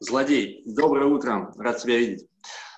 Злодей, 0.00 0.62
доброе 0.64 1.06
утро, 1.06 1.52
рад 1.56 1.78
тебя 1.78 1.98
видеть. 1.98 2.28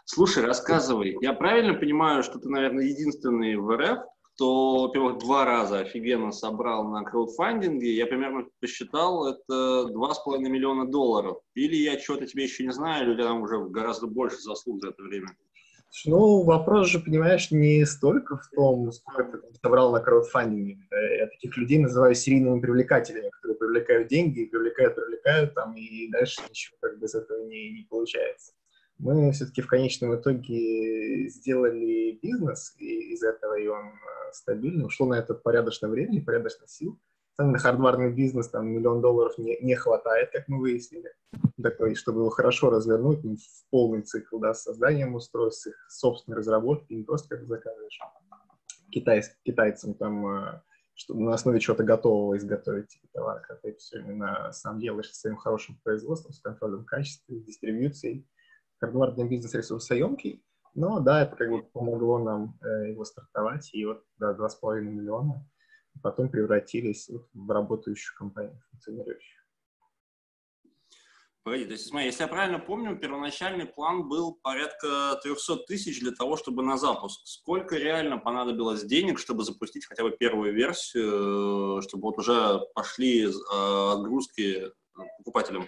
Слушай, 0.07 0.43
рассказывай, 0.43 1.19
я 1.21 1.35
правильно 1.35 1.75
понимаю, 1.75 2.23
что 2.23 2.39
ты, 2.39 2.49
наверное, 2.49 2.87
единственный 2.87 3.57
в 3.57 3.77
РФ, 3.77 3.99
кто, 4.35 4.87
во-первых, 4.87 5.19
два 5.19 5.45
раза 5.45 5.81
офигенно 5.81 6.33
собрал 6.33 6.89
на 6.89 7.05
краудфандинге, 7.05 7.95
я 7.95 8.07
примерно 8.07 8.47
посчитал, 8.61 9.27
это 9.29 9.91
2,5 9.91 10.39
миллиона 10.49 10.87
долларов. 10.87 11.41
Или 11.55 11.77
я 11.77 11.99
чего-то 11.99 12.27
тебе 12.27 12.45
еще 12.45 12.65
не 12.65 12.73
знаю, 12.73 13.05
или 13.05 13.11
у 13.11 13.15
тебя 13.17 13.25
там 13.25 13.43
уже 13.43 13.59
гораздо 13.69 14.07
больше 14.07 14.39
заслуг 14.39 14.81
за 14.81 14.89
это 14.89 15.03
время? 15.03 15.37
Ну, 16.05 16.43
вопрос 16.45 16.89
же, 16.89 17.01
понимаешь, 17.01 17.51
не 17.51 17.85
столько 17.85 18.37
в 18.37 18.49
том, 18.55 18.93
сколько 18.93 19.39
ты 19.39 19.39
собрал 19.61 19.93
на 19.93 20.01
краудфандинге. 20.01 20.79
Я 21.19 21.27
таких 21.27 21.57
людей 21.57 21.79
называю 21.79 22.15
серийными 22.15 22.61
привлекателями, 22.61 23.31
которые 23.31 23.59
привлекают 23.59 24.09
деньги, 24.09 24.45
привлекают, 24.45 24.95
привлекают, 24.95 25.55
там, 25.55 25.75
и 25.77 26.09
дальше 26.11 26.43
ничего 26.49 26.77
как 26.81 26.99
бы 26.99 27.07
из 27.07 27.15
этого 27.15 27.45
не, 27.45 27.73
не 27.73 27.87
получается. 27.91 28.53
Мы 28.99 29.33
все-таки 29.33 29.63
в 29.63 29.67
конечном 29.67 30.15
итоге 30.15 31.29
сделали 31.29 32.19
бизнес 32.23 32.75
и 32.79 33.15
из 33.15 33.23
этого, 33.23 33.59
и 33.59 33.67
он 33.67 33.87
э, 33.87 34.33
стабильный. 34.33 34.85
Ушло 34.85 35.07
на 35.07 35.15
это 35.15 35.35
порядочное 35.35 35.91
время, 35.91 36.23
порядочно 36.23 36.67
сил. 36.69 36.99
На 37.43 37.59
хардварный 37.59 38.13
бизнес 38.13 38.49
там 38.49 38.69
миллион 38.69 39.01
долларов 39.01 39.39
не, 39.39 39.59
не 39.63 39.75
хватает, 39.75 40.31
как 40.31 40.47
мы 40.49 40.61
выяснили. 40.61 41.11
Такой, 41.63 41.95
чтобы 41.95 42.21
его 42.21 42.31
хорошо 42.31 42.69
развернуть 42.69 43.25
ну, 43.25 43.37
в 43.37 43.71
полный 43.71 44.03
цикл, 44.03 44.39
да, 44.39 44.53
с 44.53 44.63
созданием 44.63 45.15
устройств, 45.15 45.67
их 45.67 45.87
собственной 45.89 46.39
разработки, 46.39 46.93
не 46.93 47.03
просто 47.03 47.37
как 47.37 47.47
заказываешь 47.47 47.99
китай, 48.91 49.23
китайцам 49.43 49.95
там 49.95 50.27
э, 50.27 50.61
что 50.95 51.15
на 51.15 51.33
основе 51.33 51.61
чего-то 51.61 51.83
готового 51.83 52.37
изготовить 52.37 52.89
типа, 52.89 53.09
товар, 53.13 53.41
когда 53.41 53.61
ты 53.63 53.75
все 53.77 54.01
именно 54.01 54.51
сам 54.53 54.79
делаешь 54.79 55.13
своим 55.13 55.37
хорошим 55.37 55.81
производством, 55.83 56.33
с 56.33 56.41
контролем 56.41 56.85
качества, 56.85 57.35
с 57.35 57.43
дистрибьюцией 57.43 58.29
хардварный 58.81 59.27
бизнес 59.27 59.55
ресурсоемкий, 59.55 60.45
но 60.75 61.01
да, 61.01 61.23
это 61.23 61.37
как 61.37 61.51
бы 61.51 61.63
помогло 61.63 62.19
нам 62.19 62.59
э, 62.63 62.91
его 62.91 63.05
стартовать, 63.05 63.71
и 63.73 63.85
вот 63.85 64.05
да, 64.19 64.35
2,5 64.35 64.81
миллиона 64.81 65.47
потом 66.03 66.29
превратились 66.29 67.09
вот 67.09 67.29
в 67.33 67.51
работающую 67.51 68.17
компанию, 68.17 68.61
функционирующую. 68.71 69.41
Погоди, 71.43 71.65
то 71.65 71.73
есть, 71.73 71.87
смотри, 71.87 72.07
если 72.07 72.23
я 72.23 72.29
правильно 72.29 72.59
помню, 72.59 72.99
первоначальный 72.99 73.65
план 73.65 74.09
был 74.09 74.35
порядка 74.43 75.19
300 75.23 75.57
тысяч 75.67 75.99
для 76.01 76.11
того, 76.13 76.37
чтобы 76.37 76.63
на 76.63 76.77
запуск. 76.77 77.21
Сколько 77.25 77.77
реально 77.77 78.19
понадобилось 78.19 78.85
денег, 78.85 79.19
чтобы 79.19 79.43
запустить 79.43 79.87
хотя 79.87 80.03
бы 80.03 80.11
первую 80.11 80.53
версию, 80.53 81.79
э, 81.79 81.83
чтобы 81.83 82.03
вот 82.03 82.19
уже 82.19 82.61
пошли 82.75 83.25
э, 83.25 83.31
отгрузки 83.93 84.71
покупателям? 85.19 85.67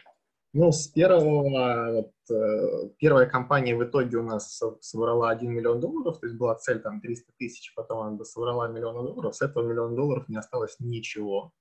Ну, 0.54 0.70
с 0.70 0.86
первого, 0.88 1.92
вот, 1.92 2.12
э, 2.30 2.90
первая 2.98 3.26
компания 3.26 3.74
в 3.74 3.82
итоге 3.84 4.18
у 4.18 4.22
нас 4.22 4.60
собрала 4.82 5.30
1 5.30 5.50
миллион 5.50 5.80
долларов, 5.80 6.20
то 6.20 6.26
есть 6.26 6.36
была 6.38 6.54
цель 6.56 6.80
там 6.80 7.00
300 7.00 7.32
тысяч, 7.38 7.72
потом 7.74 8.00
она 8.00 8.24
собрала 8.24 8.68
миллион 8.68 9.06
долларов, 9.06 9.34
с 9.34 9.40
этого 9.40 9.66
миллиона 9.66 9.96
долларов 9.96 10.28
не 10.28 10.36
осталось 10.36 10.76
ничего. 10.78 11.52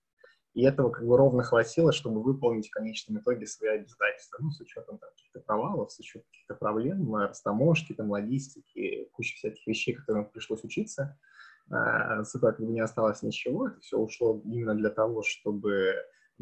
И 0.54 0.64
этого 0.66 0.90
как 0.90 1.08
бы 1.08 1.16
ровно 1.16 1.44
хватило, 1.44 1.94
чтобы 1.94 2.22
выполнить 2.22 2.68
в 2.68 2.72
конечном 2.72 3.20
итоге 3.20 3.48
свои 3.48 3.70
обязательства, 3.70 4.40
ну, 4.42 4.52
с 4.52 4.60
учетом 4.60 4.98
там, 4.98 5.10
каких-то 5.12 5.40
провалов, 5.40 5.94
с 5.94 6.00
учетом 6.00 6.28
каких-то 6.30 6.56
проблем, 6.56 7.16
растаможки, 7.16 7.94
там, 7.94 8.12
логистики, 8.12 9.08
куча 9.14 9.38
всяких 9.38 9.66
вещей, 9.66 9.94
которым 9.94 10.26
пришлось 10.26 10.66
учиться. 10.66 11.18
Э, 11.70 12.26
с 12.26 12.36
этого 12.36 12.52
как 12.52 12.66
бы 12.66 12.74
не 12.74 12.82
осталось 12.82 13.24
ничего, 13.24 13.70
это 13.70 13.80
все 13.80 13.98
ушло 13.98 14.42
именно 14.44 14.76
для 14.76 14.90
того, 14.90 15.24
чтобы 15.24 15.94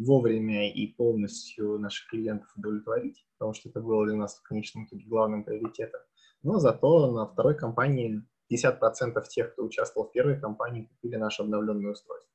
вовремя 0.05 0.71
и 0.71 0.87
полностью 0.87 1.77
наших 1.79 2.07
клиентов 2.09 2.49
удовлетворить, 2.55 3.25
потому 3.37 3.53
что 3.53 3.69
это 3.69 3.81
было 3.81 4.05
для 4.05 4.15
нас 4.15 4.37
в 4.37 4.43
конечном 4.43 4.85
итоге 4.85 5.05
главным 5.05 5.43
приоритетом. 5.43 6.01
Но 6.43 6.59
зато 6.59 7.11
на 7.11 7.25
второй 7.25 7.55
компании 7.55 8.23
50% 8.51 9.21
тех, 9.29 9.53
кто 9.53 9.63
участвовал 9.63 10.07
в 10.07 10.11
первой 10.11 10.39
компании, 10.39 10.85
купили 10.85 11.17
наше 11.17 11.43
обновленное 11.43 11.91
устройство. 11.91 12.29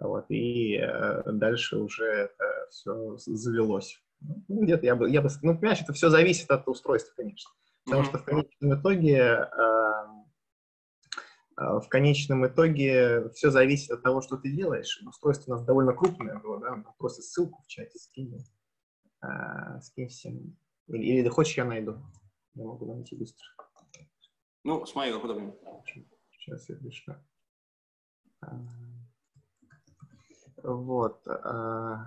Вот, 0.00 0.26
и 0.28 0.76
э, 0.76 1.22
дальше 1.32 1.78
уже 1.78 2.04
это 2.04 2.44
все 2.70 3.16
завелось. 3.16 3.98
Ну, 4.20 4.62
где-то 4.62 4.86
я 4.86 4.94
бы, 4.94 5.10
я 5.10 5.22
бы, 5.22 5.28
ну, 5.42 5.58
понимаешь, 5.58 5.80
это 5.80 5.92
все 5.92 6.10
зависит 6.10 6.50
от 6.50 6.68
устройства, 6.68 7.14
конечно. 7.16 7.50
Потому 7.84 8.02
mm-hmm. 8.02 8.06
что 8.06 8.18
в 8.18 8.24
конечном 8.24 8.80
итоге 8.80 9.16
э, 9.16 9.46
в 11.56 11.88
конечном 11.88 12.46
итоге 12.46 13.30
все 13.30 13.50
зависит 13.50 13.90
от 13.90 14.02
того, 14.02 14.20
что 14.20 14.36
ты 14.36 14.50
делаешь. 14.50 15.00
Устройство 15.06 15.52
у 15.52 15.56
нас 15.56 15.64
довольно 15.64 15.94
крупное 15.94 16.38
было, 16.38 16.60
да, 16.60 16.84
просто 16.98 17.22
ссылку 17.22 17.62
в 17.62 17.66
чате 17.66 17.98
скинь. 17.98 18.38
А, 19.20 19.80
скинь 19.80 20.08
всем. 20.08 20.56
Или, 20.88 21.20
или 21.20 21.28
хочешь, 21.28 21.56
я 21.56 21.64
найду. 21.64 22.02
Я 22.54 22.64
могу 22.64 22.94
найти 22.94 23.16
быстро. 23.16 23.46
Ну, 24.64 24.84
смотри, 24.84 25.12
как 25.12 25.24
удобнее. 25.24 25.54
Сейчас 26.30 26.68
я 26.68 26.76
пришлю. 26.76 27.16
А, 28.40 28.60
вот. 30.62 31.26
А, 31.26 32.04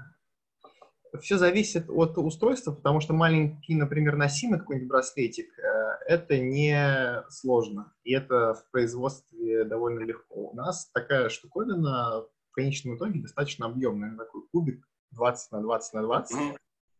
все 1.21 1.37
зависит 1.37 1.89
от 1.89 2.17
устройства, 2.17 2.71
потому 2.71 2.99
что 3.01 3.13
маленький, 3.13 3.75
например, 3.75 4.15
носимый 4.15 4.59
какой-нибудь 4.59 4.89
браслетик, 4.89 5.47
э, 5.57 5.89
это 6.07 6.39
не 6.39 7.23
сложно, 7.29 7.93
и 8.03 8.13
это 8.13 8.53
в 8.53 8.69
производстве 8.71 9.63
довольно 9.63 9.99
легко. 9.99 10.49
У 10.49 10.55
нас 10.55 10.89
такая 10.93 11.29
штуковина 11.29 12.23
в 12.49 12.51
конечном 12.51 12.97
итоге 12.97 13.21
достаточно 13.21 13.67
объемная, 13.67 14.17
такой 14.17 14.41
кубик 14.51 14.87
20 15.11 15.51
на 15.51 15.61
20 15.61 15.93
на 15.93 16.01
20, 16.03 16.37
mm-hmm. 16.37 16.57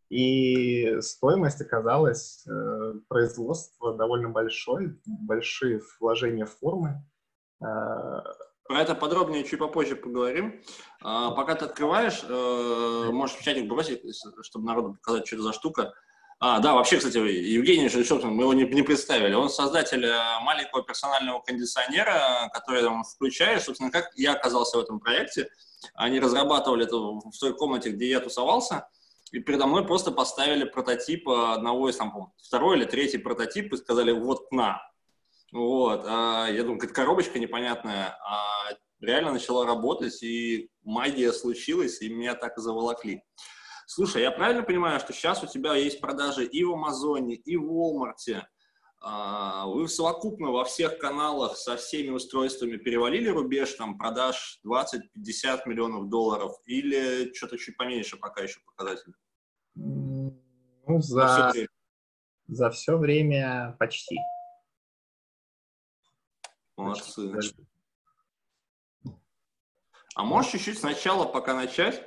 и 0.10 1.02
стоимость 1.02 1.62
оказалась 1.62 2.46
э, 2.48 2.94
производства 3.08 3.96
довольно 3.96 4.30
большой, 4.30 5.00
большие 5.06 5.82
вложения 6.00 6.46
в 6.46 6.58
формы, 6.58 7.04
э, 7.62 7.66
про 8.70 8.82
это 8.82 8.94
подробнее 8.94 9.44
чуть 9.44 9.58
попозже 9.58 9.96
поговорим. 9.96 10.62
А, 11.02 11.32
пока 11.32 11.56
ты 11.56 11.66
открываешь, 11.66 12.22
э, 12.24 13.10
можешь 13.12 13.36
в 13.36 13.44
чатик 13.44 13.68
бросить, 13.68 14.04
чтобы 14.44 14.68
народу 14.68 14.94
показать, 14.94 15.26
что 15.26 15.38
это 15.38 15.44
за 15.44 15.54
штука. 15.54 15.94
А, 16.40 16.60
да, 16.60 16.76
вообще, 16.76 16.98
кстати, 16.98 17.18
Евгений 17.18 17.90
Шельшовкин, 17.90 18.30
мы 18.30 18.44
его 18.44 18.54
не, 18.54 18.66
не 18.66 18.84
представили. 18.84 19.34
Он 19.34 19.50
создатель 19.50 20.06
э, 20.06 20.40
маленького 20.44 20.84
персонального 20.84 21.40
кондиционера, 21.40 22.48
который 22.54 22.86
он 22.86 23.04
включает. 23.04 23.64
Собственно, 23.64 23.90
как 23.90 24.12
я 24.16 24.34
оказался 24.34 24.78
в 24.78 24.82
этом 24.82 25.00
проекте. 25.00 25.50
Они 25.96 26.20
разрабатывали 26.20 26.86
это 26.86 26.96
в 26.96 27.40
той 27.40 27.56
комнате, 27.56 27.90
где 27.90 28.08
я 28.08 28.20
тусовался. 28.20 28.88
И 29.32 29.40
передо 29.40 29.66
мной 29.66 29.84
просто 29.84 30.12
поставили 30.12 30.66
прототип 30.66 31.28
одного 31.28 31.90
из, 31.90 31.98
там, 31.98 32.34
второй 32.38 32.78
или 32.78 32.86
третий 32.86 33.18
прототип 33.18 33.74
и 33.74 33.78
сказали, 33.78 34.12
вот 34.12 34.52
на, 34.52 34.80
вот, 35.52 36.04
а, 36.06 36.48
я 36.48 36.64
думаю, 36.64 36.80
какая-то 36.80 36.94
коробочка 36.94 37.40
непонятная, 37.40 38.18
а 38.26 38.72
реально 39.02 39.34
начала 39.34 39.66
работать, 39.66 40.22
и 40.22 40.70
магия 40.84 41.32
случилась, 41.34 42.02
и 42.02 42.14
меня 42.14 42.36
так 42.36 42.58
и 42.58 42.62
заволокли. 42.62 43.24
Слушай, 43.88 44.22
я 44.22 44.32
правильно 44.32 44.64
понимаю, 44.64 45.00
что 45.00 45.14
сейчас 45.14 45.44
у 45.44 45.48
тебя 45.48 45.74
есть 45.74 46.00
продажи 46.00 46.46
и 46.46 46.64
в 46.64 46.74
Амазоне, 46.74 47.36
и 47.36 47.58
в 47.58 47.64
Walmart, 47.64 48.44
а, 49.02 49.66
вы 49.66 49.88
совокупно 49.88 50.52
во 50.52 50.66
всех 50.66 50.98
каналах 50.98 51.56
со 51.56 51.78
всеми 51.78 52.10
устройствами 52.10 52.76
перевалили 52.76 53.30
рубеж 53.30 53.74
там 53.74 53.98
продаж 53.98 54.60
20-50 54.68 55.62
миллионов 55.68 56.10
долларов 56.10 56.52
или 56.66 57.34
что-то 57.34 57.58
чуть 57.58 57.78
поменьше 57.78 58.18
пока 58.18 58.44
еще 58.44 58.60
показатель? 58.66 59.14
Ну, 59.76 61.02
за, 61.02 61.54
за 62.48 62.70
все 62.72 62.98
время 62.98 63.78
почти. 63.80 64.18
Молодцы. 66.80 67.32
А 70.16 70.24
можешь 70.24 70.52
чуть-чуть 70.52 70.80
сначала, 70.80 71.26
пока 71.26 71.54
начать, 71.54 72.04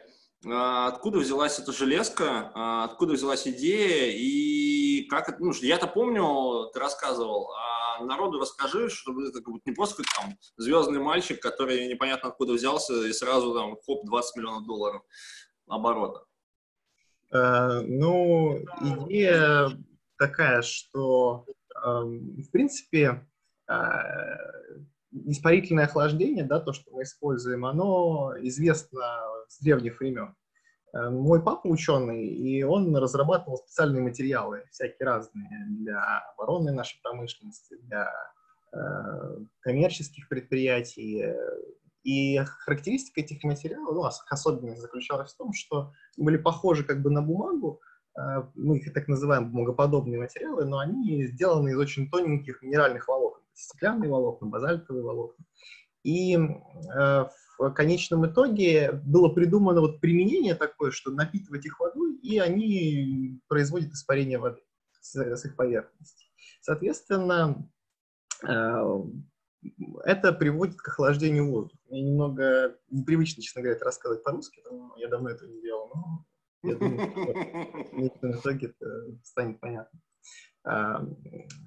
а, 0.47 0.88
откуда 0.88 1.19
взялась 1.19 1.59
эта 1.59 1.72
железка, 1.72 2.50
а, 2.55 2.84
откуда 2.84 3.12
взялась 3.12 3.47
идея 3.47 4.12
и 4.15 5.07
как 5.09 5.28
это, 5.28 5.42
ну, 5.42 5.53
я-то 5.60 5.86
помню, 5.86 6.71
ты 6.72 6.80
рассказывал, 6.80 7.53
а 7.53 8.04
народу 8.04 8.41
расскажи, 8.41 8.89
чтобы 8.89 9.28
это 9.28 9.39
как 9.41 9.53
будто 9.53 9.69
не 9.69 9.74
просто 9.74 10.03
как 10.03 10.07
там 10.15 10.39
звездный 10.57 11.01
мальчик, 11.01 11.41
который 11.41 11.86
непонятно 11.86 12.30
откуда 12.30 12.54
взялся 12.54 13.07
и 13.07 13.13
сразу 13.13 13.54
там 13.54 13.77
хоп, 13.86 14.07
20 14.07 14.36
миллионов 14.36 14.66
долларов 14.66 15.03
оборота. 15.69 16.24
Uh, 17.30 17.80
ну, 17.86 18.59
идея 18.80 19.71
такая, 20.19 20.60
что, 20.60 21.47
uh, 21.83 22.04
в 22.04 22.51
принципе, 22.51 23.27
испарительное 25.13 25.84
охлаждение, 25.84 26.45
да, 26.45 26.60
то, 26.60 26.72
что 26.72 26.91
мы 26.92 27.03
используем, 27.03 27.65
оно 27.65 28.33
известно 28.41 29.01
с 29.48 29.60
древних 29.60 30.01
времен. 30.01 30.34
Э, 30.95 31.10
мой 31.10 31.42
папа 31.42 31.66
ученый, 31.66 32.27
и 32.27 32.63
он 32.63 32.95
разрабатывал 32.97 33.59
специальные 33.59 34.03
материалы, 34.03 34.65
всякие 34.71 35.07
разные, 35.07 35.48
для 35.69 36.22
оборонной 36.34 36.72
нашей 36.72 37.01
промышленности, 37.03 37.77
для 37.83 38.10
э, 38.72 38.78
коммерческих 39.60 40.28
предприятий. 40.28 41.24
И 42.03 42.36
характеристика 42.39 43.21
этих 43.21 43.45
материалов, 43.45 43.95
ну, 43.95 44.04
особенность 44.28 44.80
заключалась 44.80 45.33
в 45.33 45.36
том, 45.36 45.53
что 45.53 45.92
были 46.16 46.36
похожи 46.36 46.83
как 46.83 47.01
бы 47.01 47.10
на 47.10 47.22
бумагу, 47.22 47.80
мы 48.57 48.78
их 48.78 48.92
так 48.92 49.07
называем 49.07 49.53
бумагоподобные 49.53 50.19
материалы, 50.19 50.65
но 50.65 50.80
они 50.80 51.24
сделаны 51.27 51.71
из 51.71 51.78
очень 51.78 52.10
тоненьких 52.10 52.60
минеральных 52.60 53.07
волокон, 53.07 53.41
стеклянные 53.54 54.10
волокна, 54.10 54.49
базальтовые 54.49 55.03
волокна. 55.04 55.45
И 56.03 56.37
в 56.37 57.71
конечном 57.75 58.27
итоге 58.27 58.93
было 59.04 59.28
придумано 59.28 59.81
вот 59.81 60.01
применение 60.01 60.54
такое, 60.54 60.91
что 60.91 61.13
напитывать 61.13 61.65
их 61.65 61.78
водой, 61.78 62.16
и 62.16 62.39
они 62.39 63.41
производят 63.49 63.93
испарение 63.93 64.39
воды 64.39 64.60
с, 65.01 65.15
с 65.15 65.45
их 65.45 65.54
поверхности. 65.54 66.27
Соответственно, 66.60 67.69
это 68.43 70.33
приводит 70.33 70.81
к 70.81 70.89
охлаждению 70.89 71.51
воздуха. 71.51 71.81
Мне 71.89 72.03
немного 72.03 72.77
непривычно, 72.91 73.43
честно 73.43 73.63
говоря, 73.63 73.77
это 73.77 73.84
рассказывать 73.84 74.25
по-русски, 74.25 74.63
я 74.97 75.09
давно 75.09 75.31
этого 75.31 75.48
не 75.48 75.60
делал, 75.63 75.91
но 75.95 76.27
я 76.65 76.75
думаю, 76.75 77.10
что 78.16 78.27
в 78.28 78.41
итоге 78.41 78.66
это 78.69 78.87
станет 79.22 79.60
понятно. 79.60 80.01
А, 80.65 81.05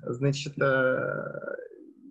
значит, 0.04 0.58
э, 0.62 1.56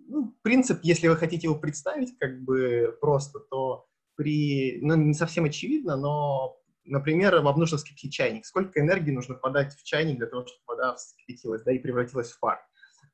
ну, 0.07 0.35
принцип, 0.41 0.79
если 0.83 1.07
вы 1.07 1.17
хотите 1.17 1.47
его 1.47 1.59
представить 1.59 2.17
как 2.17 2.43
бы 2.43 2.97
просто, 3.01 3.39
то 3.39 3.87
при, 4.15 4.79
ну, 4.81 4.95
не 4.95 5.13
совсем 5.13 5.45
очевидно, 5.45 5.97
но, 5.97 6.57
например, 6.85 7.41
вам 7.41 7.59
нужно 7.59 7.77
вскипятить 7.77 8.13
чайник. 8.13 8.45
Сколько 8.45 8.79
энергии 8.79 9.11
нужно 9.11 9.35
подать 9.35 9.73
в 9.75 9.83
чайник 9.83 10.17
для 10.17 10.27
того, 10.27 10.45
чтобы 10.45 10.61
вода 10.67 10.95
вскипятилась, 10.95 11.63
да, 11.63 11.73
и 11.73 11.79
превратилась 11.79 12.31
в 12.31 12.39
пар? 12.39 12.59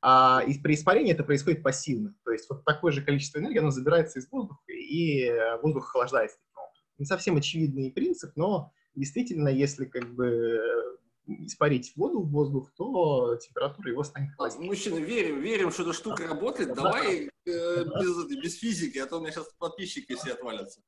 А 0.00 0.42
при 0.62 0.74
испарении 0.74 1.12
это 1.12 1.22
происходит 1.22 1.62
пассивно. 1.62 2.14
То 2.24 2.32
есть 2.32 2.50
вот 2.50 2.64
такое 2.64 2.92
же 2.92 3.02
количество 3.02 3.38
энергии, 3.38 3.58
оно 3.58 3.70
забирается 3.70 4.18
из 4.18 4.30
воздуха, 4.30 4.60
и 4.68 5.24
э, 5.24 5.60
воздух 5.62 5.84
охлаждается. 5.88 6.38
Не 6.98 7.06
совсем 7.06 7.36
очевидный 7.36 7.90
принцип, 7.90 8.32
но 8.36 8.72
действительно, 8.94 9.48
если 9.48 9.84
как 9.84 10.12
бы 10.14 10.60
испарить 11.26 11.92
воду 11.96 12.20
в 12.20 12.30
воздух, 12.30 12.72
то 12.76 13.36
температура 13.36 13.90
его 13.90 14.02
станет 14.04 14.34
холоднее. 14.36 14.68
Мужчины, 14.68 14.98
верим, 14.98 15.40
верим, 15.40 15.70
что 15.70 15.82
эта 15.82 15.92
штука 15.92 16.26
работает. 16.26 16.74
Давай 16.74 17.30
э, 17.46 17.84
без, 18.00 18.42
без 18.42 18.58
физики, 18.58 18.98
а 18.98 19.06
то 19.06 19.18
у 19.18 19.20
меня 19.20 19.32
сейчас 19.32 19.48
подписчики 19.58 20.14
все 20.14 20.32
отвалятся. 20.32 20.80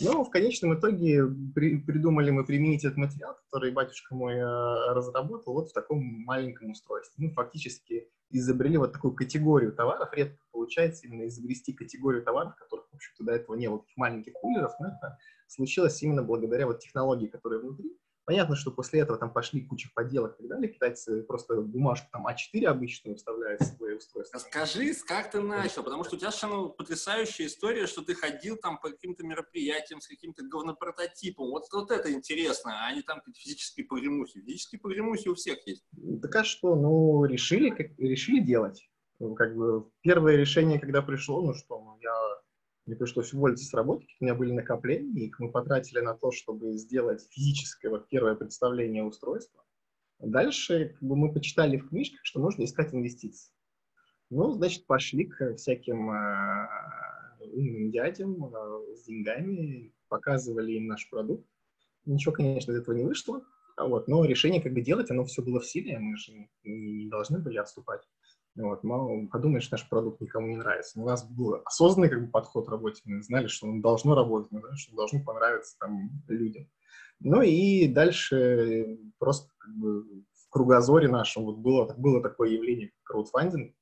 Ну, 0.00 0.24
в 0.24 0.30
конечном 0.30 0.78
итоге 0.78 1.24
при, 1.54 1.78
придумали 1.78 2.30
мы 2.30 2.44
применить 2.44 2.84
этот 2.84 2.96
материал, 2.96 3.36
который 3.44 3.70
батюшка 3.70 4.14
мой 4.14 4.34
э, 4.34 4.92
разработал, 4.94 5.52
вот 5.52 5.70
в 5.70 5.72
таком 5.72 6.02
маленьком 6.02 6.70
устройстве. 6.70 7.26
Ну, 7.26 7.32
фактически 7.32 8.08
изобрели 8.30 8.78
вот 8.78 8.92
такую 8.92 9.14
категорию 9.14 9.72
товаров. 9.72 10.08
Редко 10.12 10.42
получается 10.50 11.06
именно 11.06 11.28
изобрести 11.28 11.72
категорию 11.72 12.22
товаров, 12.22 12.56
которых, 12.56 12.86
в 12.90 12.94
общем-то, 12.94 13.24
до 13.24 13.32
этого 13.32 13.54
не 13.56 13.68
было, 13.68 13.84
маленьких 13.96 14.32
кулеров, 14.32 14.72
но 14.80 14.88
это 14.88 15.18
случилось 15.46 16.02
именно 16.02 16.22
благодаря 16.22 16.66
вот 16.66 16.80
технологии, 16.80 17.26
которые 17.26 17.60
внутри. 17.60 17.96
Понятно, 18.24 18.54
что 18.54 18.70
после 18.70 19.00
этого 19.00 19.18
там 19.18 19.32
пошли 19.32 19.62
куча 19.62 19.90
поделок 19.94 20.34
и 20.34 20.42
так 20.42 20.48
далее. 20.48 20.72
Китайцы 20.72 21.22
просто 21.24 21.60
бумажку 21.60 22.08
там 22.12 22.26
А4 22.26 22.66
обычную 22.66 23.16
вставляют 23.16 23.60
в 23.60 23.76
свои 23.76 23.94
устройства. 23.94 24.38
Расскажи, 24.38 24.92
как 25.06 25.32
ты 25.32 25.40
начал, 25.40 25.82
потому 25.82 26.04
что 26.04 26.14
у 26.14 26.18
тебя 26.18 26.30
совершенно 26.30 26.68
потрясающая 26.68 27.46
история, 27.46 27.86
что 27.86 28.02
ты 28.02 28.14
ходил 28.14 28.56
там 28.56 28.78
по 28.78 28.90
каким-то 28.90 29.24
мероприятиям 29.24 30.00
с 30.00 30.06
каким-то 30.06 30.44
говнопрототипом. 30.44 31.50
Вот, 31.50 31.64
вот 31.72 31.90
это 31.90 32.12
интересно, 32.12 32.86
а 32.86 32.92
не 32.92 33.02
там 33.02 33.20
физические 33.34 33.86
погремухи. 33.86 34.40
Физические 34.40 34.80
погремухи 34.80 35.28
у 35.28 35.34
всех 35.34 35.66
есть. 35.66 35.84
Так 36.22 36.36
а 36.36 36.44
что, 36.44 36.76
ну, 36.76 37.24
решили, 37.24 37.70
как, 37.70 37.88
решили 37.98 38.40
делать. 38.40 38.88
Ну, 39.18 39.34
как 39.34 39.56
бы 39.56 39.88
первое 40.02 40.36
решение, 40.36 40.80
когда 40.80 41.00
пришло, 41.00 41.42
ну 41.42 41.54
что, 41.54 41.80
ну, 41.80 41.96
я 42.00 42.21
мне 42.86 42.96
пришлось 42.96 43.32
уволиться 43.32 43.64
с 43.64 43.74
работы, 43.74 44.06
у 44.20 44.24
меня 44.24 44.34
были 44.34 44.52
накопления, 44.52 45.26
их 45.26 45.38
мы 45.38 45.50
потратили 45.50 46.00
на 46.00 46.14
то, 46.14 46.32
чтобы 46.32 46.76
сделать 46.76 47.26
физическое 47.30 47.90
вот 47.90 48.08
первое 48.08 48.34
представление 48.34 49.04
устройства. 49.04 49.62
Дальше 50.18 50.96
как 50.98 51.02
бы, 51.02 51.16
мы 51.16 51.32
почитали 51.32 51.76
в 51.76 51.88
книжках, 51.88 52.20
что 52.22 52.40
нужно 52.40 52.64
искать 52.64 52.94
инвестиции. 52.94 53.52
Ну, 54.30 54.52
значит, 54.52 54.86
пошли 54.86 55.24
к 55.24 55.56
всяким 55.56 56.10
э, 56.10 56.68
умным 57.52 57.90
дядям 57.90 58.44
э, 58.46 58.94
с 58.96 59.04
деньгами, 59.04 59.92
показывали 60.08 60.72
им 60.72 60.86
наш 60.86 61.08
продукт. 61.10 61.46
Ничего, 62.04 62.32
конечно, 62.32 62.72
из 62.72 62.78
этого 62.78 62.94
не 62.94 63.04
вышло, 63.04 63.44
вот, 63.76 64.08
но 64.08 64.24
решение, 64.24 64.62
как 64.62 64.72
бы 64.72 64.80
делать, 64.80 65.10
оно 65.10 65.24
все 65.24 65.42
было 65.42 65.60
в 65.60 65.66
силе, 65.66 65.98
мы 65.98 66.16
же 66.16 66.48
не 66.64 67.08
должны 67.08 67.38
были 67.38 67.58
отступать. 67.58 68.02
Вот, 68.54 68.84
мало 68.84 69.26
подумаешь, 69.28 69.70
наш 69.70 69.88
продукт 69.88 70.20
никому 70.20 70.48
не 70.48 70.56
нравится. 70.56 71.00
У 71.00 71.06
нас 71.06 71.24
был 71.24 71.62
осознанный 71.64 72.10
как 72.10 72.26
бы, 72.26 72.30
подход 72.30 72.66
к 72.66 72.70
работе. 72.70 73.00
Мы 73.06 73.22
знали, 73.22 73.46
что 73.46 73.66
он 73.66 73.80
должно 73.80 74.14
работать, 74.14 74.52
мы 74.52 74.60
знали, 74.60 74.76
что 74.76 74.94
должно 74.94 75.24
понравиться 75.24 75.76
там, 75.78 76.10
людям. 76.28 76.68
Ну 77.20 77.40
и 77.40 77.88
дальше 77.88 78.98
просто 79.18 79.50
как 79.58 79.74
бы, 79.74 80.02
в 80.02 80.50
кругозоре 80.50 81.08
нашем 81.08 81.44
вот 81.44 81.58
было, 81.58 81.94
было 81.96 82.22
такое 82.22 82.50
явление, 82.50 82.88
как 82.88 83.02
краудфандинг, 83.04 83.74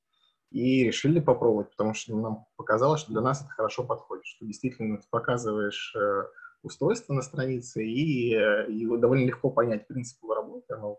и 0.50 0.84
решили 0.84 1.20
попробовать, 1.20 1.70
потому 1.70 1.94
что 1.94 2.16
нам 2.16 2.46
показалось, 2.56 3.00
что 3.00 3.12
для 3.12 3.22
нас 3.22 3.40
это 3.40 3.50
хорошо 3.50 3.84
подходит, 3.84 4.26
что 4.26 4.44
действительно 4.44 4.98
ты 4.98 5.06
показываешь 5.08 5.94
э, 5.96 6.24
устройство 6.62 7.12
на 7.14 7.22
странице, 7.22 7.84
и, 7.84 8.34
э, 8.34 8.68
и 8.68 8.84
довольно 8.84 9.24
легко 9.24 9.50
понять 9.50 9.86
принцип 9.86 10.22
его 10.22 10.34
работы, 10.34 10.74
оно 10.74 10.98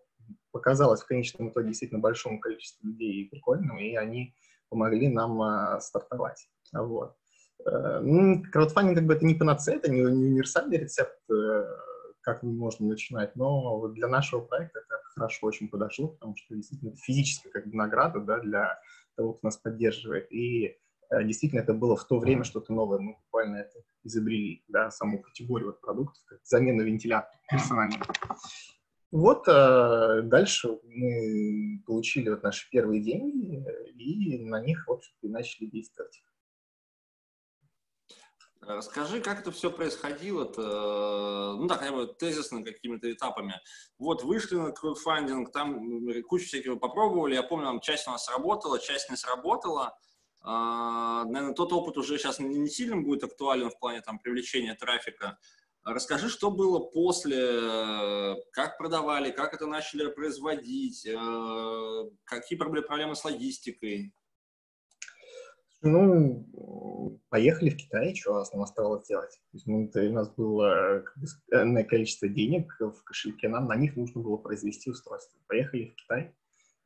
показалось 0.51 1.01
в 1.01 1.07
конечном 1.07 1.49
итоге 1.49 1.69
действительно 1.69 1.99
большому 1.99 2.39
количеству 2.39 2.87
людей 2.87 3.29
прикольным, 3.29 3.77
и 3.77 3.95
они 3.95 4.35
помогли 4.69 5.09
нам 5.09 5.41
а, 5.41 5.79
стартовать. 5.81 6.47
Вот. 6.73 7.15
Э, 7.65 7.99
ну, 8.01 8.43
краудфандинг 8.51 8.97
как 8.97 9.07
бы 9.07 9.13
это 9.13 9.25
не 9.25 9.35
панацея, 9.35 9.77
это 9.77 9.91
не, 9.91 10.01
не 10.01 10.25
универсальный 10.25 10.77
рецепт, 10.77 11.17
э, 11.29 11.65
как 12.21 12.43
можно 12.43 12.87
начинать, 12.87 13.35
но 13.35 13.87
для 13.87 14.07
нашего 14.07 14.41
проекта 14.41 14.79
это 14.79 15.01
хорошо 15.15 15.47
очень 15.47 15.69
подошло, 15.69 16.09
потому 16.09 16.35
что 16.35 16.55
действительно 16.55 16.89
это 16.89 16.99
физическая 17.01 17.51
как 17.51 17.67
бы 17.67 17.75
награда 17.75 18.19
да, 18.19 18.39
для 18.39 18.79
того, 19.15 19.33
кто 19.33 19.47
нас 19.47 19.57
поддерживает. 19.57 20.31
И 20.31 20.77
э, 21.09 21.23
действительно 21.23 21.61
это 21.61 21.73
было 21.73 21.95
в 21.95 22.05
то 22.05 22.19
время 22.19 22.43
что-то 22.43 22.73
новое. 22.73 22.99
Мы 22.99 23.13
буквально 23.13 23.57
это 23.57 23.79
изобрели, 24.03 24.63
да, 24.67 24.91
саму 24.91 25.21
категорию 25.21 25.67
вот 25.67 25.81
продуктов, 25.81 26.23
как 26.25 26.39
замену 26.43 26.83
вентилятора 26.83 27.39
персонального. 27.49 28.05
Вот 29.11 29.47
а 29.47 30.21
дальше 30.21 30.79
мы 30.83 31.83
получили 31.85 32.29
вот 32.29 32.43
наши 32.43 32.69
первые 32.69 33.01
деньги 33.01 33.63
и 33.97 34.39
на 34.45 34.61
них, 34.61 34.87
в 34.87 34.91
общем-то, 34.91 35.27
и 35.27 35.29
начали 35.29 35.65
действовать. 35.65 36.23
Расскажи, 38.61 39.21
как 39.21 39.41
это 39.41 39.51
все 39.51 39.71
происходило, 39.71 40.45
-то? 40.45 41.55
ну 41.57 41.65
да, 41.65 41.75
хотя 41.75 41.91
бы 41.91 42.07
тезисно 42.07 42.63
какими-то 42.63 43.11
этапами. 43.11 43.59
Вот 43.97 44.23
вышли 44.23 44.55
на 44.55 44.71
краудфандинг, 44.71 45.51
там 45.51 46.07
кучу 46.27 46.45
всякого 46.45 46.75
попробовали, 46.77 47.33
я 47.33 47.41
помню, 47.41 47.65
там 47.65 47.79
часть 47.81 48.07
у 48.07 48.11
нас 48.11 48.25
сработала, 48.25 48.79
часть 48.79 49.09
не 49.09 49.17
сработала. 49.17 49.97
А, 50.41 51.25
наверное, 51.25 51.55
тот 51.55 51.73
опыт 51.73 51.97
уже 51.97 52.17
сейчас 52.17 52.39
не 52.39 52.69
сильно 52.69 53.01
будет 53.01 53.23
актуален 53.23 53.71
в 53.71 53.79
плане 53.79 54.01
там 54.01 54.19
привлечения 54.19 54.75
трафика. 54.75 55.39
Расскажи, 55.83 56.29
что 56.29 56.51
было 56.51 56.79
после, 56.79 58.35
как 58.51 58.77
продавали, 58.77 59.31
как 59.31 59.53
это 59.53 59.65
начали 59.65 60.11
производить, 60.11 61.07
э, 61.07 62.09
какие 62.23 62.57
проблемы, 62.57 62.85
проблемы 62.85 63.15
с 63.15 63.25
логистикой? 63.25 64.13
Ну, 65.81 67.19
поехали 67.29 67.71
в 67.71 67.77
Китай, 67.77 68.13
что 68.13 68.43
нам 68.53 68.61
оставалось 68.61 69.07
делать. 69.07 69.31
То 69.31 69.57
есть, 69.57 69.65
ну, 69.65 69.89
у 69.91 70.13
нас 70.13 70.29
было 70.35 71.03
энное 71.51 71.83
количество 71.83 72.27
денег 72.27 72.75
в 72.79 73.03
кошельке, 73.03 73.49
нам 73.49 73.67
на 73.67 73.75
них 73.75 73.95
нужно 73.95 74.21
было 74.21 74.37
произвести 74.37 74.91
устройство. 74.91 75.39
Поехали 75.47 75.85
в 75.85 75.95
Китай. 75.95 76.35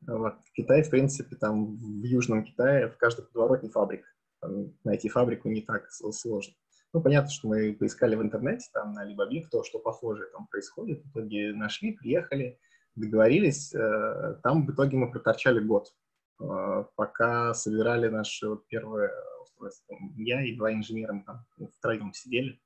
Вот. 0.06 0.34
В 0.42 0.52
Китае, 0.52 0.82
в 0.82 0.90
принципе, 0.90 1.36
там 1.36 1.76
в 1.76 2.04
Южном 2.04 2.44
Китае 2.44 2.88
в 2.88 2.96
каждой 2.96 3.26
подворотне 3.26 3.68
фабрик. 3.68 4.06
Там 4.40 4.72
найти 4.84 5.10
фабрику 5.10 5.50
не 5.50 5.60
так 5.60 5.90
сложно. 5.90 6.54
Ну, 6.96 7.02
понятно, 7.02 7.30
что 7.30 7.48
мы 7.48 7.74
поискали 7.74 8.16
в 8.16 8.22
интернете, 8.22 8.70
там, 8.72 8.94
на 8.94 9.04
Alibaba, 9.04 9.42
кто 9.42 9.62
что 9.62 9.78
похожее 9.78 10.30
там 10.30 10.46
происходит. 10.46 11.04
В 11.04 11.10
итоге 11.10 11.52
нашли, 11.52 11.92
приехали, 11.92 12.58
договорились. 12.94 13.74
Э, 13.74 14.40
там 14.42 14.66
в 14.66 14.72
итоге 14.72 14.96
мы 14.96 15.10
проторчали 15.10 15.60
год, 15.60 15.94
э, 16.40 16.84
пока 16.94 17.52
собирали 17.52 18.08
наше 18.08 18.48
вот 18.48 18.66
первое 18.68 19.12
устройство. 19.42 19.94
Я 20.16 20.42
и 20.42 20.56
два 20.56 20.72
инженера 20.72 21.22
там 21.26 21.44
втроем 21.76 22.14
сидели. 22.14 22.62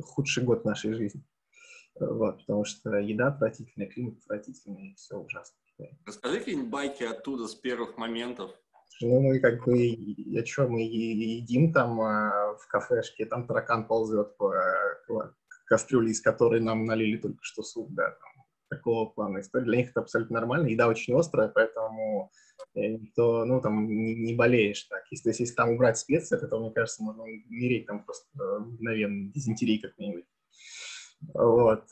Худший 0.00 0.44
год 0.44 0.64
нашей 0.64 0.92
жизни. 0.92 1.24
Вот, 1.98 2.38
потому 2.38 2.64
что 2.64 2.98
еда 2.98 3.26
отвратительная, 3.26 3.88
климат 3.88 4.18
отвратительный, 4.18 4.94
все 4.94 5.16
ужасно. 5.16 5.58
Расскажи 6.06 6.38
какие-нибудь 6.38 6.70
байки 6.70 7.02
оттуда 7.02 7.48
с 7.48 7.56
первых 7.56 7.96
моментов. 7.96 8.52
Ну, 9.00 9.20
мы 9.20 9.40
как 9.40 9.64
бы, 9.64 9.78
я 9.78 10.44
что, 10.44 10.68
мы 10.68 10.82
едим 10.82 11.72
там 11.72 12.00
а, 12.00 12.56
в 12.56 12.66
кафешке, 12.68 13.26
там 13.26 13.46
таракан 13.46 13.86
ползет 13.86 14.36
по, 14.36 14.54
по 15.08 15.34
кастрюле, 15.66 16.10
из 16.10 16.20
которой 16.20 16.60
нам 16.60 16.84
налили 16.84 17.16
только 17.16 17.38
что 17.42 17.62
суп, 17.62 17.90
да, 17.90 18.10
там, 18.10 18.44
такого 18.68 19.06
плана 19.06 19.40
история. 19.40 19.64
Для 19.64 19.76
них 19.78 19.90
это 19.90 20.00
абсолютно 20.00 20.34
нормально. 20.34 20.68
Еда 20.68 20.88
очень 20.88 21.18
острая, 21.18 21.48
поэтому 21.48 22.30
э, 22.74 22.88
никто, 22.88 23.44
ну, 23.44 23.60
там, 23.60 23.86
не, 23.86 24.14
не 24.14 24.34
болеешь 24.34 24.84
так. 24.84 25.02
Если, 25.10 25.30
если 25.30 25.54
там 25.54 25.70
убрать 25.70 25.98
специи, 25.98 26.36
то, 26.36 26.58
мне 26.58 26.70
кажется, 26.70 27.02
можно 27.02 27.22
умереть 27.22 27.86
там 27.86 28.04
просто 28.04 28.28
мгновенно, 28.60 29.30
дизентерии 29.32 29.78
как-нибудь. 29.78 30.24
Вот. 31.34 31.84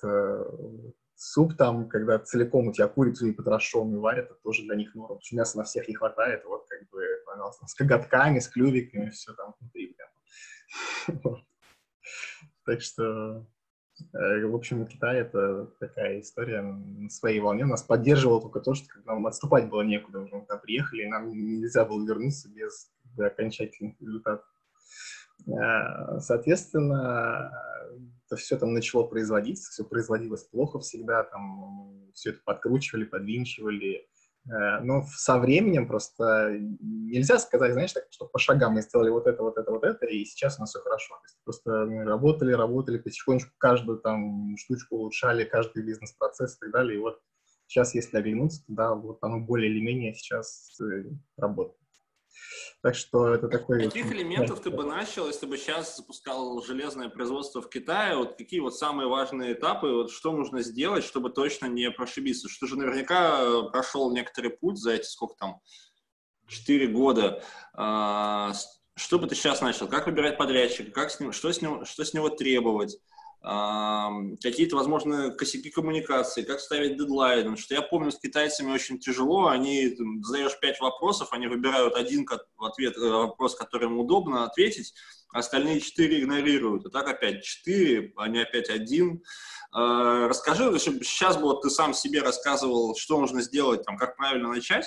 Суп 1.23 1.55
там, 1.55 1.87
когда 1.87 2.19
целиком 2.19 2.69
у 2.69 2.73
тебя 2.73 2.89
курицу 2.89 3.27
и 3.27 3.33
потрошенную 3.33 4.01
варят, 4.01 4.31
это 4.31 4.41
тоже 4.43 4.63
для 4.63 4.75
них 4.75 4.95
норм. 4.95 5.19
Мяса 5.33 5.59
на 5.59 5.65
всех 5.65 5.87
не 5.87 5.95
хватает, 5.95 6.47
вот 6.47 6.67
как 6.67 6.89
бы, 6.89 7.03
пожалуйста, 7.27 7.67
с 7.67 7.75
коготками, 7.75 8.39
с 8.39 8.49
клювиками, 8.49 9.11
все 9.11 9.35
там 9.35 9.55
внутри 9.61 9.95
прям. 9.95 11.45
Так 12.65 12.81
что, 12.81 13.47
э, 14.15 14.47
в 14.47 14.55
общем, 14.55 14.87
Китай— 14.87 15.19
это 15.21 15.67
такая 15.79 16.21
история 16.21 16.63
на 16.63 17.11
своей 17.11 17.41
волне. 17.41 17.67
Нас 17.67 17.83
поддерживало 17.83 18.41
только 18.41 18.61
то, 18.61 18.73
что 18.73 18.87
нам 19.05 19.27
отступать 19.27 19.69
было 19.69 19.83
некуда. 19.83 20.21
Мы 20.21 20.41
туда 20.41 20.57
приехали, 20.57 21.03
и 21.03 21.09
нам 21.09 21.29
нельзя 21.29 21.85
было 21.85 22.03
вернуться 22.07 22.49
без 22.49 22.91
окончательных 23.19 24.01
результатов. 24.01 24.47
Э, 25.49 26.19
соответственно, 26.21 27.53
это 28.31 28.41
все 28.41 28.57
там 28.57 28.73
начало 28.73 29.05
производиться, 29.05 29.71
все 29.71 29.85
производилось 29.85 30.45
плохо 30.45 30.79
всегда, 30.79 31.25
там 31.25 32.11
все 32.15 32.31
это 32.31 32.41
подкручивали, 32.45 33.05
подвинчивали. 33.05 34.07
Э, 34.49 34.81
но 34.81 35.05
со 35.13 35.39
временем 35.39 35.89
просто 35.89 36.57
нельзя 36.81 37.39
сказать, 37.39 37.73
знаешь, 37.73 37.93
так, 37.93 38.05
что 38.11 38.27
по 38.27 38.39
шагам 38.39 38.75
мы 38.75 38.83
сделали 38.83 39.11
вот 39.11 39.27
это, 39.27 39.43
вот 39.43 39.59
это, 39.59 39.71
вот 39.71 39.85
это, 39.85 40.07
и 40.07 40.25
сейчас 40.25 40.59
у 40.59 40.61
нас 40.61 40.71
все 40.71 40.81
хорошо. 40.81 41.15
То 41.17 41.25
есть 41.25 41.39
просто 41.45 41.71
мы 41.87 42.05
работали, 42.05 42.53
работали, 42.53 42.99
потихонечку 42.99 43.51
каждую 43.59 43.99
там 43.99 44.57
штучку 44.57 44.97
улучшали, 44.97 45.45
каждый 45.45 45.83
бизнес-процесс 45.83 46.57
и 46.57 46.61
так 46.61 46.71
далее. 46.71 46.99
И 46.99 47.01
вот 47.01 47.21
сейчас, 47.67 47.95
если 47.97 48.17
оглянуться, 48.17 48.63
да, 48.69 48.95
вот 48.95 49.19
оно 49.23 49.41
более 49.41 49.71
или 49.71 49.81
менее 49.81 50.15
сейчас 50.15 50.79
э, 50.81 51.05
работает. 51.37 51.80
Так 52.83 52.95
что 52.95 53.35
это 53.35 53.49
такой... 53.49 53.85
Каких 53.85 54.11
элементов 54.13 54.61
ты 54.61 54.71
бы 54.71 54.85
начал, 54.85 55.27
если 55.27 55.47
бы 55.47 55.59
сейчас 55.59 55.97
запускал 55.97 56.63
железное 56.63 57.09
производство 57.09 57.61
в 57.61 57.69
Китае? 57.69 58.17
Вот 58.17 58.37
какие 58.37 58.61
вот 58.61 58.77
самые 58.77 59.09
важные 59.09 59.53
этапы? 59.53 59.89
Вот 59.89 60.11
что 60.11 60.33
нужно 60.33 60.63
сделать, 60.63 61.05
чтобы 61.05 61.31
точно 61.31 61.67
не 61.67 61.91
прошибиться? 61.91 62.49
Что 62.49 62.67
же 62.67 62.77
наверняка 62.77 63.41
э, 63.43 63.71
прошел 63.71 64.13
некоторый 64.13 64.51
путь 64.51 64.79
за 64.79 64.93
эти 64.93 65.07
сколько 65.07 65.35
там, 65.39 65.61
4 66.51 66.89
года. 66.89 67.43
А, 67.75 68.53
что 68.97 69.19
бы 69.19 69.27
ты 69.27 69.35
сейчас 69.35 69.61
начал? 69.61 69.89
Как 69.89 70.07
выбирать 70.07 70.37
подрядчика? 70.37 70.91
Как 70.91 71.11
с 71.11 71.21
ним, 71.21 71.33
что, 71.33 71.53
с 71.53 71.63
ним, 71.63 71.85
что 71.85 72.05
с 72.05 72.13
него 72.13 72.29
требовать? 72.29 72.99
Какие-то, 73.43 74.77
возможно, 74.77 75.31
косяки 75.31 75.71
коммуникации, 75.71 76.43
как 76.43 76.61
ставить 76.61 76.99
дедлайн. 76.99 77.57
Что 77.57 77.75
я 77.75 77.81
помню, 77.81 78.11
с 78.11 78.19
китайцами 78.19 78.71
очень 78.71 78.99
тяжело, 78.99 79.49
они, 79.49 79.89
там, 79.91 80.23
задаешь 80.23 80.59
пять 80.61 80.79
вопросов, 80.81 81.29
они 81.33 81.47
выбирают 81.47 81.95
один 81.95 82.27
ответ, 82.59 82.97
э, 82.99 83.09
вопрос, 83.09 83.55
который 83.55 83.87
им 83.87 83.99
удобно 83.99 84.45
ответить, 84.45 84.93
а 85.33 85.39
остальные 85.39 85.81
четыре 85.81 86.21
игнорируют. 86.21 86.87
И 86.87 86.91
так 86.91 87.09
опять 87.09 87.43
четыре, 87.43 88.13
они 88.17 88.41
опять 88.41 88.69
один. 88.69 89.23
А, 89.73 90.29
расскажи, 90.29 90.79
чтобы 90.79 91.03
сейчас 91.05 91.37
бы 91.37 91.45
вот 91.45 91.63
ты 91.63 91.71
сам 91.71 91.95
себе 91.95 92.21
рассказывал, 92.21 92.95
что 92.95 93.21
нужно 93.21 93.41
сделать, 93.41 93.85
там, 93.85 93.97
как 93.97 94.17
правильно 94.17 94.49
начать, 94.49 94.87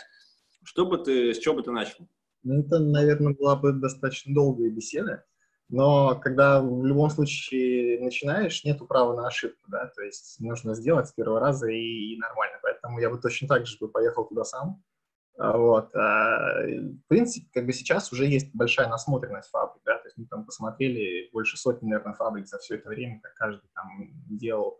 что 0.63 0.85
бы 0.85 0.99
ты, 0.99 1.33
с 1.33 1.39
чего 1.39 1.55
бы 1.55 1.63
ты 1.63 1.71
начал? 1.71 2.07
Ну, 2.43 2.61
это, 2.61 2.77
наверное, 2.77 3.33
была 3.33 3.55
бы 3.55 3.71
достаточно 3.71 4.33
долгая 4.33 4.69
беседа. 4.69 5.25
Но 5.69 6.15
когда 6.19 6.61
в 6.61 6.85
любом 6.85 7.09
случае 7.09 7.99
начинаешь, 7.99 8.63
нету 8.63 8.85
права 8.85 9.15
на 9.15 9.27
ошибку, 9.27 9.63
да, 9.69 9.87
то 9.95 10.03
есть 10.03 10.39
нужно 10.39 10.75
сделать 10.75 11.07
с 11.07 11.13
первого 11.13 11.39
раза 11.39 11.67
и, 11.67 12.13
и 12.13 12.17
нормально. 12.19 12.57
Поэтому 12.61 12.99
я 12.99 13.09
бы 13.09 13.17
точно 13.17 13.47
так 13.47 13.65
же 13.65 13.77
бы 13.79 13.87
поехал 13.87 14.25
туда 14.25 14.43
сам. 14.43 14.83
А, 15.37 15.57
вот. 15.57 15.95
А, 15.95 16.61
в 16.63 17.07
принципе, 17.07 17.47
как 17.53 17.65
бы 17.65 17.73
сейчас 17.73 18.11
уже 18.11 18.25
есть 18.25 18.53
большая 18.53 18.87
насмотренность 18.87 19.49
фабрик, 19.49 19.81
да, 19.85 19.97
то 19.97 20.05
есть 20.05 20.17
мы 20.17 20.25
там 20.25 20.45
посмотрели 20.45 21.29
больше 21.31 21.57
сотни, 21.57 21.89
наверное, 21.89 22.13
фабрик 22.13 22.47
за 22.47 22.59
все 22.59 22.75
это 22.75 22.89
время, 22.89 23.19
как 23.21 23.33
каждый 23.33 23.67
там 23.73 24.11
делал 24.29 24.79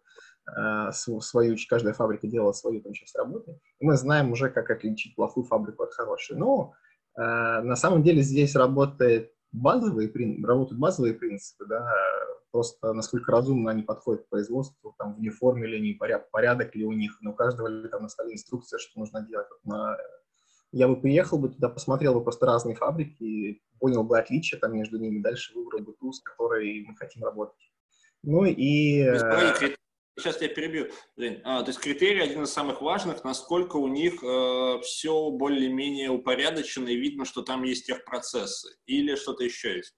э, 0.55 0.91
свою, 0.91 1.57
каждая 1.67 1.93
фабрика 1.93 2.27
делала 2.27 2.51
свою 2.51 2.81
там 2.81 2.93
часть 2.93 3.15
работы, 3.15 3.59
и 3.79 3.85
мы 3.85 3.97
знаем 3.97 4.31
уже, 4.31 4.49
как 4.49 4.69
отличить 4.69 5.15
плохую 5.15 5.45
фабрику 5.45 5.83
от 5.83 5.93
хорошей. 5.93 6.37
Но 6.37 6.73
э, 7.17 7.21
на 7.21 7.75
самом 7.75 8.03
деле 8.03 8.21
здесь 8.21 8.55
работает 8.55 9.32
базовые, 9.53 10.11
работают 10.43 10.79
базовые 10.79 11.13
принципы, 11.13 11.65
да, 11.65 11.87
просто 12.51 12.93
насколько 12.93 13.31
разумно 13.31 13.71
они 13.71 13.83
подходят 13.83 14.25
к 14.25 14.29
производству, 14.29 14.93
там, 14.97 15.15
в 15.15 15.19
униформе 15.19 15.67
ли 15.67 15.77
они, 15.77 15.93
поряд, 15.93 16.29
порядок 16.31 16.75
ли 16.75 16.85
у 16.85 16.91
них, 16.91 17.17
но 17.21 17.31
у 17.31 17.35
каждого 17.35 17.67
ли 17.67 17.87
там 17.87 18.03
на 18.03 18.09
столе 18.09 18.33
инструкция, 18.33 18.79
что 18.79 18.99
нужно 18.99 19.21
делать. 19.21 19.47
Вот 19.49 19.65
на... 19.65 19.97
Я 20.71 20.87
бы 20.87 20.99
приехал 20.99 21.37
бы 21.37 21.49
туда, 21.49 21.69
посмотрел 21.69 22.15
бы 22.15 22.23
просто 22.23 22.47
разные 22.47 22.75
фабрики, 22.75 23.61
понял 23.79 24.03
бы 24.03 24.17
отличия 24.17 24.59
там 24.59 24.73
между 24.73 24.97
ними, 24.97 25.21
дальше 25.21 25.53
выбрал 25.53 25.81
бы 25.81 25.93
ту, 25.93 26.11
с 26.11 26.21
которой 26.21 26.83
мы 26.87 26.95
хотим 26.95 27.23
работать. 27.23 27.71
Ну 28.23 28.45
и... 28.45 29.03
Сейчас 30.17 30.41
я 30.41 30.47
перебью, 30.47 30.89
Жень. 31.17 31.41
А, 31.43 31.63
то 31.63 31.69
есть 31.69 31.79
критерий 31.79 32.21
один 32.21 32.43
из 32.43 32.53
самых 32.53 32.81
важных, 32.81 33.23
насколько 33.23 33.77
у 33.77 33.87
них 33.87 34.23
э, 34.23 34.79
все 34.83 35.31
более-менее 35.31 36.11
упорядочено 36.11 36.87
и 36.87 36.95
видно, 36.97 37.25
что 37.25 37.41
там 37.41 37.63
есть 37.63 37.87
техпроцессы 37.87 38.75
или 38.85 39.15
что-то 39.15 39.43
еще 39.43 39.77
есть? 39.77 39.95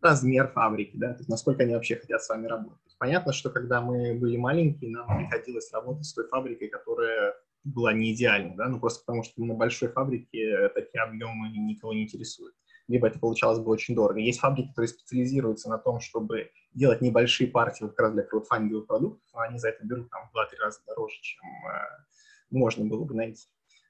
Размер 0.00 0.52
фабрики, 0.52 0.92
да, 0.94 1.08
то 1.12 1.18
есть 1.18 1.28
насколько 1.28 1.64
они 1.64 1.74
вообще 1.74 1.96
хотят 1.96 2.22
с 2.22 2.28
вами 2.28 2.46
работать. 2.46 2.96
Понятно, 2.98 3.32
что 3.32 3.50
когда 3.50 3.80
мы 3.80 4.14
были 4.14 4.36
маленькие, 4.36 4.90
нам 4.90 5.06
приходилось 5.18 5.72
работать 5.72 6.06
с 6.06 6.14
той 6.14 6.28
фабрикой, 6.28 6.68
которая 6.68 7.34
была 7.64 7.92
не 7.92 8.14
идеальна, 8.14 8.54
да, 8.56 8.68
ну 8.68 8.78
просто 8.78 9.04
потому 9.04 9.24
что 9.24 9.42
на 9.42 9.54
большой 9.54 9.88
фабрике 9.88 10.68
такие 10.68 11.02
объемы 11.02 11.48
никого 11.48 11.92
не 11.92 12.04
интересуют 12.04 12.54
либо 12.88 13.06
это 13.06 13.18
получалось 13.18 13.58
бы 13.58 13.70
очень 13.70 13.94
дорого. 13.94 14.18
Есть 14.18 14.40
фабрики, 14.40 14.68
которые 14.68 14.88
специализируются 14.88 15.68
на 15.68 15.78
том, 15.78 16.00
чтобы 16.00 16.50
делать 16.74 17.00
небольшие 17.00 17.48
партии 17.48 17.84
как 17.84 17.98
раз 18.00 18.12
для 18.12 18.22
краудфандинговых 18.22 18.86
продуктов, 18.86 19.22
но 19.34 19.40
они 19.40 19.58
за 19.58 19.68
это 19.68 19.86
берут 19.86 20.10
там 20.10 20.28
в 20.28 20.36
2-3 20.36 20.56
раза 20.60 20.80
дороже, 20.86 21.16
чем 21.20 21.44
э, 21.44 22.48
можно 22.50 22.84
было 22.86 23.04
бы 23.04 23.14
найти. 23.14 23.46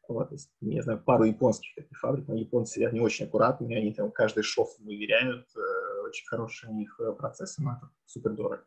Вот, 0.08 0.32
есть, 0.32 0.50
не 0.60 0.82
знаю, 0.82 1.02
пару 1.02 1.24
японских 1.24 1.74
таких 1.74 1.98
фабрик, 1.98 2.26
но 2.28 2.34
японцы, 2.34 2.78
они 2.78 2.98
очень 3.00 3.26
аккуратные, 3.26 3.78
они 3.78 3.92
там 3.92 4.10
каждый 4.10 4.42
шов 4.42 4.70
выверяют, 4.78 5.46
э, 5.54 6.00
очень 6.06 6.26
хорошие 6.26 6.72
у 6.72 6.74
них 6.74 6.98
э, 6.98 7.12
процессы, 7.12 7.62
но 7.62 7.72
это 7.76 7.90
супер 8.06 8.32
дорого. 8.32 8.64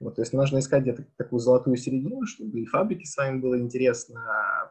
Вот, 0.00 0.14
то 0.14 0.22
есть 0.22 0.32
нужно 0.32 0.60
искать 0.60 0.82
где-то 0.82 1.04
такую 1.16 1.40
золотую 1.40 1.76
середину, 1.76 2.24
чтобы 2.24 2.60
и 2.60 2.66
фабрике 2.66 3.04
с 3.04 3.16
вами 3.16 3.40
было 3.40 3.58
интересно, 3.58 4.22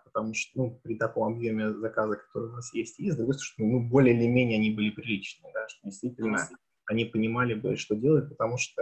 потому 0.06 0.34
что 0.34 0.52
ну, 0.56 0.80
при 0.84 0.96
таком 0.96 1.34
объеме 1.34 1.74
заказа, 1.74 2.16
который 2.16 2.50
у 2.50 2.54
нас 2.54 2.74
есть, 2.74 2.98
и 3.00 3.12
с 3.12 3.18
другой 3.18 3.34
стороны, 3.34 3.74
ну, 3.74 3.90
более 3.90 4.16
или 4.16 4.26
менее 4.26 4.58
они 4.58 4.72
были 4.72 4.90
приличные, 4.90 5.52
да, 5.54 5.68
что 5.68 5.80
действительно 5.84 6.48
они 6.86 7.04
понимали 7.04 7.56
бы, 7.56 7.76
что 7.76 7.96
делать, 7.96 8.30
потому 8.30 8.58
что 8.58 8.82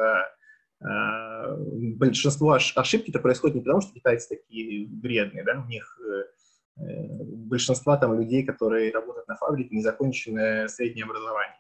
э, 0.82 1.58
большинство 1.96 2.52
ошибки-то 2.52 3.20
происходит 3.20 3.56
не 3.56 3.62
потому, 3.62 3.82
что 3.82 3.94
китайцы 3.94 4.38
такие 4.38 4.88
вредные, 5.02 5.44
да, 5.44 5.60
у 5.60 5.68
них 5.68 6.00
э, 6.00 6.84
э, 6.84 7.24
большинство 7.24 7.98
там 7.98 8.20
людей, 8.20 8.46
которые 8.46 8.92
работают 8.92 9.28
на 9.28 9.36
фабрике, 9.36 9.76
незаконченное 9.76 10.68
среднее 10.68 11.06
образование. 11.06 11.58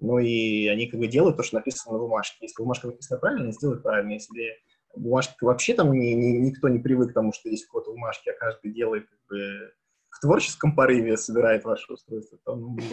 Ну 0.00 0.18
и 0.18 0.66
они 0.68 0.86
как 0.86 0.98
бы 0.98 1.06
делают 1.06 1.36
то, 1.36 1.42
что 1.42 1.56
написано 1.56 1.94
на 1.94 1.98
бумажке. 1.98 2.38
Если 2.40 2.62
бумажка 2.62 2.86
написана 2.88 3.20
правильно, 3.20 3.52
сделают 3.52 3.82
правильно. 3.82 4.12
Если 4.12 4.56
бумажка 4.96 5.44
вообще 5.44 5.74
там 5.74 5.92
ни, 5.92 6.12
ни, 6.12 6.38
никто 6.38 6.68
не 6.68 6.78
привык 6.78 7.10
к 7.10 7.14
тому, 7.14 7.32
что 7.32 7.48
есть 7.48 7.66
код 7.66 7.86
в 7.86 7.90
бумажке, 7.90 8.30
а 8.30 8.38
каждый 8.38 8.72
делает 8.72 9.08
как 9.08 9.18
бы 9.28 9.72
в 10.10 10.20
творческом 10.20 10.74
порыве 10.74 11.16
собирает 11.16 11.64
ваше 11.64 11.92
устройство, 11.92 12.38
то 12.44 12.56
ну, 12.56 12.76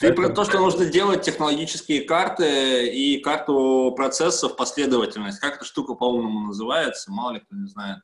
Ты 0.00 0.12
про 0.12 0.28
то, 0.28 0.44
что 0.44 0.58
нужно 0.58 0.86
делать 0.86 1.22
технологические 1.22 2.02
карты 2.02 2.88
и 2.88 3.20
карту 3.20 3.92
процессов 3.96 4.56
последовательность. 4.56 5.38
Как 5.38 5.56
эта 5.56 5.64
штука 5.64 5.94
по-умному 5.94 6.48
называется, 6.48 7.12
мало 7.12 7.34
ли 7.34 7.40
кто 7.40 7.54
не 7.54 7.68
знает. 7.68 8.00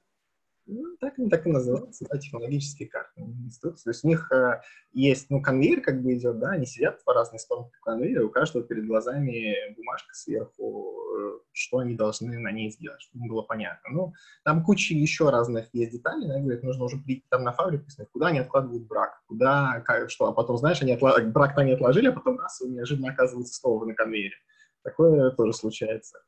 Ну, 0.70 0.96
так, 1.00 1.14
так 1.30 1.46
и 1.46 1.50
называются, 1.50 2.04
да, 2.10 2.18
технологические 2.18 2.90
карты 2.90 3.22
инструкции. 3.22 3.84
То 3.84 3.90
есть 3.90 4.04
у 4.04 4.08
них 4.08 4.30
э, 4.30 4.60
есть, 4.92 5.30
ну, 5.30 5.40
конвейер 5.40 5.80
как 5.80 6.02
бы 6.02 6.14
идет, 6.14 6.38
да, 6.38 6.50
они 6.50 6.66
сидят 6.66 7.02
по 7.04 7.14
разные 7.14 7.38
стороны 7.38 7.70
конвейера, 7.82 8.26
у 8.26 8.28
каждого 8.28 8.62
перед 8.62 8.86
глазами 8.86 9.74
бумажка 9.74 10.14
сверху, 10.14 10.94
э, 11.18 11.38
что 11.52 11.78
они 11.78 11.94
должны 11.94 12.38
на 12.38 12.52
ней 12.52 12.70
сделать, 12.70 13.00
чтобы 13.00 13.28
было 13.28 13.40
понятно. 13.40 13.90
Ну, 13.90 14.12
там 14.44 14.62
куча 14.62 14.92
еще 14.92 15.30
разных 15.30 15.70
есть 15.72 15.92
деталей, 15.92 16.28
да, 16.28 16.38
говорит, 16.38 16.62
нужно 16.62 16.84
уже 16.84 16.98
прийти 16.98 17.24
там 17.30 17.44
на 17.44 17.52
фабрику, 17.52 17.86
посмотреть, 17.86 18.12
куда 18.12 18.26
они 18.26 18.40
откладывают 18.40 18.86
брак, 18.86 19.22
куда, 19.26 19.82
как, 19.86 20.10
что, 20.10 20.26
а 20.26 20.34
потом, 20.34 20.58
знаешь, 20.58 20.82
они 20.82 20.92
отла... 20.92 21.18
брак-то 21.18 21.62
они 21.62 21.72
отложили, 21.72 22.08
а 22.08 22.12
потом 22.12 22.38
раз, 22.38 22.60
и 22.60 22.68
неожиданно 22.68 23.10
оказывается 23.10 23.54
снова 23.54 23.86
на 23.86 23.94
конвейере. 23.94 24.36
Такое 24.82 25.30
тоже 25.30 25.54
случается. 25.54 26.18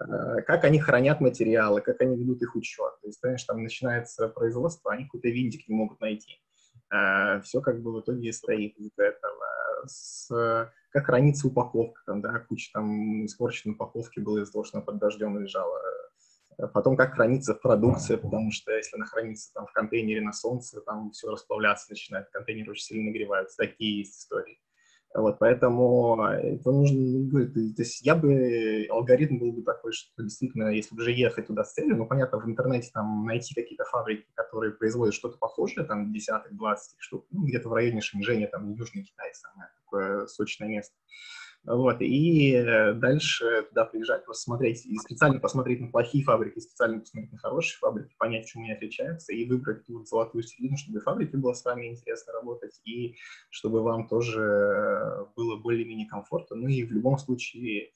Э, 0.00 0.42
как 0.42 0.64
они 0.64 0.78
хранят 0.78 1.20
материалы, 1.20 1.80
как 1.80 2.00
они 2.00 2.16
ведут 2.16 2.42
их 2.42 2.56
учет. 2.56 2.92
То 3.02 3.06
есть, 3.08 3.20
знаешь, 3.20 3.44
там 3.44 3.62
начинается 3.62 4.28
производство, 4.28 4.92
они 4.92 5.04
какой-то 5.04 5.28
винтик 5.28 5.68
не 5.68 5.74
могут 5.74 6.00
найти. 6.00 6.42
Э, 6.92 7.40
Все 7.42 7.60
как 7.60 7.82
бы 7.82 7.92
в 7.92 8.00
итоге 8.00 8.32
стоит 8.32 8.76
из 8.78 8.90
этого. 8.96 9.44
С, 9.86 10.28
как 10.90 11.06
хранится 11.06 11.48
упаковка, 11.48 12.02
там, 12.06 12.20
да, 12.20 12.38
куча 12.40 12.70
там 12.72 13.24
испорченной 13.24 13.74
упаковки 13.74 14.20
было 14.20 14.38
из-за 14.38 14.52
того, 14.52 14.64
что 14.64 14.78
она 14.78 14.84
под 14.84 14.98
дождем 14.98 15.38
лежала. 15.38 15.80
Э, 16.58 16.66
потом, 16.68 16.96
как 16.96 17.14
хранится 17.14 17.54
продукция, 17.54 18.16
потому 18.16 18.52
что 18.52 18.72
если 18.72 18.96
она 18.96 19.06
хранится 19.06 19.52
там 19.52 19.66
в 19.66 19.72
контейнере 19.72 20.20
на 20.22 20.32
солнце, 20.32 20.80
там 20.80 21.10
все 21.10 21.30
расплавляться 21.30 21.86
начинает, 21.90 22.30
контейнер 22.30 22.70
очень 22.70 22.84
сильно 22.84 23.10
нагревается. 23.10 23.56
Такие 23.56 23.98
есть 23.98 24.18
истории. 24.18 24.60
Вот, 25.12 25.40
поэтому 25.40 26.22
это 26.24 26.70
нужно, 26.70 27.00
ну, 27.00 27.46
то 27.52 27.82
есть 27.82 28.00
я 28.06 28.14
бы, 28.14 28.86
алгоритм 28.90 29.38
был 29.38 29.52
бы 29.52 29.62
такой, 29.62 29.92
что 29.92 30.22
действительно, 30.22 30.68
если 30.68 30.94
уже 30.94 31.10
ехать 31.10 31.48
туда 31.48 31.64
с 31.64 31.72
целью, 31.72 31.96
ну, 31.96 32.06
понятно, 32.06 32.38
в 32.38 32.46
интернете 32.46 32.90
там 32.94 33.26
найти 33.26 33.52
какие-то 33.52 33.84
фабрики, 33.84 34.26
которые 34.34 34.72
производят 34.72 35.14
что-то 35.14 35.36
похожее, 35.36 35.84
там, 35.84 36.12
десятых, 36.12 36.56
двадцать 36.56 36.94
штук, 36.98 37.26
ну, 37.30 37.44
где-то 37.44 37.68
в 37.68 37.72
районе 37.72 38.00
Шэньчжэня, 38.00 38.46
там, 38.46 38.72
Южный 38.72 39.02
Китай, 39.02 39.34
самое 39.34 39.70
такое 39.82 40.26
сочное 40.28 40.68
место. 40.68 40.94
Вот, 41.64 42.00
и 42.00 42.54
э, 42.54 42.94
дальше 42.94 43.66
туда 43.68 43.84
приезжать, 43.84 44.24
просто 44.24 44.44
смотреть, 44.44 44.86
и 44.86 44.96
специально 44.96 45.38
посмотреть 45.38 45.80
на 45.80 45.88
плохие 45.88 46.24
фабрики, 46.24 46.58
специально 46.58 47.00
посмотреть 47.00 47.32
на 47.32 47.38
хорошие 47.38 47.78
фабрики, 47.78 48.14
понять, 48.18 48.46
чем 48.46 48.62
они 48.62 48.72
отличаются, 48.72 49.34
и 49.34 49.46
выбрать 49.46 49.84
ту 49.84 50.02
золотую 50.06 50.42
середину, 50.42 50.78
чтобы 50.78 51.00
фабрике 51.00 51.36
было 51.36 51.52
с 51.52 51.62
вами 51.62 51.88
интересно 51.88 52.32
работать, 52.32 52.80
и 52.84 53.16
чтобы 53.50 53.82
вам 53.82 54.08
тоже 54.08 54.40
э, 54.40 55.26
было 55.36 55.56
более-менее 55.58 56.08
комфортно. 56.08 56.56
Ну 56.56 56.68
и 56.68 56.82
в 56.82 56.92
любом 56.92 57.18
случае 57.18 57.92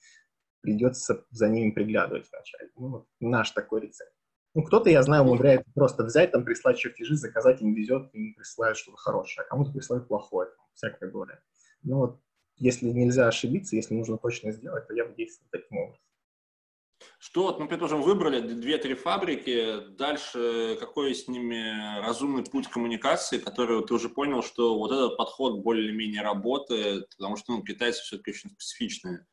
придется 0.61 1.25
за 1.31 1.49
ними 1.49 1.71
приглядывать 1.71 2.29
вначале. 2.31 2.71
Ну, 2.77 2.89
вот 2.89 3.07
наш 3.21 3.51
такой 3.53 3.81
рецепт. 3.81 4.13
Ну, 4.55 4.63
кто-то, 4.63 4.91
я 4.91 5.03
знаю, 5.03 5.25
умудряется 5.25 5.71
просто 5.75 6.05
взять, 6.05 6.33
там, 6.33 6.45
прислать 6.45 6.79
чертежи, 6.79 7.17
заказать, 7.17 7.63
им 7.63 7.75
везет, 7.75 8.11
им 8.13 8.35
присылают 8.35 8.77
что-то 8.77 8.99
хорошее, 8.99 9.45
а 9.45 9.49
кому-то 9.49 9.73
присылают 9.73 10.07
плохое, 10.07 10.51
всякое 10.75 11.11
бывает. 11.11 11.41
Ну, 11.83 11.97
вот 11.97 12.21
если 12.57 12.87
нельзя 12.87 13.29
ошибиться, 13.29 13.77
если 13.77 13.95
нужно 13.95 14.19
точно 14.19 14.53
сделать, 14.53 14.87
то 14.87 14.95
я 14.95 15.05
бы 15.05 15.15
действовал 15.15 15.49
таким 15.51 15.79
образом. 15.79 16.01
Что, 17.19 17.45
вот 17.45 17.59
мы, 17.59 17.69
предположим, 17.69 18.03
выбрали 18.03 18.41
две-три 18.41 18.95
фабрики, 18.95 19.89
дальше 19.97 20.77
какой 20.79 21.15
с 21.15 21.29
ними 21.29 22.01
разумный 22.01 22.45
путь 22.45 22.69
коммуникации, 22.69 23.39
который 23.39 23.85
ты 23.85 23.95
уже 23.95 24.09
понял, 24.09 24.43
что 24.43 24.79
вот 24.79 24.93
этот 24.93 25.17
подход 25.17 25.63
более-менее 25.63 26.23
работает, 26.23 27.09
потому 27.17 27.37
что 27.37 27.53
ну, 27.53 27.63
китайцы 27.63 28.03
все-таки 28.03 28.31
очень 28.31 28.51
специфичные. 28.51 29.27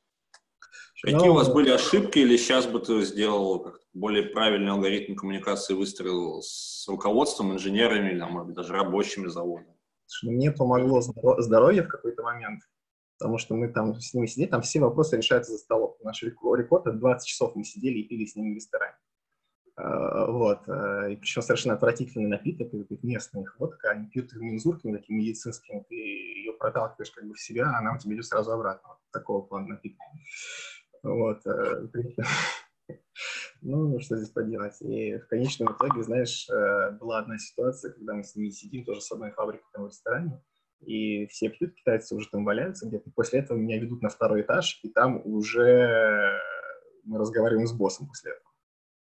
Какие 1.01 1.27
Но... 1.27 1.31
у 1.31 1.33
вас 1.33 1.47
ну, 1.47 1.55
были 1.55 1.69
ошибки 1.69 2.19
или 2.19 2.37
сейчас 2.37 2.67
бы 2.67 2.79
ты 2.79 3.01
сделал 3.01 3.73
более 3.93 4.23
правильный 4.23 4.71
алгоритм 4.71 5.15
коммуникации, 5.15 5.73
выстроил 5.73 6.41
с 6.41 6.87
руководством, 6.87 7.53
инженерами, 7.53 8.11
или, 8.11 8.21
может 8.21 8.47
быть, 8.47 8.55
даже 8.55 8.73
рабочими 8.73 9.27
завода? 9.27 9.65
Мне 10.23 10.51
помогло 10.51 11.01
здоровье 11.01 11.83
в 11.83 11.87
какой-то 11.87 12.21
момент 12.21 12.61
потому 13.21 13.37
что 13.37 13.53
мы 13.53 13.67
там 13.67 13.93
с 14.01 14.15
ними 14.15 14.25
сидели, 14.25 14.49
там 14.49 14.63
все 14.63 14.79
вопросы 14.79 15.15
решаются 15.15 15.51
за 15.51 15.59
столом. 15.59 15.95
Наш 16.01 16.23
рекорд— 16.23 16.87
это 16.87 16.91
20 16.91 17.27
часов 17.27 17.55
мы 17.55 17.63
сидели 17.63 17.99
и 17.99 18.07
пили 18.07 18.25
с 18.25 18.35
ними 18.35 18.53
в 18.53 18.55
ресторане. 18.55 18.95
А, 19.75 20.25
вот. 20.25 20.67
А, 20.67 21.07
и 21.07 21.15
причем 21.17 21.43
совершенно 21.43 21.75
отвратительный 21.75 22.27
напиток, 22.27 22.73
это 22.73 22.97
местная 23.03 23.43
их 23.43 23.59
водка, 23.59 23.91
они 23.91 24.07
пьют 24.07 24.33
мензурками 24.33 24.97
такими 24.97 25.19
медицинскими, 25.19 25.85
ты 25.87 25.93
ее 25.93 26.53
проталкиваешь 26.53 27.11
как 27.11 27.27
бы 27.27 27.35
в 27.35 27.39
себя, 27.39 27.69
а 27.69 27.77
она 27.77 27.93
у 27.93 27.99
тебя 27.99 28.15
идет 28.15 28.25
сразу 28.25 28.53
обратно. 28.53 28.89
Вот 28.89 28.97
такого 29.11 29.41
плана 29.43 29.67
напитка. 29.67 30.03
Вот. 31.03 31.45
А, 31.45 31.87
ну, 33.61 33.99
что 33.99 34.17
здесь 34.17 34.31
поделать. 34.31 34.81
И 34.81 35.19
в 35.19 35.27
конечном 35.27 35.75
итоге, 35.75 36.01
знаешь, 36.01 36.47
была 36.99 37.19
одна 37.19 37.37
ситуация, 37.37 37.93
когда 37.93 38.15
мы 38.15 38.23
с 38.23 38.35
ними 38.35 38.49
сидим 38.49 38.83
тоже 38.83 39.01
с 39.01 39.11
одной 39.11 39.29
фабрикой 39.29 39.67
там 39.73 39.83
в 39.83 39.89
ресторане, 39.89 40.41
и 40.81 41.27
все 41.27 41.49
пьют, 41.49 41.75
китайцы 41.75 42.15
уже 42.15 42.27
там 42.29 42.43
валяются 42.43 42.87
где-то. 42.87 43.11
После 43.15 43.39
этого 43.39 43.57
меня 43.57 43.79
ведут 43.79 44.01
на 44.01 44.09
второй 44.09 44.41
этаж, 44.41 44.79
и 44.83 44.89
там 44.89 45.21
уже 45.25 46.39
мы 47.03 47.17
разговариваем 47.17 47.67
с 47.67 47.73
боссом 47.73 48.07
после 48.07 48.31
этого. 48.31 48.51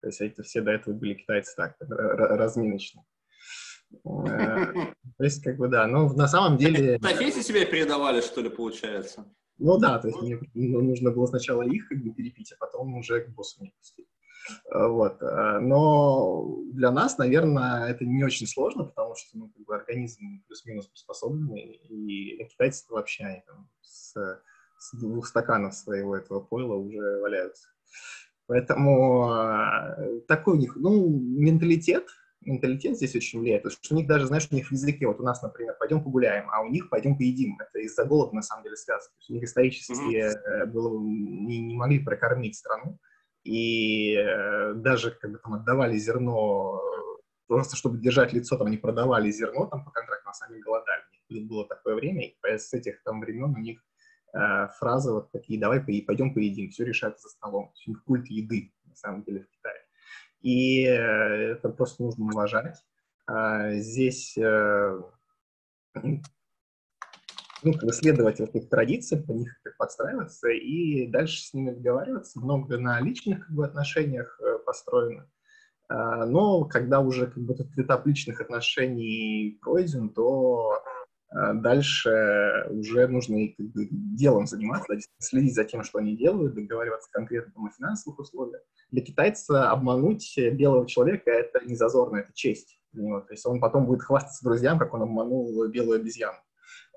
То 0.01 0.07
есть 0.07 0.21
это 0.21 0.43
все 0.43 0.61
до 0.61 0.71
этого 0.71 0.93
были 0.93 1.15
китайцы 1.15 1.55
так, 1.55 1.75
разминочные. 1.79 3.03
Э, 4.05 4.73
то 5.17 5.23
есть, 5.23 5.43
как 5.43 5.57
бы, 5.57 5.67
да, 5.67 5.87
но 5.87 6.11
на 6.13 6.27
самом 6.27 6.57
деле... 6.57 6.99
Профессии 6.99 7.41
себя 7.41 7.65
передавали, 7.65 8.21
что 8.21 8.41
ли, 8.41 8.49
получается? 8.49 9.25
Ну 9.57 9.77
да, 9.77 9.97
то 9.97 10.07
есть 10.07 10.21
мне 10.21 10.39
нужно 10.53 11.11
было 11.11 11.25
сначала 11.25 11.63
их 11.63 11.87
как 11.87 11.99
бы 11.99 12.13
перепить, 12.13 12.51
а 12.51 12.57
потом 12.59 12.95
уже 12.95 13.21
к 13.21 13.29
боссу 13.29 13.63
не 13.63 13.71
пустить. 13.77 14.07
Э, 14.71 14.87
вот. 14.87 15.21
Э, 15.21 15.59
но 15.59 16.57
для 16.71 16.91
нас, 16.91 17.17
наверное, 17.17 17.89
это 17.89 18.05
не 18.05 18.23
очень 18.23 18.47
сложно, 18.47 18.85
потому 18.85 19.15
что 19.15 19.37
ну, 19.37 19.49
как 19.49 19.65
бы 19.65 19.75
организм 19.75 20.43
плюс-минус 20.47 20.87
приспособленный, 20.87 21.79
и 21.89 22.43
китайцы 22.45 22.85
вообще 22.89 23.23
они 23.25 23.43
там 23.47 23.69
с, 23.81 24.13
с 24.77 24.97
двух 24.97 25.27
стаканов 25.27 25.73
своего 25.73 26.15
этого 26.15 26.39
пойла 26.39 26.75
уже 26.75 27.19
валяются. 27.21 27.69
Поэтому 28.47 29.33
э, 29.33 30.21
такой 30.27 30.55
у 30.55 30.57
них, 30.57 30.75
ну, 30.77 31.09
менталитет, 31.09 32.07
менталитет 32.41 32.95
здесь 32.95 33.15
очень 33.15 33.41
влияет, 33.41 33.63
потому 33.63 33.79
что 33.81 33.93
у 33.93 33.97
них 33.97 34.07
даже, 34.07 34.27
знаешь, 34.27 34.47
у 34.49 34.55
них 34.55 34.69
в 34.69 34.71
языке, 34.71 35.05
вот 35.05 35.19
у 35.19 35.23
нас, 35.23 35.41
например, 35.41 35.75
пойдем 35.77 36.01
погуляем, 36.01 36.49
а 36.49 36.61
у 36.61 36.69
них 36.69 36.89
пойдем 36.89 37.17
поедим. 37.17 37.57
Это 37.59 37.79
из-за 37.79 38.05
голода, 38.05 38.35
на 38.35 38.41
самом 38.41 38.63
деле, 38.63 38.77
связано. 38.77 39.09
То 39.09 39.19
есть 39.19 39.29
у 39.29 39.33
них 39.33 39.43
исторически 39.43 39.91
mm-hmm. 39.91 40.65
было, 40.67 40.97
не, 40.97 41.59
не 41.59 41.75
могли 41.75 41.99
прокормить 41.99 42.55
страну, 42.55 42.97
и 43.47 44.13
э, 44.13 44.73
даже 44.75 45.11
как 45.11 45.31
бы 45.31 45.37
там 45.37 45.53
отдавали 45.53 45.97
зерно, 45.97 46.81
просто 47.47 47.77
чтобы 47.77 47.97
держать 47.97 48.33
лицо, 48.33 48.57
там 48.57 48.67
они 48.67 48.77
продавали 48.77 49.31
зерно 49.31 49.65
там 49.67 49.85
по 49.85 49.91
контракту, 49.91 50.29
а 50.29 50.33
сами 50.33 50.59
голодали. 50.59 51.01
Было 51.29 51.65
такое 51.67 51.95
время, 51.95 52.27
и 52.27 52.37
с 52.43 52.73
этих 52.73 53.01
там 53.03 53.21
времен 53.21 53.55
у 53.55 53.59
них 53.59 53.81
э, 54.33 54.67
фразы 54.79 55.13
вот 55.13 55.31
такие, 55.31 55.59
давай 55.59 55.79
пойдем 55.79 56.33
поедим, 56.33 56.69
все 56.71 56.83
решается 56.83 57.23
за 57.23 57.29
столом. 57.29 57.71
Них 57.85 58.03
культ 58.03 58.27
еды, 58.27 58.73
на 58.85 58.95
самом 58.95 59.23
деле, 59.23 59.41
в 59.41 59.49
Китае. 59.49 59.81
И 60.41 60.83
э, 60.83 61.53
это 61.53 61.69
просто 61.69 62.03
нужно 62.03 62.25
уважать. 62.25 62.77
А 63.27 63.71
здесь 63.75 64.37
э, 64.37 65.01
ну, 67.67 67.73
как 67.73 67.83
бы 67.83 67.93
следовать 67.93 68.39
вот 68.39 68.55
их 68.55 68.69
традициям, 68.69 69.23
по 69.23 69.31
них 69.31 69.53
подстраиваться 69.77 70.49
и 70.49 71.07
дальше 71.07 71.41
с 71.41 71.53
ними 71.53 71.71
договариваться. 71.71 72.39
Много 72.39 72.77
на 72.77 72.99
личных 73.01 73.45
как 73.45 73.55
бы, 73.55 73.65
отношениях 73.65 74.39
э, 74.41 74.59
построено. 74.65 75.29
А, 75.89 76.25
но 76.25 76.65
когда 76.65 76.99
уже 76.99 77.27
как 77.27 77.43
бы, 77.43 77.53
этот 77.53 77.77
этап 77.77 78.05
личных 78.07 78.41
отношений 78.41 79.57
пройден, 79.61 80.09
то 80.09 80.81
а, 81.29 81.53
дальше 81.53 82.65
уже 82.69 83.07
нужно 83.07 83.35
и 83.35 83.47
как 83.49 83.65
бы, 83.67 83.87
делом 83.91 84.47
заниматься, 84.47 84.97
следить 85.19 85.55
за 85.55 85.65
тем, 85.65 85.83
что 85.83 85.99
они 85.99 86.15
делают, 86.15 86.55
договариваться 86.55 87.09
конкретно 87.11 87.53
о 87.55 87.69
финансовых 87.69 88.19
условиях. 88.19 88.61
Для 88.91 89.01
китайца 89.01 89.69
обмануть 89.69 90.37
белого 90.53 90.87
человека— 90.87 91.29
это 91.31 91.65
не 91.65 91.75
зазорно, 91.75 92.17
это 92.17 92.31
честь. 92.33 92.79
Него. 92.93 93.19
То 93.21 93.33
есть 93.33 93.45
он 93.45 93.59
потом 93.59 93.85
будет 93.85 94.01
хвастаться 94.01 94.43
друзьям, 94.43 94.79
как 94.79 94.93
он 94.93 95.03
обманул 95.03 95.67
белую 95.67 95.99
обезьяну. 95.99 96.37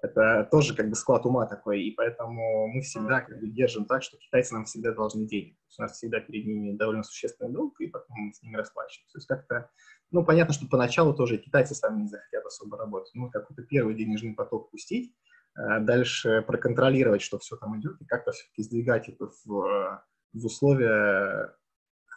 Это 0.03 0.49
тоже 0.51 0.75
как 0.75 0.89
бы 0.89 0.95
склад 0.95 1.27
ума 1.27 1.47
такой, 1.47 1.83
и 1.83 1.95
поэтому 1.95 2.69
мы 2.69 2.81
всегда 2.81 3.21
как 3.21 3.39
бы 3.39 3.49
держим 3.49 3.85
так, 3.85 4.03
что 4.03 4.17
китайцы 4.17 4.55
нам 4.55 4.65
всегда 4.65 4.93
должны 4.93 5.27
денег. 5.27 5.57
То 5.57 5.67
есть 5.67 5.79
у 5.79 5.83
нас 5.83 5.93
всегда 5.93 6.21
перед 6.21 6.47
ними 6.47 6.77
довольно 6.77 7.03
существенный 7.03 7.53
долг, 7.53 7.81
и 7.81 7.87
потом 7.87 8.17
мы 8.17 8.33
с 8.33 8.43
ними 8.43 8.57
расплачиваемся. 8.57 9.13
То 9.13 9.19
есть 9.19 9.29
как-то, 9.29 9.71
ну, 10.11 10.25
понятно, 10.25 10.55
что 10.55 10.67
поначалу 10.69 11.15
тоже 11.15 11.39
китайцы 11.39 11.75
сами 11.75 12.03
не 12.03 12.09
захотят 12.09 12.45
особо 12.47 12.79
работать. 12.79 13.13
Ну, 13.15 13.31
какой-то 13.31 13.63
первый 13.63 13.95
денежный 13.95 14.35
поток 14.35 14.71
пустить, 14.71 15.15
а 15.55 15.81
дальше 15.81 16.43
проконтролировать, 16.47 17.23
что 17.23 17.39
все 17.39 17.57
там 17.57 17.79
идет, 17.79 18.01
и 18.01 18.07
как-то 18.07 18.33
все-таки 18.33 18.63
сдвигать 18.63 19.09
это 19.09 19.27
в, 19.45 20.03
в 20.33 20.47
условия 20.47 21.55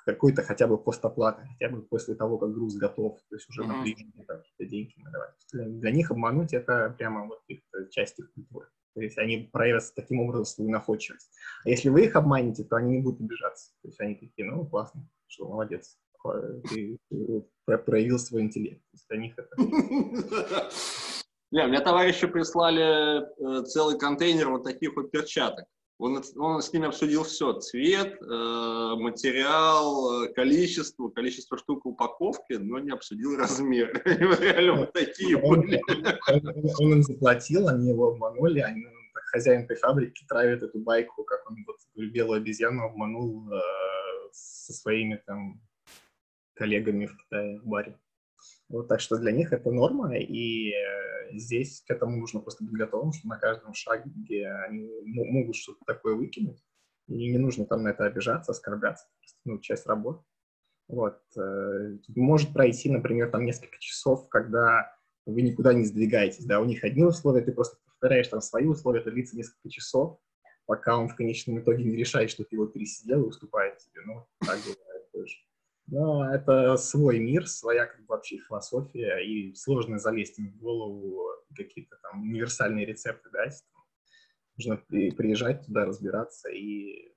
какой-то 0.05 0.43
хотя 0.43 0.67
бы 0.67 0.77
постоплаты, 0.77 1.47
хотя 1.53 1.69
бы 1.69 1.81
после 1.83 2.15
того, 2.15 2.37
как 2.37 2.53
груз 2.53 2.75
готов, 2.75 3.19
то 3.29 3.35
есть 3.35 3.49
уже 3.49 3.63
mm-hmm. 3.63 3.67
на 3.67 3.81
приезде 3.81 4.05
какие-то 4.27 4.65
деньги 4.65 4.93
надавать. 4.97 5.35
Для, 5.51 5.65
для 5.65 5.91
них 5.91 6.11
обмануть 6.11 6.53
это 6.53 6.93
прямо 6.97 7.25
вот 7.25 7.41
их, 7.47 7.61
э, 7.73 7.89
часть 7.89 8.19
их 8.19 8.31
культуры. 8.33 8.67
То 8.95 9.01
есть 9.01 9.17
они 9.17 9.49
проявят 9.51 9.83
таким 9.95 10.19
образом 10.19 10.45
свою 10.45 10.69
находчивость. 10.69 11.31
А 11.65 11.69
если 11.69 11.89
вы 11.89 12.05
их 12.05 12.15
обманете, 12.15 12.63
то 12.63 12.75
они 12.75 12.97
не 12.97 13.01
будут 13.01 13.21
обижаться. 13.21 13.71
То 13.81 13.87
есть 13.87 13.99
они 13.99 14.15
такие, 14.15 14.49
ну, 14.49 14.65
классно, 14.65 15.09
что 15.27 15.47
молодец, 15.49 15.97
ты, 16.69 16.97
ты 17.09 17.77
проявил 17.79 18.19
свой 18.19 18.43
интеллект. 18.43 18.81
То 18.81 18.93
есть 18.93 19.07
для 19.09 19.17
них 19.17 19.33
это... 19.37 19.49
Не, 21.51 21.67
мне 21.67 21.81
товарищи 21.81 22.25
прислали 22.25 23.21
э, 23.21 23.63
целый 23.65 23.99
контейнер 23.99 24.49
вот 24.49 24.63
таких 24.63 24.95
вот 24.95 25.11
перчаток. 25.11 25.65
Он, 26.03 26.21
он 26.35 26.61
с 26.61 26.73
ними 26.73 26.87
обсудил 26.87 27.23
все. 27.23 27.53
Цвет, 27.53 28.21
э, 28.21 28.25
материал, 28.25 30.23
э, 30.23 30.33
количество, 30.33 31.07
количество 31.07 31.57
штук 31.57 31.85
упаковки, 31.85 32.53
но 32.53 32.79
не 32.79 32.91
обсудил 32.91 33.37
размер. 33.37 34.01
Реально 34.05 34.73
вот 34.73 34.91
такие 34.91 35.37
были. 35.37 35.81
Он 36.81 36.91
им 36.91 37.03
заплатил, 37.03 37.69
они 37.69 37.87
его 37.91 38.09
обманули, 38.09 38.59
они 38.59 38.83
хозяин 39.31 39.61
этой 39.61 39.77
фабрики 39.77 40.25
травит 40.27 40.61
эту 40.61 40.77
байку, 40.79 41.23
как 41.23 41.49
он 41.49 41.63
вот 41.65 41.77
белую 41.95 42.41
обезьяну 42.41 42.83
обманул 42.83 43.49
э, 43.53 43.61
со 44.33 44.73
своими 44.73 45.15
там 45.25 45.61
коллегами 46.53 47.05
в 47.05 47.15
Китае 47.15 47.61
в 47.61 47.65
баре. 47.65 47.97
Вот, 48.69 48.87
так 48.87 48.99
что 48.99 49.17
для 49.17 49.31
них 49.31 49.53
это 49.53 49.71
норма, 49.71 50.17
и 50.17 50.71
э, 50.71 51.37
здесь 51.37 51.83
к 51.85 51.91
этому 51.91 52.17
нужно 52.17 52.39
просто 52.39 52.63
быть 52.63 52.73
готовым, 52.73 53.13
что 53.13 53.27
на 53.27 53.37
каждом 53.37 53.73
шаге 53.73 54.51
они 54.67 54.89
могут 55.05 55.55
что-то 55.55 55.79
такое 55.85 56.15
выкинуть, 56.15 56.63
и 57.07 57.31
не 57.31 57.37
нужно 57.37 57.65
там 57.65 57.83
на 57.83 57.89
это 57.89 58.05
обижаться, 58.05 58.51
оскорбляться, 58.51 59.07
ну, 59.45 59.59
часть 59.59 59.85
работы. 59.85 60.23
Вот. 60.87 61.19
Э, 61.37 61.97
может 62.15 62.53
пройти, 62.53 62.89
например, 62.89 63.29
там 63.31 63.45
несколько 63.45 63.77
часов, 63.79 64.27
когда 64.29 64.95
вы 65.25 65.41
никуда 65.41 65.73
не 65.73 65.85
сдвигаетесь, 65.85 66.45
да, 66.45 66.59
у 66.59 66.65
них 66.65 66.83
одни 66.83 67.03
условия, 67.03 67.41
ты 67.41 67.51
просто 67.51 67.77
повторяешь 67.85 68.27
там 68.27 68.41
свои 68.41 68.65
условия, 68.65 68.99
это 68.99 69.11
длится 69.11 69.37
несколько 69.37 69.69
часов, 69.69 70.19
пока 70.65 70.97
он 70.97 71.07
в 71.07 71.15
конечном 71.15 71.59
итоге 71.59 71.83
не 71.83 71.95
решает, 71.95 72.29
что 72.29 72.43
ты 72.43 72.55
его 72.55 72.67
пересидел 72.67 73.23
и 73.23 73.27
уступает 73.27 73.77
тебе. 73.77 74.01
Ну, 74.05 74.25
так 74.39 74.59
бывает 74.59 75.11
тоже. 75.11 75.35
Но 75.87 76.33
это 76.33 76.77
свой 76.77 77.19
мир, 77.19 77.47
своя 77.47 77.85
как 77.85 77.99
бы 78.01 78.07
вообще 78.07 78.37
философия, 78.37 79.17
и 79.19 79.53
сложно 79.53 79.99
залезть 79.99 80.37
в 80.37 80.57
голову 80.57 81.29
какие-то 81.55 81.97
там 82.01 82.21
универсальные 82.23 82.85
рецепты, 82.85 83.29
да, 83.31 83.45
нужно 84.57 84.77
приезжать 84.77 85.65
туда, 85.65 85.85
разбираться 85.85 86.49
и 86.49 87.13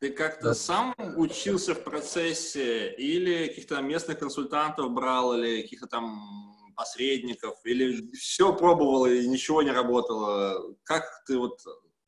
ты 0.00 0.10
как-то 0.10 0.48
да. 0.48 0.54
сам 0.54 0.94
учился 1.16 1.74
в 1.74 1.82
процессе 1.82 2.92
или 2.92 3.48
каких-то 3.48 3.80
местных 3.80 4.18
консультантов 4.18 4.92
брал, 4.92 5.34
или 5.34 5.62
каких-то 5.62 5.86
там 5.86 6.74
посредников, 6.76 7.58
или 7.64 8.12
все 8.12 8.54
пробовал 8.54 9.06
и 9.06 9.26
ничего 9.26 9.62
не 9.62 9.70
работало? 9.70 10.76
Как 10.84 11.04
ты 11.26 11.38
вот 11.38 11.58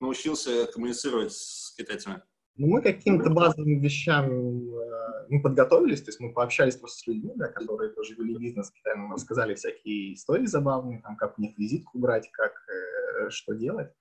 научился 0.00 0.66
коммуницировать 0.66 1.32
с 1.32 1.74
китайцами? 1.74 2.22
Ну, 2.58 2.68
мы 2.68 2.80
каким-то 2.80 3.28
базовым 3.28 3.80
вещам 3.80 4.30
э, 4.30 5.26
мы 5.28 5.42
подготовились, 5.42 6.00
то 6.02 6.08
есть 6.08 6.20
мы 6.20 6.32
пообщались 6.32 6.76
просто 6.76 7.00
с 7.00 7.06
людьми, 7.06 7.32
да, 7.36 7.48
которые 7.48 7.92
тоже 7.92 8.14
вели 8.14 8.36
бизнес 8.38 8.70
Китае, 8.70 8.96
нам 8.96 9.12
рассказали 9.12 9.54
всякие 9.54 10.14
истории 10.14 10.46
забавные, 10.46 11.02
там, 11.02 11.16
как 11.16 11.38
у 11.38 11.42
них 11.42 11.58
визитку 11.58 11.98
брать, 11.98 12.30
как, 12.32 12.52
э, 12.68 13.28
что 13.28 13.52
делать. 13.54 13.92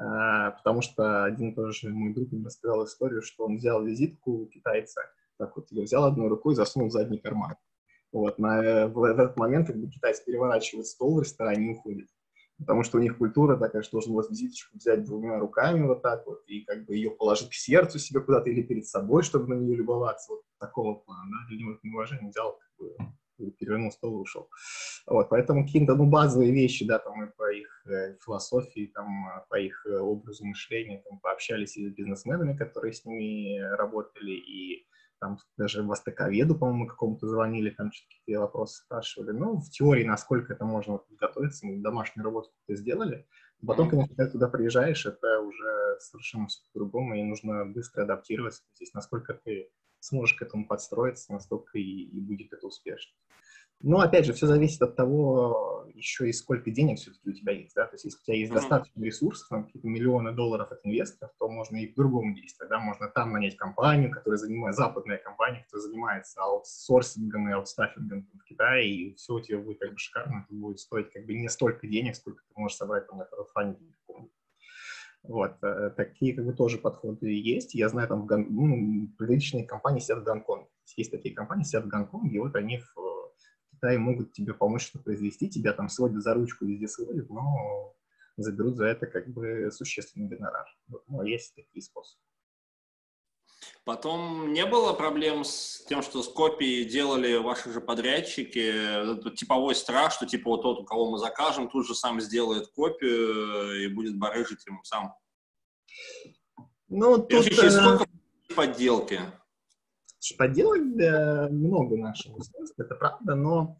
Э, 0.00 0.50
потому 0.56 0.82
что 0.82 1.24
один 1.24 1.54
тоже 1.54 1.90
мой 1.90 2.12
друг 2.12 2.32
мне 2.32 2.44
рассказал 2.44 2.84
историю, 2.84 3.22
что 3.22 3.44
он 3.44 3.56
взял 3.56 3.84
визитку 3.84 4.32
у 4.32 4.46
китайца, 4.46 5.02
так 5.38 5.56
вот 5.56 5.70
ее 5.70 5.84
взял 5.84 6.04
одной 6.04 6.28
рукой 6.28 6.54
и 6.54 6.56
засунул 6.56 6.88
в 6.88 6.92
задний 6.92 7.18
карман. 7.18 7.54
Вот, 8.10 8.38
на, 8.38 8.88
в, 8.88 8.94
в 8.94 9.04
этот 9.04 9.36
момент 9.36 9.68
как 9.68 9.76
бы, 9.76 9.88
китайец 9.88 10.20
переворачивает 10.20 10.86
стол 10.86 11.18
в 11.18 11.22
ресторане 11.22 11.66
и 11.66 11.70
уходит 11.76 12.08
потому 12.62 12.82
что 12.82 12.98
у 12.98 13.00
них 13.00 13.18
культура 13.18 13.56
такая, 13.56 13.82
что 13.82 13.92
должен 13.92 14.12
вот 14.12 14.30
визиточку 14.30 14.76
взять 14.76 15.04
двумя 15.04 15.38
руками 15.38 15.86
вот 15.86 16.02
так 16.02 16.26
вот 16.26 16.42
и 16.46 16.62
как 16.64 16.84
бы 16.84 16.94
ее 16.94 17.10
положить 17.10 17.50
к 17.50 17.54
сердцу 17.54 17.98
себе 17.98 18.20
куда-то 18.20 18.50
или 18.50 18.62
перед 18.62 18.86
собой, 18.86 19.22
чтобы 19.22 19.54
на 19.54 19.58
нее 19.58 19.76
любоваться. 19.76 20.32
Вот 20.32 20.42
такого 20.58 20.94
плана, 20.94 21.30
да, 21.30 21.48
для 21.48 21.58
него 21.58 21.78
неуважение 21.82 22.30
взял, 22.30 22.58
как 22.58 22.70
бы, 22.78 23.50
перевернул 23.58 23.90
стол 23.90 24.18
и 24.18 24.22
ушел. 24.22 24.48
Вот, 25.06 25.28
поэтому 25.28 25.64
какие-то 25.64 25.94
ну, 25.94 26.06
базовые 26.06 26.52
вещи, 26.52 26.86
да, 26.86 26.98
там 26.98 27.24
и 27.24 27.30
по 27.36 27.52
их 27.52 27.86
э, 27.86 28.16
философии, 28.24 28.90
там, 28.94 29.06
по 29.48 29.58
их 29.58 29.84
э, 29.86 29.98
образу 29.98 30.44
мышления, 30.44 31.02
там, 31.08 31.18
пообщались 31.18 31.76
и 31.76 31.88
с 31.88 31.92
бизнесменами, 31.92 32.56
которые 32.56 32.92
с 32.92 33.04
ними 33.04 33.58
работали, 33.76 34.32
и 34.32 34.86
там 35.22 35.38
даже 35.56 35.84
востоковеду, 35.84 36.56
по-моему, 36.58 36.88
какому-то 36.88 37.28
звонили, 37.28 37.70
там 37.70 37.92
что-то 37.92 38.16
какие 38.18 38.36
вопросы 38.36 38.82
спрашивали. 38.82 39.30
Ну, 39.30 39.60
в 39.60 39.70
теории, 39.70 40.02
насколько 40.02 40.52
это 40.52 40.64
можно 40.64 40.98
подготовиться, 40.98 41.64
домашнюю 41.76 42.24
работу 42.24 42.50
сделали. 42.68 43.28
Потом, 43.64 43.88
конечно, 43.88 44.16
когда 44.16 44.32
туда 44.32 44.48
приезжаешь, 44.48 45.06
это 45.06 45.40
уже 45.40 46.00
совершенно 46.00 46.48
все 46.48 46.60
по-другому, 46.72 47.14
и 47.14 47.22
нужно 47.22 47.64
быстро 47.66 48.02
адаптироваться. 48.02 48.62
Здесь, 48.74 48.92
насколько 48.94 49.34
ты 49.34 49.70
сможешь 50.00 50.36
к 50.36 50.42
этому 50.42 50.66
подстроиться, 50.66 51.32
настолько 51.32 51.78
и, 51.78 51.82
и 51.82 52.20
будет 52.20 52.52
это 52.52 52.66
успешно. 52.66 53.12
Но, 53.82 54.00
опять 54.00 54.26
же, 54.26 54.32
все 54.32 54.46
зависит 54.46 54.80
от 54.82 54.96
того, 54.96 55.86
еще 55.94 56.28
и 56.28 56.32
сколько 56.32 56.70
денег 56.70 56.98
все-таки 56.98 57.30
у 57.30 57.32
тебя 57.32 57.52
есть, 57.52 57.74
да, 57.74 57.86
то 57.86 57.94
есть 57.94 58.04
если 58.04 58.18
у 58.18 58.24
тебя 58.24 58.36
есть 58.36 58.52
достаточно 58.52 59.02
ресурсов, 59.02 59.48
там, 59.48 59.64
какие-то 59.64 59.88
миллионы 59.88 60.32
долларов 60.32 60.70
от 60.70 60.84
инвесторов, 60.84 61.32
то 61.38 61.48
можно 61.48 61.76
и 61.76 61.86
по-другому 61.86 62.34
действовать, 62.34 62.70
да, 62.70 62.78
можно 62.80 63.08
там 63.08 63.32
нанять 63.32 63.56
компанию, 63.56 64.10
которая 64.10 64.38
занимается, 64.38 64.82
западная 64.82 65.18
компания, 65.18 65.64
которая 65.64 65.88
занимается 65.88 66.40
аутсорсингом 66.40 67.48
и 67.48 67.52
аутстаффингом 67.52 68.26
в 68.34 68.44
Китае, 68.44 68.88
и 68.88 69.14
все 69.14 69.34
у 69.34 69.40
тебя 69.40 69.58
будет 69.58 69.78
как 69.78 69.92
бы 69.92 69.98
шикарно, 69.98 70.44
это 70.46 70.54
будет 70.54 70.80
стоить 70.80 71.12
как 71.12 71.26
бы 71.26 71.34
не 71.34 71.48
столько 71.48 71.86
денег, 71.86 72.16
сколько 72.16 72.42
ты 72.42 72.60
можешь 72.60 72.76
собрать 72.76 73.06
там 73.06 73.18
на 73.18 73.24
краудфандинге 73.24 73.94
вот, 75.24 75.52
э, 75.62 75.90
такие 75.96 76.34
как 76.34 76.44
бы 76.44 76.52
тоже 76.52 76.78
подходы 76.78 77.30
есть. 77.30 77.74
Я 77.74 77.88
знаю, 77.88 78.08
там 78.08 78.22
в 78.22 78.26
Гон... 78.26 78.46
ну, 78.50 79.08
приличные 79.16 79.64
компании 79.64 80.00
сидят 80.00 80.18
в 80.18 80.24
Гонконге. 80.24 80.66
Есть 80.96 81.12
такие 81.12 81.32
компании, 81.34 81.62
сидят 81.62 81.84
в 81.84 81.88
Гонконге, 81.88 82.36
и 82.36 82.40
вот 82.40 82.56
они 82.56 82.78
в 82.78 83.11
да, 83.82 83.92
и 83.92 83.98
могут 83.98 84.32
тебе 84.32 84.54
помочь 84.54 84.86
что-то 84.86 85.04
произвести, 85.04 85.50
тебя 85.50 85.72
там 85.72 85.88
сводят 85.88 86.22
за 86.22 86.34
ручку, 86.34 86.64
везде 86.64 86.86
сводят, 86.86 87.28
но 87.28 87.94
заберут 88.36 88.76
за 88.76 88.86
это 88.86 89.06
как 89.06 89.28
бы 89.28 89.70
существенный 89.72 90.28
гонорар. 90.28 90.66
Вот, 90.86 91.02
ну, 91.08 91.22
есть 91.24 91.54
такие 91.54 91.82
способы. 91.82 92.22
Потом 93.84 94.52
не 94.52 94.64
было 94.64 94.92
проблем 94.92 95.44
с 95.44 95.84
тем, 95.88 96.02
что 96.02 96.22
с 96.22 96.28
копией 96.28 96.84
делали 96.84 97.36
ваши 97.36 97.72
же 97.72 97.80
подрядчики, 97.80 99.30
типовой 99.34 99.74
страх, 99.74 100.12
что 100.12 100.24
типа 100.24 100.50
вот 100.50 100.62
тот, 100.62 100.80
у 100.80 100.84
кого 100.84 101.10
мы 101.10 101.18
закажем, 101.18 101.68
тут 101.68 101.86
же 101.86 101.94
сам 101.94 102.20
сделает 102.20 102.68
копию 102.68 103.84
и 103.84 103.88
будет 103.88 104.16
барыжить 104.16 104.64
ему 104.66 104.82
сам. 104.84 105.14
Ну, 106.88 107.18
тут... 107.18 107.44
Через 107.44 107.74
э, 107.74 107.80
сколько 107.80 108.06
подделки? 108.54 109.20
Поделать 110.38 110.96
да, 110.96 111.48
много 111.50 111.96
нашего 111.96 112.36
устройства, 112.36 112.82
это 112.82 112.94
правда, 112.94 113.34
но 113.34 113.78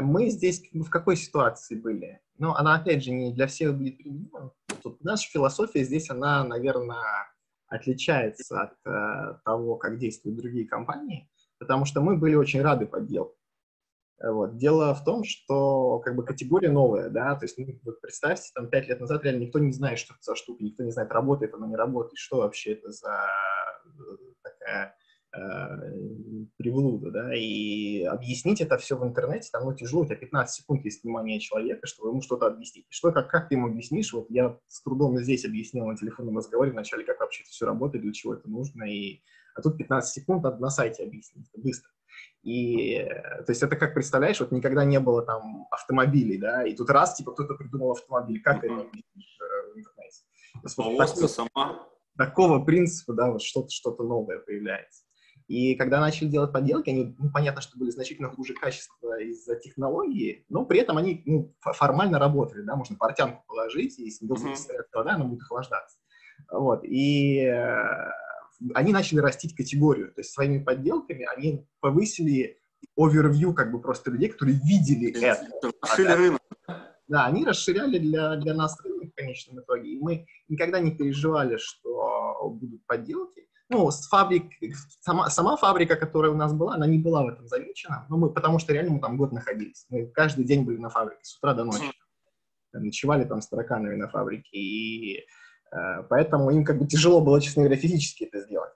мы 0.00 0.28
здесь 0.28 0.62
в 0.72 0.90
какой 0.90 1.16
ситуации 1.16 1.76
были? 1.76 2.20
Ну, 2.36 2.52
она, 2.52 2.76
опять 2.76 3.02
же, 3.02 3.10
не 3.10 3.32
для 3.32 3.46
всех 3.46 3.76
будет 3.76 3.96
применима. 3.96 4.52
Тут 4.82 5.02
наша 5.02 5.28
философия 5.30 5.82
здесь, 5.84 6.10
она, 6.10 6.44
наверное, 6.44 7.32
отличается 7.68 8.60
от 8.60 8.72
э, 8.86 9.38
того, 9.44 9.76
как 9.76 9.98
действуют 9.98 10.38
другие 10.38 10.66
компании, 10.66 11.30
потому 11.58 11.84
что 11.84 12.00
мы 12.00 12.16
были 12.16 12.34
очень 12.34 12.62
рады 12.62 12.86
подделке. 12.86 13.34
Вот. 14.22 14.56
Дело 14.56 14.94
в 14.94 15.04
том, 15.04 15.24
что 15.24 16.00
как 16.00 16.16
бы 16.16 16.24
категория 16.24 16.70
новая, 16.70 17.08
да, 17.08 17.34
то 17.36 17.44
есть 17.44 17.56
ну, 17.56 17.66
вот 17.84 18.00
представьте, 18.00 18.50
там 18.54 18.68
пять 18.68 18.88
лет 18.88 19.00
назад 19.00 19.24
реально 19.24 19.44
никто 19.44 19.58
не 19.58 19.72
знает, 19.72 19.98
что 19.98 20.14
это 20.14 20.22
за 20.22 20.34
штука, 20.36 20.64
никто 20.64 20.82
не 20.82 20.90
знает, 20.90 21.12
работает 21.12 21.54
она, 21.54 21.66
не 21.66 21.76
работает, 21.76 22.18
что 22.18 22.38
вообще 22.38 22.72
это 22.72 22.90
за 22.90 23.26
э, 23.84 24.16
такая 24.42 24.86
Э, 24.86 25.07
приблуда, 26.56 27.10
да, 27.10 27.34
и 27.34 28.02
объяснить 28.02 28.60
это 28.60 28.78
все 28.78 28.96
в 28.96 29.04
интернете, 29.04 29.48
там, 29.52 29.64
ну, 29.64 29.74
тяжело, 29.74 30.02
у 30.02 30.06
тебя 30.06 30.16
15 30.16 30.56
секунд 30.56 30.84
есть 30.84 31.04
внимание 31.04 31.40
человека, 31.40 31.86
чтобы 31.86 32.10
ему 32.10 32.20
что-то 32.22 32.46
объяснить. 32.46 32.86
Что, 32.88 33.12
как, 33.12 33.30
как 33.30 33.48
ты 33.48 33.54
ему 33.54 33.68
объяснишь? 33.68 34.12
Вот 34.12 34.26
я 34.30 34.58
с 34.66 34.82
трудом 34.82 35.18
здесь 35.18 35.44
объяснил 35.44 35.86
на 35.86 35.96
телефонном 35.96 36.36
разговоре 36.36 36.72
вначале, 36.72 37.04
как 37.04 37.20
вообще 37.20 37.42
это 37.42 37.50
все 37.50 37.66
работает, 37.66 38.02
для 38.02 38.12
чего 38.12 38.34
это 38.34 38.48
нужно, 38.48 38.84
и... 38.84 39.22
а 39.54 39.62
тут 39.62 39.78
15 39.78 40.12
секунд 40.12 40.42
надо 40.42 40.58
на 40.58 40.70
сайте 40.70 41.04
объяснить, 41.04 41.48
это 41.52 41.62
быстро. 41.62 41.90
И, 42.42 42.94
э, 42.94 43.42
то 43.44 43.50
есть 43.50 43.62
это 43.62 43.76
как 43.76 43.94
представляешь, 43.94 44.40
вот 44.40 44.52
никогда 44.52 44.84
не 44.84 45.00
было 45.00 45.22
там 45.22 45.66
автомобилей, 45.70 46.38
да, 46.38 46.66
и 46.66 46.74
тут 46.74 46.90
раз, 46.90 47.14
типа, 47.14 47.32
кто-то 47.32 47.54
придумал 47.54 47.92
автомобиль, 47.92 48.40
как 48.42 48.64
это 48.64 48.74
объяснишь 48.74 49.38
э, 49.40 49.72
в 49.72 49.78
интернете? 49.78 50.22
Повозка 50.76 51.28
сама. 51.28 51.86
Такого 52.16 52.64
принципа, 52.64 53.12
да, 53.12 53.30
вот 53.30 53.42
что-то 53.42 53.70
что 53.70 53.94
новое 54.02 54.38
появляется. 54.40 55.04
И 55.48 55.76
когда 55.76 55.98
начали 55.98 56.28
делать 56.28 56.52
подделки, 56.52 56.90
они, 56.90 57.16
ну, 57.18 57.30
понятно, 57.30 57.62
что 57.62 57.78
были 57.78 57.88
значительно 57.88 58.28
хуже 58.28 58.52
качества 58.52 59.18
из-за 59.22 59.56
технологии, 59.56 60.44
но 60.50 60.66
при 60.66 60.78
этом 60.78 60.98
они 60.98 61.22
ну, 61.24 61.54
формально 61.60 62.18
работали, 62.18 62.62
да, 62.62 62.76
можно 62.76 62.96
портянку 62.96 63.42
положить, 63.46 63.98
и 63.98 64.04
если 64.04 64.28
mm-hmm. 64.28 64.82
вода, 64.92 65.14
она 65.14 65.24
будет 65.24 65.40
охлаждаться. 65.40 65.96
Вот, 66.52 66.84
и 66.84 67.40
э, 67.40 68.10
они 68.74 68.92
начали 68.92 69.20
растить 69.20 69.56
категорию, 69.56 70.12
то 70.12 70.20
есть 70.20 70.32
своими 70.32 70.62
подделками 70.62 71.26
они 71.34 71.66
повысили 71.80 72.58
овервью 72.94 73.54
как 73.54 73.72
бы 73.72 73.80
просто 73.80 74.10
людей, 74.10 74.28
которые 74.28 74.60
видели 74.62 75.18
это. 75.18 75.72
Расширили 75.82 76.12
рынок. 76.12 76.42
Да, 77.08 77.24
они 77.24 77.46
расширяли 77.46 77.98
для, 77.98 78.36
для 78.36 78.52
нас 78.52 78.78
рынок 78.84 79.12
в 79.12 79.14
конечном 79.14 79.60
итоге, 79.60 79.92
и 79.92 79.98
мы 79.98 80.26
никогда 80.48 80.78
не 80.78 80.90
переживали, 80.90 81.56
что 81.56 82.50
будут 82.50 82.84
подделки, 82.84 83.48
ну, 83.68 83.90
с 83.90 84.06
фабрик, 84.08 84.52
сама, 85.00 85.28
сама 85.30 85.56
фабрика, 85.56 85.96
которая 85.96 86.32
у 86.32 86.36
нас 86.36 86.52
была, 86.52 86.74
она 86.74 86.86
не 86.86 86.98
была 86.98 87.22
в 87.22 87.28
этом 87.28 87.46
замечена, 87.46 88.06
ну, 88.08 88.16
мы, 88.16 88.30
потому 88.30 88.58
что 88.58 88.72
реально 88.72 88.92
мы 88.92 89.00
там 89.00 89.16
год 89.16 89.32
находились. 89.32 89.86
Мы 89.90 90.06
каждый 90.06 90.44
день 90.44 90.64
были 90.64 90.78
на 90.78 90.88
фабрике, 90.88 91.20
с 91.22 91.36
утра 91.36 91.54
до 91.54 91.64
ночи. 91.64 91.92
Ночевали 92.72 93.24
там 93.24 93.40
с 93.40 93.48
тараканами 93.48 93.96
на 93.96 94.08
фабрике, 94.08 94.56
и 94.56 95.18
э, 95.72 96.02
поэтому 96.08 96.50
им 96.50 96.64
как 96.64 96.78
бы 96.78 96.86
тяжело 96.86 97.20
было, 97.20 97.40
честно 97.40 97.62
говоря, 97.62 97.80
физически 97.80 98.24
это 98.24 98.40
сделать. 98.40 98.72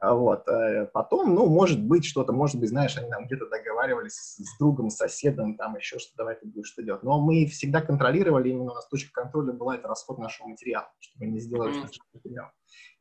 А 0.00 0.14
вот. 0.14 0.48
Э, 0.48 0.86
потом, 0.86 1.34
ну, 1.34 1.46
может 1.46 1.82
быть, 1.82 2.04
что-то, 2.04 2.32
может 2.32 2.58
быть, 2.58 2.70
знаешь, 2.70 2.96
они 2.96 3.10
там 3.10 3.26
где-то 3.26 3.48
договаривались 3.48 4.14
с, 4.14 4.58
другом, 4.58 4.90
с 4.90 4.96
соседом, 4.96 5.56
там 5.56 5.76
еще 5.76 5.98
что, 5.98 6.16
давай 6.16 6.36
ты 6.36 6.46
будешь 6.46 6.74
делать. 6.76 7.02
Но 7.02 7.20
мы 7.20 7.46
всегда 7.46 7.80
контролировали, 7.80 8.50
именно 8.50 8.72
у 8.72 8.74
нас 8.74 8.88
точка 8.88 9.12
контроля 9.12 9.52
была 9.52 9.76
это 9.76 9.88
расход 9.88 10.18
нашего 10.18 10.48
материала, 10.48 10.88
чтобы 11.00 11.26
не 11.26 11.40
сделали 11.40 11.74
mm-hmm. 11.74 11.98
материал 12.14 12.48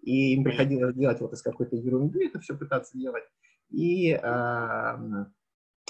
и 0.01 0.33
им 0.33 0.43
приходилось 0.43 0.95
делать 0.95 1.21
вот 1.21 1.33
из 1.33 1.41
какой-то 1.41 1.75
ерунды 1.75 2.27
это 2.27 2.39
все 2.39 2.55
пытаться 2.57 2.97
делать. 2.97 3.23
И 3.69 4.11
э, 4.11 5.25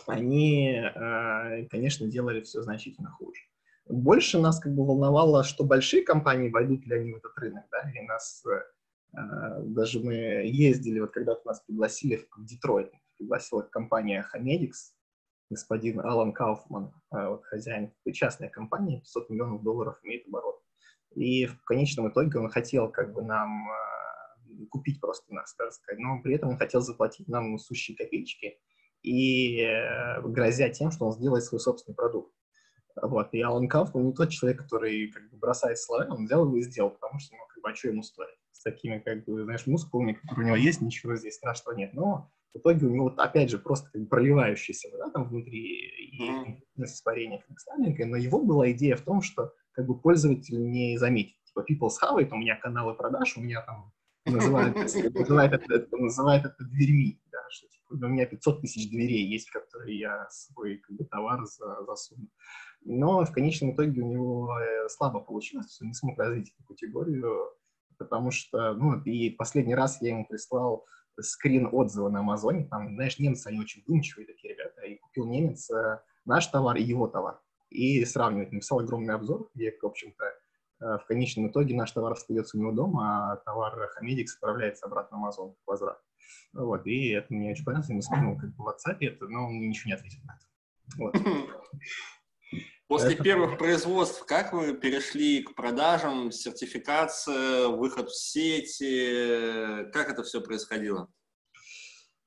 они, 0.07 0.71
э, 0.73 1.65
конечно, 1.69 2.07
делали 2.07 2.41
все 2.41 2.61
значительно 2.61 3.11
хуже. 3.11 3.41
Больше 3.87 4.37
нас 4.37 4.59
как 4.59 4.73
бы 4.73 4.85
волновало, 4.85 5.43
что 5.43 5.63
большие 5.63 6.03
компании 6.03 6.49
войдут 6.49 6.85
ли 6.85 6.95
они 6.95 7.13
в 7.13 7.17
этот 7.17 7.37
рынок, 7.37 7.63
да, 7.71 7.89
и 7.89 8.05
нас 8.05 8.43
э, 8.45 8.61
даже 9.13 9.99
мы 9.99 10.13
ездили, 10.13 10.99
вот 10.99 11.11
когда-то 11.11 11.45
нас 11.45 11.61
пригласили 11.61 12.27
в 12.35 12.45
Детройт, 12.45 12.91
пригласила 13.17 13.61
компания 13.61 14.25
Hamedix, 14.33 14.93
господин 15.49 15.99
Алан 15.99 16.31
Кауфман, 16.31 16.93
вот 17.11 17.43
хозяин 17.43 17.91
частной 18.13 18.49
компании, 18.49 18.99
500 18.99 19.29
миллионов 19.29 19.63
долларов 19.63 19.99
имеет 20.03 20.25
оборот 20.27 20.61
И 21.15 21.45
в 21.45 21.61
конечном 21.63 22.09
итоге 22.09 22.39
он 22.39 22.49
хотел 22.49 22.89
как 22.89 23.13
бы 23.13 23.21
нам 23.21 23.67
купить 24.69 24.99
просто 24.99 25.33
нас, 25.33 25.53
так 25.55 25.71
сказать, 25.73 25.99
но 25.99 26.21
при 26.21 26.35
этом 26.35 26.49
он 26.49 26.57
хотел 26.57 26.81
заплатить 26.81 27.27
нам 27.27 27.57
сущие 27.57 27.97
копеечки 27.97 28.59
и 29.01 29.61
э, 29.61 30.21
грозя 30.21 30.69
тем, 30.69 30.91
что 30.91 31.05
он 31.05 31.13
сделает 31.13 31.43
свой 31.43 31.59
собственный 31.59 31.95
продукт. 31.95 32.33
Вот. 33.01 33.33
И 33.33 33.41
Алан 33.41 33.67
Кауфман 33.67 34.05
не 34.05 34.13
тот 34.13 34.29
человек, 34.29 34.61
который 34.61 35.07
как 35.11 35.29
бы 35.31 35.37
бросает 35.37 35.79
слова, 35.79 36.05
он 36.09 36.25
взял 36.25 36.45
его 36.45 36.57
и 36.57 36.61
сделал, 36.61 36.91
потому 36.91 37.19
что, 37.19 37.35
ну, 37.35 37.41
как 37.47 37.63
бы, 37.63 37.69
а 37.71 37.75
что 37.75 37.87
ему 37.87 38.03
стоит? 38.03 38.35
С 38.61 38.63
такими, 38.63 38.99
как 38.99 39.25
бы, 39.25 39.43
знаешь, 39.43 39.65
мускулами, 39.65 40.13
которые 40.13 40.43
у 40.43 40.47
него 40.49 40.55
есть, 40.55 40.81
ничего 40.81 41.15
здесь 41.15 41.33
страшного 41.33 41.75
нет. 41.75 41.95
Но 41.95 42.29
в 42.53 42.59
итоге 42.59 42.85
у 42.85 42.91
него, 42.91 43.07
опять 43.17 43.49
же, 43.49 43.57
просто 43.57 43.89
как 43.89 44.03
бы 44.03 44.07
проливающаяся 44.07 44.87
вода 44.91 45.09
там 45.09 45.29
внутри 45.29 45.57
и 45.57 46.61
испарение 46.77 47.43
как 47.47 47.59
слабенькое, 47.59 48.07
но 48.07 48.17
его 48.17 48.39
была 48.39 48.71
идея 48.71 48.97
в 48.97 49.01
том, 49.01 49.23
что 49.23 49.51
как 49.71 49.87
бы 49.87 49.99
пользователь 49.99 50.61
не 50.61 50.95
заметит. 50.99 51.37
Типа, 51.45 51.65
people's 51.67 51.95
how 52.03 52.23
у 52.23 52.35
меня 52.37 52.55
каналы 52.55 52.93
продаж, 52.93 53.35
у 53.35 53.41
меня 53.41 53.63
там 53.63 53.91
называют, 54.27 54.75
называют, 54.75 55.53
это, 55.53 55.97
называют 55.97 56.45
это 56.45 56.63
дверьми, 56.63 57.19
да, 57.31 57.39
что 57.49 57.67
типа, 57.67 58.05
у 58.05 58.09
меня 58.09 58.27
500 58.27 58.61
тысяч 58.61 58.91
дверей 58.91 59.25
есть, 59.25 59.49
в 59.49 59.53
которые 59.53 59.97
я 59.97 60.27
свой 60.29 60.77
как 60.77 60.97
бы, 60.97 61.05
товар 61.05 61.43
за, 61.45 61.83
засуну. 61.87 62.27
Но 62.83 63.25
в 63.25 63.31
конечном 63.31 63.73
итоге 63.73 64.03
у 64.03 64.11
него 64.11 64.55
э, 64.59 64.87
слабо 64.89 65.19
получилось, 65.19 65.79
он 65.81 65.87
не 65.87 65.93
смог 65.95 66.19
развить 66.19 66.53
эту 66.53 66.63
категорию, 66.67 67.55
потому 68.03 68.31
что, 68.31 68.73
ну, 68.73 69.01
и 69.01 69.29
последний 69.29 69.75
раз 69.75 70.01
я 70.01 70.09
ему 70.09 70.25
прислал 70.25 70.85
скрин 71.19 71.69
отзыва 71.71 72.09
на 72.09 72.19
Амазоне, 72.19 72.65
там, 72.65 72.95
знаешь, 72.95 73.19
немцы, 73.19 73.47
они 73.47 73.59
очень 73.59 73.81
вдумчивые 73.83 74.27
такие 74.27 74.53
ребята, 74.53 74.81
и 74.81 74.97
купил 74.97 75.27
немец 75.27 75.69
э, 75.69 75.99
наш 76.25 76.47
товар 76.47 76.77
и 76.77 76.83
его 76.83 77.07
товар, 77.07 77.39
и 77.69 78.03
сравнивать, 78.05 78.51
написал 78.51 78.79
огромный 78.79 79.13
обзор, 79.13 79.49
где, 79.53 79.71
в 79.79 79.85
общем-то, 79.85 80.25
Э, 80.81 80.97
в 80.97 81.05
конечном 81.05 81.47
итоге 81.47 81.75
наш 81.75 81.91
товар 81.91 82.13
остается 82.13 82.57
у 82.57 82.59
него 82.59 82.71
дома, 82.71 83.33
а 83.33 83.37
товар 83.37 83.87
Хамедикс 83.93 84.35
отправляется 84.35 84.87
обратно 84.87 85.19
в 85.19 85.25
Amazon 85.25 85.53
в 85.53 85.69
возврат. 85.69 86.01
Вот, 86.53 86.85
и 86.87 87.09
это 87.09 87.33
мне 87.33 87.51
очень 87.51 87.63
понравилось, 87.63 87.89
я 87.89 87.93
ему 87.93 88.01
скинул 88.01 88.37
как 88.37 88.55
бы 88.55 88.63
в 88.63 88.67
WhatsApp 88.67 88.97
это, 88.99 89.27
но 89.27 89.47
он 89.47 89.59
ничего 89.59 89.89
не 89.89 89.93
ответил 89.93 90.19
на 90.25 90.35
это. 90.35 90.45
Вот. 90.97 91.15
После 92.91 93.13
это... 93.13 93.23
первых 93.23 93.57
производств, 93.57 94.25
как 94.25 94.51
вы 94.51 94.73
перешли 94.73 95.43
к 95.43 95.55
продажам, 95.55 96.29
сертификация, 96.29 97.69
выход 97.69 98.09
в 98.09 98.13
сети, 98.13 99.89
как 99.93 100.09
это 100.09 100.23
все 100.23 100.41
происходило? 100.41 101.07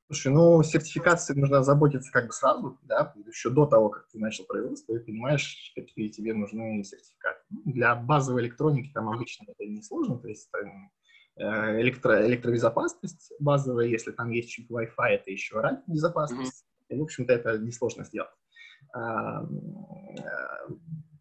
Слушай, 0.07 0.33
ну, 0.33 0.62
сертификации 0.62 1.35
нужно 1.35 1.62
заботиться 1.62 2.11
как 2.11 2.29
бы 2.29 2.33
сразу, 2.33 2.79
да, 2.85 3.12
еще 3.27 3.50
до 3.50 3.66
того, 3.66 3.90
как 3.90 4.09
ты 4.09 4.18
начал 4.18 4.46
производство, 4.46 4.98
ты 4.98 5.05
понимаешь, 5.05 5.70
какие 5.74 6.09
тебе 6.09 6.33
нужны 6.33 6.83
сертификаты. 6.83 7.40
Ну, 7.50 7.61
для 7.66 7.94
базовой 7.94 8.40
электроники 8.40 8.90
там 8.94 9.11
обычно 9.11 9.44
это 9.46 9.66
не 9.66 9.83
сложно, 9.83 10.16
то 10.16 10.29
есть 10.29 10.50
там, 10.50 10.90
э, 11.37 11.83
электро, 11.83 12.27
электробезопасность 12.27 13.35
базовая, 13.38 13.85
если 13.85 14.12
там 14.12 14.31
есть 14.31 14.48
чип 14.48 14.70
Wi-Fi, 14.70 15.09
это 15.09 15.31
еще 15.31 15.61
радиобезопасность, 15.61 16.64
mm-hmm. 16.64 16.96
и, 16.96 16.98
в 17.00 17.03
общем-то, 17.03 17.35
это 17.35 17.59
несложно 17.59 18.05
сделать. 18.05 18.31
Э, 18.96 19.46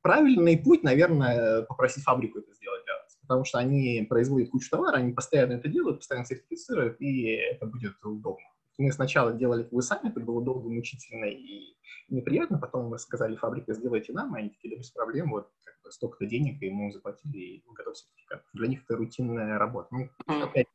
правильный 0.01 0.57
путь, 0.57 0.83
наверное, 0.83 1.63
попросить 1.63 2.03
фабрику 2.03 2.39
это 2.39 2.53
сделать 2.53 2.83
для 2.85 2.93
вас, 2.95 3.17
потому 3.21 3.45
что 3.45 3.57
они 3.59 4.05
производят 4.09 4.49
кучу 4.49 4.69
товара, 4.69 4.97
они 4.97 5.13
постоянно 5.13 5.53
это 5.53 5.69
делают, 5.69 5.99
постоянно 5.99 6.25
сертифицируют, 6.25 6.99
и 6.99 7.27
это 7.31 7.65
будет 7.65 7.95
удобно. 8.03 8.45
Мы 8.77 8.91
сначала 8.91 9.33
делали 9.33 9.67
вы 9.71 9.81
сами, 9.81 10.09
это 10.09 10.19
было 10.19 10.43
долго, 10.43 10.69
мучительно 10.69 11.25
и 11.25 11.75
неприятно, 12.09 12.57
потом 12.57 12.87
мы 12.87 12.97
сказали 12.97 13.35
фабрике, 13.35 13.73
сделайте 13.73 14.13
нам, 14.13 14.35
и 14.35 14.39
они 14.39 14.49
такие, 14.49 14.75
да 14.75 14.79
без 14.79 14.91
проблем, 14.91 15.31
вот 15.31 15.49
столько-то 15.89 16.25
денег, 16.25 16.61
и 16.61 16.69
мы 16.69 16.91
заплатили, 16.91 17.37
и 17.37 17.63
готов 17.73 17.97
сертификат. 17.97 18.43
Для 18.53 18.67
них 18.67 18.83
это 18.83 18.95
рутинная 18.95 19.57
работа. 19.57 19.89
Ну, 19.91 20.09
опять 20.27 20.67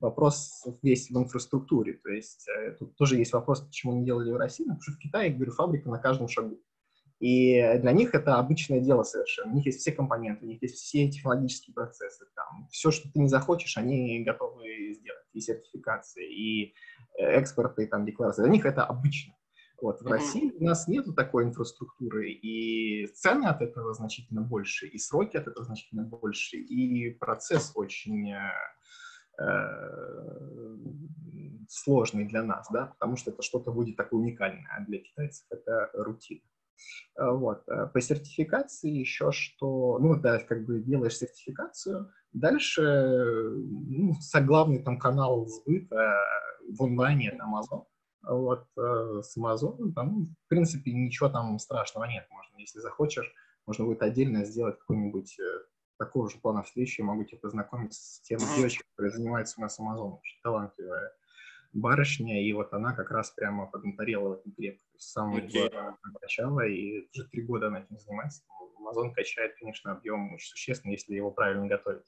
вопрос 0.00 0.64
весь 0.82 1.10
в 1.10 1.18
инфраструктуре, 1.18 1.94
то 1.94 2.10
есть 2.10 2.48
э, 2.48 2.72
тут 2.72 2.96
тоже 2.96 3.16
есть 3.16 3.32
вопрос, 3.32 3.60
почему 3.60 3.94
не 3.94 4.04
делали 4.04 4.30
в 4.30 4.36
России, 4.36 4.64
потому 4.64 4.82
что 4.82 4.92
в 4.92 4.98
Китае, 4.98 5.32
говорю, 5.32 5.52
фабрика 5.52 5.88
на 5.88 5.98
каждом 5.98 6.28
шагу. 6.28 6.60
И 7.18 7.78
для 7.78 7.92
них 7.92 8.14
это 8.14 8.36
обычное 8.36 8.80
дело 8.80 9.02
совершенно. 9.02 9.52
У 9.52 9.54
них 9.56 9.64
есть 9.64 9.80
все 9.80 9.90
компоненты, 9.90 10.44
у 10.44 10.48
них 10.48 10.60
есть 10.60 10.74
все 10.74 11.08
технологические 11.08 11.72
процессы. 11.72 12.26
Там, 12.34 12.68
все, 12.70 12.90
что 12.90 13.10
ты 13.10 13.18
не 13.18 13.28
захочешь, 13.28 13.78
они 13.78 14.22
готовы 14.22 14.92
сделать. 14.92 15.24
И 15.32 15.40
сертификации, 15.40 16.30
и 16.30 16.74
экспорты, 17.18 17.84
и 17.84 17.86
там, 17.86 18.04
декларации. 18.04 18.42
Для 18.42 18.52
них 18.52 18.66
это 18.66 18.84
обычно. 18.84 19.34
Вот. 19.80 20.00
В. 20.00 20.06
России 20.06 20.52
у 20.58 20.64
нас 20.64 20.88
нету 20.88 21.12
такой 21.12 21.44
инфраструктуры, 21.44 22.30
и 22.30 23.06
цены 23.08 23.46
от 23.46 23.60
этого 23.60 23.92
значительно 23.92 24.40
больше, 24.40 24.86
и 24.86 24.98
сроки 24.98 25.36
от 25.36 25.46
этого 25.46 25.64
значительно 25.64 26.04
больше, 26.04 26.56
и 26.56 27.10
процесс 27.10 27.72
очень 27.74 28.32
э, 28.32 28.36
э, 28.36 28.50
сложный 31.68 32.24
для 32.24 32.42
нас, 32.42 32.68
да, 32.72 32.86
потому 32.86 33.16
что 33.16 33.30
это 33.30 33.42
что-то 33.42 33.72
будет 33.72 33.96
такое 33.96 34.20
уникальное, 34.20 34.66
а 34.76 34.84
для 34.84 34.98
китайцев 34.98 35.46
это 35.50 35.90
рутина. 35.94 36.40
Э, 37.16 37.30
вот. 37.30 37.62
Э, 37.68 37.86
по 37.86 38.00
сертификации 38.00 38.90
еще 38.90 39.32
что, 39.32 39.98
ну, 39.98 40.16
да, 40.16 40.38
как 40.38 40.64
бы 40.64 40.80
делаешь 40.80 41.16
сертификацию, 41.16 42.10
дальше, 42.32 42.82
ну, 42.82 44.14
главный 44.42 44.82
там 44.82 44.98
канал 44.98 45.46
сбыта 45.46 46.16
в 46.68 46.82
онлайне, 46.82 47.28
это 47.28 47.44
Amazon, 47.44 47.84
вот, 48.22 48.66
э, 48.76 49.22
с 49.22 49.36
Amazon, 49.38 49.92
там, 49.92 50.36
в 50.44 50.48
принципе, 50.48 50.92
ничего 50.92 51.28
там 51.28 51.58
страшного 51.58 52.04
нет. 52.04 52.26
Можно, 52.30 52.58
если 52.58 52.80
захочешь, 52.80 53.32
можно 53.66 53.84
будет 53.84 54.02
отдельно 54.02 54.44
сделать 54.44 54.78
какой-нибудь 54.78 55.38
э, 55.38 55.44
такого 55.98 56.30
же 56.30 56.38
плана 56.38 56.62
встречи, 56.62 57.00
я 57.00 57.06
могу 57.06 57.24
тебя 57.24 57.38
познакомить 57.38 57.94
с 57.94 58.20
тем 58.22 58.38
девочкой, 58.56 58.86
которая 58.90 59.12
занимается 59.12 59.54
у 59.58 59.62
нас 59.62 59.78
Amazon, 59.80 60.18
очень 60.18 60.40
талантливая 60.42 61.12
барышня, 61.72 62.42
и 62.42 62.52
вот 62.52 62.72
она 62.72 62.92
как 62.92 63.10
раз 63.10 63.30
прямо 63.30 63.66
поднаторела 63.66 64.28
в 64.28 64.32
этом 64.32 64.52
крепко, 64.52 64.84
с 64.96 65.12
самого 65.12 65.38
okay. 65.40 65.94
начала, 66.22 66.66
и 66.66 67.08
уже 67.12 67.28
три 67.28 67.42
года 67.42 67.68
она 67.68 67.80
этим 67.80 67.98
занимается. 67.98 68.42
Amazon 68.80 69.12
качает, 69.14 69.56
конечно, 69.58 69.92
объем 69.92 70.34
очень 70.34 70.48
существенно, 70.48 70.92
если 70.92 71.14
его 71.14 71.30
правильно 71.30 71.66
готовить. 71.66 72.06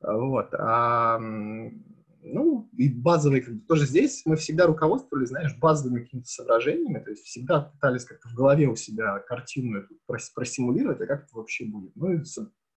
Вот. 0.00 0.48
А 0.54 1.18
ну, 2.22 2.68
и 2.76 2.88
базовые, 2.88 3.42
как 3.42 3.54
бы, 3.54 3.60
тоже 3.60 3.86
здесь 3.86 4.22
мы 4.26 4.36
всегда 4.36 4.66
руководствовались, 4.66 5.28
знаешь, 5.28 5.56
базовыми 5.56 6.02
какими-то 6.02 6.28
соображениями, 6.28 7.02
то 7.02 7.10
есть 7.10 7.24
всегда 7.24 7.60
пытались 7.60 8.04
как-то 8.04 8.28
в 8.28 8.34
голове 8.34 8.66
у 8.66 8.76
себя 8.76 9.18
картину 9.20 9.78
эту 9.78 9.94
просимулировать, 10.34 11.00
а 11.00 11.06
как 11.06 11.24
это 11.24 11.36
вообще 11.36 11.64
будет. 11.64 11.94
Ну, 11.94 12.12
и 12.12 12.18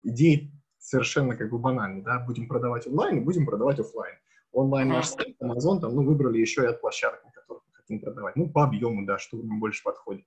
идеи 0.03 0.51
совершенно 0.79 1.35
как 1.35 1.49
бы 1.49 1.59
банальные, 1.59 2.03
да, 2.03 2.19
будем 2.19 2.47
продавать 2.47 2.87
онлайн 2.87 3.17
и 3.17 3.21
будем 3.21 3.45
продавать 3.45 3.79
офлайн. 3.79 4.15
Онлайн 4.51 4.89
наш 4.89 5.07
сайт, 5.07 5.35
Amazon, 5.41 5.79
там, 5.79 5.95
ну, 5.95 6.03
выбрали 6.03 6.39
еще 6.39 6.63
и 6.63 6.67
от 6.67 6.81
площадок, 6.81 7.23
на 7.23 7.31
которых 7.31 7.63
мы 7.67 7.73
хотим 7.75 8.01
продавать. 8.01 8.35
Ну, 8.35 8.49
по 8.49 8.65
объему, 8.65 9.05
да, 9.05 9.17
что 9.17 9.37
нам 9.37 9.59
больше 9.59 9.83
подходит. 9.83 10.25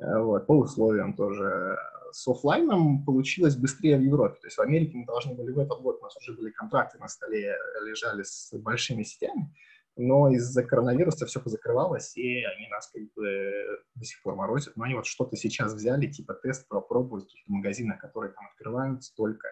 Э, 0.00 0.20
вот, 0.20 0.46
по 0.46 0.58
условиям 0.58 1.14
тоже 1.14 1.76
с 2.10 2.26
офлайном 2.28 3.04
получилось 3.04 3.56
быстрее 3.56 3.98
в 3.98 4.02
Европе. 4.02 4.40
То 4.40 4.46
есть 4.46 4.56
в 4.56 4.60
Америке 4.60 4.96
мы 4.96 5.06
должны 5.06 5.34
были 5.34 5.52
в 5.52 5.58
этот 5.58 5.80
год, 5.80 5.98
у 6.00 6.04
нас 6.04 6.16
уже 6.16 6.32
были 6.32 6.50
контракты 6.50 6.98
на 6.98 7.08
столе, 7.08 7.56
лежали 7.84 8.22
с 8.22 8.50
большими 8.56 9.02
сетями, 9.02 9.52
но 9.96 10.30
из-за 10.30 10.62
коронавируса 10.64 11.26
все 11.26 11.40
позакрывалось, 11.40 12.16
и 12.16 12.42
они 12.42 12.68
нас 12.68 12.88
как 12.88 13.02
бы 13.14 13.52
до 13.94 14.04
сих 14.04 14.22
пор 14.22 14.34
морозят. 14.34 14.76
Но 14.76 14.84
они 14.84 14.94
вот 14.94 15.06
что-то 15.06 15.36
сейчас 15.36 15.74
взяли, 15.74 16.06
типа 16.06 16.34
тест, 16.34 16.66
попробовать 16.68 17.24
в 17.24 17.26
каких-то 17.26 17.52
магазинах, 17.52 18.00
которые 18.00 18.32
там 18.32 18.44
открываются 18.46 19.14
только. 19.16 19.48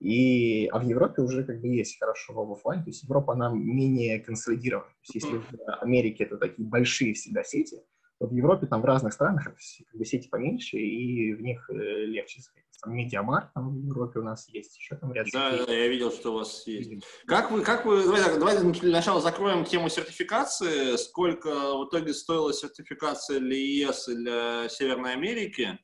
И, 0.00 0.66
а 0.68 0.78
в 0.78 0.82
Европе 0.82 1.22
уже 1.22 1.44
как 1.44 1.60
бы 1.60 1.68
есть 1.68 1.98
хорошо 1.98 2.32
в 2.32 2.52
офлайн, 2.52 2.84
то 2.84 2.90
есть 2.90 3.02
Европа, 3.02 3.32
она 3.32 3.50
менее 3.52 4.20
консолидирована. 4.20 4.86
То 4.88 5.12
есть 5.12 5.24
если 5.24 5.38
в 5.38 5.82
Америке 5.82 6.24
это 6.24 6.38
такие 6.38 6.66
большие 6.66 7.14
всегда 7.14 7.42
сети, 7.42 7.82
в 8.20 8.32
Европе 8.32 8.66
там 8.66 8.82
в 8.82 8.84
разных 8.84 9.12
странах 9.12 9.44
как 9.44 9.54
бы, 9.94 10.04
сети 10.04 10.28
поменьше, 10.28 10.76
и 10.76 11.34
в 11.34 11.40
них 11.40 11.68
э, 11.70 11.74
легче 12.06 12.40
заходить. 12.40 12.66
Там 12.82 12.94
Медиамар 12.94 13.50
там 13.54 13.70
в 13.70 13.86
Европе 13.86 14.20
у 14.20 14.22
нас 14.22 14.48
есть, 14.48 14.76
еще 14.76 14.96
там 14.96 15.12
ряд 15.12 15.26
Да, 15.32 15.66
да, 15.66 15.72
я 15.72 15.88
видел, 15.88 16.12
что 16.12 16.32
у 16.32 16.38
вас 16.38 16.66
есть. 16.66 17.04
Как 17.26 17.50
вы, 17.50 17.62
как 17.62 17.84
вы, 17.84 18.04
давайте, 18.04 18.38
давайте 18.38 18.80
для 18.80 18.92
начала 18.92 19.20
закроем 19.20 19.64
тему 19.64 19.88
сертификации. 19.88 20.96
Сколько 20.96 21.48
в 21.48 21.88
итоге 21.88 22.12
стоила 22.14 22.52
сертификация 22.52 23.40
для 23.40 23.56
ЕС 23.56 24.08
и 24.08 24.14
для 24.14 24.68
Северной 24.68 25.14
Америки? 25.14 25.78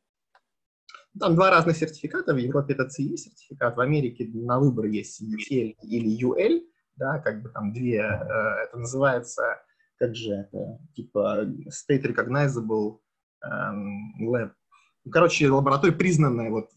Там 1.19 1.35
два 1.37 1.51
разных 1.51 1.77
сертификата. 1.77 2.35
В 2.35 2.39
Европе 2.39 2.75
это 2.75 2.85
CE 2.85 3.17
сертификат, 3.17 3.77
в 3.77 3.81
Америке 3.81 4.29
на 4.33 4.59
выбор 4.59 4.87
есть 4.87 5.23
UL 5.23 5.77
или 5.83 6.25
UL, 6.25 6.63
да, 6.97 7.19
как 7.19 7.43
бы 7.43 7.49
там 7.51 7.73
две, 7.73 7.99
э, 7.99 8.65
это 8.65 8.77
называется 8.77 9.61
как 9.99 10.15
же 10.15 10.33
это, 10.33 10.79
типа 10.95 11.47
State 11.69 12.03
Recognizable 12.03 12.99
um, 13.45 14.01
Lab. 14.21 14.53
Ну, 15.05 15.11
короче, 15.11 15.51
лаборатория 15.51 15.93
признанная 15.93 16.51
вот 16.51 16.71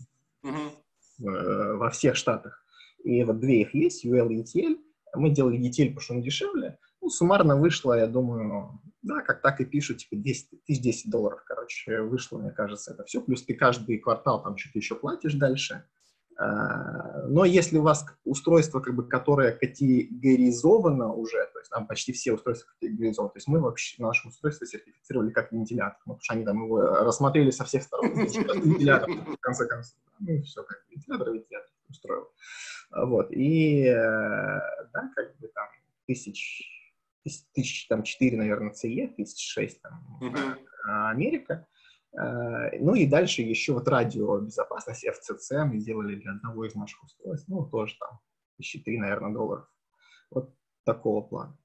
uh-huh. 0.45 0.71
в, 1.17 1.77
во 1.77 1.89
всех 1.89 2.15
штатах. 2.15 2.63
И 3.03 3.23
вот 3.23 3.39
две 3.39 3.61
их 3.61 3.73
есть, 3.73 4.05
UL 4.05 4.29
и 4.29 4.43
ETL. 4.43 4.77
Мы 5.15 5.29
делали 5.29 5.59
ETL, 5.59 5.89
потому 5.89 6.01
что 6.01 6.13
он 6.15 6.21
дешевле. 6.21 6.77
Ну, 7.01 7.09
суммарно 7.09 7.55
вышло, 7.55 7.93
я 7.93 8.07
думаю, 8.07 8.81
да, 9.01 9.21
как 9.21 9.41
так 9.41 9.61
и 9.61 9.65
пишут, 9.65 9.99
типа 9.99 10.15
10 10.21 10.65
тысяч 10.65 10.81
10 10.81 11.11
долларов, 11.11 11.41
короче, 11.45 12.01
вышло, 12.01 12.37
мне 12.37 12.51
кажется, 12.51 12.93
это 12.93 13.05
все. 13.05 13.21
Плюс 13.21 13.43
ты 13.43 13.53
каждый 13.53 13.99
квартал 13.99 14.43
там 14.43 14.57
что-то 14.57 14.79
еще 14.79 14.95
платишь 14.95 15.35
дальше. 15.35 15.85
А, 16.39 17.23
но 17.27 17.45
если 17.45 17.79
у 17.79 17.81
вас 17.81 18.05
устройство, 18.23 18.79
как 18.79 18.95
бы, 18.95 19.07
которое 19.07 19.53
категоризовано 19.53 21.11
уже, 21.11 21.37
то 21.51 21.59
есть 21.59 21.71
там 21.71 21.87
почти 21.87 22.11
все 22.11 22.33
устройства 22.33 22.71
категоризованы, 22.79 23.31
то 23.31 23.37
есть 23.37 23.47
мы 23.47 23.59
вообще 23.59 24.01
наше 24.01 24.27
устройство 24.27 24.67
сертифицировали 24.67 25.31
как 25.31 25.51
вентилятор, 25.51 25.99
ну, 26.05 26.13
потому 26.13 26.23
что 26.23 26.33
они 26.35 26.45
там 26.45 26.63
его 26.63 26.79
рассмотрели 26.79 27.49
со 27.49 27.63
всех 27.65 27.83
сторон, 27.83 28.11
вентилятор, 28.19 29.09
в 29.09 29.37
конце 29.39 29.65
концов. 29.65 29.95
Ну, 30.19 30.41
все, 30.43 30.63
как 30.63 30.83
вентилятор, 30.89 31.33
вентилятор 31.33 31.71
устроил. 31.89 32.27
Вот, 32.91 33.31
и, 33.31 33.85
э, 33.85 33.95
да, 33.95 35.11
как 35.15 35.37
бы 35.39 35.47
там 35.47 35.67
тысяч, 36.05 36.93
тысяч 37.53 37.87
там 37.87 38.03
четыре, 38.03 38.37
наверное, 38.37 38.73
CE, 38.73 39.07
тысяч 39.15 39.51
шесть 39.51 39.81
там 39.81 40.05
Америка, 40.85 41.65
Э, 41.65 41.76
ну 42.19 42.95
и 42.95 43.05
дальше 43.05 43.43
еще 43.43 43.73
вот 43.73 43.87
радиобезопасность 43.87 45.05
FCC 45.05 45.63
мы 45.63 45.77
делали 45.77 46.15
для 46.15 46.31
одного 46.31 46.65
из 46.65 46.73
наших 46.73 47.03
устройств, 47.03 47.47
ну 47.47 47.65
тоже 47.65 47.95
там 47.99 48.19
тысячи 48.57 48.79
три, 48.79 48.97
наверное, 48.97 49.33
долларов. 49.33 49.67
Вот 50.31 50.53
такого 50.83 51.21
плана. 51.21 51.57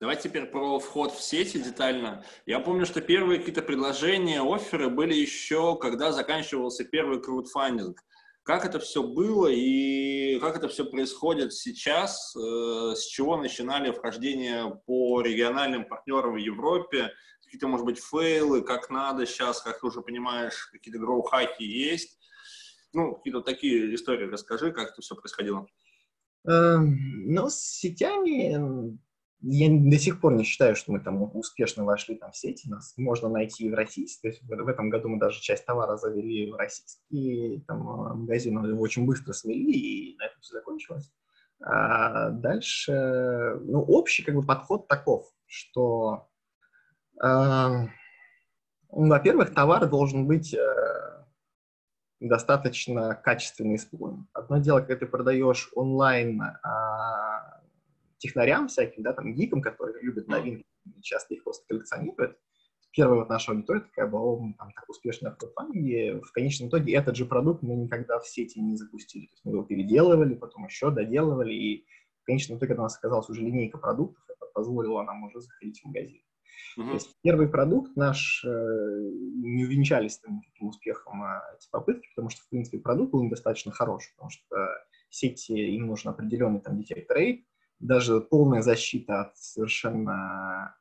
Давайте 0.00 0.28
теперь 0.28 0.46
про 0.46 0.78
вход 0.78 1.12
в 1.12 1.20
сети 1.20 1.58
детально. 1.58 2.24
Я 2.46 2.60
помню, 2.60 2.86
что 2.86 3.00
первые 3.00 3.40
какие-то 3.40 3.62
предложения, 3.62 4.40
оферы 4.42 4.90
были 4.90 5.12
еще, 5.12 5.76
когда 5.76 6.12
заканчивался 6.12 6.84
первый 6.84 7.20
краудфандинг. 7.20 8.00
Как 8.44 8.64
это 8.64 8.78
все 8.78 9.02
было 9.02 9.48
и 9.48 10.38
как 10.38 10.56
это 10.56 10.68
все 10.68 10.84
происходит 10.84 11.52
сейчас? 11.52 12.34
Э, 12.36 12.94
с 12.94 13.06
чего 13.06 13.36
начинали 13.36 13.90
вхождение 13.90 14.80
по 14.86 15.20
региональным 15.20 15.84
партнерам 15.84 16.34
в 16.34 16.36
Европе? 16.36 17.10
Какие-то, 17.48 17.66
может 17.66 17.86
быть, 17.86 17.98
фейлы, 17.98 18.60
как 18.62 18.90
надо 18.90 19.24
сейчас, 19.24 19.62
как 19.62 19.80
ты 19.80 19.86
уже 19.86 20.02
понимаешь, 20.02 20.68
какие-то 20.70 21.00
гроу-хаки 21.00 21.64
есть. 21.64 22.18
Ну, 22.92 23.14
какие-то 23.14 23.40
такие 23.40 23.94
истории 23.94 24.26
расскажи, 24.26 24.70
как 24.70 24.90
это 24.92 25.00
все 25.00 25.14
происходило. 25.14 25.66
Эм, 26.46 27.32
ну, 27.32 27.48
с 27.48 27.56
сетями 27.56 28.98
я 29.40 29.68
до 29.70 29.98
сих 29.98 30.20
пор 30.20 30.34
не 30.34 30.44
считаю, 30.44 30.76
что 30.76 30.92
мы 30.92 31.00
там 31.00 31.22
успешно 31.34 31.84
вошли 31.84 32.16
там 32.16 32.32
в 32.32 32.36
сети. 32.36 32.68
Нас 32.68 32.92
можно 32.98 33.30
найти 33.30 33.70
в 33.70 33.74
российские. 33.74 34.32
То 34.32 34.36
есть 34.36 34.42
в, 34.42 34.68
этом 34.68 34.90
году 34.90 35.08
мы 35.08 35.18
даже 35.18 35.40
часть 35.40 35.64
товара 35.64 35.96
завели 35.96 36.50
в 36.50 36.56
российские 36.56 37.62
там, 37.62 37.80
магазины. 37.80 38.74
Очень 38.78 39.06
быстро 39.06 39.32
смели, 39.32 39.72
и 39.72 40.16
на 40.18 40.26
этом 40.26 40.40
все 40.42 40.54
закончилось. 40.54 41.10
А 41.60 42.30
дальше, 42.30 43.58
ну, 43.62 43.80
общий 43.82 44.22
как 44.22 44.34
бы 44.34 44.44
подход 44.44 44.86
таков, 44.86 45.26
что 45.46 46.28
во-первых, 48.90 49.54
товар 49.54 49.88
должен 49.88 50.26
быть 50.26 50.54
э, 50.54 51.24
достаточно 52.20 53.14
качественно 53.14 53.74
исполнен. 53.74 54.26
Одно 54.32 54.58
дело, 54.58 54.80
когда 54.80 54.96
ты 54.96 55.06
продаешь 55.06 55.70
онлайн 55.74 56.40
а, 56.42 57.62
технарям 58.18 58.68
всяким, 58.68 59.02
да, 59.02 59.12
там, 59.12 59.34
гикам, 59.34 59.62
которые 59.62 60.02
любят 60.02 60.28
новинки, 60.28 60.64
часто 61.02 61.34
их 61.34 61.44
просто 61.44 61.64
коллекционируют. 61.68 62.38
Первая 62.92 63.20
вот 63.20 63.28
наша 63.28 63.52
аудитория 63.52 63.80
такая 63.80 64.06
была, 64.06 64.38
там 64.58 64.72
так 64.72 64.86
в 64.88 65.36
краудфандинге. 65.36 66.20
В 66.20 66.32
конечном 66.32 66.68
итоге 66.68 66.94
этот 66.94 67.16
же 67.16 67.26
продукт 67.26 67.62
мы 67.62 67.76
никогда 67.76 68.18
в 68.18 68.26
сети 68.26 68.58
не 68.58 68.76
запустили. 68.76 69.26
То 69.26 69.32
есть 69.32 69.44
мы 69.44 69.52
его 69.52 69.62
переделывали, 69.62 70.34
потом 70.34 70.64
еще 70.64 70.90
доделывали, 70.90 71.52
и 71.52 71.84
в 72.22 72.24
конечном 72.24 72.58
итоге, 72.58 72.74
у 72.74 72.78
нас 72.78 72.96
оказалась 72.96 73.28
уже 73.28 73.42
линейка 73.42 73.78
продуктов, 73.78 74.24
это 74.28 74.46
позволило 74.52 75.02
нам 75.02 75.22
уже 75.24 75.40
заходить 75.40 75.80
в 75.80 75.84
магазин. 75.86 76.22
Uh-huh. 76.78 76.86
То 76.86 76.94
есть 76.94 77.16
первый 77.22 77.48
продукт 77.48 77.96
наш 77.96 78.44
э, 78.44 78.48
не 78.48 79.64
увенчались 79.64 80.18
там 80.18 80.36
никаким 80.36 80.68
успехом 80.68 81.22
а, 81.22 81.42
эти 81.56 81.68
попытки, 81.70 82.08
потому 82.14 82.30
что, 82.30 82.42
в 82.42 82.48
принципе, 82.48 82.78
продукт 82.78 83.12
был 83.12 83.24
недостаточно 83.24 83.72
хороший, 83.72 84.12
потому 84.14 84.30
что 84.30 84.68
сети, 85.10 85.52
им 85.52 85.86
нужен 85.86 86.10
определенный 86.10 86.60
там 86.60 86.78
детектор 86.78 87.18
rate, 87.18 87.44
даже 87.80 88.20
полная 88.20 88.62
защита 88.62 89.22
от 89.22 89.38
совершенно 89.38 90.76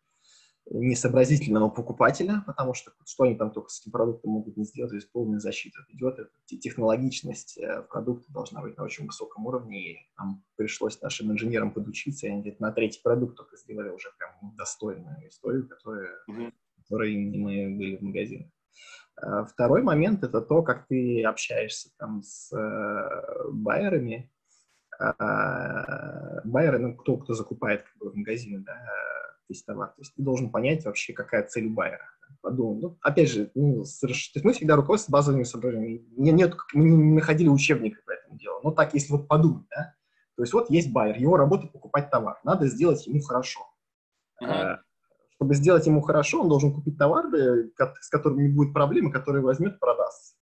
несообразительного 0.70 1.70
покупателя, 1.70 2.44
потому 2.46 2.74
что 2.74 2.92
что 3.06 3.24
они 3.24 3.36
там 3.36 3.52
только 3.52 3.70
с 3.70 3.82
этим 3.82 3.92
продуктом 3.92 4.32
могут 4.32 4.58
не 4.58 4.66
сделать, 4.66 4.92
то 4.92 4.96
есть 4.96 5.12
полная 5.12 5.40
защита 5.40 5.80
идет, 5.90 6.30
технологичность 6.46 7.58
э, 7.58 7.84
продукта 7.84 8.32
должна 8.32 8.62
быть 8.62 8.78
на 8.78 8.84
очень 8.84 9.06
высоком 9.06 9.46
уровне, 9.46 9.92
и 9.92 9.98
нам 10.18 10.44
пришлось 10.56 11.02
нашим 11.02 11.32
инженерам 11.32 11.72
подучиться, 11.72 12.28
и 12.28 12.30
они 12.30 12.42
где-то 12.42 12.62
на 12.62 12.72
третий 12.72 13.02
продукт 13.02 13.38
только 13.38 13.56
сделали 13.58 13.90
уже 13.90 14.10
прям 14.18 14.56
достойную 14.56 15.30
историю, 15.30 15.68
которая, 15.68 16.10
mm-hmm. 16.30 16.54
которой 16.84 17.18
мы 17.18 17.76
были 17.76 17.98
в 17.98 18.02
магазине. 18.02 18.52
А 19.16 19.46
второй 19.46 19.82
момент— 19.82 20.24
это 20.26 20.42
то, 20.42 20.62
как 20.62 20.88
ты 20.88 21.24
общаешься 21.24 21.90
там 21.98 22.22
с 22.24 22.52
э, 22.54 23.50
байерами, 23.52 24.32
а, 25.00 26.42
байеры, 26.44 26.80
ну, 26.80 26.96
кто, 26.96 27.18
кто 27.18 27.34
закупает 27.34 27.84
как 27.84 27.98
бы, 27.98 28.12
в 28.12 28.16
магазине, 28.16 28.60
да, 28.60 28.76
весь 29.50 29.64
товар. 29.64 29.90
То 29.90 30.02
есть 30.02 30.14
ты 30.16 30.22
должен 30.22 30.52
понять 30.52 30.86
вообще, 30.86 31.14
какая 31.14 31.44
цель 31.48 31.68
у 31.68 31.74
байера. 31.74 32.10
Подумай. 32.42 32.82
Ну, 32.82 32.98
опять 33.02 33.30
же, 33.30 33.52
ну, 33.56 33.84
соверш... 33.84 34.30
то 34.30 34.38
есть 34.38 34.46
мы 34.46 34.54
всегда 34.54 34.76
руководствуемся 34.76 35.12
базовыми 35.12 35.44
соображениями. 35.44 36.06
Нет, 36.18 36.36
нет, 36.36 36.56
мы 36.74 36.90
не 36.90 37.14
находили 37.14 37.48
учебника 37.48 38.02
по 38.06 38.12
этому 38.12 38.38
делу. 38.38 38.60
Но 38.64 38.72
так, 38.72 38.94
если 38.94 39.12
вот 39.12 39.28
подумать, 39.28 39.66
да, 39.70 39.96
то 40.36 40.44
есть 40.44 40.54
вот 40.54 40.70
есть 40.70 40.92
байер, 40.92 41.18
его 41.18 41.36
работа 41.36 41.68
покупать 41.68 42.12
товар. 42.12 42.40
Надо 42.44 42.68
сделать 42.68 43.08
ему 43.08 43.22
хорошо. 43.22 43.62
Uh-huh. 44.42 44.78
Чтобы 45.36 45.56
сделать 45.56 45.88
ему 45.88 46.02
хорошо, 46.02 46.42
он 46.42 46.50
должен 46.50 46.74
купить 46.74 46.98
товар, 46.98 47.26
с 48.02 48.10
которым 48.10 48.40
не 48.40 48.50
будет 48.50 48.72
проблемы, 48.72 49.12
который 49.12 49.42
возьмет, 49.42 49.80
продаст. 49.80 50.37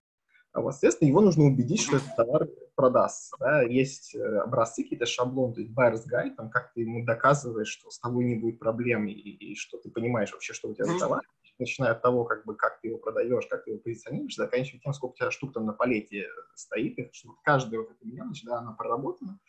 А 0.55 0.61
вот, 0.61 0.71
соответственно, 0.71 1.09
его 1.09 1.19
нужно 1.19 1.43
убедить, 1.43 1.81
что 1.81 1.97
этот 1.97 2.15
товар 2.15 2.47
продастся. 2.75 3.35
Да? 3.41 3.61
Есть 3.63 4.15
э, 4.15 4.37
образцы, 4.37 4.83
какие-то 4.83 5.05
шаблоны, 5.05 5.53
то 5.53 5.59
есть 5.59 5.73
buyer's 5.73 6.03
guide, 6.09 6.35
там, 6.35 6.49
как 6.49 6.71
ты 6.73 6.81
ему 6.81 7.05
доказываешь, 7.05 7.67
что 7.67 7.91
с 7.91 7.99
тобой 7.99 8.23
не 8.23 8.35
будет 8.35 8.57
проблем, 8.57 9.05
и, 9.05 9.11
и 9.11 9.55
что 9.55 9.77
ты 9.77 9.89
понимаешь 9.89 10.31
вообще, 10.31 10.53
что 10.53 10.69
у 10.69 10.73
тебя 10.73 10.85
за 10.85 10.97
товар, 10.97 11.23
начиная 11.59 11.91
от 11.91 12.01
того, 12.01 12.23
как 12.23 12.45
бы, 12.45 12.55
как 12.55 12.79
ты 12.79 12.87
его 12.87 12.99
продаешь, 12.99 13.45
как 13.47 13.65
ты 13.65 13.71
его 13.71 13.81
позиционируешь, 13.81 14.35
заканчивая 14.35 14.79
тем, 14.79 14.93
сколько 14.93 15.13
у 15.13 15.17
тебя 15.17 15.31
штук 15.31 15.51
там 15.51 15.65
на 15.65 15.73
палете 15.73 16.27
стоит, 16.55 16.97
и 16.99 17.09
что 17.11 17.35
каждая 17.43 17.81
вот 17.81 17.91
эта 17.91 18.07
мелочь, 18.07 18.43
да, 18.45 18.59
она 18.59 18.71
проработана, 18.71 19.39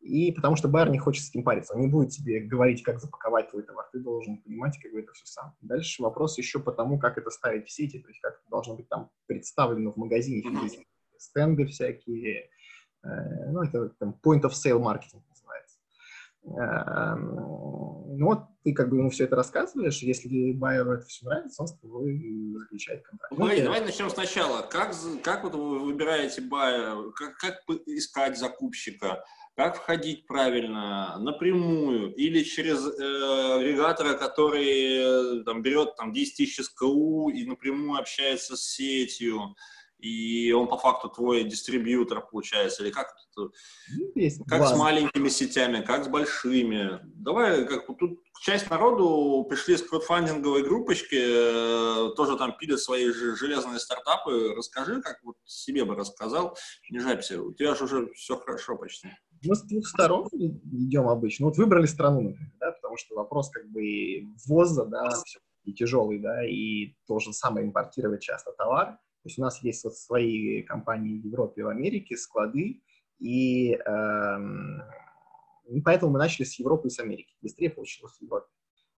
и 0.00 0.32
потому 0.32 0.56
что 0.56 0.68
байер 0.68 0.90
не 0.90 0.98
хочет 0.98 1.24
с 1.24 1.30
этим 1.30 1.42
париться, 1.42 1.74
он 1.74 1.80
не 1.80 1.88
будет 1.88 2.10
тебе 2.10 2.40
говорить, 2.40 2.82
как 2.82 3.00
запаковать 3.00 3.50
твой 3.50 3.62
товар, 3.62 3.86
ты 3.92 3.98
должен 3.98 4.38
понимать, 4.38 4.78
как 4.80 4.92
бы 4.92 5.00
это 5.00 5.12
все 5.12 5.26
сам. 5.26 5.54
Дальше 5.60 6.02
вопрос 6.02 6.38
еще 6.38 6.60
по 6.60 6.72
тому, 6.72 6.98
как 6.98 7.18
это 7.18 7.30
ставить 7.30 7.66
в 7.66 7.72
сети, 7.72 7.98
то 7.98 8.08
есть 8.08 8.20
как 8.20 8.34
это 8.34 8.50
должно 8.50 8.76
быть 8.76 8.88
там 8.88 9.10
представлено 9.26 9.92
в 9.92 9.96
магазине, 9.96 10.48
mm-hmm. 10.48 10.84
стенды 11.18 11.66
всякие, 11.66 12.50
э, 13.02 13.50
ну, 13.50 13.62
это 13.62 13.88
там 13.98 14.18
point 14.24 14.42
of 14.42 14.52
sale 14.52 14.78
маркетинг 14.78 15.24
ну 16.46 18.26
вот 18.26 18.44
ты 18.62 18.72
как 18.72 18.88
бы 18.88 18.98
ему 18.98 19.10
все 19.10 19.24
это 19.24 19.36
рассказываешь, 19.36 19.98
если 19.98 20.52
байеру 20.52 20.92
это 20.92 21.06
все 21.06 21.26
нравится, 21.26 21.62
он 21.62 21.68
с 21.68 21.78
тобой 21.78 22.54
заключает 22.58 23.02
контракт. 23.04 23.32
Ну, 23.32 23.36
Смотри, 23.36 23.62
давай 23.62 23.80
начнем 23.80 24.10
сначала. 24.10 24.62
Как, 24.62 24.94
как 25.22 25.44
вот 25.44 25.54
вы 25.54 25.80
выбираете 25.80 26.40
байера, 26.40 27.10
как, 27.12 27.36
как 27.36 27.62
искать 27.86 28.38
закупщика? 28.38 29.22
как 29.56 29.76
входить 29.76 30.26
правильно, 30.26 31.16
напрямую 31.18 32.14
или 32.14 32.42
через 32.42 32.86
э, 32.86 33.56
агрегатора, 33.56 34.12
который 34.12 35.38
э, 35.40 35.44
там, 35.44 35.62
берет 35.62 35.96
там, 35.96 36.12
10 36.12 36.36
тысяч 36.36 36.62
СКУ 36.62 37.30
и 37.30 37.46
напрямую 37.46 37.98
общается 37.98 38.54
с 38.54 38.60
сетью, 38.60 39.56
и 39.98 40.52
он 40.52 40.68
по 40.68 40.76
факту 40.76 41.08
твой 41.08 41.44
дистрибьютор 41.44 42.26
получается, 42.26 42.82
или 42.82 42.90
как 42.90 43.06
это, 43.06 43.50
ну, 43.96 44.44
как 44.46 44.66
с 44.66 44.76
маленькими 44.76 45.28
сетями, 45.28 45.82
как 45.82 46.04
с 46.04 46.08
большими. 46.08 47.00
Давай, 47.14 47.66
как 47.66 47.86
тут 47.86 48.20
часть 48.42 48.70
народу 48.70 49.44
пришли 49.48 49.76
с 49.76 49.82
краудфандинговой 49.82 50.62
группочки, 50.62 51.16
э, 51.16 52.14
тоже 52.14 52.36
там 52.36 52.56
пилят 52.56 52.80
свои 52.80 53.10
железные 53.10 53.78
стартапы. 53.78 54.54
Расскажи, 54.54 55.00
как 55.00 55.20
вот 55.24 55.36
себе 55.44 55.84
бы 55.84 55.94
рассказал, 55.94 56.56
не 56.90 56.98
жабься, 56.98 57.42
у 57.42 57.52
тебя 57.52 57.74
же 57.74 57.84
уже 57.84 58.12
все 58.14 58.36
хорошо 58.36 58.76
почти. 58.76 59.08
Мы 59.44 59.54
с 59.54 59.62
двух 59.62 59.86
сторон 59.86 60.28
идем 60.32 61.08
обычно. 61.08 61.46
Вот 61.46 61.56
выбрали 61.56 61.86
страну, 61.86 62.20
например, 62.20 62.52
да, 62.58 62.72
потому 62.72 62.96
что 62.96 63.14
вопрос 63.14 63.50
как 63.50 63.68
бы 63.70 64.26
ввоза, 64.46 64.84
да, 64.86 65.10
все 65.10 65.40
тяжелый, 65.72 66.20
да, 66.20 66.46
и 66.46 66.94
то 67.06 67.18
же 67.18 67.32
самое 67.32 67.66
импортировать 67.66 68.22
часто 68.22 68.52
товар. 68.52 68.98
То 69.26 69.28
есть 69.28 69.38
у 69.40 69.42
нас 69.42 69.60
есть 69.64 69.82
вот 69.82 69.96
свои 69.96 70.62
компании 70.62 71.18
в 71.18 71.24
Европе, 71.24 71.64
в 71.64 71.68
Америке, 71.68 72.16
склады, 72.16 72.80
и, 73.18 73.72
и 73.72 73.76
поэтому 75.84 76.12
мы 76.12 76.20
начали 76.20 76.44
с 76.44 76.56
Европы 76.60 76.86
и 76.86 76.92
с 76.92 77.00
Америки. 77.00 77.34
Быстрее 77.42 77.70
получилось 77.70 78.18
в 78.18 78.22
Европе. 78.22 78.46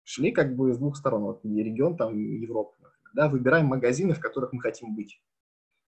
Шли 0.02 0.32
как 0.32 0.54
бы 0.54 0.74
с 0.74 0.76
двух 0.76 0.98
сторон, 0.98 1.22
вот 1.22 1.42
регион 1.46 1.96
там 1.96 2.14
Европы, 2.14 2.76
например, 2.76 3.10
да, 3.14 3.30
выбираем 3.30 3.68
магазины, 3.68 4.12
в 4.12 4.20
которых 4.20 4.52
мы 4.52 4.60
хотим 4.60 4.94
быть. 4.94 5.18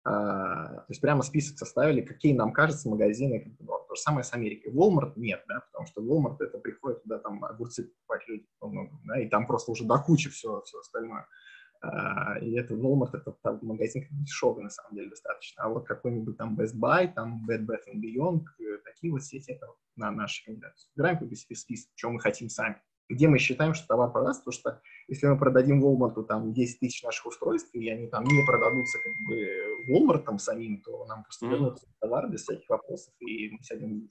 А, 0.05 0.75
то 0.75 0.85
есть 0.87 1.01
прямо 1.01 1.23
список 1.23 1.57
составили, 1.57 1.99
какие 1.99 2.33
нам 2.33 2.53
кажется 2.53 2.87
магазины. 2.87 3.57
То 3.59 3.95
же 3.95 4.01
самое 4.01 4.23
с 4.23 4.33
Америкой. 4.33 4.71
Walmart 4.71 5.11
нет, 5.17 5.43
да, 5.49 5.59
потому 5.73 5.87
что 5.87 6.01
Walmart 6.01 6.37
это 6.39 6.57
приходит 6.57 7.03
туда 7.03 7.19
там 7.19 7.43
огурцы 7.43 7.83
покупать 7.83 8.25
люди 8.29 8.47
много, 8.61 8.97
да, 9.03 9.21
и 9.21 9.27
там 9.27 9.45
просто 9.45 9.73
уже 9.73 9.83
до 9.83 9.99
кучи 9.99 10.29
все, 10.29 10.61
все 10.61 10.79
остальное. 10.79 11.27
А, 11.81 12.37
и 12.39 12.51
это 12.53 12.75
Walmart, 12.75 13.09
это 13.13 13.31
там, 13.41 13.59
магазин 13.63 14.05
дешевый, 14.11 14.63
на 14.63 14.69
самом 14.69 14.95
деле, 14.95 15.09
достаточно. 15.09 15.63
А 15.63 15.69
вот 15.69 15.87
какой-нибудь 15.87 16.37
там 16.37 16.55
Best 16.59 16.75
Buy, 16.75 17.11
там 17.11 17.43
Bed 17.49 17.65
Bath 17.65 17.87
Beyond, 17.95 18.43
э, 18.59 18.77
такие 18.85 19.11
вот 19.11 19.23
сети, 19.23 19.51
это 19.51 19.67
на 19.95 20.11
наши 20.11 20.45
кандидаты. 20.45 20.75
Собираем 20.77 21.17
как 21.17 21.27
бы 21.27 21.35
себе 21.35 21.55
список, 21.55 21.91
что 21.95 22.11
мы 22.11 22.19
хотим 22.19 22.49
сами. 22.49 22.79
Где 23.09 23.27
мы 23.27 23.39
считаем, 23.39 23.73
что 23.73 23.87
товар 23.87 24.11
продаст, 24.11 24.45
потому 24.45 24.53
что 24.53 24.81
если 25.07 25.27
мы 25.27 25.37
продадим 25.37 25.83
Walmart 25.83 26.23
там 26.25 26.53
10 26.53 26.79
тысяч 26.79 27.03
наших 27.03 27.25
устройств, 27.25 27.73
и 27.73 27.89
они 27.89 28.07
там 28.07 28.23
не 28.25 28.45
продадутся 28.45 28.99
как 29.03 29.13
бы 29.27 29.91
Walmart 29.91 30.23
там 30.23 30.37
самим, 30.37 30.81
то 30.81 31.05
нам 31.07 31.23
просто 31.23 31.47
вернут 31.47 31.79
товар 31.99 32.29
без 32.29 32.43
всяких 32.43 32.69
вопросов, 32.69 33.13
и 33.19 33.49
мы 33.49 33.57
сядем 33.63 34.09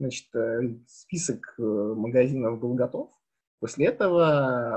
Значит, 0.00 0.34
э, 0.34 0.76
список 0.88 1.54
э, 1.56 1.62
магазинов 1.62 2.58
был 2.58 2.74
готов, 2.74 3.12
После 3.64 3.86
этого 3.86 4.76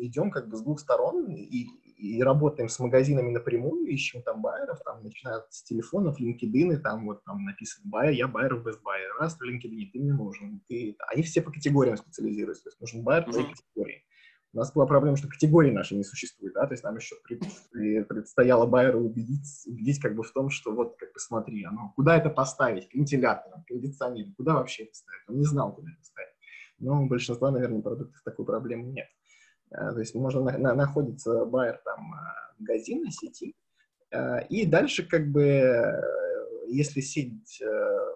идем 0.00 0.30
как 0.30 0.48
бы 0.48 0.56
с 0.56 0.60
двух 0.62 0.78
сторон 0.78 1.34
и, 1.34 1.66
и 1.96 2.22
работаем 2.22 2.68
с 2.68 2.78
магазинами 2.78 3.32
напрямую, 3.32 3.86
ищем 3.86 4.22
там 4.22 4.40
байеров, 4.40 4.78
там 4.84 5.02
начинают 5.02 5.46
с 5.50 5.64
телефонов, 5.64 6.20
LinkedIn, 6.20 6.74
и 6.74 6.76
там 6.76 7.06
вот 7.06 7.24
там 7.24 7.44
написано 7.44 7.90
байер, 7.90 8.12
я 8.12 8.28
байер 8.28 8.54
в 8.54 8.68
Best 8.68 8.82
Buy, 8.84 9.18
раз 9.18 9.36
в 9.36 9.42
LinkedIn, 9.42 9.90
ты 9.92 9.98
мне 9.98 10.12
нужен. 10.12 10.62
Ты... 10.68 10.96
Они 11.12 11.24
все 11.24 11.42
по 11.42 11.50
категориям 11.50 11.96
специализируются, 11.96 12.62
то 12.62 12.68
есть 12.68 12.80
нужен 12.80 13.02
байер 13.02 13.24
твоей 13.24 13.46
mm-hmm. 13.46 13.50
категории. 13.50 14.04
У 14.52 14.58
нас 14.58 14.72
была 14.72 14.86
проблема, 14.86 15.16
что 15.16 15.26
категории 15.26 15.72
наши 15.72 15.96
не 15.96 16.04
существуют, 16.04 16.54
да, 16.54 16.68
то 16.68 16.74
есть 16.74 16.84
нам 16.84 16.94
еще 16.94 17.16
предстояло 18.04 18.64
байеру 18.64 19.00
убедить, 19.00 19.48
убедить 19.66 19.98
как 19.98 20.14
бы 20.14 20.22
в 20.22 20.30
том, 20.30 20.50
что 20.50 20.72
вот, 20.72 20.94
как 20.98 21.12
бы 21.12 21.18
смотри, 21.18 21.64
оно, 21.64 21.92
куда 21.96 22.16
это 22.16 22.30
поставить, 22.30 22.88
к 22.88 22.94
вентиляторам, 22.94 23.64
кондиционеру, 23.66 24.30
куда 24.36 24.54
вообще 24.54 24.84
это 24.84 24.94
ставить? 24.94 25.28
Он 25.28 25.38
не 25.38 25.46
знал, 25.46 25.74
куда 25.74 25.90
это 25.90 26.04
ставить 26.04 26.33
но 26.84 27.02
у 27.02 27.06
большинства, 27.06 27.50
наверное, 27.50 27.82
продуктов 27.82 28.22
такой 28.24 28.44
проблемы 28.44 28.92
нет. 28.92 29.08
Э, 29.70 29.92
то 29.92 30.00
есть 30.00 30.14
можно 30.14 30.42
на, 30.42 30.58
на, 30.58 30.74
находится 30.74 31.44
байер 31.44 31.80
там 31.84 32.14
э, 32.14 32.60
магазина 32.60 33.10
сети, 33.10 33.54
э, 34.10 34.46
и 34.48 34.66
дальше 34.66 35.06
как 35.06 35.28
бы 35.28 36.02
если 36.66 37.02
сеть, 37.02 37.62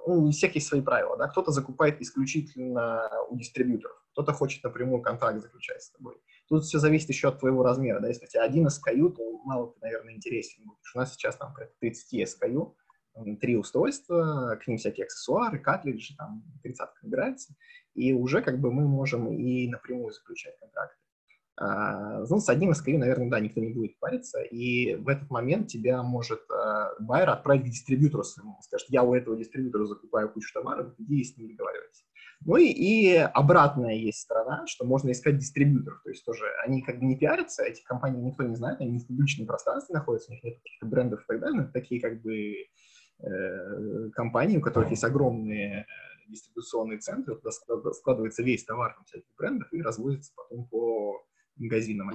ну, 0.07 0.25
у 0.25 0.31
всех 0.31 0.55
есть 0.55 0.67
свои 0.67 0.81
правила, 0.81 1.19
да, 1.19 1.29
кто-то 1.29 1.53
закупает 1.53 2.01
исключительно 2.01 3.09
у 3.29 3.37
дистрибьюторов, 3.37 4.03
кто-то 4.13 4.33
хочет 4.33 4.65
напрямую 4.65 5.03
контракт 5.03 5.43
заключать 5.43 5.83
с 5.83 5.91
тобой. 5.91 6.17
Тут 6.49 6.65
все 6.65 6.79
зависит 6.79 7.11
еще 7.11 7.29
от 7.29 7.39
твоего 7.39 7.63
размера, 7.63 8.01
да, 8.01 8.09
если 8.09 8.25
у 8.25 8.29
тебя 8.29 8.43
один 8.43 8.67
SKU, 8.67 9.13
то 9.13 9.39
мало 9.45 9.75
ты, 9.75 9.81
наверное, 9.83 10.15
интересен 10.15 10.65
будешь. 10.65 10.95
У 10.95 10.99
нас 10.99 11.13
сейчас 11.13 11.37
там 11.37 11.55
30 11.81 12.27
SKU, 12.27 12.75
три 13.41 13.57
устройства, 13.57 14.59
к 14.63 14.67
ним 14.67 14.79
всякие 14.79 15.05
аксессуары, 15.05 15.59
картриджи, 15.59 16.17
там 16.17 16.45
тридцатка 16.63 16.99
набирается, 17.03 17.55
и 17.95 18.13
уже 18.13 18.43
как 18.43 18.61
бы 18.61 18.73
мы 18.73 18.87
можем 18.87 19.33
и 19.33 19.69
напрямую 19.69 20.13
заключать 20.13 20.59
контракты. 20.59 20.97
А, 21.61 22.21
ну, 22.29 22.39
с 22.39 22.49
одним 22.49 22.71
SKU, 22.71 22.99
наверное, 22.99 23.31
да, 23.31 23.41
никто 23.41 23.61
не 23.61 23.73
будет 23.73 23.99
париться, 23.99 24.41
и 24.43 24.95
в 24.95 25.09
этот 25.09 25.29
момент 25.29 25.67
тебя 25.67 26.03
может 26.05 26.41
а, 26.51 26.95
байер 27.01 27.31
отправить 27.31 27.63
к 27.63 27.71
дистрибьютору 27.71 28.23
своему. 28.23 28.57
Скажет, 28.63 28.87
я 28.91 29.03
у 29.03 29.13
этого 29.13 29.37
дистрибьютора 29.37 29.85
закупаю 29.87 30.33
кучу 30.33 30.53
товаров, 30.55 30.95
иди 30.99 31.25
с 31.25 31.37
ним 31.37 31.49
договаривайся. 31.49 32.05
Ну 32.45 32.57
и, 32.57 32.67
и 32.67 33.17
обратная 33.17 33.95
есть 33.95 34.21
сторона, 34.21 34.65
что 34.69 34.85
можно 34.85 35.11
искать 35.11 35.39
дистрибьюторов, 35.39 36.01
то 36.05 36.11
есть 36.11 36.25
тоже 36.25 36.45
они 36.65 36.83
как 36.83 37.01
бы 37.01 37.05
не 37.05 37.17
пиарятся, 37.17 37.65
эти 37.65 37.83
компании 37.83 38.23
никто 38.23 38.45
не 38.45 38.55
знает, 38.55 38.81
они 38.81 39.01
в 39.01 39.09
публичном 39.09 39.49
пространстве 39.49 39.95
находятся, 39.95 40.31
у 40.31 40.35
них 40.35 40.45
нет 40.45 40.59
каких-то 40.59 40.87
брендов 40.87 41.21
и 41.23 41.27
так 41.27 41.41
далее, 41.41 41.63
это 41.63 41.73
такие 41.73 42.01
как 42.01 42.23
бы 42.23 42.55
э, 43.21 44.11
компании, 44.11 44.59
у 44.59 44.61
которых 44.61 44.91
есть 44.91 45.05
огромные 45.05 45.87
дистрибуционный 46.29 46.99
центр, 46.99 47.37
туда 47.37 47.51
складывается 47.93 48.43
весь 48.43 48.65
товар 48.65 48.95
там, 48.95 49.05
всяких 49.05 49.35
брендов 49.37 49.73
и 49.73 49.83
развозится 49.83 50.33
потом 50.37 50.67
по 50.67 51.25
магазинам. 51.57 52.11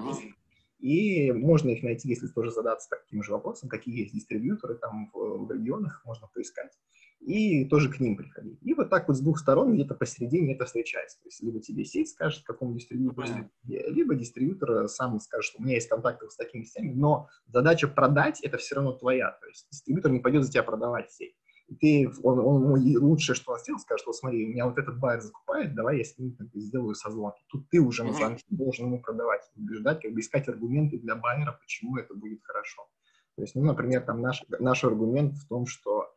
И 0.79 1.31
можно 1.31 1.69
их 1.69 1.81
найти, 1.81 2.09
если 2.09 2.27
тоже 2.27 2.51
задаться 2.51 2.89
таким 2.89 3.23
же 3.23 3.31
вопросом, 3.31 3.69
какие 3.69 4.01
есть 4.01 4.13
дистрибьюторы 4.13 4.75
там 4.75 5.09
в, 5.13 5.45
в 5.45 5.51
регионах, 5.51 6.01
можно 6.05 6.27
поискать. 6.27 6.77
И 7.19 7.65
тоже 7.65 7.89
к 7.89 7.99
ним 7.99 8.17
приходить. 8.17 8.59
И 8.61 8.73
вот 8.73 8.89
так 8.89 9.07
вот 9.07 9.15
с 9.15 9.21
двух 9.21 9.39
сторон 9.39 9.73
где-то 9.73 9.95
посередине 9.95 10.55
это 10.55 10.65
встречается. 10.65 11.21
То 11.21 11.27
есть 11.27 11.41
либо 11.41 11.61
тебе 11.61 11.85
сеть 11.85 12.09
скажет, 12.09 12.43
какому 12.43 12.73
дистрибьютору, 12.73 13.25
mm-hmm. 13.25 13.89
либо 13.91 14.15
дистрибьютор 14.15 14.89
сам 14.89 15.19
скажет, 15.19 15.45
что 15.45 15.61
у 15.61 15.63
меня 15.63 15.75
есть 15.75 15.87
контакты 15.87 16.29
с 16.29 16.35
такими 16.35 16.63
сетями, 16.63 16.93
но 16.93 17.29
задача 17.47 17.87
продать 17.87 18.41
это 18.41 18.57
все 18.57 18.75
равно 18.75 18.91
твоя. 18.91 19.31
То 19.39 19.47
есть 19.47 19.67
дистрибьютор 19.71 20.11
не 20.11 20.19
пойдет 20.19 20.43
за 20.43 20.51
тебя 20.51 20.63
продавать 20.63 21.11
сеть 21.11 21.35
ты, 21.79 22.09
он, 22.23 22.39
он, 22.39 22.71
он 22.71 22.97
лучшее, 22.97 23.35
что 23.35 23.53
он 23.53 23.59
сделал, 23.59 23.79
скажет, 23.79 24.05
вот 24.05 24.15
смотри, 24.15 24.45
у 24.45 24.49
меня 24.49 24.65
вот 24.65 24.77
этот 24.77 24.99
байер 24.99 25.21
закупает, 25.21 25.73
давай 25.75 25.97
я 25.97 26.03
с 26.03 26.17
ним 26.17 26.35
как 26.35 26.49
бы, 26.49 26.59
сделаю 26.59 26.95
созвон. 26.95 27.33
Тут 27.47 27.69
ты 27.69 27.79
уже 27.79 28.03
на 28.03 28.13
звонке 28.13 28.43
должен 28.49 28.87
ему 28.87 29.01
продавать, 29.01 29.41
убеждать, 29.55 30.01
как 30.01 30.13
бы 30.13 30.19
искать 30.19 30.47
аргументы 30.47 30.99
для 30.99 31.15
байера, 31.15 31.57
почему 31.59 31.97
это 31.97 32.13
будет 32.13 32.43
хорошо. 32.43 32.87
То 33.35 33.41
есть, 33.41 33.55
ну, 33.55 33.63
например, 33.63 34.01
там 34.01 34.21
наш, 34.21 34.43
наш 34.59 34.83
аргумент 34.83 35.35
в 35.35 35.47
том, 35.47 35.65
что 35.65 36.03
э, 36.03 36.12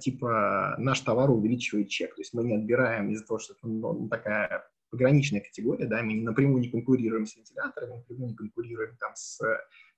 типа 0.00 0.76
наш 0.78 1.00
товар 1.00 1.30
увеличивает 1.30 1.88
чек. 1.88 2.14
То 2.14 2.20
есть 2.20 2.34
мы 2.34 2.44
не 2.44 2.56
отбираем 2.56 3.10
из-за 3.10 3.26
того, 3.26 3.38
что 3.38 3.54
это 3.54 3.66
ну, 3.66 4.08
такая 4.08 4.68
пограничная 4.90 5.40
категория, 5.40 5.86
да, 5.86 6.02
мы 6.02 6.14
напрямую 6.22 6.60
не 6.60 6.68
конкурируем 6.68 7.26
с 7.26 7.36
вентиляторами, 7.36 7.96
напрямую 7.96 8.28
не 8.28 8.36
конкурируем 8.36 8.96
там 8.96 9.10
с 9.16 9.40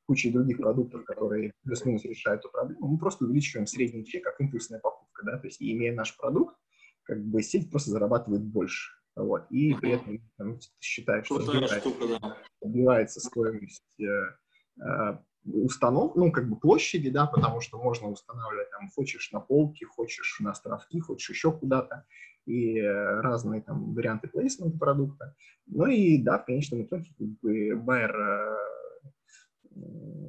кучей 0.06 0.32
других 0.32 0.58
продуктов, 0.58 1.04
которые 1.04 1.52
плюс-минус 1.64 2.04
решают 2.04 2.40
эту 2.40 2.50
проблему, 2.50 2.88
мы 2.88 2.98
просто 2.98 3.24
увеличиваем 3.24 3.66
средний 3.66 4.04
чек 4.06 4.24
как 4.24 4.40
импульсная 4.40 4.80
покупка, 4.80 5.26
да, 5.26 5.38
то 5.38 5.46
есть 5.46 5.60
имея 5.60 5.94
наш 5.94 6.16
продукт, 6.16 6.56
как 7.02 7.22
бы 7.24 7.42
сеть 7.42 7.70
просто 7.70 7.90
зарабатывает 7.90 8.42
больше, 8.42 8.92
вот, 9.16 9.46
и 9.50 9.74
при 9.74 9.92
этом 9.92 10.20
там, 10.38 10.58
считает, 10.80 11.26
что 11.26 11.36
отбивается, 11.36 11.80
штука, 11.80 12.06
да. 12.08 12.36
отбивается 12.62 13.20
стоимость 13.20 13.84
э, 14.00 14.04
э, 14.80 15.18
установ, 15.46 16.16
ну, 16.16 16.32
как 16.32 16.48
бы 16.48 16.56
площади, 16.56 17.10
да, 17.10 17.26
потому 17.26 17.60
что 17.60 17.78
можно 17.78 18.08
устанавливать 18.08 18.70
там, 18.70 18.88
хочешь 18.90 19.30
на 19.32 19.40
полке, 19.40 19.86
хочешь 19.86 20.38
на 20.40 20.50
островки, 20.50 21.00
хочешь 21.00 21.30
еще 21.30 21.52
куда-то, 21.52 22.04
и 22.46 22.78
э, 22.78 23.20
разные 23.20 23.62
там 23.62 23.94
варианты 23.94 24.28
плейсмента 24.28 24.78
продукта. 24.78 25.34
Ну 25.66 25.86
и 25.86 26.18
да, 26.18 26.38
в 26.38 26.46
конечном 26.46 26.82
итоге 26.82 27.10
как 27.18 27.28
бы 27.40 27.76
байер 27.76 28.16
э, 28.16 28.56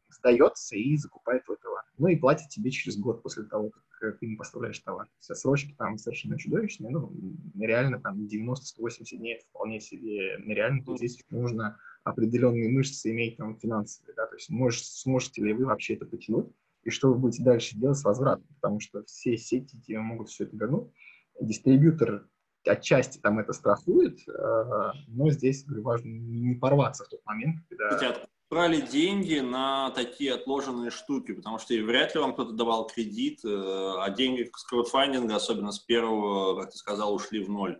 сдается 0.10 0.76
и 0.76 0.98
закупает 0.98 1.46
твой 1.46 1.58
товар. 1.58 1.84
Ну 1.98 2.08
и 2.08 2.16
платит 2.16 2.50
тебе 2.50 2.72
через 2.72 2.98
год 2.98 3.24
после 3.24 3.44
того, 3.44 3.72
как 4.00 4.20
ты 4.20 4.26
ему 4.26 4.38
поставляешь 4.38 4.80
товар. 4.80 5.08
Все 5.20 5.36
срочки 5.36 5.74
там 5.78 5.98
совершенно 5.98 6.38
чудовищные, 6.38 6.92
ну, 6.92 7.12
реально 7.60 8.00
там 8.00 8.26
90-180 8.26 9.18
дней 9.18 9.36
это 9.36 9.46
вполне 9.50 9.80
себе 9.80 10.38
нереально, 10.40 10.84
то 10.84 10.98
здесь 10.98 11.24
нужно 11.30 11.80
определенные 12.10 12.70
мышцы 12.70 13.12
иметь 13.12 13.38
там 13.38 13.58
финансовые, 13.58 14.16
да, 14.16 14.26
то 14.28 14.36
есть 14.36 14.50
можешь, 14.50 14.84
сможете 14.84 15.44
ли 15.44 15.54
вы 15.54 15.66
вообще 15.66 15.96
это 15.96 16.06
потянуть, 16.06 16.48
и 16.84 16.90
что 16.90 17.10
вы 17.10 17.16
будете 17.16 17.44
дальше 17.44 17.78
делать 17.78 17.98
с 17.98 18.04
возвратом, 18.04 18.48
потому 18.56 18.80
что 18.80 19.04
все 19.04 19.38
сети 19.38 19.82
тебе 19.82 20.00
могут 20.00 20.30
все 20.30 20.46
это 20.46 20.56
вернуть. 20.56 20.92
Дистрибьютор 21.40 22.28
отчасти 22.66 23.18
там 23.20 23.40
это 23.40 23.54
страхует, 23.54 24.20
э, 24.28 24.92
но 25.08 25.30
здесь 25.30 25.64
говорю, 25.66 25.84
важно 25.84 26.08
не 26.08 26.56
порваться 26.56 27.06
в 27.06 27.10
тот 27.10 27.26
момент, 27.26 27.58
когда 27.70 28.28
брали 28.50 28.82
деньги 28.82 29.40
на 29.40 29.92
такие 29.92 30.34
отложенные 30.34 30.90
штуки, 30.90 31.34
потому 31.34 31.60
что 31.60 31.74
вряд 31.74 32.16
ли 32.16 32.22
вам 32.22 32.34
кто-то 32.34 32.54
давал 32.54 32.88
кредит, 32.88 33.44
э, 33.44 33.50
а 33.50 34.10
деньги 34.10 34.50
с 34.56 34.64
краудфандинга, 34.64 35.36
особенно 35.36 35.72
с 35.72 35.80
первого, 35.80 36.60
как 36.60 36.72
ты 36.72 36.78
сказал, 36.78 37.14
ушли 37.14 37.44
в 37.44 37.50
ноль. 37.50 37.80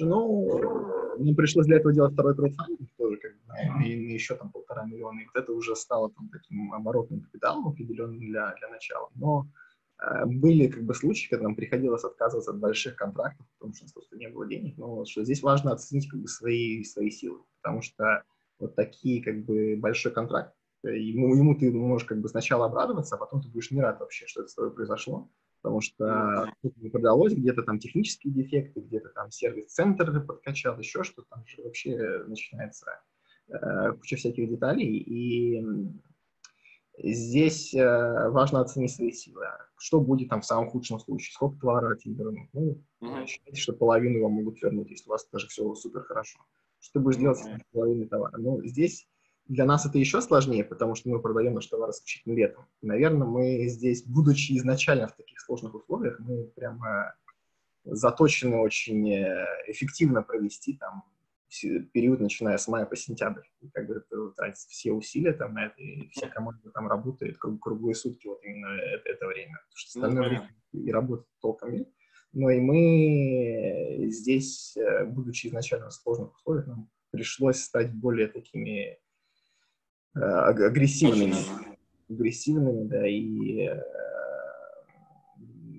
Ну, 0.00 0.97
мне 1.18 1.34
пришлось 1.34 1.66
для 1.66 1.76
этого 1.76 1.92
делать 1.92 2.12
второй 2.12 2.34
краудфандинг 2.34 2.90
тоже, 2.96 3.16
как 3.18 3.32
бы, 3.32 3.84
и 3.84 4.12
еще 4.12 4.34
там 4.36 4.50
полтора 4.50 4.84
миллиона, 4.84 5.20
и 5.20 5.26
вот 5.26 5.42
это 5.42 5.52
уже 5.52 5.76
стало 5.76 6.10
там 6.10 6.28
таким 6.30 6.72
оборотным 6.72 7.20
капиталом 7.20 7.68
определенным 7.68 8.18
для, 8.18 8.54
для 8.58 8.68
начала. 8.68 9.10
Но 9.14 9.46
э, 10.02 10.26
были 10.26 10.68
как 10.68 10.84
бы 10.84 10.94
случаи, 10.94 11.28
когда 11.28 11.44
нам 11.44 11.54
приходилось 11.54 12.04
отказываться 12.04 12.52
от 12.52 12.58
больших 12.58 12.96
контрактов, 12.96 13.46
потому 13.58 13.74
что 13.74 13.86
просто 13.92 14.16
не 14.16 14.28
было 14.28 14.46
денег, 14.46 14.76
но 14.78 15.04
что 15.04 15.24
здесь 15.24 15.42
важно 15.42 15.72
оценить 15.72 16.08
как 16.08 16.20
бы 16.20 16.28
свои, 16.28 16.82
свои 16.84 17.10
силы, 17.10 17.40
потому 17.60 17.82
что 17.82 18.22
вот 18.58 18.74
такие, 18.74 19.22
как 19.22 19.44
бы, 19.44 19.76
большой 19.76 20.12
контракт. 20.12 20.54
Ему, 20.84 21.34
ему 21.34 21.56
ты 21.56 21.72
можешь 21.72 22.06
как 22.06 22.20
бы 22.20 22.28
сначала 22.28 22.66
обрадоваться, 22.66 23.16
а 23.16 23.18
потом 23.18 23.42
ты 23.42 23.48
будешь 23.48 23.70
не 23.70 23.80
рад 23.80 23.98
вообще, 24.00 24.26
что 24.26 24.42
это 24.42 24.50
с 24.50 24.54
тобой 24.54 24.72
произошло, 24.72 25.28
потому 25.62 25.80
что 25.80 26.52
тут 26.62 26.76
не 26.76 26.90
продалось, 26.90 27.34
где-то 27.34 27.62
там 27.62 27.78
технические 27.78 28.32
дефекты, 28.32 28.80
где-то 28.80 29.10
там 29.10 29.30
сервис-центр 29.30 30.24
подкачал, 30.24 30.78
еще 30.78 31.02
что-то, 31.02 31.28
там 31.30 31.46
же 31.46 31.62
вообще 31.62 32.24
начинается 32.26 33.00
э, 33.48 33.92
куча 33.92 34.16
всяких 34.16 34.48
деталей, 34.48 34.98
и 34.98 35.64
здесь 36.98 37.74
э, 37.74 38.28
важно 38.30 38.60
оценить 38.60 38.94
свои 38.94 39.12
силы. 39.12 39.46
Что 39.78 40.00
будет 40.00 40.28
там 40.28 40.40
в 40.40 40.46
самом 40.46 40.70
худшем 40.70 40.98
случае? 40.98 41.32
Сколько 41.32 41.60
товара 41.60 41.96
тебе 41.96 42.14
вернут? 42.14 42.48
Ну, 42.52 42.80
mm-hmm. 43.02 43.26
считайте, 43.26 43.60
что 43.60 43.72
половину 43.72 44.22
вам 44.22 44.32
могут 44.32 44.60
вернуть, 44.62 44.90
если 44.90 45.08
у 45.08 45.12
вас 45.12 45.28
даже 45.30 45.46
все 45.48 45.74
супер 45.74 46.02
хорошо 46.02 46.40
что 46.80 46.98
ты 46.98 47.00
будешь 47.00 47.18
делать 47.18 47.38
с 47.38 47.48
половиной 47.72 48.06
товара. 48.06 48.36
Но 48.38 48.64
здесь 48.64 49.06
для 49.48 49.64
нас 49.64 49.86
это 49.86 49.98
еще 49.98 50.20
сложнее, 50.20 50.64
потому 50.64 50.94
что 50.94 51.08
мы 51.08 51.20
продаем 51.20 51.54
наш 51.54 51.66
товар 51.66 51.90
исключительно 51.90 52.34
летом. 52.34 52.66
И, 52.82 52.86
наверное, 52.86 53.26
мы 53.26 53.66
здесь, 53.68 54.04
будучи 54.04 54.56
изначально 54.58 55.08
в 55.08 55.16
таких 55.16 55.40
сложных 55.40 55.74
условиях, 55.74 56.18
мы 56.20 56.44
прямо 56.54 57.14
заточены 57.84 58.58
очень 58.58 59.10
э, 59.10 59.46
эффективно 59.66 60.22
провести 60.22 60.76
там 60.76 61.04
период, 61.92 62.20
начиная 62.20 62.58
с 62.58 62.68
мая 62.68 62.84
по 62.84 62.94
сентябрь. 62.94 63.42
И 63.60 63.70
как 63.70 63.86
бы 63.86 63.94
это 63.94 64.30
тратится 64.36 64.68
все 64.68 64.92
усилия 64.92 65.32
там 65.32 65.54
на 65.54 65.66
это, 65.66 65.80
и 65.80 66.08
вся 66.10 66.28
команда 66.28 66.70
там 66.70 66.88
работает 66.88 67.38
круг, 67.38 67.62
круглые 67.62 67.94
сутки 67.94 68.26
вот 68.26 68.44
именно 68.44 68.68
это, 68.68 69.08
это 69.08 69.26
время. 69.26 69.58
Потому 69.64 69.76
что 69.76 69.98
ну, 69.98 70.06
остальное 70.06 70.28
время 70.28 70.50
и 70.72 70.92
работы 70.92 71.24
толком 71.40 71.72
нет. 71.72 71.88
Но 72.32 72.50
и 72.50 72.60
мы 72.60 74.08
здесь, 74.10 74.76
э, 74.76 75.06
будучи 75.06 75.46
изначально 75.46 75.88
в 75.88 75.94
сложных 75.94 76.34
условиях, 76.34 76.66
нам 76.66 76.90
пришлось 77.10 77.60
стать 77.60 77.94
более 77.94 78.28
такими 78.28 78.92
э, 78.92 78.98
агрессивными. 80.24 81.34
Агрессивными, 82.08 82.88
да, 82.88 83.06
и 83.06 83.68
э, 83.68 83.82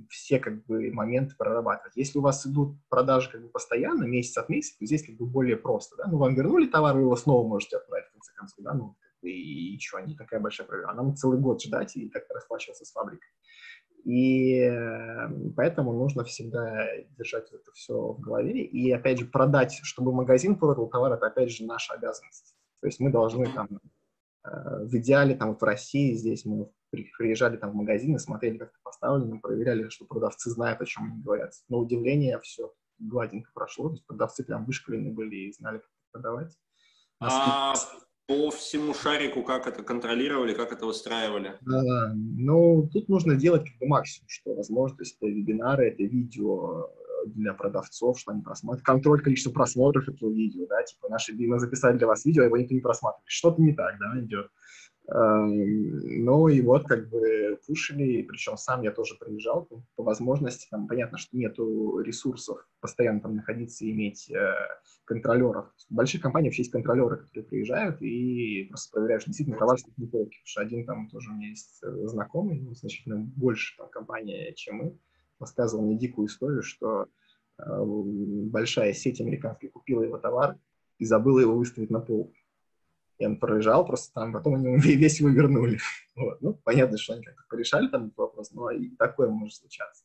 все 0.09 0.39
как 0.39 0.65
бы 0.65 0.91
моменты 0.91 1.35
прорабатывать. 1.37 1.95
Если 1.95 2.19
у 2.19 2.21
вас 2.21 2.45
идут 2.45 2.75
продажи 2.89 3.31
как 3.31 3.41
бы 3.41 3.49
постоянно, 3.49 4.03
месяц 4.03 4.37
от 4.37 4.49
месяца, 4.49 4.77
то 4.79 4.85
здесь 4.85 5.05
как 5.05 5.15
бы 5.15 5.25
более 5.25 5.57
просто, 5.57 5.95
да, 5.97 6.07
ну, 6.07 6.17
вам 6.17 6.35
вернули 6.35 6.67
товар, 6.67 6.95
вы 6.95 7.01
его 7.01 7.15
снова 7.15 7.47
можете 7.47 7.77
отправить 7.77 8.07
в 8.07 8.11
конце 8.13 8.31
концов, 8.33 8.63
да, 8.63 8.73
ну, 8.73 8.95
и, 9.21 9.75
и 9.75 9.79
что, 9.79 9.99
не 9.99 10.15
такая 10.15 10.39
большая 10.39 10.67
проблема. 10.67 10.91
А 10.91 10.95
нам 10.95 11.15
целый 11.15 11.39
год 11.39 11.61
ждать 11.61 11.95
и 11.95 12.09
как-то 12.09 12.33
расплачиваться 12.33 12.85
с 12.85 12.91
фабрикой. 12.91 13.27
И 14.05 14.61
эм, 14.61 15.53
поэтому 15.55 15.93
нужно 15.93 16.23
всегда 16.23 16.87
держать 17.17 17.51
это 17.51 17.71
все 17.73 18.13
в 18.13 18.19
голове. 18.19 18.63
И, 18.63 18.91
опять 18.91 19.19
же, 19.19 19.25
продать, 19.25 19.79
чтобы 19.83 20.13
магазин 20.13 20.55
продал 20.55 20.87
товар, 20.87 21.13
это, 21.13 21.27
опять 21.27 21.51
же, 21.51 21.65
наша 21.65 21.93
обязанность. 21.93 22.55
То 22.79 22.87
есть 22.87 22.99
мы 22.99 23.11
должны 23.11 23.45
там, 23.51 23.67
э, 23.71 23.77
в 24.43 24.97
идеале, 24.97 25.35
там, 25.35 25.49
вот 25.49 25.61
в 25.61 25.65
России, 25.65 26.13
здесь 26.13 26.45
мы 26.45 26.69
приезжали 26.91 27.57
там 27.57 27.71
в 27.71 27.75
магазины, 27.75 28.19
смотрели, 28.19 28.57
как 28.57 28.69
это 28.69 28.79
поставлено, 28.83 29.39
проверяли, 29.39 29.89
что 29.89 30.05
продавцы 30.05 30.49
знают, 30.49 30.81
о 30.81 30.85
чем 30.85 31.11
они 31.11 31.21
говорят. 31.21 31.53
На 31.67 31.77
удивление 31.77 32.39
все 32.39 32.73
гладенько 32.99 33.51
прошло, 33.53 33.89
то 33.89 33.95
есть 33.95 34.05
продавцы 34.05 34.43
прям 34.43 34.65
вышкалены 34.65 35.11
были 35.11 35.35
и 35.35 35.53
знали, 35.53 35.79
как 35.79 35.89
продавать. 36.11 36.57
А, 37.21 37.75
по 38.27 38.51
всему 38.51 38.93
шарику 38.93 39.43
как 39.43 39.67
это 39.67 39.83
контролировали, 39.83 40.53
как 40.53 40.71
это 40.71 40.85
выстраивали? 40.85 41.57
А, 41.67 42.13
ну, 42.13 42.87
тут 42.91 43.09
нужно 43.09 43.35
делать 43.35 43.65
как 43.65 43.77
бы 43.79 43.87
максимум, 43.87 44.29
что 44.29 44.53
возможно, 44.55 44.97
то 44.97 45.03
есть 45.03 45.17
это 45.19 45.27
вебинары, 45.27 45.89
это 45.89 46.03
видео 46.03 46.85
э, 46.85 47.08
для 47.27 47.53
продавцов, 47.53 48.19
что 48.19 48.31
они 48.31 48.41
просматривают, 48.41 48.85
контроль 48.85 49.21
количества 49.21 49.51
просмотров 49.51 50.07
этого 50.07 50.31
видео, 50.31 50.65
да, 50.67 50.83
типа 50.83 51.09
наши, 51.09 51.33
мы 51.33 51.59
записали 51.59 51.97
для 51.97 52.07
вас 52.07 52.25
видео, 52.25 52.43
его 52.43 52.57
никто 52.57 52.73
не 52.73 52.81
просматривает, 52.81 53.27
что-то 53.27 53.61
не 53.61 53.73
так, 53.73 53.97
да, 53.99 54.19
идет. 54.19 54.47
Эм, 55.11 56.23
ну 56.23 56.47
и 56.49 56.61
вот 56.61 56.87
как 56.87 57.09
бы 57.09 57.59
пушили, 57.65 58.21
причем 58.21 58.57
сам 58.57 58.83
я 58.83 58.91
тоже 58.91 59.15
приезжал 59.19 59.65
по, 59.65 59.83
по 59.95 60.03
возможности, 60.03 60.67
там 60.69 60.87
понятно, 60.87 61.17
что 61.17 61.35
нету 61.35 61.99
ресурсов 61.99 62.59
постоянно 62.79 63.19
там 63.21 63.35
находиться 63.35 63.85
и 63.85 63.91
иметь 63.91 64.29
э, 64.29 64.53
контролеров. 65.05 65.73
В 65.89 65.95
больших 65.95 66.21
компаниях 66.21 66.51
вообще 66.51 66.61
есть 66.61 66.71
контролеры, 66.71 67.17
которые 67.17 67.43
приезжают 67.43 68.01
и 68.01 68.65
просто 68.69 68.91
проверяют, 68.91 69.23
что 69.23 69.31
действительно 69.31 69.57
товар 69.57 69.79
стоит 69.79 69.97
не 69.97 70.05
полки. 70.05 70.37
Потому 70.37 70.45
что 70.45 70.61
один 70.61 70.85
там 70.85 71.09
тоже 71.09 71.31
у 71.31 71.33
меня 71.33 71.49
есть 71.49 71.79
э, 71.83 72.07
знакомый, 72.07 72.59
ну, 72.59 72.75
значительно 72.75 73.17
больше 73.17 73.77
там 73.77 73.89
компания, 73.89 74.53
чем 74.53 74.75
мы, 74.75 74.99
рассказывал 75.39 75.83
мне 75.83 75.97
дикую 75.97 76.27
историю, 76.27 76.63
что 76.63 77.07
э, 77.57 77.83
большая 77.83 78.93
сеть 78.93 79.21
американская 79.21 79.69
купила 79.69 80.03
его 80.03 80.17
товар 80.17 80.57
и 80.97 81.05
забыла 81.05 81.39
его 81.39 81.55
выставить 81.55 81.89
на 81.89 81.99
полку 81.99 82.33
и 83.19 83.25
он 83.25 83.37
проезжал 83.37 83.85
просто 83.85 84.13
там, 84.13 84.33
потом 84.33 84.55
они 84.55 84.77
весь 84.79 85.19
его 85.19 85.29
вернули. 85.29 85.79
Вот. 86.15 86.41
Ну, 86.41 86.53
понятно, 86.63 86.97
что 86.97 87.13
они 87.13 87.23
как-то 87.23 87.43
порешали 87.49 87.87
там 87.89 88.05
этот 88.05 88.17
вопрос, 88.17 88.51
но 88.51 88.71
и 88.71 88.89
такое 88.95 89.29
может 89.29 89.55
случаться. 89.55 90.03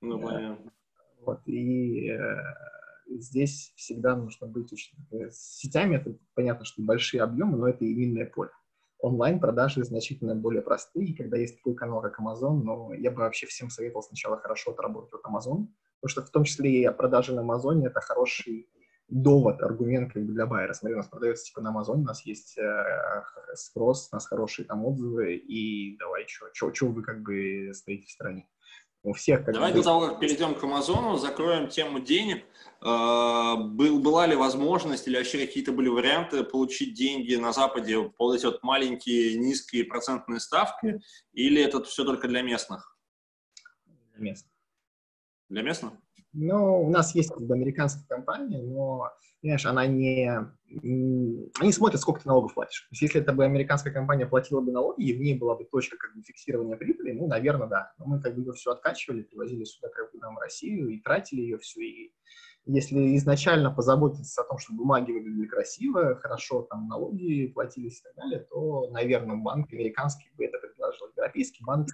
Ну, 0.00 0.20
понятно. 0.20 0.72
Вот, 1.20 1.40
и 1.46 2.08
э, 2.10 2.36
здесь 3.08 3.72
всегда 3.76 4.16
нужно 4.16 4.46
быть 4.46 4.72
очень... 4.72 4.96
С 5.30 5.58
сетями 5.58 5.96
это 5.96 6.16
понятно, 6.34 6.64
что 6.64 6.82
большие 6.82 7.22
объемы, 7.22 7.58
но 7.58 7.68
это 7.68 7.84
и 7.84 7.94
минное 7.94 8.26
поле. 8.26 8.50
Онлайн-продажи 9.02 9.82
значительно 9.82 10.36
более 10.36 10.62
простые, 10.62 11.16
когда 11.16 11.36
есть 11.36 11.56
такой 11.56 11.74
канал, 11.74 12.00
как 12.02 12.20
Amazon, 12.20 12.62
но 12.62 12.94
я 12.94 13.10
бы 13.10 13.18
вообще 13.18 13.46
всем 13.46 13.68
советовал 13.68 14.04
сначала 14.04 14.38
хорошо 14.38 14.70
отработать 14.70 15.12
от 15.12 15.24
Amazon, 15.26 15.66
потому 16.00 16.06
что 16.06 16.22
в 16.22 16.30
том 16.30 16.44
числе 16.44 16.82
и 16.84 16.88
продажи 16.88 17.34
на 17.34 17.40
Амазоне— 17.40 17.86
это 17.88 18.00
хороший 18.00 18.68
довод, 19.08 19.60
аргумент 19.60 20.12
как 20.12 20.24
бы 20.24 20.32
для 20.32 20.46
байера. 20.46 20.72
Смотри, 20.72 20.94
у 20.94 20.98
нас 20.98 21.08
продается 21.08 21.46
типа 21.46 21.60
на 21.60 21.70
Амазоне, 21.70 22.02
у 22.02 22.06
нас 22.06 22.24
есть 22.24 22.56
э, 22.56 23.24
спрос, 23.54 24.08
у 24.12 24.14
нас 24.14 24.26
хорошие 24.28 24.66
там 24.66 24.84
отзывы, 24.84 25.34
и 25.34 25.96
давай, 25.98 26.24
что 26.28 26.86
вы 26.86 27.02
как 27.02 27.22
бы 27.22 27.72
стоите 27.74 28.06
в 28.06 28.10
стороне. 28.10 28.46
У 29.04 29.14
всех 29.14 29.44
как 29.44 29.54
Давай 29.54 29.72
до 29.72 29.82
того, 29.82 30.08
как 30.08 30.20
перейдем 30.20 30.54
к 30.54 30.62
Амазону, 30.62 31.16
закроем 31.16 31.68
тему 31.68 31.98
денег. 31.98 32.44
Э, 32.80 33.56
был, 33.56 33.98
была 34.00 34.26
ли 34.26 34.36
возможность 34.36 35.08
или 35.08 35.16
вообще 35.16 35.44
какие-то 35.44 35.72
были 35.72 35.88
варианты 35.88 36.44
получить 36.44 36.94
деньги 36.94 37.34
на 37.34 37.52
Западе 37.52 38.00
по 38.00 38.32
эти 38.32 38.46
вот 38.46 38.62
маленькие, 38.62 39.36
низкие 39.38 39.84
процентные 39.84 40.38
ставки, 40.38 41.00
или 41.32 41.60
это 41.60 41.82
все 41.82 42.04
только 42.04 42.28
для 42.28 42.42
местных? 42.42 42.96
Для 43.86 44.22
местных. 44.22 44.52
Для 45.48 45.62
местных? 45.62 45.92
Ну, 46.34 46.84
у 46.84 46.90
нас 46.90 47.14
есть 47.14 47.30
как 47.30 47.42
бы 47.42 47.54
американская 47.54 48.06
компания, 48.08 48.62
но, 48.62 49.10
понимаешь, 49.42 49.66
она 49.66 49.86
не... 49.86 50.30
Они 50.70 51.72
смотрят, 51.72 52.00
сколько 52.00 52.22
ты 52.22 52.28
налогов 52.28 52.54
платишь. 52.54 52.82
То 52.82 52.92
есть, 52.92 53.02
если 53.02 53.20
это 53.20 53.34
бы 53.34 53.44
американская 53.44 53.92
компания 53.92 54.24
платила 54.24 54.62
бы 54.62 54.72
налоги, 54.72 55.02
и 55.02 55.12
в 55.12 55.20
ней 55.20 55.38
была 55.38 55.56
бы 55.56 55.64
точка 55.64 55.98
как 55.98 56.14
бы 56.14 56.22
фиксирования 56.22 56.76
прибыли, 56.76 57.12
ну, 57.12 57.26
наверное, 57.26 57.66
да. 57.66 57.92
Но 57.98 58.06
мы 58.06 58.20
как 58.20 58.34
бы 58.34 58.40
ее 58.42 58.52
все 58.54 58.70
откачивали, 58.70 59.22
привозили 59.22 59.64
сюда 59.64 59.88
как 59.90 60.10
бы 60.10 60.18
нам 60.20 60.36
в 60.36 60.38
Россию 60.38 60.88
и 60.88 61.00
тратили 61.00 61.42
ее 61.42 61.58
всю. 61.58 61.80
И 61.80 62.14
если 62.64 63.16
изначально 63.16 63.70
позаботиться 63.70 64.40
о 64.40 64.44
том, 64.44 64.58
чтобы 64.58 64.78
бумаги 64.78 65.12
выглядели 65.12 65.46
красиво, 65.46 66.16
хорошо 66.16 66.62
там 66.62 66.86
налоги 66.88 67.48
платились 67.48 68.00
и 68.00 68.02
так 68.04 68.14
далее, 68.14 68.46
то, 68.50 68.88
наверное, 68.90 69.36
банк 69.36 69.70
американский 69.72 70.30
бы 70.36 70.46
это 70.46 70.58
предложил. 70.58 71.08
Европейский 71.16 71.64
банк 71.64 71.88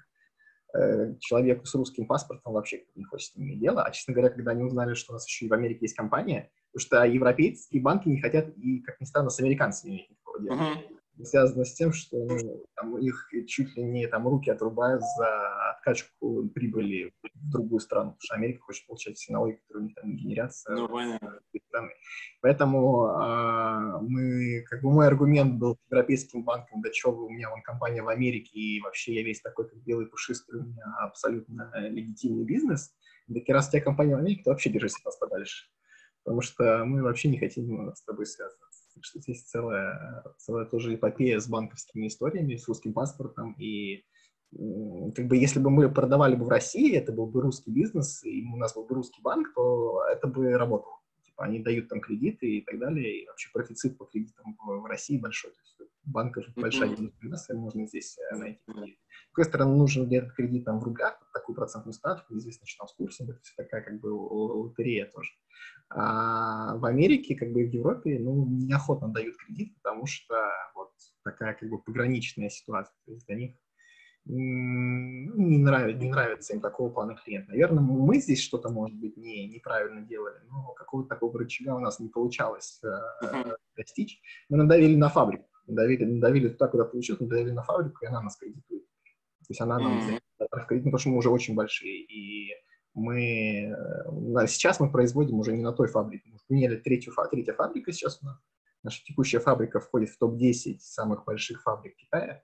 человеку 1.21 1.67
с 1.67 1.75
русским 1.75 2.07
паспортом 2.07 2.53
вообще 2.53 2.85
не 2.95 3.05
хочет 3.05 3.33
иметь 3.37 3.61
дело. 3.61 3.83
А, 3.83 3.91
честно 3.91 4.15
говоря, 4.15 4.31
когда 4.31 4.51
они 4.53 4.65
узнали, 4.65 4.95
что 4.95 5.13
у 5.13 5.15
нас 5.15 5.27
еще 5.27 5.47
и 5.47 5.49
в 5.49 5.53
Америке 5.53 5.81
есть 5.83 5.97
компания, 5.97 6.51
потому 6.73 6.87
что 6.87 7.05
европейские 7.05 7.83
банки 7.83 8.09
не 8.09 8.21
хотят 8.21 8.49
и, 8.57 8.81
как 8.81 9.01
ни 9.01 9.05
странно, 9.05 9.31
с 9.31 9.41
американцами 9.41 9.93
иметь 9.93 10.11
никакого 10.11 10.41
дела. 10.41 10.55
Uh-huh 10.55 10.98
связано 11.25 11.65
с 11.65 11.75
тем, 11.75 11.93
что 11.93 12.17
ну, 12.17 12.65
там, 12.75 12.95
у 12.95 12.99
них 12.99 13.29
чуть 13.47 13.77
ли 13.77 13.83
не 13.83 14.07
там 14.07 14.29
руки 14.29 14.51
отрубают 14.51 15.03
за 15.17 15.71
откачку 15.71 16.49
прибыли 16.49 17.13
в 17.23 17.51
другую 17.51 17.81
страну, 17.81 18.11
потому 18.11 18.21
что 18.21 18.35
Америка 18.35 18.63
хочет 18.63 18.87
получать 18.87 19.17
все 19.17 19.33
налоги, 19.33 19.55
которые 19.55 19.85
у 19.85 19.87
них 19.87 19.95
там 19.95 20.17
генерятся. 20.17 20.73
Ну, 20.73 20.89
понятно. 20.89 21.41
Страны. 21.69 21.91
Поэтому 22.41 23.07
э, 23.09 23.99
мы, 24.01 24.65
как 24.69 24.83
бы 24.83 24.91
мой 24.91 25.07
аргумент 25.07 25.55
был 25.55 25.79
европейским 25.91 26.45
банкам, 26.45 26.81
да 26.83 26.91
что 26.93 27.13
вы, 27.13 27.27
у 27.27 27.31
меня 27.31 27.51
вон 27.51 27.63
компания 27.63 28.03
в 28.03 28.09
Америке, 28.09 28.59
и 28.59 28.81
вообще 28.81 29.15
я 29.15 29.23
весь 29.23 29.41
такой, 29.41 29.69
как 29.69 29.79
белый 29.83 30.07
пушистый, 30.07 30.61
у 30.61 30.65
меня 30.65 30.85
абсолютно 31.01 31.71
легитимный 31.89 32.45
бизнес. 32.45 32.95
Так 33.33 33.43
раз 33.49 33.69
у 33.69 33.73
тебя 33.73 33.83
компания 33.83 34.17
в 34.17 34.19
Америке, 34.19 34.43
то 34.45 34.51
вообще 34.51 34.71
держись 34.71 34.97
от 34.99 35.05
нас 35.05 35.17
подальше. 35.17 35.67
Потому 36.25 36.43
что 36.43 36.85
мы 36.85 37.03
вообще 37.03 37.29
не 37.29 37.39
хотим 37.39 37.95
с 37.95 38.03
тобой 38.03 38.27
связываться 38.27 38.68
что 39.03 39.21
здесь 39.21 39.43
целая, 39.45 40.25
целая 40.39 40.67
тоже 40.67 40.95
эпопея 40.95 41.41
с 41.41 41.49
банковскими 41.49 42.07
историями, 42.07 42.57
с 42.57 42.69
русским 42.69 42.93
паспортом. 42.93 43.53
И 43.59 44.05
как 45.15 45.27
бы 45.27 45.37
если 45.37 45.61
бы 45.61 45.71
мы 45.71 45.91
продавали 45.91 46.35
бы 46.35 46.45
в 46.45 46.49
России, 46.49 46.97
это 46.97 47.13
был 47.13 47.27
бы 47.27 47.43
русский 47.43 47.71
бизнес, 47.71 48.25
и 48.25 48.45
у 48.45 48.57
нас 48.57 48.75
был 48.75 48.85
бы 48.85 48.95
русский 48.95 49.21
банк, 49.23 49.53
то 49.55 50.03
это 50.11 50.27
бы 50.27 50.53
работало. 50.57 50.99
Типа 51.25 51.45
они 51.45 51.61
дают 51.61 51.89
там 51.89 52.01
кредиты 52.01 52.59
и 52.59 52.61
так 52.63 52.79
далее, 52.79 53.23
и 53.23 53.27
вообще 53.27 53.51
профицит 53.53 53.99
по 53.99 54.07
кредитам 54.07 54.57
в, 54.65 54.85
России 54.87 55.19
большой. 55.19 55.51
То 55.51 55.59
есть 55.85 55.93
банка 56.05 56.43
же 56.43 56.53
большая 56.57 56.91
mm-hmm. 56.91 57.55
можно 57.55 57.87
здесь 57.87 58.19
э, 58.33 58.37
найти. 58.37 58.63
С 58.67 59.35
другой 59.35 59.45
стороны, 59.45 59.77
нужен 59.77 60.09
ли 60.09 60.17
этот 60.17 60.33
кредит 60.33 60.65
там 60.65 60.81
в 60.81 60.85
рублях, 60.85 61.21
такую 61.33 61.55
процентную 61.55 61.93
ставку, 61.93 62.33
неизвестно, 62.33 62.67
что 62.67 62.79
там 62.79 62.89
с 62.89 62.93
курсом, 62.95 63.31
это 63.31 63.41
все 63.43 63.55
такая 63.57 63.83
как 63.83 64.01
бы 64.01 64.09
лотерея 64.09 65.07
тоже. 65.07 65.31
А 65.91 66.77
в 66.77 66.85
Америке, 66.85 67.35
как 67.35 67.53
бы 67.53 67.65
в 67.65 67.73
Европе, 67.73 68.19
ну, 68.19 68.47
неохотно 68.47 69.09
дают 69.09 69.37
кредит, 69.37 69.75
потому 69.83 70.07
что 70.07 70.35
вот 70.75 70.91
такая 71.25 71.55
как 71.55 71.69
бы 71.71 71.79
пограничная 71.79 72.51
ситуация. 72.51 72.95
То 73.07 73.13
есть 73.13 73.27
для 73.27 73.37
них 73.37 73.55
ну, 74.27 74.35
не, 74.35 75.57
нравится, 75.57 76.03
не 76.03 76.11
нравится 76.11 76.53
им 76.53 76.61
такого 76.61 76.91
плана 76.91 77.15
клиент. 77.15 77.49
Наверное, 77.49 77.83
мы 77.83 78.19
здесь 78.19 78.43
что-то, 78.43 78.69
может 78.69 78.97
быть, 78.99 79.17
не, 79.17 79.47
неправильно 79.49 80.03
делали, 80.03 80.37
но 80.51 80.75
какого-то 80.75 81.09
такого 81.09 81.39
рычага 81.39 81.75
у 81.75 81.79
нас 81.79 81.99
не 81.99 82.11
получалось 82.11 82.81
э, 82.85 83.55
достичь. 83.75 84.21
Мы 84.51 84.59
надавили 84.59 84.97
на 84.97 85.09
фабрику, 85.09 85.49
надавили, 85.67 86.05
надавили 86.05 86.49
туда, 86.51 86.69
куда 86.69 86.85
получилось, 86.85 87.23
надавили 87.23 87.53
на 87.53 87.63
фабрику, 87.63 88.05
и 88.05 88.09
она 88.09 88.21
нас 88.21 88.37
кредитует. 88.37 88.85
То 88.85 89.51
есть 89.51 89.61
она 89.63 89.79
нам 89.79 89.99
mm-hmm. 89.99 90.67
кредит, 90.67 90.85
потому 90.85 90.99
что 90.99 91.09
мы 91.09 91.17
уже 91.17 91.31
очень 91.31 91.55
большие, 91.55 92.03
и 92.03 92.51
мы 92.99 93.75
э, 93.75 94.47
сейчас 94.47 94.81
мы 94.81 94.91
производим 94.91 95.39
уже 95.39 95.53
не 95.53 95.63
на 95.63 95.73
той 95.73 95.89
фабрике. 95.89 96.31
Мы 96.31 96.39
поменяли 96.47 96.77
третью, 96.77 97.15
третья 97.31 97.55
фабрика 97.55 97.93
сейчас 97.93 98.21
у 98.23 98.27
нас. 98.27 98.39
Наша 98.83 99.03
текущая 99.05 99.41
фабрика 99.41 99.81
входит 99.81 100.11
в 100.11 100.19
топ-10 100.19 100.79
самых 100.81 101.25
больших 101.25 101.63
фабрик 101.63 101.97
Китая, 101.97 102.43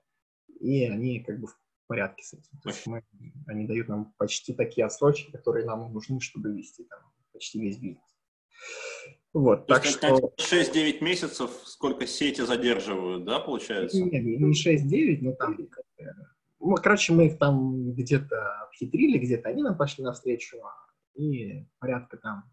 и 0.59 0.83
они 0.85 1.19
как 1.19 1.39
бы 1.39 1.47
в 1.47 1.57
порядке 1.87 2.23
с 2.23 2.33
этим. 2.33 2.59
То 2.61 2.69
есть 2.69 2.85
мы, 2.87 3.03
они 3.47 3.67
дают 3.67 3.87
нам 3.87 4.13
почти 4.17 4.53
такие 4.53 4.85
отсрочки, 4.85 5.31
которые 5.31 5.65
нам 5.65 5.93
нужны, 5.93 6.19
чтобы 6.19 6.51
вести 6.51 6.83
там 6.85 6.99
почти 7.31 7.59
весь 7.59 7.77
бизнес. 7.77 8.03
Вот, 9.33 9.67
То 9.67 9.75
так 9.75 9.85
есть, 9.85 9.97
что... 9.97 10.33
6-9 10.37 11.03
месяцев 11.03 11.51
сколько 11.65 12.07
сети 12.07 12.41
задерживают, 12.41 13.25
да, 13.25 13.39
получается? 13.39 14.01
Нет, 14.01 14.23
не 14.23 14.53
6-9, 14.53 15.19
но 15.21 15.33
там... 15.33 15.57
Ну, 16.59 16.75
короче, 16.75 17.13
мы 17.13 17.27
их 17.27 17.37
там 17.37 17.93
где-то 17.93 18.63
обхитрили, 18.63 19.17
где-то 19.17 19.49
они 19.49 19.63
нам 19.63 19.77
пошли 19.77 20.03
навстречу, 20.03 20.57
и 21.15 21.67
порядка 21.79 22.17
там 22.17 22.43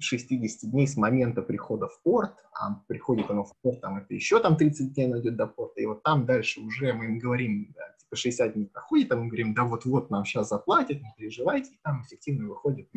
60 0.00 0.70
дней 0.70 0.86
с 0.86 0.96
момента 0.96 1.42
прихода 1.42 1.88
в 1.88 2.02
порт, 2.02 2.36
а 2.52 2.74
приходит 2.86 3.30
оно 3.30 3.44
в 3.44 3.52
порт, 3.62 3.80
там 3.80 3.96
это 3.96 4.14
еще 4.14 4.40
там 4.40 4.56
30 4.56 4.92
дней 4.94 5.06
найдет 5.06 5.36
до 5.36 5.46
порта, 5.46 5.80
и 5.80 5.86
вот 5.86 6.02
там 6.02 6.26
дальше 6.26 6.60
уже 6.60 6.92
мы 6.92 7.06
им 7.06 7.18
говорим, 7.18 7.72
да, 7.74 7.94
типа 7.98 8.16
60 8.16 8.54
дней 8.54 8.66
проходит, 8.66 9.10
а 9.12 9.16
мы 9.16 9.26
говорим, 9.26 9.54
да 9.54 9.64
вот-вот 9.64 10.10
нам 10.10 10.24
сейчас 10.24 10.48
заплатят, 10.48 11.00
не 11.00 11.12
переживайте, 11.16 11.74
и 11.74 11.78
там 11.82 12.02
эффективно 12.02 12.48
выходит. 12.48 12.88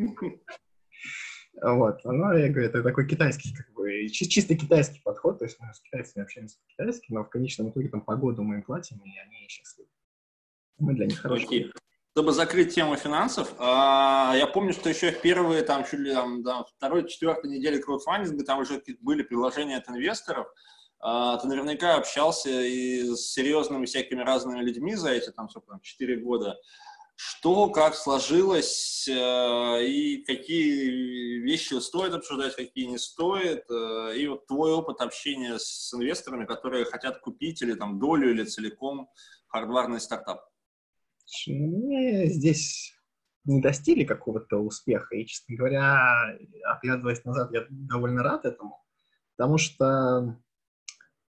Вот, 1.60 2.00
оно, 2.06 2.32
я 2.32 2.48
говорю, 2.48 2.68
это 2.68 2.82
такой 2.82 3.06
китайский, 3.06 3.54
как 3.54 3.70
бы, 3.74 4.08
чисто 4.08 4.54
китайский 4.56 5.00
подход, 5.04 5.38
то 5.38 5.44
есть 5.44 5.58
мы 5.60 5.72
с 5.74 5.80
китайцами 5.80 6.24
общаемся 6.24 6.58
по-китайски, 6.60 7.12
но 7.12 7.24
в 7.24 7.28
конечном 7.28 7.70
итоге 7.70 7.88
там 7.88 8.00
погоду 8.00 8.42
мы 8.42 8.56
им 8.56 8.62
платим, 8.62 8.98
и 8.98 9.18
они 9.18 9.48
счастливы. 9.48 9.90
Мы 10.82 10.94
для 10.94 11.06
них 11.06 11.20
хорошие. 11.20 11.66
Okay. 11.66 11.70
Чтобы 12.12 12.32
закрыть 12.32 12.74
тему 12.74 12.96
финансов, 12.96 13.54
а, 13.58 14.34
я 14.36 14.46
помню, 14.46 14.72
что 14.74 14.90
еще 14.90 15.12
в 15.12 15.20
первые, 15.22 15.62
там, 15.62 15.84
чуть 15.84 16.00
ли, 16.00 16.12
там, 16.12 16.42
да, 16.42 16.64
второй, 16.76 17.08
четвертой 17.08 17.50
недели 17.50 17.80
краудфандинга, 17.80 18.44
там 18.44 18.58
уже 18.58 18.82
были 19.00 19.22
предложения 19.22 19.78
от 19.78 19.88
инвесторов, 19.88 20.46
а, 21.00 21.38
ты 21.38 21.46
наверняка 21.46 21.94
общался 21.94 22.50
и 22.50 23.04
с 23.14 23.32
серьезными 23.32 23.86
всякими 23.86 24.20
разными 24.20 24.60
людьми 24.60 24.94
за 24.94 25.10
эти, 25.10 25.30
там, 25.30 25.48
сколько 25.48 25.68
там, 25.68 25.80
4 25.80 26.16
года 26.16 26.58
что, 27.24 27.68
как 27.68 27.94
сложилось, 27.94 29.06
э, 29.08 29.84
и 29.84 30.24
какие 30.24 31.38
вещи 31.38 31.74
стоит 31.74 32.14
обсуждать, 32.14 32.56
какие 32.56 32.86
не 32.86 32.98
стоит, 32.98 33.64
э, 33.70 34.16
и 34.16 34.26
вот 34.26 34.46
твой 34.46 34.72
опыт 34.72 35.00
общения 35.00 35.58
с 35.58 35.94
инвесторами, 35.94 36.46
которые 36.46 36.84
хотят 36.84 37.20
купить 37.20 37.62
или 37.62 37.74
там 37.74 38.00
долю, 38.00 38.30
или 38.30 38.44
целиком 38.44 39.08
хардварный 39.46 40.00
стартап. 40.00 40.51
Мы 41.46 42.26
здесь 42.26 42.94
не 43.44 43.60
достигли 43.60 44.04
какого-то 44.04 44.58
успеха, 44.58 45.16
и, 45.16 45.26
честно 45.26 45.56
говоря, 45.56 46.38
оглядываясь 46.64 47.24
назад, 47.24 47.52
я 47.52 47.66
довольно 47.70 48.22
рад 48.22 48.44
этому, 48.44 48.82
потому 49.36 49.58
что 49.58 50.36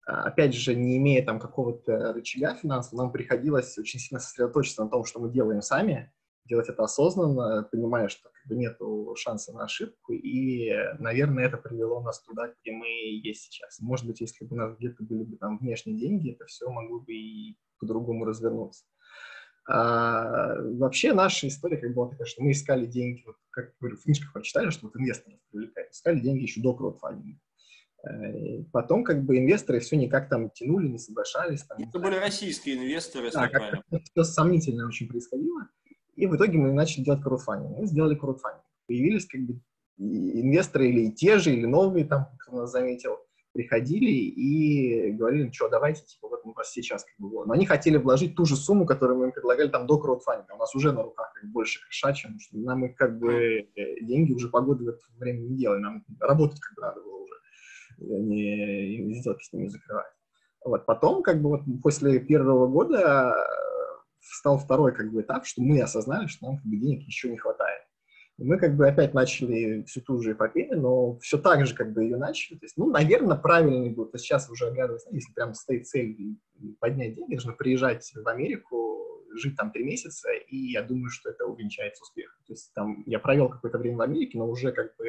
а, 0.05 0.23
опять 0.23 0.53
же, 0.53 0.75
не 0.75 0.97
имея 0.97 1.23
там 1.23 1.39
какого-то 1.39 2.13
рычага 2.13 2.55
финансового, 2.55 3.05
нам 3.05 3.11
приходилось 3.11 3.77
очень 3.77 3.99
сильно 3.99 4.19
сосредоточиться 4.19 4.83
на 4.83 4.89
том, 4.89 5.05
что 5.05 5.19
мы 5.19 5.31
делаем 5.31 5.61
сами, 5.61 6.11
делать 6.45 6.67
это 6.67 6.83
осознанно, 6.83 7.63
понимая, 7.71 8.09
что 8.09 8.29
как 8.29 8.47
бы 8.47 8.55
нет 8.55 8.77
шанса 9.15 9.53
на 9.53 9.63
ошибку, 9.65 10.13
и, 10.13 10.71
наверное, 10.99 11.45
это 11.45 11.57
привело 11.57 12.01
нас 12.01 12.21
туда, 12.23 12.53
где 12.61 12.71
мы 12.71 12.87
есть 12.87 13.43
сейчас. 13.43 13.79
Может 13.79 14.07
быть, 14.07 14.19
если 14.21 14.43
бы 14.45 14.55
у 14.55 14.59
нас 14.59 14.75
где-то 14.77 15.03
были 15.03 15.23
бы 15.23 15.37
там 15.37 15.59
внешние 15.59 15.97
деньги, 15.97 16.31
это 16.31 16.45
все 16.45 16.69
могло 16.69 16.99
бы 16.99 17.13
и 17.13 17.57
по-другому 17.79 18.25
развернуться. 18.25 18.85
А, 19.67 20.55
вообще 20.59 21.13
наша 21.13 21.47
история 21.47 21.77
как 21.77 21.93
была 21.93 22.09
такая, 22.09 22.27
что 22.27 22.43
мы 22.43 22.51
искали 22.51 22.85
деньги, 22.85 23.23
вот, 23.25 23.35
как 23.51 23.73
говорю, 23.79 23.97
в 23.97 24.03
книжках 24.03 24.33
прочитали, 24.33 24.69
что 24.69 24.87
вот 24.87 24.95
инвесторов 24.95 25.39
привлекают, 25.51 25.91
искали 25.91 26.19
деньги 26.19 26.43
еще 26.43 26.61
до 26.61 26.73
краудфандинга. 26.73 27.39
Э, 28.03 28.63
потом 28.71 29.03
как 29.03 29.23
бы 29.23 29.37
инвесторы 29.37 29.79
все 29.79 29.95
никак 29.95 30.29
там 30.29 30.49
тянули, 30.49 30.87
не 30.87 30.97
соглашались. 30.97 31.63
Там, 31.63 31.77
Это 31.77 31.99
были 31.99 32.15
российские 32.15 32.77
инвесторы, 32.77 33.29
да, 33.31 33.47
как 33.47 33.83
все 33.89 34.23
сомнительно 34.23 34.87
очень 34.87 35.07
происходило. 35.07 35.67
И 36.15 36.25
в 36.25 36.35
итоге 36.35 36.57
мы 36.57 36.73
начали 36.73 37.03
делать 37.03 37.21
краудфандинг. 37.21 37.77
Мы 37.77 37.85
сделали 37.85 38.15
краудфандинг. 38.15 38.65
Появились 38.87 39.27
как 39.27 39.41
бы 39.41 39.59
инвесторы 39.97 40.89
или 40.89 41.11
те 41.11 41.37
же, 41.37 41.53
или 41.53 41.65
новые, 41.65 42.05
там, 42.05 42.29
кто 42.39 42.57
нас 42.57 42.71
заметил, 42.71 43.17
приходили 43.53 44.11
и 44.11 45.11
говорили, 45.11 45.51
что 45.51 45.69
давайте, 45.69 46.03
типа, 46.03 46.29
вот 46.29 46.41
у 46.45 46.53
вас 46.53 46.71
сейчас 46.71 47.03
как 47.03 47.15
бы 47.17 47.45
Но 47.45 47.53
они 47.53 47.65
хотели 47.65 47.97
вложить 47.97 48.35
ту 48.35 48.45
же 48.45 48.55
сумму, 48.55 48.85
которую 48.85 49.19
мы 49.19 49.25
им 49.25 49.31
предлагали 49.31 49.69
там 49.69 49.87
до 49.87 49.97
краудфандинга. 49.97 50.53
У 50.53 50.57
нас 50.57 50.73
уже 50.75 50.91
на 50.91 51.03
руках 51.03 51.33
как 51.33 51.49
больше 51.51 51.79
кэша, 51.87 52.13
чем 52.13 52.39
что 52.39 52.57
нам 52.57 52.85
их 52.85 52.95
как 52.95 53.19
бы 53.19 53.33
э, 53.33 54.01
деньги 54.01 54.33
уже 54.33 54.49
погоды 54.49 54.85
в 54.85 54.89
это 54.89 54.99
время 55.17 55.39
не 55.41 55.57
делали. 55.57 55.79
Нам 55.79 56.05
работать 56.19 56.59
как 56.59 56.75
бы 56.75 56.81
надо 56.81 57.01
было 57.01 57.21
не 57.97 59.13
сделки 59.15 59.43
с 59.43 59.53
ними 59.53 59.67
закрывать. 59.67 60.11
Вот. 60.63 60.85
Потом, 60.85 61.23
как 61.23 61.41
бы 61.41 61.49
вот 61.49 61.61
после 61.81 62.19
первого 62.19 62.67
года 62.67 63.33
э, 63.35 63.61
стал 64.19 64.57
второй 64.57 64.93
как 64.93 65.11
бы 65.11 65.21
этап, 65.21 65.45
что 65.45 65.61
мы 65.61 65.81
осознали, 65.81 66.27
что 66.27 66.47
нам 66.47 66.57
как 66.57 66.65
бы 66.65 66.77
денег 66.77 67.05
еще 67.05 67.29
не 67.29 67.37
хватает. 67.37 67.81
И 68.37 68.43
мы 68.43 68.57
как 68.57 68.75
бы 68.75 68.87
опять 68.87 69.13
начали 69.13 69.83
всю 69.83 70.01
ту 70.01 70.19
же 70.21 70.31
эпопею, 70.31 70.81
но 70.81 71.17
все 71.19 71.37
так 71.37 71.65
же 71.65 71.75
как 71.75 71.93
бы 71.93 72.03
ее 72.03 72.17
начали. 72.17 72.57
То 72.57 72.65
есть, 72.65 72.77
ну, 72.77 72.89
наверное, 72.89 73.37
правильный 73.37 73.89
был. 73.91 74.05
То 74.05 74.15
есть 74.15 74.25
сейчас 74.25 74.49
уже 74.49 74.67
оглядываясь, 74.67 75.05
если 75.11 75.33
прям 75.33 75.53
стоит 75.53 75.87
цель 75.87 76.17
поднять 76.79 77.15
деньги, 77.15 77.35
нужно 77.35 77.53
приезжать 77.53 78.11
в 78.15 78.27
Америку, 78.27 79.01
жить 79.35 79.55
там 79.55 79.71
три 79.71 79.83
месяца, 79.83 80.29
и 80.31 80.57
я 80.71 80.81
думаю, 80.83 81.09
что 81.09 81.29
это 81.29 81.45
увенчается 81.45 82.03
успехом. 82.03 82.39
То 82.47 82.53
есть 82.53 82.73
там 82.73 83.03
я 83.05 83.19
провел 83.19 83.49
какое-то 83.49 83.77
время 83.77 83.97
в 83.97 84.01
Америке, 84.01 84.37
но 84.37 84.47
уже 84.47 84.71
как 84.71 84.95
бы 84.97 85.05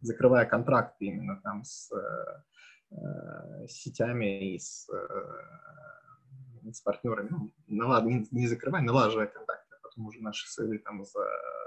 закрывая 0.00 0.46
контракты 0.46 1.06
именно 1.06 1.40
там 1.42 1.64
с, 1.64 1.90
э, 1.92 3.66
с 3.66 3.72
сетями 3.72 4.54
и 4.54 4.58
с, 4.58 4.88
э, 4.92 6.70
с 6.70 6.80
партнерами, 6.80 7.28
ну, 7.30 7.52
налад, 7.66 8.04
не, 8.04 8.26
не 8.30 8.46
закрывая, 8.46 8.82
налаживая 8.82 9.26
контакты, 9.26 9.61
а 9.61 9.61
потом 9.92 10.06
уже 10.06 10.20
наши 10.22 10.48
сыны 10.48 10.78
там 10.78 11.04
за, 11.04 11.20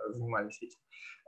занимались 0.10 0.62
этим. 0.62 0.80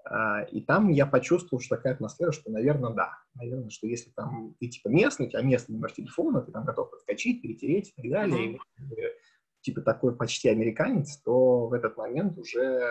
А, 0.05 0.43
и 0.43 0.61
там 0.61 0.89
я 0.89 1.05
почувствовал, 1.05 1.61
что 1.61 1.75
такая 1.75 1.93
атмосфера, 1.93 2.31
что, 2.31 2.51
наверное, 2.51 2.93
да. 2.93 3.11
Наверное, 3.35 3.69
что 3.69 3.87
если 3.87 4.09
там 4.11 4.55
ты 4.59 4.67
типа 4.67 4.89
местный, 4.89 5.27
у 5.27 5.29
тебя 5.29 5.41
местный 5.41 5.75
номер 5.75 5.91
телефона, 5.91 6.41
ты 6.41 6.51
там 6.51 6.65
готов 6.65 6.91
подскочить, 6.91 7.41
перетереть 7.41 7.93
и 7.95 8.01
так 8.01 8.11
далее, 8.11 8.53
mm-hmm. 8.53 8.55
и, 8.55 9.61
типа 9.61 9.81
такой 9.81 10.15
почти 10.15 10.49
американец, 10.49 11.17
то 11.17 11.67
в 11.67 11.73
этот 11.73 11.97
момент 11.97 12.37
уже, 12.37 12.61
э, 12.61 12.89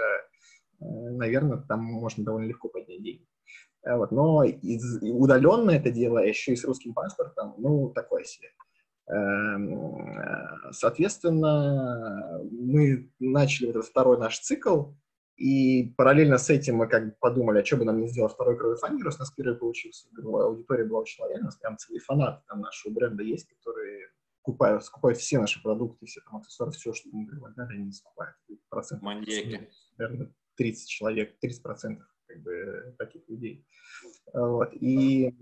наверное, 0.80 1.58
там 1.58 1.82
можно 1.82 2.24
довольно 2.24 2.48
легко 2.48 2.68
поднять 2.68 3.02
деньги. 3.02 3.26
Э, 3.82 3.96
вот, 3.96 4.10
но 4.10 4.44
из, 4.44 5.00
удаленно 5.02 5.70
это 5.70 5.90
дело, 5.90 6.18
еще 6.18 6.52
и 6.52 6.56
с 6.56 6.64
русским 6.64 6.92
паспортом, 6.92 7.54
ну, 7.58 7.90
такое 7.90 8.24
себе. 8.24 8.48
Эм, 9.08 10.18
э, 10.18 10.72
соответственно, 10.72 12.40
мы 12.50 13.10
начали 13.20 13.66
вот 13.66 13.76
этот 13.76 13.88
второй 13.88 14.18
наш 14.18 14.38
цикл, 14.40 14.92
и 15.36 15.92
параллельно 15.96 16.38
с 16.38 16.50
этим 16.50 16.76
мы 16.76 16.88
как 16.88 17.06
бы 17.06 17.14
подумали, 17.20 17.60
а 17.60 17.64
что 17.64 17.76
бы 17.76 17.84
нам 17.84 18.00
не 18.00 18.08
сделать 18.08 18.32
второй 18.32 18.58
краудфандинг, 18.58 19.04
раз 19.04 19.16
у 19.16 19.18
нас 19.20 19.30
первый 19.30 19.56
получился. 19.56 20.08
Аудитория 20.18 20.84
была 20.84 21.00
очень 21.00 21.22
лояльна, 21.22 21.42
у 21.42 21.44
нас 21.46 21.56
прям 21.56 21.76
целый 21.76 22.00
фанат 22.00 22.44
там 22.46 22.62
нашего 22.62 22.92
бренда 22.92 23.22
есть, 23.22 23.46
которые 23.48 24.08
скупают, 24.40 24.84
скупают 24.84 25.18
все 25.18 25.38
наши 25.38 25.62
продукты, 25.62 26.06
все 26.06 26.20
там 26.22 26.38
аксессуары, 26.38 26.72
все, 26.72 26.92
что 26.94 27.08
мы 27.12 27.26
предлагали, 27.26 27.76
они 27.76 27.92
скупают. 27.92 28.36
Процент, 28.70 29.02
Маньяки. 29.02 29.68
Наверное, 29.98 30.32
30 30.56 30.88
человек, 30.88 31.38
30 31.40 31.62
процентов 31.62 32.06
как 32.26 32.42
бы, 32.42 32.94
таких 32.98 33.28
людей. 33.28 33.66
Вот. 34.32 34.72
И 34.72 35.34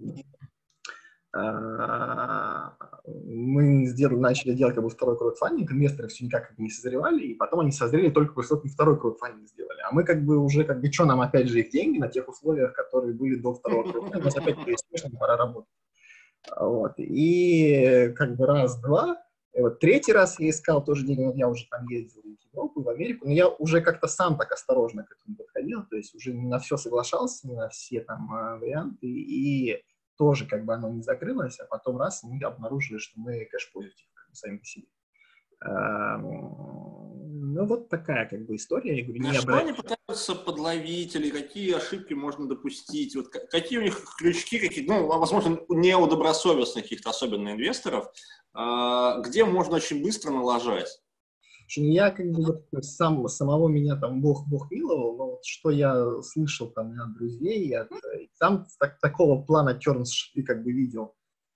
а, 1.32 2.76
мы 3.22 3.86
сделали, 3.86 4.16
начали 4.16 4.54
делать 4.54 4.74
как 4.74 4.84
бы 4.84 4.90
второй 4.90 5.16
краудфандинг, 5.16 5.70
инвесторы 5.70 6.08
все 6.08 6.24
никак 6.24 6.48
как 6.48 6.56
бы 6.56 6.64
не 6.64 6.70
созревали, 6.70 7.22
и 7.22 7.34
потом 7.34 7.60
они 7.60 7.70
созрели 7.70 8.10
только 8.10 8.34
после 8.34 8.50
того, 8.50 8.62
как 8.62 8.72
второй 8.72 9.00
краудфандинг 9.00 9.48
сделали. 9.48 9.80
А 9.88 9.92
мы 9.92 10.04
как 10.04 10.24
бы 10.24 10.38
уже, 10.38 10.64
как 10.64 10.80
бы, 10.80 10.90
что 10.90 11.04
нам 11.04 11.20
опять 11.20 11.48
же 11.48 11.60
их 11.60 11.70
деньги 11.70 11.98
на 11.98 12.08
тех 12.08 12.28
условиях, 12.28 12.72
которые 12.72 13.14
были 13.14 13.36
до 13.36 13.54
второго 13.54 13.82
краудфандинга, 13.90 14.24
нас 14.24 14.36
опять 14.36 14.56
успешно, 14.58 15.10
пора 15.18 15.36
работать. 15.36 15.70
Вот. 16.58 16.94
И 16.98 18.12
как 18.16 18.36
бы 18.36 18.46
раз-два, 18.46 19.16
вот 19.56 19.78
третий 19.78 20.12
раз 20.12 20.38
я 20.40 20.50
искал 20.50 20.84
тоже 20.84 21.06
деньги, 21.06 21.38
я 21.38 21.48
уже 21.48 21.66
там 21.70 21.86
ездил 21.88 22.22
Европу, 22.54 22.82
в 22.82 22.88
Америку, 22.88 23.26
но 23.26 23.32
я 23.32 23.48
уже 23.48 23.80
как-то 23.80 24.06
сам 24.06 24.36
так 24.36 24.52
осторожно 24.52 25.04
к 25.04 25.12
этому 25.12 25.36
подходил, 25.36 25.84
то 25.84 25.96
есть 25.96 26.14
уже 26.14 26.32
на 26.32 26.58
все 26.58 26.76
соглашался, 26.76 27.48
на 27.48 27.68
все 27.68 28.00
там 28.00 28.32
э, 28.34 28.58
варианты, 28.58 29.06
и 29.06 29.82
тоже 30.16 30.46
как 30.46 30.64
бы 30.64 30.74
оно 30.74 30.90
не 30.90 31.02
закрылось, 31.02 31.58
а 31.60 31.66
потом 31.66 31.98
раз 31.98 32.22
мы 32.22 32.40
обнаружили, 32.44 32.98
что 32.98 33.18
мы 33.20 33.44
кэш-позитив 33.46 34.08
как 34.14 34.28
бы, 34.28 34.34
сами 34.34 34.58
по 34.58 34.64
себе. 34.64 34.86
Ну, 37.54 37.66
вот 37.66 37.88
такая 37.88 38.28
как 38.28 38.44
бы 38.46 38.56
история. 38.56 38.98
Я 38.98 39.04
говорю, 39.04 39.22
не 39.22 39.32
что 39.34 39.56
они 39.56 39.72
пытаются 39.72 40.34
подловить 40.34 41.14
или 41.14 41.30
какие 41.30 41.74
ошибки 41.74 42.12
можно 42.12 42.48
допустить? 42.48 43.14
Вот 43.14 43.28
какие 43.28 43.78
у 43.78 43.82
них 43.82 44.02
крючки, 44.18 44.58
какие, 44.58 44.86
ну, 44.86 45.06
возможно, 45.06 45.60
не 45.68 45.96
у 45.96 46.06
добросовестных 46.06 46.84
каких-то 46.84 47.10
особенно 47.10 47.52
инвесторов, 47.52 48.08
а, 48.52 49.20
где 49.20 49.44
можно 49.44 49.76
очень 49.76 50.02
быстро 50.02 50.32
налажать? 50.32 51.00
Что 51.66 51.82
я 51.82 52.10
как 52.10 52.26
бы 52.30 52.62
сам, 52.82 53.26
самого 53.28 53.68
меня 53.68 53.96
там 53.96 54.20
Бог, 54.20 54.46
Бог 54.48 54.70
миловал, 54.70 55.16
но 55.16 55.30
вот 55.30 55.44
что 55.44 55.70
я 55.70 56.22
слышал 56.22 56.70
там 56.70 56.92
от 57.00 57.14
друзей, 57.14 57.74
от, 57.76 57.90
и 57.92 58.30
сам 58.34 58.66
так, 58.78 58.98
такого 59.00 59.42
плана 59.42 59.74
тернс 59.74 60.30
и 60.34 60.42
как 60.42 60.62
бы 60.62 60.72
видел, 60.72 61.14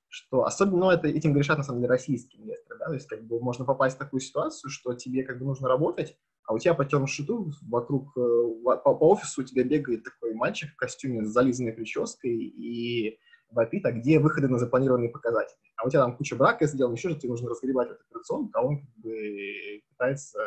что 0.08 0.44
особенно, 0.44 0.78
ну, 0.78 0.90
это, 0.90 1.08
этим 1.08 1.32
грешат 1.32 1.58
на 1.58 1.64
самом 1.64 1.80
деле 1.80 1.90
российские 1.90 2.42
инвесторы, 2.42 2.78
да, 2.78 2.86
то 2.86 2.94
есть 2.94 3.06
как 3.06 3.26
бы 3.26 3.40
можно 3.40 3.64
попасть 3.64 3.96
в 3.96 3.98
такую 3.98 4.20
ситуацию, 4.20 4.70
что 4.70 4.94
тебе 4.94 5.24
как 5.24 5.38
бы 5.38 5.44
нужно 5.44 5.68
работать, 5.68 6.16
а 6.44 6.54
у 6.54 6.58
тебя 6.58 6.72
по 6.72 6.84
терншиту 6.84 7.52
вокруг, 7.62 8.16
э, 8.16 8.42
по, 8.64 8.94
по 8.94 9.10
офису 9.10 9.42
у 9.42 9.44
тебя 9.44 9.64
бегает 9.64 10.04
такой 10.04 10.32
мальчик 10.34 10.72
в 10.72 10.76
костюме 10.76 11.24
с 11.24 11.28
зализанной 11.28 11.74
прической 11.74 12.34
и 12.34 13.18
вопит, 13.50 13.84
а 13.86 13.92
где 13.92 14.18
выходы 14.18 14.48
на 14.48 14.58
запланированные 14.58 15.10
показатели. 15.10 15.58
А 15.76 15.86
у 15.86 15.90
тебя 15.90 16.00
там 16.02 16.16
куча 16.16 16.36
брака 16.36 16.66
сделана, 16.66 16.94
еще 16.94 17.10
же 17.10 17.16
тебе 17.16 17.30
нужно 17.30 17.50
разгребать 17.50 17.88
этот 17.88 18.02
операцион, 18.08 18.50
а 18.54 18.62
он 18.62 18.80
как 18.80 18.96
бы 18.96 19.82
пытается 19.90 20.40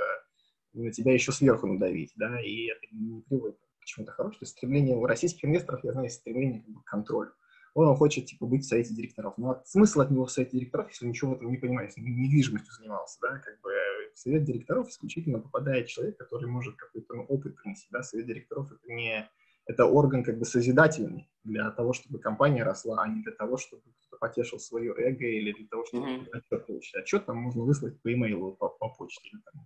на 0.74 0.92
тебя 0.92 1.14
еще 1.14 1.32
сверху 1.32 1.68
надавить, 1.68 2.14
да, 2.16 2.40
и 2.42 2.68
это 2.68 2.82
не 2.92 3.22
приводит 3.22 3.58
к 3.82 3.86
чему-то 3.86 4.12
хорошему. 4.12 4.40
То 4.40 4.44
есть 4.44 4.58
стремление 4.58 4.96
у 4.96 5.06
российских 5.06 5.46
инвесторов, 5.46 5.84
я 5.84 5.92
знаю, 5.92 6.10
стремление 6.10 6.62
как 6.62 6.70
бы, 6.70 6.82
к 6.82 6.86
контролю. 6.86 7.32
Он 7.74 7.96
хочет, 7.96 8.26
типа, 8.26 8.46
быть 8.46 8.64
в 8.66 8.68
совете 8.68 8.94
директоров. 8.94 9.38
Но 9.38 9.62
смысл 9.66 10.02
от 10.02 10.12
него 10.12 10.26
в 10.26 10.32
совете 10.32 10.58
директоров, 10.58 10.90
если 10.90 11.06
он 11.06 11.12
ничего 11.12 11.32
в 11.32 11.36
этом 11.36 11.52
не 11.52 11.58
понимает, 11.58 11.92
если 11.96 12.02
недвижимостью 12.02 12.74
занимался, 12.74 13.18
да, 13.22 13.40
как 13.40 13.62
бы 13.62 13.72
в 14.14 14.20
совет 14.20 14.44
директоров 14.44 14.90
исключительно 14.90 15.40
попадает 15.40 15.88
человек, 15.88 16.18
который 16.18 16.50
может 16.50 16.76
какой-то 16.76 17.14
ну, 17.16 17.24
опыт 17.24 17.56
принести, 17.56 17.88
да, 17.92 18.04
совет 18.04 18.28
директоров 18.28 18.72
это 18.72 18.92
не 18.92 19.30
это 19.66 19.86
орган 19.86 20.24
как 20.24 20.38
бы 20.38 20.46
созидательный 20.46 21.30
для 21.44 21.70
того, 21.72 21.94
чтобы 21.94 22.20
компания 22.20 22.64
росла, 22.64 23.02
а 23.02 23.08
не 23.08 23.22
для 23.22 23.32
того, 23.32 23.58
чтобы 23.58 23.84
кто-то 24.00 24.18
потешил 24.20 24.60
свое 24.60 24.94
эго 24.98 25.26
или 25.26 25.54
для 25.54 25.68
того, 25.68 25.86
чтобы 25.86 26.08
mm-hmm. 26.08 26.30
отчет 26.34 26.68
получить. 26.68 26.96
Отчет 26.96 27.26
там 27.26 27.38
можно 27.38 27.64
выслать 27.64 28.00
по 28.02 28.14
имейлу, 28.14 28.54
по, 28.54 28.70
по 28.70 28.90
почте 28.90 29.30
или 29.30 29.40
там 29.52 29.64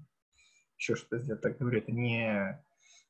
еще 0.77 0.95
что-то 0.95 1.19
сделать. 1.19 1.41
Так 1.41 1.57
говорю, 1.57 1.79
это 1.79 1.91
не, 1.91 2.61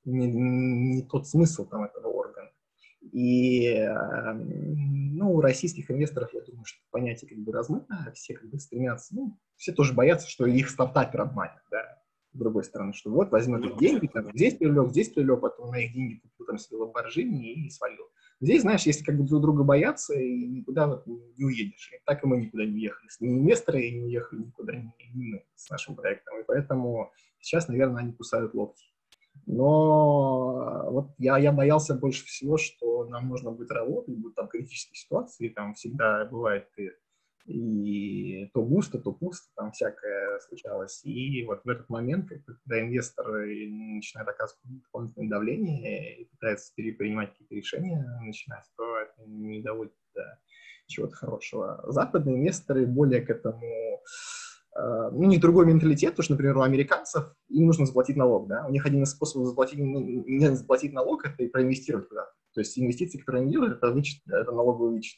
не, 0.05 0.27
не 0.27 1.01
тот 1.03 1.27
смысл 1.27 1.65
там 1.65 1.83
этого 1.83 2.07
органа. 2.07 2.49
И 3.11 3.67
эм, 3.67 5.15
ну, 5.15 5.33
у 5.33 5.41
российских 5.41 5.91
инвесторов, 5.91 6.33
я 6.33 6.41
думаю, 6.41 6.65
что 6.65 6.79
понятие 6.91 7.29
как 7.29 7.39
бы 7.39 7.51
размыто, 7.51 8.11
все 8.15 8.33
как 8.33 8.49
бы 8.49 8.59
стремятся, 8.59 9.15
ну, 9.15 9.39
все 9.57 9.73
тоже 9.73 9.93
боятся, 9.93 10.27
что 10.29 10.45
их 10.45 10.69
стартапер 10.69 11.21
обманет, 11.21 11.61
да, 11.69 12.01
с 12.36 12.38
другой 12.38 12.63
стороны, 12.63 12.93
что 12.93 13.09
вот 13.09 13.31
возьмет 13.31 13.65
их 13.65 13.77
деньги, 13.77 14.07
там, 14.07 14.29
здесь 14.33 14.55
привлек, 14.55 14.89
здесь 14.89 15.09
привлек, 15.09 15.39
потом 15.39 15.71
на 15.71 15.79
их 15.79 15.93
деньги 15.93 16.15
купил 16.15 16.45
там 16.45 16.57
себе 16.57 16.77
ламборджини 16.77 17.53
и 17.53 17.69
свалил. 17.69 18.05
Здесь, 18.41 18.61
знаешь, 18.61 18.83
если 18.83 19.05
как 19.05 19.17
бы 19.17 19.23
друг 19.23 19.41
друга 19.41 19.63
боятся, 19.63 20.13
и 20.13 20.47
никуда 20.47 20.88
вот 20.88 21.07
не 21.07 21.45
уедешь. 21.45 21.91
И 21.93 22.01
так 22.05 22.23
и 22.23 22.27
мы 22.27 22.38
никуда 22.38 22.65
не 22.65 22.73
уехали. 22.73 23.07
Ни 23.21 23.39
инвесторы 23.39 23.89
не 23.89 24.03
уехали 24.03 24.39
никуда, 24.39 24.73
ни, 24.75 24.91
мы 25.13 25.43
с 25.55 25.69
нашим 25.69 25.95
проектом. 25.95 26.39
И 26.41 26.43
поэтому 26.45 27.11
сейчас, 27.39 27.69
наверное, 27.69 28.03
они 28.03 28.11
кусают 28.11 28.53
локти. 28.53 28.83
Но 29.45 30.89
вот 30.91 31.11
я, 31.17 31.38
я 31.38 31.51
боялся 31.51 31.95
больше 31.95 32.25
всего, 32.25 32.57
что 32.57 33.05
нам 33.05 33.29
нужно 33.29 33.51
будет 33.51 33.71
работать, 33.71 34.17
будут 34.17 34.36
там 34.36 34.47
критические 34.47 34.95
ситуации, 34.95 35.49
там 35.49 35.73
всегда 35.75 36.25
бывает 36.25 36.67
и, 36.77 36.89
и 37.45 38.49
то 38.53 38.63
густо, 38.63 38.99
то 38.99 39.11
пусто, 39.11 39.47
там 39.55 39.71
всякое 39.71 40.39
случалось. 40.39 41.01
И 41.03 41.43
вот 41.45 41.61
в 41.63 41.69
этот 41.69 41.89
момент, 41.89 42.29
когда 42.45 42.81
инвестор 42.81 43.27
начинает 43.27 44.27
оказывать 44.27 44.61
дополнительное 44.63 45.29
давление 45.29 46.21
и 46.21 46.25
пытается 46.25 46.73
принимать 46.75 47.31
какие-то 47.31 47.55
решения, 47.55 48.05
начинать, 48.21 48.65
то 48.77 48.83
не 49.25 49.61
доводит 49.61 49.93
до 50.13 50.39
чего-то 50.87 51.15
хорошего. 51.15 51.83
Западные 51.87 52.37
инвесторы 52.37 52.85
более 52.85 53.21
к 53.21 53.29
этому 53.29 54.01
Э, 54.75 55.09
ну, 55.11 55.23
не 55.23 55.37
другой 55.37 55.65
менталитет, 55.65 56.11
потому 56.11 56.23
что, 56.23 56.33
например, 56.33 56.57
у 56.57 56.61
американцев 56.61 57.33
им 57.47 57.67
нужно 57.67 57.85
заплатить 57.85 58.17
налог, 58.17 58.47
да, 58.47 58.65
у 58.67 58.71
них 58.71 58.85
один 58.85 59.03
из 59.03 59.11
способов 59.11 59.47
заплатить, 59.47 59.79
ну, 59.79 59.99
не 60.01 60.53
заплатить 60.53 60.91
налог, 60.91 61.25
это 61.25 61.43
и 61.43 61.47
проинвестировать 61.47 62.09
куда-то. 62.09 62.31
То 62.53 62.59
есть 62.59 62.77
инвестиции, 62.77 63.17
которые 63.17 63.43
они 63.43 63.51
делают, 63.51 63.77
это, 63.77 63.91
вычет, 63.91 64.21
это 64.27 64.51
налоговый 64.51 64.91
вычет. 64.91 65.17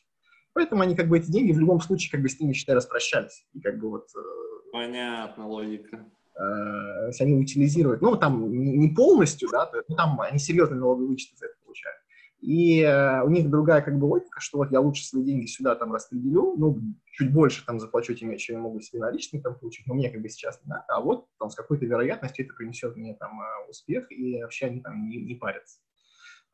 Поэтому 0.57 0.81
они 0.81 0.95
как 0.95 1.07
бы 1.07 1.19
эти 1.19 1.29
деньги 1.29 1.51
в 1.51 1.59
любом 1.59 1.79
случае 1.79 2.09
как 2.09 2.23
бы 2.23 2.29
с 2.29 2.39
ними, 2.39 2.53
считай, 2.53 2.75
распрощались. 2.75 3.45
И 3.53 3.61
как 3.61 3.77
бы 3.77 3.91
вот... 3.91 4.07
Э, 4.15 4.71
Понятно, 4.71 5.47
логика. 5.47 6.03
Э, 6.35 7.11
они 7.19 7.35
утилизируют, 7.35 8.01
ну, 8.01 8.15
там 8.15 8.51
не 8.51 8.89
полностью, 8.89 9.49
да, 9.51 9.69
ну, 9.87 9.95
там 9.95 10.19
они 10.19 10.39
серьезный 10.39 10.79
налоговый 10.79 11.09
вычет 11.09 11.37
за 11.37 11.45
это 11.45 11.55
получают. 11.63 11.97
И 12.41 12.81
э, 12.81 13.21
у 13.21 13.29
них 13.29 13.51
другая 13.51 13.83
как 13.83 13.99
бы 13.99 14.05
логика, 14.05 14.39
что 14.39 14.57
вот 14.57 14.71
я 14.71 14.79
лучше 14.79 15.05
свои 15.05 15.23
деньги 15.23 15.45
сюда 15.45 15.75
там 15.75 15.93
распределю, 15.93 16.55
ну, 16.57 16.81
чуть 17.11 17.31
больше 17.31 17.63
там 17.63 17.79
заплачу 17.79 18.15
тем, 18.15 18.35
чем 18.37 18.55
я 18.55 18.61
могу 18.63 18.79
себе 18.79 18.99
наличные 18.99 19.43
там 19.43 19.59
получить, 19.59 19.85
но 19.85 19.93
мне 19.93 20.09
как 20.09 20.23
бы 20.23 20.29
сейчас 20.29 20.59
не 20.65 20.69
надо, 20.71 20.85
а 20.87 21.01
вот 21.01 21.27
там 21.37 21.51
с 21.51 21.55
какой-то 21.55 21.85
вероятностью 21.85 22.45
это 22.45 22.55
принесет 22.55 22.95
мне 22.95 23.13
там 23.13 23.39
э, 23.39 23.69
успех, 23.69 24.11
и 24.11 24.41
вообще 24.41 24.65
они 24.65 24.81
там 24.81 25.07
не, 25.07 25.17
не 25.17 25.35
парятся. 25.35 25.77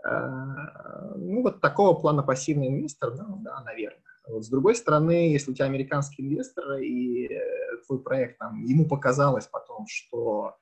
Э, 0.06 1.16
ну, 1.16 1.44
вот 1.44 1.62
такого 1.62 2.00
плана 2.00 2.24
пассивный 2.24 2.68
инвестор, 2.68 3.14
ну, 3.16 3.40
да, 3.42 3.62
наверное. 3.64 4.00
Вот 4.28 4.46
с 4.46 4.50
другой 4.50 4.76
стороны, 4.76 5.32
если 5.32 5.52
у 5.52 5.54
тебя 5.54 5.66
американский 5.66 6.24
инвестор, 6.24 6.74
и 6.80 7.28
э, 7.28 7.78
твой 7.86 8.00
проект 8.02 8.40
там, 8.40 8.64
ему 8.64 8.88
показалось 8.88 9.48
потом, 9.48 9.86
что 9.88 10.56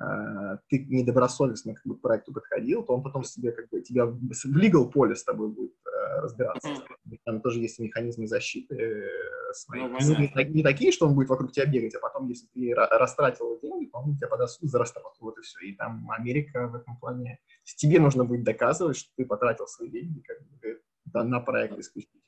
Э, 0.00 0.58
ты 0.68 0.86
недобросовестно 0.88 1.74
как 1.74 1.84
бы, 1.84 1.96
к 1.96 2.00
проекту 2.00 2.32
подходил, 2.32 2.84
то 2.84 2.94
он 2.94 3.02
потом 3.02 3.24
себе 3.24 3.50
как 3.50 3.68
бы 3.68 3.80
тебя 3.80 4.06
в 4.06 4.16
legal 4.46 4.90
поле 4.90 5.16
с 5.16 5.24
тобой 5.24 5.48
будет 5.48 5.74
э, 5.86 6.20
разбираться. 6.20 6.68
Там 7.24 7.40
тоже 7.40 7.58
есть 7.58 7.80
механизмы 7.80 8.28
защиты 8.28 8.76
э, 8.76 9.52
свои. 9.54 9.80
Ну, 9.80 9.88
ну, 10.00 10.18
не, 10.18 10.54
не 10.54 10.62
такие, 10.62 10.92
что 10.92 11.06
он 11.06 11.14
будет 11.14 11.28
вокруг 11.28 11.50
тебя 11.50 11.66
бегать, 11.66 11.96
а 11.96 11.98
потом, 11.98 12.28
если 12.28 12.46
ты 12.54 12.74
растратил 12.74 13.57
он 13.98 14.16
тебя 14.16 14.28
подаст 14.28 14.60
за 14.60 14.78
растрату. 14.78 15.08
Вот 15.20 15.38
и 15.38 15.42
все. 15.42 15.58
И 15.66 15.74
там 15.74 16.10
Америка 16.10 16.68
в 16.68 16.74
этом 16.74 16.96
плане. 16.98 17.40
Тебе 17.64 18.00
нужно 18.00 18.24
будет 18.24 18.44
доказывать, 18.44 18.96
что 18.96 19.10
ты 19.16 19.24
потратил 19.24 19.66
свои 19.66 19.90
деньги 19.90 20.20
как 20.20 20.38
бы, 20.42 21.24
на 21.24 21.40
проект 21.40 21.78
исключительно. 21.78 22.22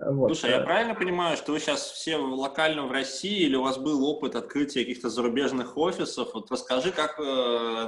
Вот. 0.00 0.28
Слушай, 0.28 0.52
я 0.52 0.60
правильно 0.60 0.94
понимаю, 0.94 1.36
что 1.36 1.52
вы 1.52 1.60
сейчас 1.60 1.82
все 1.82 2.16
локально 2.16 2.86
в 2.86 2.90
России 2.90 3.42
или 3.42 3.54
у 3.54 3.62
вас 3.62 3.76
был 3.76 4.02
опыт 4.02 4.34
открытия 4.34 4.80
каких-то 4.80 5.10
зарубежных 5.10 5.76
офисов? 5.76 6.32
Вот 6.32 6.50
расскажи, 6.50 6.90
как 6.90 7.18
э, 7.20 7.22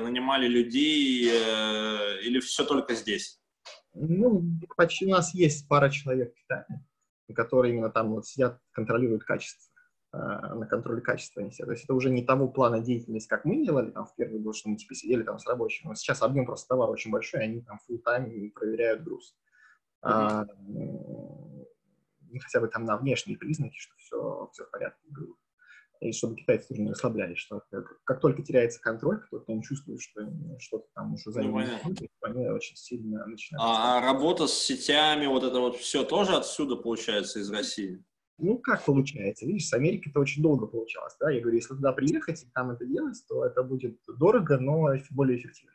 нанимали 0.03 0.47
людей 0.47 1.31
э, 1.33 2.21
или 2.23 2.39
все 2.41 2.65
только 2.65 2.95
здесь? 2.95 3.41
Ну, 3.95 4.43
почти 4.77 5.07
у 5.07 5.11
нас 5.11 5.35
есть 5.35 5.67
пара 5.69 5.89
человек 5.89 6.35
в 6.35 6.43
Китае, 6.43 6.67
которые 7.35 7.73
именно 7.73 7.89
там 7.89 8.11
вот 8.11 8.27
сидят, 8.27 8.59
контролируют 8.73 9.25
качество, 9.25 9.71
э, 9.71 9.72
на 10.13 10.67
контроле 10.67 11.01
качества 11.01 11.43
сидят. 11.51 11.67
То 11.67 11.73
есть 11.73 11.85
это 11.85 11.95
уже 11.95 12.11
не 12.11 12.23
того 12.23 12.49
плана 12.49 12.81
деятельности, 12.81 13.29
как 13.29 13.45
мы 13.45 13.65
делали 13.65 13.91
там 13.91 14.05
в 14.05 14.15
первый 14.15 14.41
год, 14.41 14.57
что 14.57 14.69
мы 14.69 14.77
типа 14.77 14.95
сидели 14.95 15.23
там 15.23 15.39
с 15.39 15.47
рабочим. 15.47 15.89
Но 15.89 15.95
сейчас 15.95 16.23
объем 16.23 16.45
просто 16.45 16.69
товара 16.69 16.91
очень 16.91 17.11
большой, 17.11 17.41
и 17.41 17.45
они 17.45 17.63
там 17.63 17.79
full 17.89 18.01
time 18.07 18.51
проверяют 18.51 19.03
груз. 19.03 19.35
Mm-hmm. 20.05 20.11
А, 20.11 20.47
хотя 22.41 22.61
бы 22.61 22.69
там 22.69 22.85
на 22.85 22.97
внешние 22.97 23.39
признаки, 23.39 23.77
что 23.79 23.95
все, 23.97 24.51
все 24.53 24.65
в 24.65 24.71
порядке. 24.71 25.01
И 26.01 26.11
чтобы 26.11 26.35
китайцы 26.35 26.69
тоже 26.69 26.83
не 26.83 26.91
расслаблялись, 26.91 27.39
что 27.39 27.63
как 28.05 28.21
только 28.21 28.43
теряется 28.43 28.81
контроль, 28.81 29.21
кто-то 29.21 29.53
не 29.53 29.63
чувствует, 29.63 30.01
что 30.01 30.21
что-то 30.59 30.89
там 30.95 31.15
уже 31.15 31.31
за 31.31 31.43
ним 31.43 31.53
ну, 31.53 31.95
они 32.23 32.49
очень 32.49 32.77
сильно 32.77 33.25
начинают. 33.25 33.65
А, 33.65 33.99
а 33.99 34.01
работа 34.01 34.49
с 34.49 34.53
сетями, 34.53 35.27
вот 35.27 35.45
это 35.45 35.61
вот 35.61 35.77
все 35.77 36.03
тоже 36.03 36.35
отсюда 36.35 36.75
получается 36.75 37.39
из 37.39 37.51
России? 37.53 38.05
Ну, 38.43 38.59
как 38.59 38.85
получается? 38.85 39.47
Видишь, 39.47 39.69
с 39.69 39.73
Америки 39.73 40.09
это 40.11 40.21
очень 40.21 40.43
долго 40.43 40.67
получалось, 40.67 41.17
да? 41.21 41.31
Я 41.31 41.41
говорю, 41.41 41.57
если 41.57 41.75
туда 41.75 41.93
приехать 41.93 42.43
и 42.43 42.47
там 42.53 42.71
это 42.71 42.85
делать, 42.85 43.23
то 43.29 43.45
это 43.45 43.63
будет 43.63 43.99
дорого, 44.19 44.59
но 44.59 44.89
более 45.11 45.39
эффективно. 45.39 45.73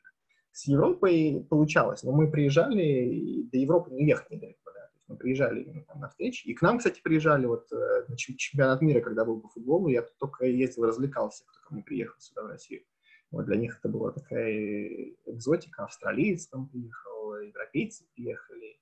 С 0.52 0.68
Европой 0.68 1.46
получалось, 1.50 2.04
но 2.04 2.12
мы 2.12 2.30
приезжали, 2.30 2.84
и 2.84 3.50
до 3.50 3.58
Европы 3.58 3.92
не 3.92 4.08
ехать 4.08 4.30
недалеко 4.32 4.68
мы 5.08 5.16
приезжали 5.16 5.62
именно 5.62 5.84
там 5.86 6.02
на 6.02 6.10
встречи. 6.10 6.48
И 6.48 6.54
к 6.54 6.62
нам, 6.62 6.78
кстати, 6.78 7.02
приезжали 7.02 7.46
вот 7.46 7.72
э, 7.72 8.06
на 8.08 8.18
чемпионат 8.18 8.82
мира, 8.82 9.02
когда 9.02 9.26
был 9.26 9.40
по 9.40 9.50
футболу, 9.50 9.88
я 9.88 10.02
только 10.20 10.46
ездил, 10.46 10.86
развлекался, 10.86 11.46
кто 11.46 11.60
ко 11.68 11.74
мне 11.74 11.84
приехал 11.84 12.20
сюда, 12.20 12.44
в 12.44 12.48
Россию. 12.48 12.84
Вот 13.32 13.46
для 13.46 13.58
них 13.58 13.78
это 13.80 13.90
была 13.90 14.12
такая 14.12 15.14
экзотика, 15.26 15.84
австралиец 15.84 16.48
там 16.48 16.68
приехал, 16.68 17.36
европейцы 17.36 18.06
приехали. 18.14 18.80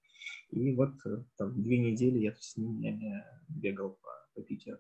И 0.52 0.74
вот 0.74 0.94
э, 1.06 1.24
там 1.38 1.62
две 1.62 1.78
недели 1.78 2.20
я 2.20 2.36
с 2.40 2.58
ними 2.58 3.24
бегал 3.50 3.98
по, 4.02 4.10
по 4.36 4.42
Питеру. 4.42 4.80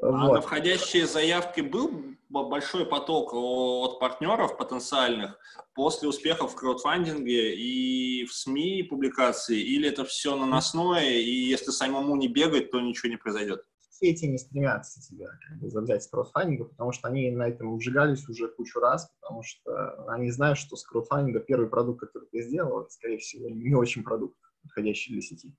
А 0.00 0.06
вот. 0.06 0.34
на 0.34 0.40
входящие 0.40 1.06
заявки 1.06 1.60
был 1.60 2.16
большой 2.28 2.86
поток 2.86 3.34
от 3.34 4.00
партнеров 4.00 4.56
потенциальных 4.56 5.38
после 5.74 6.08
успехов 6.08 6.52
в 6.52 6.56
краудфандинге 6.56 7.54
и 7.54 8.24
в 8.24 8.32
СМИ 8.32 8.84
публикации, 8.84 9.60
или 9.60 9.88
это 9.88 10.04
все 10.04 10.36
наносное, 10.36 11.18
и 11.18 11.30
если 11.30 11.70
самому 11.70 12.16
не 12.16 12.28
бегать, 12.28 12.70
то 12.70 12.80
ничего 12.80 13.10
не 13.10 13.16
произойдет? 13.16 13.64
Все 13.90 14.10
эти 14.10 14.24
не 14.24 14.38
стремятся 14.38 15.00
тебя 15.00 15.28
как 15.46 15.60
бы, 15.60 15.70
забрать 15.70 16.02
с 16.02 16.08
краудфандинга, 16.08 16.64
потому 16.64 16.92
что 16.92 17.08
они 17.08 17.30
на 17.30 17.48
этом 17.48 17.76
вжигались 17.76 18.28
уже 18.28 18.48
кучу 18.48 18.80
раз, 18.80 19.12
потому 19.20 19.42
что 19.42 20.10
они 20.10 20.30
знают, 20.30 20.58
что 20.58 20.76
с 20.76 20.84
краудфандинга 20.84 21.40
первый 21.40 21.68
продукт, 21.68 22.00
который 22.00 22.28
ты 22.32 22.42
сделал, 22.42 22.80
это, 22.80 22.90
скорее 22.90 23.18
всего, 23.18 23.48
не 23.48 23.74
очень 23.74 24.02
продукт, 24.02 24.36
подходящий 24.62 25.12
для 25.12 25.22
сети. 25.22 25.56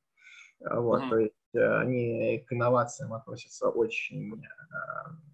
Вот, 0.60 1.02
mm-hmm. 1.02 1.10
то 1.10 1.18
есть 1.18 1.56
э, 1.56 1.78
они 1.80 2.40
к 2.48 2.54
инновациям 2.54 3.14
относятся 3.14 3.70
очень 3.70 4.34
э, 4.34 4.40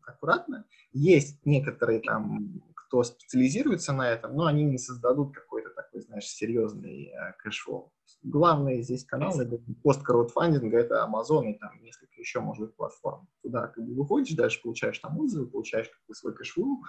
аккуратно. 0.08 0.66
Есть 0.92 1.46
некоторые 1.46 2.00
там, 2.02 2.64
кто 2.74 3.04
специализируется 3.04 3.94
на 3.94 4.10
этом, 4.10 4.36
но 4.36 4.48
они 4.48 4.64
не 4.64 4.80
создадут 4.80 5.36
какой-то 5.36 5.70
такой, 5.70 6.02
знаешь, 6.02 6.26
серьезный 6.26 7.10
э, 7.10 7.34
cash 7.38 7.63
flow. 7.63 7.94
Главные 8.24 8.82
здесь 8.82 9.06
каналы 9.06 9.62
пост-краудфандинга— 9.84 10.78
это 10.80 11.08
Amazon 11.08 11.52
и 11.52 11.60
там 11.60 11.80
несколько 11.82 12.20
еще, 12.20 12.40
может 12.40 12.66
быть, 12.66 12.76
платформ. 12.76 13.28
Туда 13.44 13.68
как 13.68 13.86
бы 13.86 13.94
выходишь, 13.94 14.36
дальше 14.36 14.62
получаешь 14.64 14.98
там 15.00 15.20
отзывы, 15.20 15.48
получаешь 15.48 15.90
как 15.90 16.02
бы 16.08 16.16
свой 16.16 16.34
cash 16.34 16.56
flow, 16.56 16.84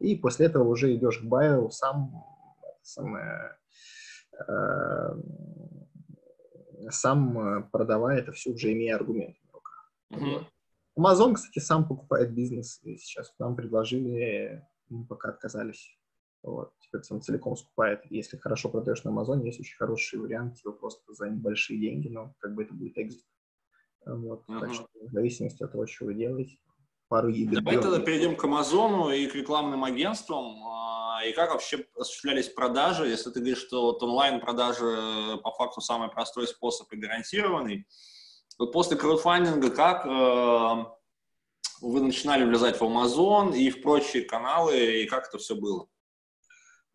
и 0.00 0.16
после 0.16 0.46
этого 0.46 0.66
уже 0.66 0.94
идешь 0.94 1.18
к 1.18 1.24
байеру 1.24 1.70
сам, 1.70 2.24
самое, 2.80 3.58
э, 4.38 5.14
сам 6.90 7.68
продавая 7.70 8.18
это 8.18 8.32
все 8.32 8.50
уже 8.50 8.72
имея 8.72 8.96
аргументы 8.96 9.38
на 9.44 9.52
руках. 9.52 9.92
Mm-hmm. 10.12 10.46
Amazon, 10.98 11.34
кстати, 11.34 11.58
сам 11.58 11.86
покупает 11.88 12.34
бизнес. 12.34 12.80
И 12.82 12.96
сейчас 12.96 13.34
нам 13.38 13.56
предложили, 13.56 14.66
мы 14.88 15.06
пока 15.06 15.30
отказались. 15.30 15.98
Вот. 16.42 16.72
Теперь 16.80 17.02
сам 17.02 17.20
целиком 17.20 17.56
скупает. 17.56 18.02
Если 18.10 18.36
хорошо 18.36 18.68
продаешь 18.68 19.04
на 19.04 19.10
Amazon, 19.10 19.44
есть 19.44 19.60
очень 19.60 19.76
хороший 19.76 20.18
вариант, 20.18 20.56
типа 20.56 20.72
просто 20.72 21.12
за 21.14 21.30
небольшие 21.30 21.78
деньги, 21.78 22.08
но 22.08 22.34
как 22.38 22.54
бы 22.54 22.64
это 22.64 22.74
будет 22.74 22.98
экзит. 22.98 23.24
Вот. 24.04 24.44
Uh-huh. 24.48 24.60
Так 24.60 24.74
что 24.74 24.88
в 24.94 25.12
зависимости 25.12 25.62
от 25.62 25.72
того, 25.72 25.86
что 25.86 26.06
вы 26.06 26.14
делаете, 26.14 26.58
пару 27.08 27.28
игр. 27.28 27.54
Давай 27.60 27.80
тогда 27.80 28.00
перейдем 28.00 28.36
к 28.36 28.44
Амазону 28.44 29.10
и 29.10 29.26
к 29.26 29.34
рекламным 29.34 29.84
агентствам. 29.84 30.56
А, 31.22 31.26
и 31.26 31.32
как 31.32 31.50
вообще 31.50 31.84
осуществлялись 31.96 32.48
продажи? 32.48 33.08
Если 33.08 33.30
ты 33.30 33.40
говоришь, 33.40 33.58
что 33.58 33.82
вот 33.82 34.02
онлайн-продажи 34.02 35.38
по 35.42 35.52
факту 35.52 35.80
самый 35.80 36.08
простой 36.08 36.46
способ 36.48 36.92
и 36.92 36.96
гарантированный, 36.96 37.86
вот 38.58 38.72
после 38.72 38.96
краудфандинга 38.96 39.70
как 39.70 40.06
э, 40.06 40.84
вы 41.80 42.00
начинали 42.00 42.44
влезать 42.44 42.80
в 42.80 42.82
Amazon 42.82 43.56
и 43.56 43.70
в 43.70 43.82
прочие 43.82 44.24
каналы, 44.24 45.02
и 45.02 45.06
как 45.06 45.28
это 45.28 45.38
все 45.38 45.54
было? 45.54 45.86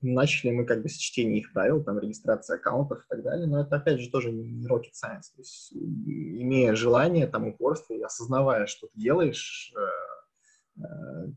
Начали 0.02 0.52
мы 0.52 0.66
как 0.66 0.84
бы 0.84 0.90
с 0.90 0.96
чтения 0.96 1.40
их 1.40 1.52
правил, 1.54 1.84
там, 1.84 1.98
регистрация 2.00 2.58
аккаунтов 2.58 3.00
и 3.00 3.08
так 3.10 3.24
далее, 3.24 3.48
но 3.48 3.62
это, 3.62 3.78
опять 3.78 4.00
же, 4.00 4.12
тоже 4.12 4.32
не 4.32 4.68
rocket 4.68 4.94
science. 4.94 5.34
То 5.36 5.40
есть, 5.40 5.74
имея 5.74 6.76
желание, 6.76 7.26
там, 7.26 7.48
упорство 7.48 7.94
и 7.94 8.02
осознавая, 8.02 8.68
что 8.68 8.88
ты 8.88 9.00
делаешь, 9.00 9.74
э, 9.76 9.80
э, 9.80 10.07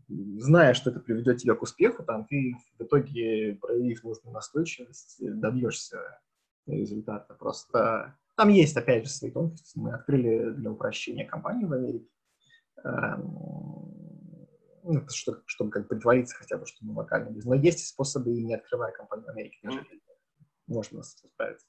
зная, 0.09 0.74
что 0.74 0.91
это 0.91 1.01
приведет 1.01 1.38
тебя 1.38 1.55
к 1.55 1.62
успеху, 1.62 2.03
там, 2.03 2.26
ты 2.26 2.55
в 2.78 2.82
итоге, 2.82 3.57
проявив 3.61 4.05
нужную 4.05 4.34
настойчивость, 4.34 5.16
добьешься 5.20 6.20
результата. 6.66 7.34
Просто 7.34 8.16
там 8.36 8.49
есть, 8.49 8.76
опять 8.76 9.05
же, 9.05 9.11
свои 9.11 9.30
тонкости. 9.30 9.78
Мы 9.78 9.93
открыли 9.93 10.51
для 10.51 10.70
упрощения 10.70 11.26
компанию 11.26 11.68
в 11.68 11.72
Америке. 11.72 12.09
Эм, 12.84 13.38
ну, 14.82 15.07
что, 15.11 15.43
чтобы 15.47 15.70
как 15.70 15.88
притвориться 15.88 16.36
хотя 16.36 16.57
бы, 16.57 16.66
что 16.66 16.84
мы 16.84 16.95
локальный 16.95 17.32
бизнес. 17.32 17.45
Но 17.45 17.55
есть 17.55 17.86
способы, 17.86 18.32
и 18.32 18.43
не 18.43 18.55
открывая 18.55 18.93
компанию 18.93 19.26
в 19.26 19.30
Америке, 19.30 19.59
даже 19.62 19.84
можно 20.66 21.03
справиться. 21.03 21.66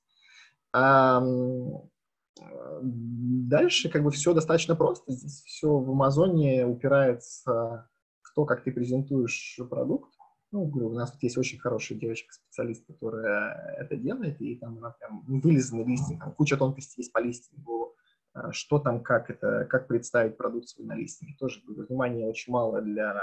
Дальше 2.81 3.89
как 3.89 4.03
бы 4.03 4.11
все 4.11 4.33
достаточно 4.33 4.75
просто. 4.75 5.11
Здесь 5.11 5.43
все 5.43 5.67
в 5.67 5.91
Амазоне 5.91 6.65
упирается 6.65 7.89
в 8.21 8.33
то, 8.33 8.45
как 8.45 8.63
ты 8.63 8.71
презентуешь 8.71 9.59
продукт 9.69 10.11
ну, 10.51 10.65
говорю, 10.65 10.89
у 10.89 10.93
нас 10.93 11.11
тут 11.11 11.23
есть 11.23 11.37
очень 11.37 11.59
хорошая 11.59 11.97
девочка-специалист, 11.97 12.85
которая 12.85 13.75
это 13.79 13.95
делает, 13.95 14.41
и 14.41 14.57
там 14.57 14.77
она 14.79 14.91
прям 14.91 15.23
вылезана 15.25 15.83
листинг, 15.83 16.19
там 16.19 16.33
куча 16.33 16.57
тонкостей 16.57 17.01
есть 17.01 17.13
по 17.13 17.19
листингу, 17.19 17.95
а, 18.33 18.51
что 18.51 18.79
там, 18.79 19.01
как 19.01 19.29
это, 19.29 19.65
как 19.69 19.87
представить 19.87 20.37
продукт 20.37 20.67
свой 20.67 20.85
на 20.87 20.95
листинге. 20.95 21.35
Тоже 21.39 21.61
внимания 21.65 22.27
очень 22.27 22.51
мало 22.51 22.81
для 22.81 23.21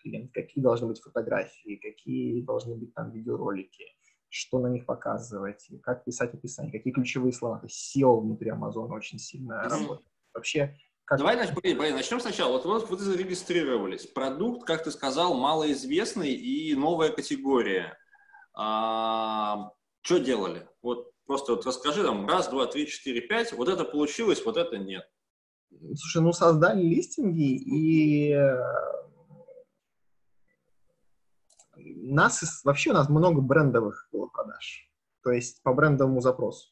клиента. 0.00 0.32
Какие 0.34 0.62
должны 0.62 0.86
быть 0.86 1.00
фотографии, 1.00 1.76
какие 1.76 2.42
должны 2.42 2.76
быть 2.76 2.94
там 2.94 3.10
видеоролики, 3.10 3.84
что 4.30 4.60
на 4.60 4.68
них 4.68 4.86
показывать, 4.86 5.68
как 5.82 6.04
писать 6.04 6.32
описание, 6.32 6.72
какие 6.72 6.92
ключевые 6.92 7.32
слова. 7.32 7.58
То 7.58 7.66
есть 7.66 7.96
SEO 7.96 8.20
внутри 8.20 8.50
Амазона 8.50 8.94
очень 8.94 9.18
сильно 9.18 9.62
работает. 9.62 10.08
Вообще 10.32 10.76
как... 11.10 11.18
Давай 11.18 11.36
погоди, 11.52 11.74
начнем 11.74 12.20
сначала. 12.20 12.52
Вот, 12.52 12.64
вот 12.64 12.88
вы 12.88 12.96
зарегистрировались. 12.96 14.06
Продукт, 14.06 14.64
как 14.64 14.84
ты 14.84 14.92
сказал, 14.92 15.34
малоизвестный 15.34 16.32
и 16.32 16.76
новая 16.76 17.10
категория. 17.10 17.98
А, 18.54 19.72
что 20.02 20.20
делали? 20.20 20.68
Вот 20.82 21.10
просто 21.26 21.56
вот 21.56 21.66
расскажи 21.66 22.04
там 22.04 22.28
раз, 22.28 22.48
два, 22.48 22.66
три, 22.66 22.86
четыре, 22.86 23.22
пять. 23.22 23.52
Вот 23.52 23.68
это 23.68 23.84
получилось, 23.84 24.44
вот 24.44 24.56
это 24.56 24.78
нет. 24.78 25.02
Слушай, 25.96 26.22
ну 26.22 26.32
создали 26.32 26.80
листинги 26.80 27.56
и 27.56 28.32
э, 28.32 28.56
нас 32.14 32.62
вообще 32.64 32.90
у 32.90 32.94
нас 32.94 33.08
много 33.08 33.40
брендовых 33.40 34.08
было 34.12 34.26
продаж. 34.26 34.90
То 35.22 35.30
есть 35.30 35.62
по 35.62 35.74
брендовому 35.74 36.20
запросу. 36.20 36.70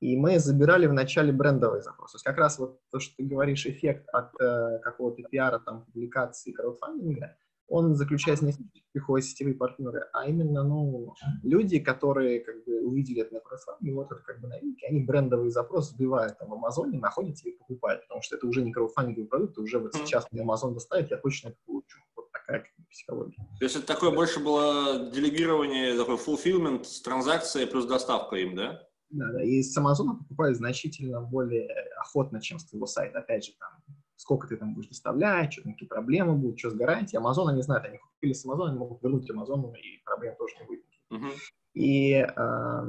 И 0.00 0.16
мы 0.16 0.38
забирали 0.38 0.86
в 0.86 0.92
начале 0.92 1.32
брендовый 1.32 1.80
запрос. 1.80 2.12
То 2.12 2.16
есть 2.16 2.24
как 2.24 2.36
раз 2.36 2.58
вот 2.58 2.80
то, 2.90 3.00
что 3.00 3.16
ты 3.16 3.24
говоришь, 3.24 3.66
эффект 3.66 4.06
от 4.12 4.38
э, 4.40 4.78
какого-то 4.82 5.22
пиара, 5.22 5.60
там, 5.60 5.84
публикации, 5.86 6.52
краудфандинга, 6.52 7.36
он 7.68 7.94
заключается 7.94 8.44
не 8.44 8.52
в 8.52 8.56
том, 8.56 8.70
что 8.74 8.84
приходят 8.92 9.26
сетевые 9.26 9.54
партнеры, 9.54 10.06
а 10.12 10.28
именно, 10.28 10.62
ну, 10.62 11.14
люди, 11.42 11.78
которые 11.78 12.40
как 12.40 12.62
бы 12.64 12.82
увидели 12.82 13.22
это 13.22 13.34
на 13.34 13.40
краудфандинге, 13.40 13.94
вот 13.94 14.12
это 14.12 14.20
как 14.22 14.40
бы 14.40 14.48
новинки, 14.48 14.84
они 14.84 15.00
брендовый 15.02 15.50
запрос 15.50 15.92
вбивают 15.92 16.38
там 16.38 16.50
в 16.50 16.54
Амазоне, 16.54 16.98
находят 16.98 17.40
и 17.42 17.52
покупают, 17.52 18.02
потому 18.02 18.20
что 18.20 18.36
это 18.36 18.46
уже 18.46 18.62
не 18.62 18.72
краудфандинговый 18.72 19.28
продукт, 19.28 19.56
уже 19.58 19.78
вот 19.78 19.94
сейчас 19.94 20.30
мне 20.30 20.42
Амазон 20.42 20.74
доставит, 20.74 21.10
я 21.10 21.16
точно 21.16 21.48
это 21.48 21.56
получу. 21.64 21.98
Такая 22.46 22.66
психология. 22.90 23.36
То 23.58 23.64
есть 23.64 23.76
это 23.76 23.86
такое 23.86 24.10
больше 24.10 24.40
было 24.40 25.10
делегирование, 25.10 25.96
такой 25.96 26.16
fulfillment 26.16 26.84
с 26.84 27.00
транзакцией 27.00 27.66
плюс 27.66 27.86
доставка 27.86 28.36
им, 28.36 28.54
да? 28.54 28.82
Да, 29.10 29.30
да, 29.32 29.42
и 29.42 29.62
с 29.62 29.76
Амазона 29.76 30.16
покупают 30.16 30.56
значительно 30.56 31.20
более 31.20 31.68
охотно, 32.00 32.40
чем 32.40 32.58
с 32.58 32.66
твоего 32.66 32.86
сайта. 32.86 33.20
Опять 33.20 33.44
же, 33.46 33.52
там, 33.58 33.96
сколько 34.16 34.48
ты 34.48 34.56
там 34.56 34.74
будешь 34.74 34.88
доставлять, 34.88 35.52
что 35.52 35.62
там 35.62 35.72
какие 35.72 35.88
проблемы 35.88 36.34
будут, 36.34 36.58
что 36.58 36.70
с 36.70 36.74
гарантией. 36.74 37.18
Амазон, 37.18 37.48
они 37.48 37.62
знают, 37.62 37.86
они 37.86 37.98
купили 37.98 38.32
с 38.32 38.44
Амазона, 38.44 38.70
они 38.70 38.78
могут 38.78 39.02
вернуть 39.02 39.30
Амазону, 39.30 39.72
и 39.74 40.02
проблем 40.04 40.34
тоже 40.36 40.54
не 40.60 40.66
будет. 40.66 40.84
Uh-huh. 41.12 41.32
И, 41.74 42.12
э, 42.14 42.82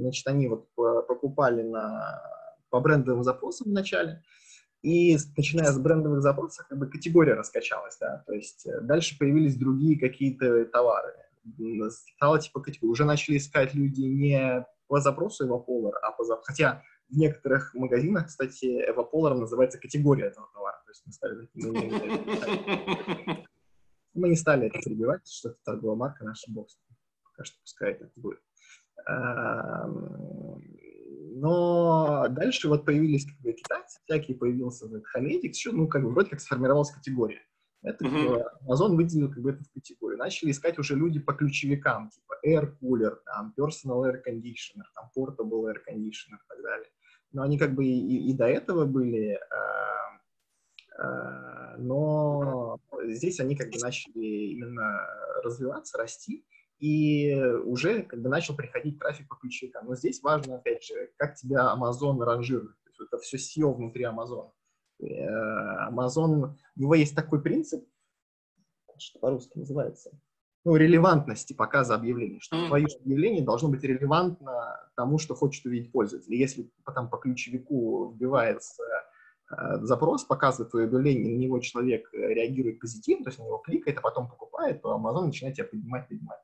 значит, 0.00 0.26
они 0.26 0.48
вот 0.48 0.68
покупали 0.74 1.62
на, 1.62 2.22
по 2.70 2.80
брендовым 2.80 3.24
запросам 3.24 3.70
вначале, 3.70 4.22
и 4.86 5.18
начиная 5.36 5.72
с 5.72 5.78
брендовых 5.80 6.22
запросов, 6.22 6.64
как 6.68 6.78
бы 6.78 6.86
категория 6.86 7.34
раскачалась, 7.34 7.98
да, 7.98 8.22
то 8.24 8.32
есть 8.32 8.64
э, 8.66 8.80
дальше 8.82 9.18
появились 9.18 9.56
другие 9.56 9.98
какие-то 9.98 10.64
товары. 10.66 11.12
Стало 11.90 12.38
типа 12.38 12.60
категория. 12.60 12.92
Уже 12.92 13.04
начали 13.04 13.36
искать 13.36 13.74
люди 13.74 14.02
не 14.02 14.64
по 14.86 15.00
запросу 15.00 15.44
Evapolar, 15.44 15.94
а 16.02 16.12
по 16.12 16.22
зап... 16.24 16.42
Хотя 16.44 16.84
в 17.10 17.16
некоторых 17.16 17.74
магазинах, 17.74 18.28
кстати, 18.28 18.88
Evapolar 18.88 19.34
называется 19.34 19.80
категория 19.80 20.26
этого 20.26 20.48
товара. 20.54 20.80
То 20.84 20.90
есть 20.92 21.02
мы 21.04 21.12
стали... 21.12 21.48
Мы 24.14 24.28
не 24.28 24.36
стали 24.36 24.68
это 24.68 24.78
перебивать, 24.78 25.28
что 25.28 25.48
это 25.48 25.58
торговая 25.64 25.96
марка, 25.96 26.24
наша 26.24 26.48
бокс. 26.52 26.78
Пока 27.24 27.44
что 27.44 27.58
пускай 27.60 27.90
это 27.92 28.08
будет. 28.14 28.40
Но 31.38 32.28
дальше 32.30 32.66
вот 32.68 32.86
появились 32.86 33.26
как 33.26 33.38
бы 33.40 33.52
китайцы 33.52 34.00
всякие, 34.04 34.38
появился 34.38 34.86
вот, 34.86 35.04
Хамедик, 35.04 35.54
еще, 35.54 35.70
ну, 35.70 35.86
как 35.86 36.02
бы 36.02 36.10
вроде 36.10 36.30
как 36.30 36.40
сформировалась 36.40 36.90
категория. 36.90 37.42
Это 37.82 38.06
uh-huh. 38.06 38.42
Amazon 38.66 38.96
выделил 38.96 39.30
как 39.30 39.42
бы 39.42 39.50
эту 39.50 39.64
категорию. 39.74 40.18
Начали 40.18 40.50
искать 40.50 40.78
уже 40.78 40.96
люди 40.96 41.20
по 41.20 41.34
ключевикам, 41.34 42.08
типа 42.08 42.38
air 42.46 42.74
cooler, 42.80 43.16
там, 43.26 43.52
personal 43.54 44.02
air 44.04 44.22
conditioner, 44.26 44.84
там, 44.94 45.10
portable 45.14 45.66
air 45.66 45.76
conditioner 45.86 46.38
и 46.38 46.48
так 46.48 46.62
далее. 46.62 46.88
Но 47.32 47.42
они 47.42 47.58
как 47.58 47.74
бы 47.74 47.84
и, 47.84 48.30
и 48.30 48.32
до 48.32 48.46
этого 48.46 48.86
были, 48.86 49.38
э, 49.38 49.38
э, 51.02 51.76
но 51.76 52.78
здесь 53.04 53.40
они 53.40 53.56
как 53.56 53.70
бы 53.70 53.78
начали 53.78 54.24
именно 54.52 55.06
развиваться, 55.44 55.98
расти, 55.98 56.46
и 56.78 57.34
уже 57.64 58.02
как 58.02 58.20
бы 58.20 58.28
начал 58.28 58.54
приходить 58.54 58.98
трафик 58.98 59.28
по 59.28 59.36
ключевикам. 59.36 59.86
Но 59.86 59.94
здесь 59.94 60.22
важно, 60.22 60.56
опять 60.56 60.84
же, 60.84 61.10
как 61.16 61.34
тебя 61.34 61.74
Amazon 61.76 62.22
ранжирует. 62.22 62.76
То 62.84 62.90
есть 62.90 63.00
это 63.00 63.18
все 63.18 63.36
SEO 63.36 63.74
внутри 63.74 64.04
Amazon. 64.04 64.50
Э, 65.00 65.90
Amazon, 65.90 66.54
у 66.76 66.80
него 66.80 66.94
есть 66.94 67.14
такой 67.14 67.42
принцип, 67.42 67.84
что 68.98 69.18
по-русски 69.18 69.58
называется, 69.58 70.10
ну, 70.64 70.74
релевантности 70.74 71.52
показа 71.52 71.94
объявления, 71.94 72.40
что 72.40 72.56
mm-hmm. 72.56 72.66
твое 72.68 72.86
объявление 73.00 73.44
должно 73.44 73.68
быть 73.68 73.84
релевантно 73.84 74.80
тому, 74.96 75.18
что 75.18 75.34
хочет 75.34 75.64
увидеть 75.64 75.92
пользователь. 75.92 76.34
Если 76.34 76.70
там 76.94 77.08
по 77.08 77.18
ключевику 77.18 78.10
вбивается 78.10 78.82
э, 79.50 79.78
запрос, 79.82 80.24
показывает 80.24 80.70
твое 80.70 80.86
объявление, 80.86 81.34
на 81.34 81.38
него 81.38 81.60
человек 81.60 82.08
реагирует 82.12 82.80
позитивно, 82.80 83.24
то 83.24 83.28
есть 83.28 83.38
на 83.38 83.44
него 83.44 83.58
кликает, 83.58 83.98
а 83.98 84.00
потом 84.00 84.28
покупает, 84.28 84.82
то 84.82 84.96
Amazon 84.96 85.26
начинает 85.26 85.56
тебя 85.56 85.66
поднимать, 85.66 86.08
поднимать. 86.08 86.40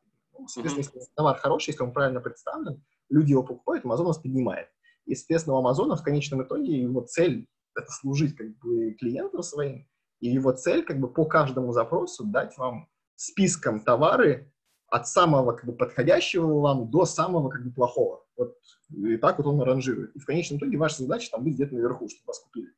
Соответственно, 0.46 0.84
mm-hmm. 0.84 0.98
если 0.98 1.14
товар 1.14 1.38
хороший, 1.38 1.70
если 1.70 1.82
он 1.82 1.92
правильно 1.92 2.20
представлен, 2.20 2.82
люди 3.08 3.30
его 3.30 3.42
покупают, 3.42 3.84
Amazon 3.84 4.04
вас 4.04 4.18
поднимает. 4.18 4.68
И, 5.04 5.14
соответственно, 5.14 5.56
у 5.56 5.58
Амазона 5.58 5.96
в 5.96 6.02
конечном 6.02 6.42
итоге 6.42 6.80
его 6.80 7.00
цель 7.02 7.46
это 7.74 7.90
служить 7.90 8.36
как 8.36 8.56
бы 8.58 8.92
клиентам 8.94 9.42
своим, 9.42 9.88
и 10.20 10.28
его 10.28 10.52
цель 10.52 10.84
как 10.84 11.00
бы 11.00 11.12
по 11.12 11.24
каждому 11.24 11.72
запросу 11.72 12.24
дать 12.24 12.56
вам 12.58 12.88
списком 13.16 13.80
товары 13.80 14.52
от 14.88 15.08
самого 15.08 15.52
как 15.52 15.64
бы 15.64 15.72
подходящего 15.72 16.60
вам 16.60 16.90
до 16.90 17.04
самого 17.04 17.48
как 17.48 17.64
бы 17.64 17.72
плохого. 17.72 18.24
Вот 18.36 18.56
и 18.90 19.16
так 19.16 19.38
вот 19.38 19.46
он 19.46 19.60
ранжирует. 19.62 20.14
И 20.14 20.18
в 20.18 20.26
конечном 20.26 20.58
итоге 20.58 20.76
ваша 20.76 21.02
задача 21.02 21.30
там 21.30 21.44
быть 21.44 21.54
где-то 21.54 21.74
наверху, 21.74 22.08
чтобы 22.08 22.26
вас 22.26 22.40
купили. 22.40 22.68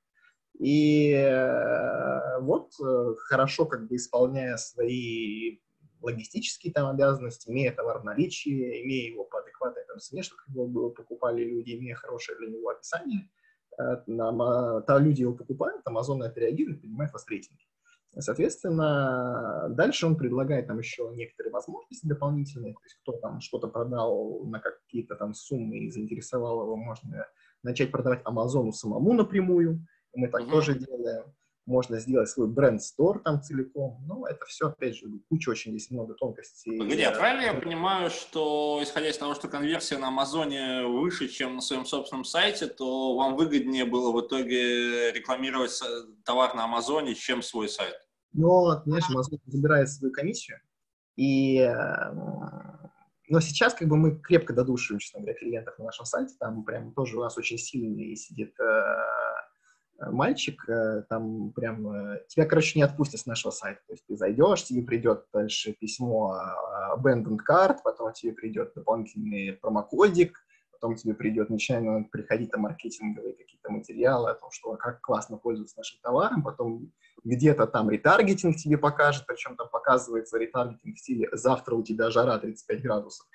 И 0.61 1.11
э, 1.11 2.41
вот 2.41 2.71
э, 2.81 3.15
хорошо 3.27 3.67
как 3.67 3.89
бы 3.89 3.97
исполняя 3.97 4.57
свои 4.57 5.59
логистические 6.05 6.73
там 6.73 6.89
обязанности, 6.89 7.51
имея 7.51 7.73
товар 7.73 8.01
в 8.01 8.05
наличии, 8.05 8.85
имея 8.85 9.11
его 9.11 9.25
по 9.25 9.41
адекватной 9.41 9.85
там 9.87 9.99
цене, 9.99 10.23
чтобы 10.23 10.43
его 10.69 10.91
покупали 10.91 11.43
люди, 11.43 11.75
имея 11.75 11.95
хорошее 11.95 12.39
для 12.39 12.49
него 12.49 12.69
описание, 12.69 13.31
э, 13.79 14.03
нам, 14.07 14.39
то 14.85 14.99
люди 14.99 15.23
его 15.23 15.35
покупают, 15.35 15.83
Amazon 15.87 16.17
на 16.17 16.25
это 16.25 16.41
реагирует, 16.41 16.81
принимает 16.81 17.13
вас 17.13 17.27
рейтинги. 17.29 17.65
Соответственно, 18.17 19.67
дальше 19.71 20.07
он 20.07 20.17
предлагает 20.17 20.69
там 20.69 20.79
еще 20.79 21.11
некоторые 21.15 21.53
возможности 21.53 22.07
дополнительные, 22.07 22.73
то 22.75 22.81
есть 22.85 22.97
кто 23.03 23.13
там 23.15 23.41
что-то 23.41 23.67
продал 23.67 24.45
на 24.45 24.61
какие-то 24.61 25.17
там 25.17 25.35
суммы 25.35 25.79
и 25.79 25.91
заинтересовал 25.91 26.63
его, 26.63 26.77
можно 26.77 27.27
начать 27.65 27.91
продавать 27.91 28.21
Амазону 28.25 28.71
самому 28.73 29.15
напрямую, 29.15 29.85
мы 30.15 30.29
так 30.29 30.43
mm-hmm. 30.43 30.51
тоже 30.51 30.79
делаем 30.79 31.25
можно 31.67 31.99
сделать 31.99 32.29
свой 32.29 32.47
бренд-стор 32.47 33.21
там 33.23 33.43
целиком. 33.43 34.03
Ну, 34.07 34.27
это 34.27 34.45
все, 34.47 34.69
опять 34.69 34.97
же, 34.97 35.07
куча 35.29 35.51
очень 35.51 35.73
здесь 35.73 35.91
много 35.91 36.15
тонкостей. 36.15 36.79
Погоди, 36.79 37.03
а 37.03 37.13
правильно 37.13 37.47
я 37.47 37.55
понимаю, 37.55 38.11
что, 38.11 38.81
исходя 38.83 39.09
из 39.09 39.19
того, 39.19 39.35
что 39.35 39.49
конверсия 39.49 39.99
на 39.99 40.09
Амазоне 40.09 40.85
выше, 40.87 41.29
чем 41.29 41.57
на 41.57 41.61
своем 41.61 41.87
собственном 41.87 42.25
сайте, 42.25 42.67
то 42.67 43.17
вам 43.17 43.37
выгоднее 43.37 43.85
было 43.85 44.13
в 44.13 44.27
итоге 44.27 45.13
рекламировать 45.13 45.81
товар 46.25 46.55
на 46.55 46.65
Амазоне, 46.65 47.15
чем 47.15 47.43
свой 47.43 47.69
сайт? 47.69 47.95
Но, 48.33 48.83
знаешь, 48.85 49.09
Амазон 49.09 49.39
забирает 49.47 49.89
свою 49.89 50.13
комиссию, 50.13 50.59
и 51.17 51.59
э, 51.61 52.13
но 53.29 53.41
сейчас 53.41 53.75
как 53.75 53.89
бы 53.89 53.97
мы 53.97 54.21
крепко 54.21 54.53
додушиваем, 54.53 54.99
честно 54.99 55.21
говоря, 55.21 55.39
клиентов 55.39 55.79
на 55.79 55.87
нашем 55.87 56.05
сайте. 56.05 56.35
Там 56.39 56.65
прям 56.65 56.93
тоже 56.93 57.17
у 57.17 57.21
нас 57.21 57.39
очень 57.39 57.59
сильный 57.59 58.17
сидит 58.17 58.55
Э, 58.61 59.24
мальчик, 59.99 60.69
э, 60.69 61.03
там 61.09 61.53
прям 61.53 61.89
э, 61.89 62.21
тебя, 62.29 62.47
короче, 62.47 62.79
не 62.79 62.83
отпустят 62.83 63.21
с 63.21 63.27
нашего 63.27 63.51
сайта. 63.51 63.81
То 63.87 63.93
есть 63.93 64.05
ты 64.07 64.17
зайдешь, 64.17 64.65
тебе 64.65 64.83
придет 64.83 65.27
дальше 65.33 65.73
письмо 65.73 66.39
abandoned 66.97 67.41
card, 67.49 67.79
потом 67.83 68.13
тебе 68.13 68.33
придет 68.33 68.73
дополнительный 68.75 69.53
промокодик, 69.53 70.45
потом 70.73 70.97
тебе 70.97 71.15
придет, 71.15 71.49
начинают 71.49 72.11
приходить 72.11 72.51
там 72.51 72.63
маркетинговые 72.63 73.35
какие-то 73.35 73.71
материалы 73.71 74.31
о 74.31 74.35
том, 74.35 74.51
что 74.51 74.77
как 74.77 75.01
классно 75.01 75.39
пользоваться 75.39 75.79
нашим 75.79 75.99
товаром, 76.03 76.43
потом 76.43 76.93
где-то 77.25 77.67
там 77.67 77.89
ретаргетинг 77.89 78.57
тебе 78.57 78.77
покажет, 78.77 79.25
причем 79.27 79.57
там 79.57 79.69
показывается 79.71 80.37
ретаргетинг 80.39 80.97
в 80.97 80.99
стиле 80.99 81.29
«завтра 81.33 81.75
у 81.75 81.83
тебя 81.83 82.11
жара 82.11 82.39
35 82.39 82.83
градусов» 82.83 83.27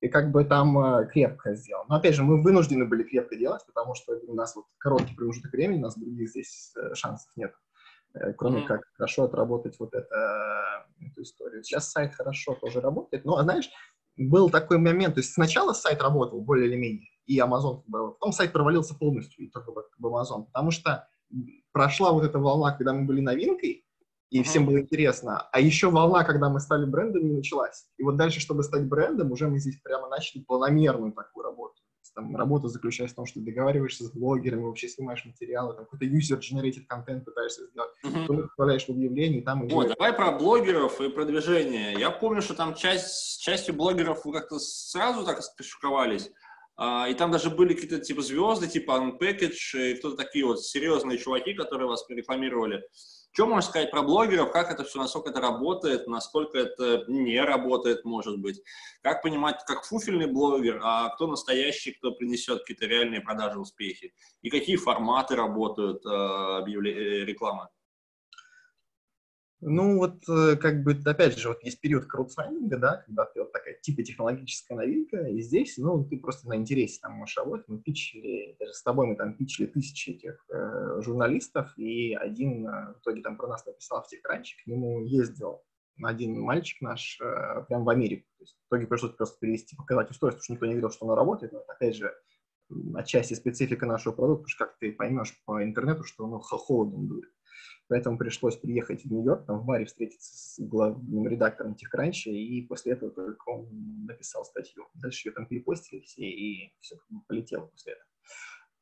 и 0.00 0.08
как 0.08 0.30
бы 0.30 0.44
там 0.44 0.78
э, 0.78 1.08
крепко 1.10 1.54
сделано. 1.54 1.86
Но 1.88 1.96
опять 1.96 2.14
же, 2.14 2.22
мы 2.22 2.42
вынуждены 2.42 2.84
были 2.84 3.02
крепко 3.02 3.36
делать, 3.36 3.64
потому 3.66 3.94
что 3.94 4.18
у 4.26 4.34
нас 4.34 4.54
вот 4.54 4.66
короткий 4.78 5.14
промежуток 5.14 5.52
времени, 5.52 5.78
у 5.78 5.82
нас 5.82 5.96
других 5.96 6.28
здесь 6.28 6.72
э, 6.76 6.94
шансов 6.94 7.30
нет, 7.36 7.54
э, 8.14 8.32
кроме 8.34 8.60
mm-hmm. 8.60 8.66
как 8.66 8.82
хорошо 8.94 9.24
отработать 9.24 9.78
вот 9.78 9.94
это, 9.94 10.86
эту 11.00 11.22
историю. 11.22 11.62
Сейчас 11.64 11.90
сайт 11.90 12.14
хорошо 12.14 12.54
тоже 12.54 12.80
работает, 12.80 13.24
но, 13.24 13.42
знаешь, 13.42 13.70
был 14.16 14.50
такой 14.50 14.78
момент, 14.78 15.14
то 15.14 15.20
есть 15.20 15.32
сначала 15.32 15.72
сайт 15.72 16.02
работал 16.02 16.40
более 16.42 16.68
или 16.68 16.76
менее, 16.76 17.08
и 17.26 17.38
Amazon, 17.38 17.82
как 17.82 17.86
бы, 17.86 18.12
потом 18.12 18.32
сайт 18.32 18.52
провалился 18.52 18.94
полностью, 18.94 19.46
и 19.46 19.50
только 19.50 19.72
как 19.72 19.98
бы 19.98 20.08
Amazon, 20.08 20.46
потому 20.46 20.70
что 20.70 21.08
прошла 21.72 22.12
вот 22.12 22.24
эта 22.24 22.38
волна, 22.38 22.72
когда 22.72 22.92
мы 22.92 23.06
были 23.06 23.20
новинкой, 23.20 23.85
и 24.30 24.42
всем 24.42 24.66
было 24.66 24.80
интересно. 24.80 25.48
А 25.52 25.60
еще 25.60 25.90
волна, 25.90 26.24
когда 26.24 26.48
мы 26.48 26.60
стали 26.60 26.84
брендом, 26.84 27.24
не 27.24 27.36
началась. 27.36 27.86
И 27.96 28.02
вот 28.02 28.16
дальше, 28.16 28.40
чтобы 28.40 28.62
стать 28.62 28.86
брендом, 28.86 29.32
уже 29.32 29.48
мы 29.48 29.58
здесь 29.58 29.80
прямо 29.82 30.08
начали 30.08 30.42
планомерную 30.42 31.12
такую 31.12 31.44
работу. 31.44 31.82
Там 32.16 32.34
работа 32.34 32.68
заключается 32.68 33.12
в 33.12 33.16
том, 33.16 33.26
что 33.26 33.40
договариваешься 33.40 34.04
с 34.04 34.10
блогерами, 34.10 34.62
вообще 34.62 34.88
снимаешь 34.88 35.22
материалы, 35.26 35.74
там 35.74 35.84
какой-то 35.84 36.06
user-generated 36.06 36.86
контент 36.88 37.26
пытаешься 37.26 37.66
сделать, 37.66 37.90
uh-huh. 38.02 38.20
потом 38.22 38.48
вставляешь 38.48 38.86
в 38.86 38.88
объявление, 38.88 39.42
там... 39.42 39.66
И 39.66 39.72
вот, 39.74 39.88
давай 39.88 40.14
про 40.14 40.32
блогеров 40.32 40.98
и 41.02 41.10
продвижение. 41.10 41.92
Я 41.92 42.10
помню, 42.10 42.40
что 42.40 42.54
там 42.54 42.74
часть, 42.74 43.08
с 43.08 43.36
частью 43.36 43.74
блогеров 43.74 44.24
вы 44.24 44.32
как-то 44.32 44.58
сразу 44.58 45.26
так 45.26 45.42
спешуковались, 45.42 46.30
а, 46.78 47.06
и 47.06 47.12
там 47.12 47.30
даже 47.30 47.50
были 47.50 47.74
какие-то 47.74 47.98
типа 47.98 48.22
звезды, 48.22 48.66
типа 48.66 48.92
Unpackage, 48.92 49.74
и 49.74 49.94
кто-то 49.96 50.16
такие 50.16 50.46
вот 50.46 50.62
серьезные 50.62 51.18
чуваки, 51.18 51.52
которые 51.52 51.86
вас 51.86 52.06
рекламировали. 52.08 52.82
Что 53.36 53.46
можешь 53.46 53.68
сказать 53.68 53.90
про 53.90 54.00
блогеров, 54.00 54.50
как 54.50 54.70
это 54.70 54.82
все, 54.82 54.98
насколько 54.98 55.28
это 55.28 55.42
работает, 55.42 56.06
насколько 56.06 56.56
это 56.56 57.04
не 57.06 57.38
работает, 57.38 58.02
может 58.06 58.38
быть? 58.38 58.62
Как 59.02 59.20
понимать, 59.20 59.62
как 59.66 59.84
фуфельный 59.84 60.24
блогер, 60.24 60.80
а 60.82 61.10
кто 61.10 61.26
настоящий, 61.26 61.92
кто 61.92 62.12
принесет 62.12 62.60
какие-то 62.60 62.86
реальные 62.86 63.20
продажи, 63.20 63.60
успехи? 63.60 64.14
И 64.40 64.48
какие 64.48 64.76
форматы 64.76 65.36
работают 65.36 66.02
э. 66.06 66.08
Э, 66.08 67.24
рекламы? 67.26 67.68
Ну, 69.62 69.96
вот, 69.96 70.22
э, 70.28 70.56
как 70.56 70.82
бы, 70.82 70.92
опять 71.04 71.38
же, 71.38 71.48
вот 71.48 71.64
есть 71.64 71.80
период 71.80 72.04
краудфандинга, 72.04 72.76
да, 72.76 73.02
когда 73.06 73.24
ты 73.24 73.40
вот 73.40 73.52
такая 73.52 73.74
типа 73.80 74.02
технологическая 74.02 74.74
новинка, 74.74 75.28
и 75.28 75.40
здесь, 75.40 75.78
ну, 75.78 76.04
ты 76.04 76.18
просто 76.18 76.46
на 76.48 76.56
интересе 76.56 77.00
там 77.00 77.12
можешь 77.12 77.38
работать. 77.38 77.66
Мы 77.68 77.80
питчили, 77.80 78.54
даже 78.60 78.74
с 78.74 78.82
тобой 78.82 79.06
мы 79.06 79.16
там 79.16 79.34
питчили 79.34 79.66
тысячи 79.66 80.10
этих 80.10 80.44
э, 80.50 81.00
журналистов, 81.00 81.72
и 81.78 82.14
один 82.14 82.66
э, 82.66 82.94
в 82.94 83.00
итоге 83.00 83.22
там 83.22 83.38
про 83.38 83.48
нас 83.48 83.64
написал 83.64 84.02
в 84.02 84.08
техранчик, 84.08 84.62
к 84.62 84.66
нему 84.66 85.02
ездил 85.04 85.62
один 86.02 86.38
мальчик 86.38 86.82
наш 86.82 87.18
э, 87.22 87.64
прям 87.68 87.84
в 87.84 87.88
Америку. 87.88 88.26
То 88.36 88.44
есть 88.44 88.58
в 88.62 88.68
итоге 88.68 88.86
пришлось 88.86 89.12
просто 89.12 89.38
перевести, 89.40 89.74
показать 89.76 90.10
устройство, 90.10 90.42
что 90.42 90.52
никто 90.52 90.66
не 90.66 90.74
видел, 90.74 90.90
что 90.90 91.06
оно 91.06 91.14
работает, 91.14 91.52
но 91.52 91.60
опять 91.66 91.96
же, 91.96 92.12
отчасти 92.94 93.34
специфика 93.34 93.86
нашего 93.86 94.12
продукта, 94.12 94.42
потому 94.42 94.48
что 94.48 94.64
как 94.66 94.78
ты 94.78 94.92
поймешь 94.92 95.32
по 95.44 95.62
интернету, 95.62 96.04
что 96.04 96.26
оно 96.26 96.40
холодом 96.40 97.08
дует. 97.08 97.30
Поэтому 97.88 98.18
пришлось 98.18 98.56
приехать 98.56 99.04
в 99.04 99.10
Нью-Йорк, 99.12 99.46
там 99.46 99.60
в 99.60 99.64
баре 99.64 99.84
встретиться 99.84 100.36
с 100.36 100.58
главным 100.58 101.28
редактором 101.28 101.76
TechCrunch, 101.76 102.30
и 102.30 102.62
после 102.62 102.92
этого 102.92 103.12
только 103.12 103.48
он 103.48 103.68
написал 104.06 104.44
статью. 104.44 104.86
Дальше 104.94 105.28
ее 105.28 105.32
там 105.32 105.46
перепостили 105.46 106.00
все, 106.00 106.22
и 106.22 106.72
все 106.80 106.96
полетело 107.28 107.66
после 107.66 107.92
этого. 107.92 108.06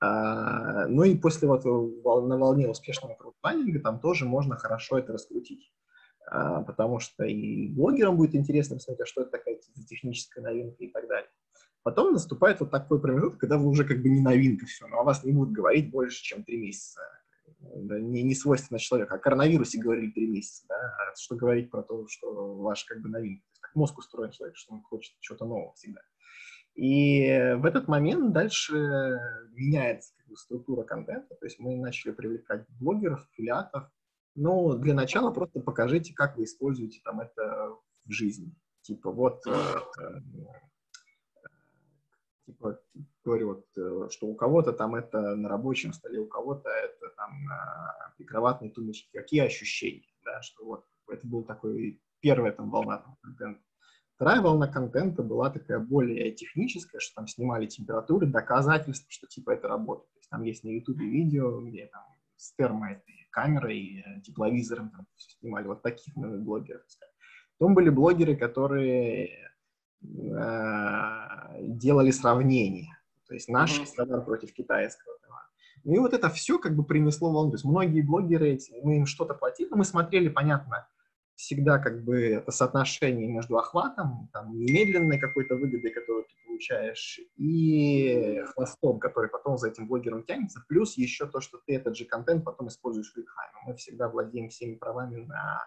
А, 0.01 0.87
ну 0.89 1.05
и 1.05 1.17
после 1.17 1.49
вот 1.49 1.65
на 1.65 2.39
волне 2.39 2.69
успешного 2.69 3.15
краудфандинга 3.15 3.81
там 3.81 4.01
тоже 4.01 4.25
можно 4.25 4.57
хорошо 4.57 4.99
это 4.99 5.13
раскрутить. 5.13 5.71
А, 6.27 6.63
потому 6.63 6.99
что 6.99 7.25
и 7.25 7.69
блогерам 7.69 8.17
будет 8.17 8.35
интересно 8.35 8.77
посмотреть, 8.77 9.07
а 9.07 9.11
что 9.11 9.23
это 9.23 9.33
такая 9.33 9.59
техническая 9.87 10.43
новинка 10.43 10.83
и 10.83 10.89
так 10.89 11.07
далее. 11.09 11.31
Потом 11.83 12.15
наступает 12.15 12.61
вот 12.61 12.71
такой 12.71 13.03
промежуток, 13.03 13.41
когда 13.41 13.59
вы 13.59 13.69
уже 13.69 13.85
как 13.85 14.01
бы 14.01 14.09
не 14.09 14.23
новинка 14.23 14.65
все, 14.65 14.87
но 14.87 15.01
о 15.01 15.05
вас 15.05 15.23
не 15.25 15.33
будут 15.33 15.53
говорить 15.53 15.91
больше, 15.91 16.23
чем 16.23 16.43
три 16.43 16.57
месяца 16.57 17.03
не, 17.75 18.23
не 18.23 18.35
свойственно 18.35 18.79
человеку. 18.79 19.15
О 19.15 19.19
коронавирусе 19.19 19.81
говорили 19.81 20.11
три 20.11 20.27
месяца, 20.27 20.65
да, 20.69 20.75
а 20.75 21.17
что 21.17 21.37
говорить 21.37 21.71
про 21.71 21.83
то, 21.83 22.07
что 22.09 22.55
ваш 22.57 22.85
как 22.85 23.01
бы 23.01 23.09
новинка. 23.09 23.43
То 23.45 23.51
есть, 23.51 23.61
как 23.61 23.75
мозг 23.75 23.99
устроен 23.99 24.31
человек, 24.31 24.57
что 24.57 24.75
он 24.75 24.83
хочет 24.83 25.15
чего-то 25.21 25.47
нового 25.47 25.75
всегда. 25.75 26.01
И 26.75 27.55
в 27.57 27.65
этот 27.67 27.87
момент 27.87 28.33
дальше 28.33 28.75
меняется 29.53 30.13
как 30.17 30.27
бы, 30.29 30.37
структура 30.37 30.83
контента, 30.83 31.35
то 31.35 31.47
есть 31.47 31.61
мы 31.61 31.77
начали 31.77 32.13
привлекать 32.13 32.67
блогеров, 32.81 33.25
аффилиатов. 33.31 33.89
Ну, 34.35 34.75
для 34.75 34.95
начала 34.95 35.31
просто 35.31 35.61
покажите, 35.61 36.13
как 36.13 36.37
вы 36.37 36.45
используете 36.45 37.01
там 37.05 37.21
это 37.21 37.77
в 38.05 38.11
жизни. 38.11 38.53
Типа 38.83 39.13
вот 39.13 39.47
э, 39.47 39.53
типа, 42.47 42.81
говорю, 43.25 43.49
вот, 43.49 43.67
э, 43.77 44.09
что 44.11 44.27
у 44.27 44.35
кого-то 44.35 44.73
там 44.73 44.95
это 44.95 45.37
на 45.37 45.49
рабочем 45.49 45.93
столе, 45.93 46.21
у 46.21 46.27
кого-то 46.27 46.69
это 46.69 47.04
там 47.17 47.45
на 47.45 48.13
прикроватной 48.17 48.71
тумбочке, 48.71 49.09
какие 49.13 49.43
ощущения, 49.43 50.13
да, 50.25 50.43
что 50.43 50.65
вот 50.65 50.85
это 51.09 51.27
был 51.27 51.45
такой 51.45 52.01
первая 52.21 52.53
там 52.53 52.71
волна 52.71 53.05
контента. 53.23 53.63
Вторая 54.17 54.41
волна 54.41 54.69
контента 54.69 55.23
была 55.23 55.51
такая 55.51 55.81
более 55.81 56.31
техническая, 56.33 57.01
что 57.01 57.17
там 57.17 57.27
снимали 57.27 57.67
температуры, 57.67 58.27
доказательства, 58.27 59.11
что 59.11 59.27
типа 59.27 59.51
это 59.51 59.69
работает. 59.69 60.13
То 60.13 60.19
есть 60.19 60.31
там 60.31 60.43
есть 60.43 60.65
на 60.65 60.69
ютубе 60.69 61.07
видео, 61.07 61.61
где 61.61 61.87
там 61.87 62.05
с 62.37 62.55
термокамерой, 62.55 64.05
э, 64.07 64.21
тепловизором 64.23 64.91
там 64.91 65.07
снимали 65.17 65.67
вот 65.67 65.83
таких 65.83 66.15
мы 66.17 66.39
блогеров. 66.39 66.83
Потом 67.59 67.75
были 67.75 67.91
блогеры, 67.91 68.37
которые 68.37 69.45
Э, 70.05 71.57
делали 71.61 72.11
сравнение. 72.11 72.97
То 73.27 73.35
есть 73.35 73.49
наш 73.49 73.79
mm-hmm. 73.79 73.97
товар 73.97 74.25
против 74.25 74.53
китайского. 74.53 75.15
Ну 75.23 75.24
и 75.85 75.99
вот 75.99 76.15
это 76.15 76.31
все 76.31 76.59
как 76.59 76.75
бы 76.75 76.85
принесло 76.85 77.31
волну. 77.31 77.51
То 77.51 77.57
есть 77.57 77.65
многие 77.65 78.03
блогеры, 78.03 78.59
мы 78.83 78.99
им 78.99 79.07
что-то 79.07 79.35
платили, 79.35 79.69
мы 79.71 79.85
смотрели, 79.85 80.29
понятно, 80.29 80.89
всегда 81.35 81.79
как 81.79 82.05
бы 82.05 82.21
это 82.21 82.51
соотношение 82.53 83.29
между 83.29 83.59
охватом, 83.59 84.29
там, 84.33 84.57
немедленной 84.57 85.19
какой-то 85.19 85.57
выгодой, 85.57 85.91
которую 85.91 86.25
ты 86.25 86.35
получаешь, 86.47 87.21
и 87.37 88.43
хвостом, 88.55 88.99
который 88.99 89.29
потом 89.29 89.59
за 89.59 89.69
этим 89.69 89.89
блогером 89.89 90.25
тянется, 90.25 90.65
плюс 90.69 90.97
еще 90.97 91.27
то, 91.27 91.41
что 91.41 91.59
ты 91.67 91.75
этот 91.75 91.97
же 91.97 92.05
контент 92.05 92.45
потом 92.45 92.69
используешь 92.69 93.13
в 93.13 93.17
рекламе. 93.17 93.53
Мы 93.67 93.75
всегда 93.77 94.09
владеем 94.09 94.49
всеми 94.49 94.77
правами 94.77 95.25
на 95.25 95.61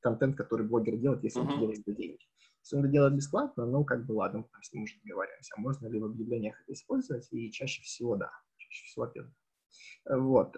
контент, 0.00 0.36
который 0.36 0.66
блогер 0.66 0.96
делает, 0.96 1.22
если 1.22 1.42
uh-huh. 1.42 1.52
он 1.52 1.60
делает 1.60 1.84
за 1.84 1.92
деньги. 1.92 2.24
Если 2.62 2.76
он 2.76 2.84
это 2.84 2.92
делает 2.92 3.14
бесплатно, 3.14 3.66
ну, 3.66 3.84
как 3.84 4.06
бы 4.06 4.12
ладно, 4.12 4.38
мы 4.40 4.62
с 4.62 4.72
ним 4.72 4.84
уже 4.84 4.94
договариваемся. 5.04 5.54
А 5.56 5.60
можно 5.60 5.86
ли 5.86 5.98
в 5.98 6.04
объявлениях 6.04 6.60
это 6.62 6.72
использовать? 6.72 7.28
И 7.32 7.50
чаще 7.50 7.82
всего 7.82 8.16
да. 8.16 8.30
Чаще 8.56 8.84
всего 8.86 9.04
ответ. 9.04 9.26
Вот. 10.08 10.56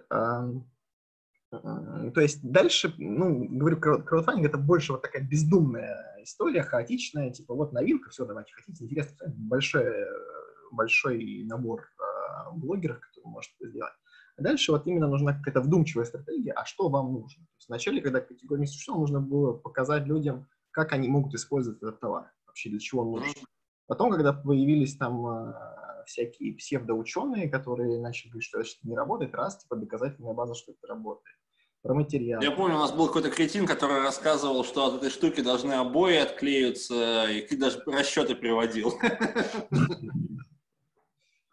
То 1.51 2.21
есть 2.21 2.41
дальше, 2.43 2.95
ну, 2.97 3.47
говорю, 3.47 3.79
краудфандинг 3.79 4.47
это 4.47 4.57
больше 4.57 4.93
вот 4.93 5.03
такая 5.03 5.23
бездумная 5.23 6.13
история, 6.23 6.63
хаотичная, 6.63 7.31
типа 7.31 7.55
вот 7.55 7.73
новинка, 7.73 8.11
все, 8.11 8.25
давайте, 8.25 8.53
хотите, 8.55 8.85
интересно, 8.85 9.27
большой, 9.37 9.85
большой 10.71 11.45
набор 11.45 11.83
э, 11.83 12.57
блогеров, 12.57 13.01
которые 13.01 13.31
может 13.31 13.53
это 13.61 13.69
сделать. 13.69 13.93
А 14.37 14.43
дальше 14.43 14.73
вот 14.73 14.87
именно 14.87 15.09
нужна 15.09 15.35
какая-то 15.35 15.61
вдумчивая 15.61 16.05
стратегия, 16.05 16.53
а 16.53 16.65
что 16.65 16.89
вам 16.89 17.13
нужно. 17.13 17.45
То 17.45 17.57
есть 17.59 17.69
вначале, 17.69 18.01
когда 18.01 18.21
категория 18.21 18.63
не 18.63 18.67
существовала, 18.67 19.03
нужно 19.03 19.21
было 19.21 19.53
показать 19.53 20.07
людям, 20.07 20.49
как 20.71 20.93
они 20.93 21.09
могут 21.09 21.35
использовать 21.35 21.83
этот 21.83 22.01
товар, 22.01 22.33
вообще 22.47 22.71
для 22.71 22.79
чего 22.79 23.03
он 23.03 23.11
нужен. 23.11 23.35
Потом, 23.87 24.11
когда 24.11 24.33
появились 24.33 24.97
там 24.97 25.27
э, 25.27 25.55
всякие 26.07 26.55
псевдоученые, 26.55 27.49
которые 27.49 28.01
начали 28.01 28.31
говорить, 28.31 28.49
что 28.49 28.61
это 28.61 28.69
не 28.83 28.97
работает, 28.97 29.35
раз, 29.35 29.59
типа 29.59 29.77
доказательная 29.77 30.35
база, 30.35 30.55
что 30.55 30.73
это 30.73 30.87
работает 30.87 31.37
про 31.83 31.95
материал. 31.95 32.41
Я 32.41 32.53
помню, 32.53 32.77
у 32.77 32.79
нас 32.79 32.93
был 32.93 33.09
какой-то 33.09 33.31
кретин, 33.31 33.67
который 33.67 34.01
рассказывал, 34.01 34.65
что 34.65 34.87
от 34.87 34.95
этой 34.95 35.11
штуки 35.11 35.41
должны 35.41 35.73
обои 35.73 36.17
отклеиться, 36.17 37.27
и 37.29 37.43
ты 37.43 37.57
даже 37.57 37.83
расчеты 37.87 38.35
приводил. 38.35 38.93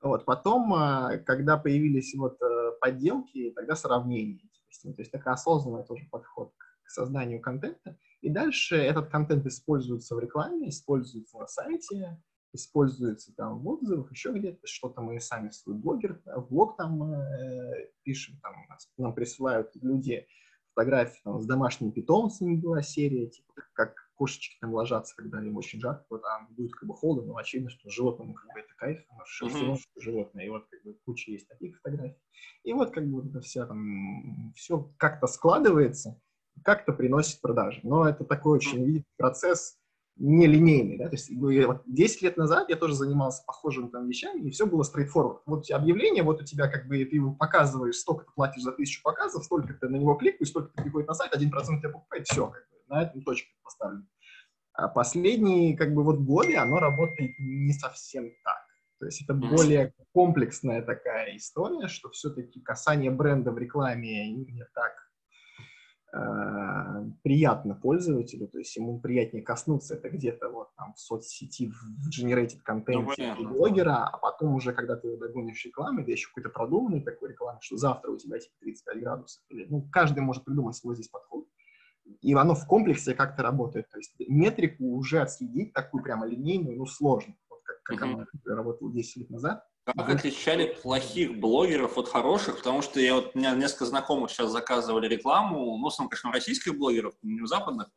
Вот, 0.01 0.23
потом, 0.23 0.73
а, 0.73 1.17
когда 1.25 1.57
появились 1.57 2.15
вот 2.15 2.41
э, 2.41 2.71
подделки, 2.79 3.51
тогда 3.53 3.75
сравнение. 3.75 4.49
То 4.81 4.93
есть 4.97 5.11
такой 5.11 5.33
осознанный 5.33 5.83
тоже 5.83 6.07
подход 6.09 6.53
к 6.83 6.89
созданию 6.89 7.41
контента. 7.41 7.97
И 8.21 8.29
дальше 8.29 8.77
этот 8.77 9.09
контент 9.09 9.45
используется 9.45 10.15
в 10.15 10.19
рекламе, 10.19 10.69
используется 10.69 11.37
на 11.37 11.47
сайте, 11.47 12.17
используется 12.53 13.33
там 13.35 13.59
в 13.59 13.67
отзывах, 13.67 14.11
еще 14.11 14.31
где-то, 14.33 14.65
что-то 14.65 15.01
мы 15.01 15.19
сами 15.19 15.49
в 15.49 15.55
свой 15.55 15.75
блогер, 15.75 16.21
в 16.25 16.49
блог 16.49 16.77
там 16.77 17.03
э, 17.03 17.89
пишем, 18.03 18.39
там 18.41 18.53
нам 18.97 19.13
присылают 19.13 19.71
люди 19.75 20.27
фотографии 20.73 21.19
там, 21.23 21.41
с 21.41 21.45
домашними 21.45 21.91
питомцами 21.91 22.55
была 22.55 22.81
серия, 22.81 23.27
типа 23.27 23.53
как 23.73 23.95
кошечки 24.15 24.57
там 24.59 24.73
ложатся, 24.73 25.15
когда 25.15 25.41
им 25.41 25.57
очень 25.57 25.79
жарко, 25.79 26.05
вот, 26.09 26.23
а 26.25 26.45
будет 26.49 26.73
как 26.73 26.87
бы 26.87 26.95
холодно, 26.95 27.33
но 27.33 27.37
очевидно, 27.37 27.69
что 27.69 27.89
животному 27.89 28.33
как 28.33 28.53
бы 28.53 28.59
это 28.59 28.73
кайф, 28.75 29.05
оно 29.09 29.23
uh-huh. 29.49 29.77
животное, 29.97 30.45
и 30.45 30.49
вот 30.49 30.67
как 30.69 30.83
бы 30.83 30.93
куча 31.05 31.31
есть 31.31 31.47
таких 31.47 31.77
фотографий. 31.77 32.19
И 32.63 32.73
вот 32.73 32.91
как 32.91 33.07
бы 33.07 33.27
это 33.27 33.39
все 33.41 33.65
там, 33.65 34.53
все 34.55 34.91
как-то 34.97 35.27
складывается, 35.27 36.19
как-то 36.63 36.91
приносит 36.91 37.39
продажи. 37.41 37.79
Но 37.83 38.07
это 38.07 38.25
такой 38.25 38.57
очень 38.57 38.83
видите, 38.83 39.05
процесс, 39.17 39.78
нелинейный, 40.19 40.97
да, 40.97 41.05
то 41.05 41.15
есть 41.15 41.31
вот 41.31 41.83
10 41.85 42.21
лет 42.21 42.37
назад 42.37 42.69
я 42.69 42.75
тоже 42.75 42.93
занимался 42.93 43.43
похожими 43.45 43.87
там 43.87 44.07
вещами, 44.07 44.41
и 44.41 44.51
все 44.51 44.65
было 44.65 44.83
straightforward. 44.83 45.39
Вот 45.45 45.71
объявление, 45.71 46.23
вот 46.23 46.41
у 46.41 46.45
тебя 46.45 46.67
как 46.67 46.87
бы 46.87 47.03
ты 47.05 47.15
его 47.15 47.33
показываешь, 47.33 47.95
столько 47.95 48.25
ты 48.25 48.31
платишь 48.35 48.61
за 48.61 48.73
тысячу 48.73 49.01
показов, 49.01 49.45
столько 49.45 49.73
ты 49.73 49.87
на 49.87 49.95
него 49.95 50.15
кликаешь, 50.15 50.49
столько 50.49 50.71
ты 50.75 50.83
приходит 50.83 51.07
на 51.07 51.13
сайт, 51.13 51.33
1% 51.33 51.79
тебя 51.79 51.89
покупает, 51.89 52.27
все, 52.27 52.47
как 52.47 52.63
бы, 52.69 52.77
на 52.93 53.03
этом 53.03 53.21
точка 53.23 53.49
поставлена. 53.63 54.05
А 54.73 54.87
последние 54.89 55.77
как 55.77 55.93
бы 55.93 56.03
вот 56.03 56.19
годы 56.19 56.55
оно 56.57 56.79
работает 56.79 57.31
не 57.39 57.73
совсем 57.73 58.31
так. 58.43 58.65
То 58.99 59.05
есть 59.05 59.21
это 59.21 59.33
более 59.33 59.93
комплексная 60.13 60.81
такая 60.81 61.37
история, 61.37 61.87
что 61.87 62.09
все-таки 62.09 62.59
касание 62.59 63.11
бренда 63.11 63.51
в 63.51 63.57
рекламе 63.57 64.31
не 64.31 64.65
так 64.73 65.08
приятно 67.23 67.75
пользователю, 67.75 68.47
то 68.47 68.57
есть 68.57 68.75
ему 68.75 68.99
приятнее 68.99 69.43
коснуться 69.43 69.95
это 69.95 70.09
где-то 70.09 70.49
вот 70.49 70.69
там 70.75 70.93
в 70.93 70.99
соцсети, 70.99 71.71
в 71.71 72.09
generated 72.09 72.61
контенте 72.63 73.35
ну, 73.37 73.49
блогера, 73.49 74.05
а 74.05 74.17
потом 74.17 74.55
уже, 74.55 74.73
когда 74.73 74.95
ты 74.95 75.17
догонишь 75.17 75.63
рекламы, 75.65 76.03
да 76.03 76.11
еще 76.11 76.29
какой-то 76.29 76.49
продуманный 76.49 77.01
такой 77.01 77.29
рекламы, 77.29 77.59
что 77.61 77.77
завтра 77.77 78.11
у 78.11 78.17
тебя 78.17 78.39
типа 78.39 78.55
35 78.61 78.99
градусов, 79.01 79.43
или, 79.49 79.67
ну, 79.69 79.87
каждый 79.91 80.21
может 80.21 80.45
придумать 80.45 80.75
свой 80.75 80.95
здесь 80.95 81.09
подход, 81.09 81.45
и 82.21 82.33
оно 82.33 82.55
в 82.55 82.65
комплексе 82.65 83.13
как-то 83.13 83.43
работает, 83.43 83.87
то 83.89 83.97
есть 83.99 84.15
метрику 84.27 84.95
уже 84.95 85.21
отследить 85.21 85.73
такую 85.73 86.03
прямо 86.03 86.25
линейную, 86.25 86.75
ну, 86.75 86.87
сложно, 86.87 87.35
вот 87.49 87.59
как, 87.63 87.83
как 87.83 88.01
mm-hmm. 88.01 88.25
она 88.45 88.55
работала 88.55 88.91
10 88.91 89.17
лет 89.17 89.29
назад, 89.29 89.63
как 89.95 90.09
отличали 90.09 90.75
плохих 90.81 91.39
блогеров 91.39 91.97
от 91.97 92.07
хороших? 92.07 92.57
Потому 92.57 92.81
что 92.81 92.99
я 92.99 93.15
вот, 93.15 93.31
у 93.33 93.37
меня 93.39 93.55
несколько 93.55 93.85
знакомых 93.85 94.31
сейчас 94.31 94.51
заказывали 94.51 95.07
рекламу, 95.07 95.77
ну, 95.77 95.83
в 95.83 95.87
основном, 95.87 96.09
конечно, 96.09 96.31
российских 96.31 96.77
блогеров, 96.77 97.13
не 97.21 97.45
западных, 97.47 97.89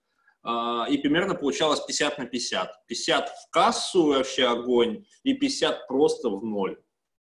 а, 0.42 0.86
и 0.88 0.98
примерно 0.98 1.34
получалось 1.34 1.80
50 1.80 2.18
на 2.18 2.26
50. 2.26 2.86
50 2.86 3.28
в 3.28 3.50
кассу 3.50 4.06
вообще 4.06 4.46
огонь, 4.46 5.04
и 5.22 5.34
50 5.34 5.86
просто 5.86 6.28
в 6.30 6.44
ноль. 6.44 6.80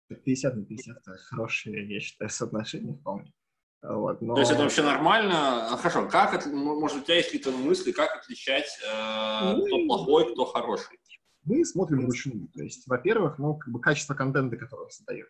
50 0.08 0.56
на 0.56 0.64
50 0.64 0.96
это 0.96 1.16
хорошее, 1.18 1.88
я 1.94 2.00
считаю, 2.00 2.30
соотношение 2.30 2.94
вполне. 2.94 3.32
Вот, 3.82 4.20
но... 4.20 4.34
То 4.34 4.40
есть 4.40 4.52
это 4.52 4.62
вообще 4.62 4.82
нормально? 4.82 5.72
А, 5.72 5.76
хорошо, 5.76 6.06
как, 6.08 6.44
может, 6.46 6.98
у 6.98 7.00
тебя 7.00 7.16
есть 7.16 7.30
какие-то 7.30 7.50
мысли, 7.50 7.92
как 7.92 8.14
отличать, 8.14 8.66
э, 8.86 9.54
ну, 9.54 9.64
кто 9.64 9.86
плохой, 9.86 10.32
кто 10.32 10.44
хороший? 10.44 10.98
Мы 11.44 11.64
смотрим 11.64 12.02
вручную. 12.02 12.48
То 12.48 12.62
есть, 12.62 12.86
во-первых, 12.86 13.38
ну, 13.38 13.56
как 13.56 13.72
бы 13.72 13.80
качество 13.80 14.14
контента, 14.14 14.56
который 14.56 14.84
он 14.84 14.90
создает. 14.90 15.28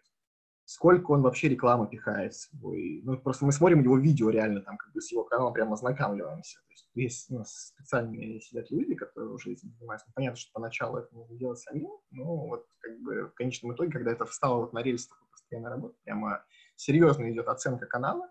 Сколько 0.65 1.11
он 1.11 1.23
вообще 1.23 1.49
рекламы 1.49 1.89
пихает 1.89 2.35
с 2.35 2.49
собой. 2.49 3.01
Ну, 3.05 3.19
просто 3.19 3.45
мы 3.45 3.51
смотрим 3.51 3.83
его 3.83 3.99
видео 3.99 4.31
реально, 4.31 4.61
там, 4.61 4.77
как 4.77 4.93
бы 4.93 5.01
с 5.01 5.11
его 5.11 5.25
каналом 5.25 5.53
прямо 5.53 5.75
ознакомливаемся. 5.75 6.61
То 6.61 6.71
есть, 6.71 6.91
есть 6.95 7.31
у 7.31 7.39
нас 7.39 7.73
специальные 7.75 8.41
сидят 8.41 8.71
люди, 8.71 8.95
которые 8.95 9.33
уже 9.33 9.51
этим 9.53 9.73
занимаются. 9.73 10.07
Ну, 10.09 10.13
понятно, 10.15 10.37
что 10.37 10.53
поначалу 10.53 10.99
это 10.99 11.13
нужно 11.13 11.37
делать 11.37 11.59
самим, 11.59 11.91
но 12.13 12.47
вот, 12.47 12.67
как 12.79 13.01
бы, 13.01 13.27
в 13.27 13.35
конечном 13.35 13.75
итоге, 13.75 13.91
когда 13.91 14.13
это 14.13 14.25
встало 14.27 14.61
вот 14.61 14.73
на 14.73 14.81
рельсы 14.81 15.09
такой 15.09 15.29
постоянной 15.33 15.71
работы, 15.71 15.97
прямо 16.05 16.45
серьезно 16.77 17.31
идет 17.33 17.49
оценка 17.49 17.87
канала, 17.87 18.31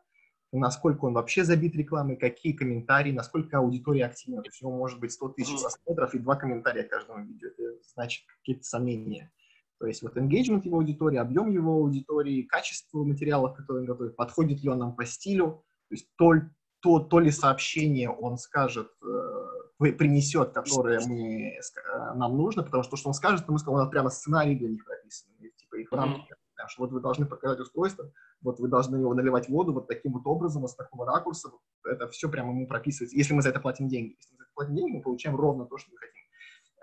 насколько 0.57 1.05
он 1.05 1.13
вообще 1.13 1.43
забит 1.43 1.75
рекламой, 1.75 2.15
какие 2.15 2.53
комментарии, 2.53 3.11
насколько 3.11 3.57
аудитория 3.57 4.05
активна. 4.05 4.41
То 4.41 4.49
есть 4.49 4.61
у 4.61 4.67
него 4.67 4.77
может 4.77 4.99
быть 4.99 5.11
100 5.11 5.29
тысяч 5.29 5.61
просмотров 5.61 6.15
и 6.15 6.19
два 6.19 6.35
комментария 6.35 6.83
к 6.83 6.89
каждому 6.89 7.23
видео. 7.23 7.49
Это 7.49 7.77
значит 7.93 8.25
какие-то 8.39 8.63
сомнения. 8.63 9.31
То 9.79 9.87
есть 9.87 10.01
вот 10.01 10.17
engagement 10.17 10.63
его 10.63 10.77
аудитории, 10.77 11.17
объем 11.17 11.49
его 11.51 11.73
аудитории, 11.75 12.43
качество 12.43 13.03
материалов, 13.03 13.55
которые 13.55 13.81
он 13.81 13.87
готовит, 13.87 14.15
подходит 14.15 14.61
ли 14.61 14.69
он 14.69 14.79
нам 14.79 14.95
по 14.95 15.05
стилю, 15.05 15.63
то 15.87 15.95
есть 15.95 16.07
то, 16.17 16.33
то, 16.81 16.99
то 16.99 17.19
ли 17.19 17.31
сообщение 17.31 18.09
он 18.09 18.37
скажет, 18.37 18.91
э, 19.01 19.91
принесет, 19.93 20.51
которое 20.51 20.99
мы, 21.07 21.53
э, 21.53 22.13
нам 22.15 22.35
нужно, 22.35 22.63
потому 22.63 22.83
что 22.83 22.91
то, 22.91 22.97
что 22.97 23.07
он 23.07 23.13
скажет, 23.13 23.47
мы 23.47 23.57
скажем, 23.57 23.79
он 23.79 23.89
прямо 23.89 24.09
сценарий 24.09 24.55
для 24.55 24.67
них 24.67 24.83
прописан, 24.83 25.29
типа 25.57 25.75
их 25.75 25.91
в 25.91 25.95
mm-hmm. 26.69 26.73
что 26.73 26.83
вот 26.83 26.91
вы 26.91 27.01
должны 27.01 27.25
показать 27.25 27.59
устройство, 27.59 28.11
вот 28.41 28.59
вы 28.59 28.67
должны 28.67 28.97
его 28.97 29.13
наливать 29.13 29.49
воду 29.49 29.73
вот 29.73 29.87
таким 29.87 30.13
вот 30.13 30.23
образом, 30.25 30.61
вот 30.61 30.71
с 30.71 30.75
такого 30.75 31.05
ракурса, 31.05 31.49
вот 31.49 31.61
это 31.91 32.07
все 32.07 32.29
прямо 32.29 32.51
ему 32.51 32.67
прописывается, 32.67 33.17
если 33.17 33.33
мы 33.33 33.41
за 33.41 33.49
это 33.49 33.59
платим 33.59 33.87
деньги. 33.87 34.15
Если 34.17 34.33
мы 34.33 34.37
за 34.37 34.43
это 34.43 34.51
платим 34.55 34.75
деньги, 34.75 34.91
мы 34.91 35.01
получаем 35.01 35.35
ровно 35.35 35.65
то, 35.65 35.77
что 35.77 35.91
мы 35.91 35.97
хотим. 35.97 36.23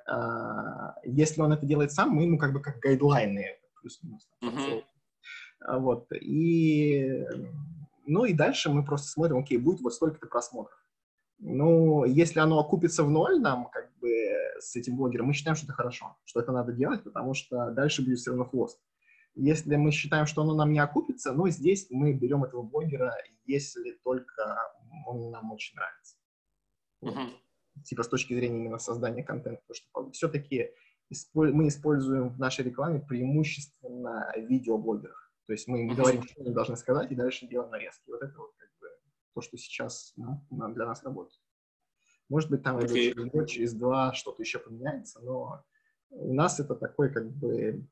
А, 0.09 0.95
если 1.05 1.41
он 1.41 1.53
это 1.53 1.67
делает 1.67 1.93
сам, 1.93 2.11
мы 2.11 2.23
ему 2.23 2.39
как 2.39 2.53
бы 2.53 2.61
как 2.61 2.79
гайдлайны 2.79 3.59
плюс-минус. 3.81 4.29
Uh-huh. 4.43 4.83
Вот, 5.79 6.13
и, 6.13 7.25
ну 8.07 8.25
и 8.25 8.33
дальше 8.33 8.71
мы 8.71 8.85
просто 8.85 9.09
смотрим, 9.09 9.39
окей, 9.39 9.59
будет 9.59 9.81
вот 9.81 9.95
столько-то 9.95 10.27
просмотров. 10.27 10.79
Ну, 11.39 12.05
если 12.05 12.41
оно 12.41 12.59
окупится 12.59 13.05
в 13.05 13.11
ноль 13.11 13.41
нам, 13.41 13.69
как 13.71 13.91
бы, 13.99 14.09
с 14.59 14.75
этим 14.77 14.97
блогером, 14.97 15.27
мы 15.27 15.33
считаем, 15.35 15.57
что 15.57 15.67
это 15.67 15.75
хорошо, 15.75 16.17
что 16.25 16.41
это 16.41 16.53
надо 16.53 16.73
делать, 16.73 17.03
потому 17.03 17.35
что 17.35 17.71
дальше 17.73 18.03
будет 18.03 18.19
все 18.19 18.31
равно 18.31 18.45
хвост. 18.47 18.81
Если 19.37 19.77
мы 19.77 19.93
считаем, 19.93 20.25
что 20.27 20.43
оно 20.43 20.55
нам 20.55 20.73
не 20.73 20.79
окупится, 20.79 21.33
ну, 21.33 21.47
здесь 21.49 21.89
мы 21.91 22.15
берем 22.15 22.43
этого 22.43 22.63
блогера, 22.63 23.15
если 23.45 23.93
только 24.03 24.57
он 25.07 25.31
нам 25.31 25.53
очень 25.53 25.77
нравится. 25.77 26.17
Uh-huh. 27.05 27.83
Типа 27.85 28.03
с 28.03 28.09
точки 28.09 28.35
зрения 28.35 28.59
именно 28.59 28.79
создания 28.79 29.23
контента. 29.23 29.63
Потому 29.67 30.09
что 30.09 30.13
все-таки 30.13 30.71
мы 31.35 31.69
используем 31.69 32.31
в 32.31 32.39
нашей 32.39 32.65
рекламе 32.65 33.01
преимущественно 33.01 34.33
видеоблогеров. 34.37 35.31
То 35.47 35.53
есть 35.53 35.69
мы 35.69 35.83
им 35.83 35.95
говорим, 35.95 36.23
что 36.23 36.41
они 36.41 36.53
должны 36.53 36.77
сказать, 36.77 37.13
и 37.13 37.15
дальше 37.15 37.47
делаем 37.47 37.71
нарезки. 37.71 38.09
Вот 38.09 38.23
это 38.23 38.37
вот 38.39 38.55
как 38.57 38.71
бы 38.81 38.89
то, 39.35 39.41
что 39.43 39.59
сейчас 39.59 40.15
ну, 40.17 40.41
для 40.51 40.87
нас 40.87 41.05
работает. 41.05 41.41
Может 42.29 42.51
быть, 42.51 42.63
там 42.63 42.79
okay. 42.79 42.89
через 42.89 43.31
год, 43.31 43.49
через 43.49 43.75
два 43.75 44.13
что-то 44.15 44.43
еще 44.43 44.59
поменяется, 44.59 45.21
но 45.21 45.63
у 46.11 46.35
нас 46.35 46.59
это 46.59 46.75
такой 46.75 47.13
как 47.13 47.31
бы 47.31 47.87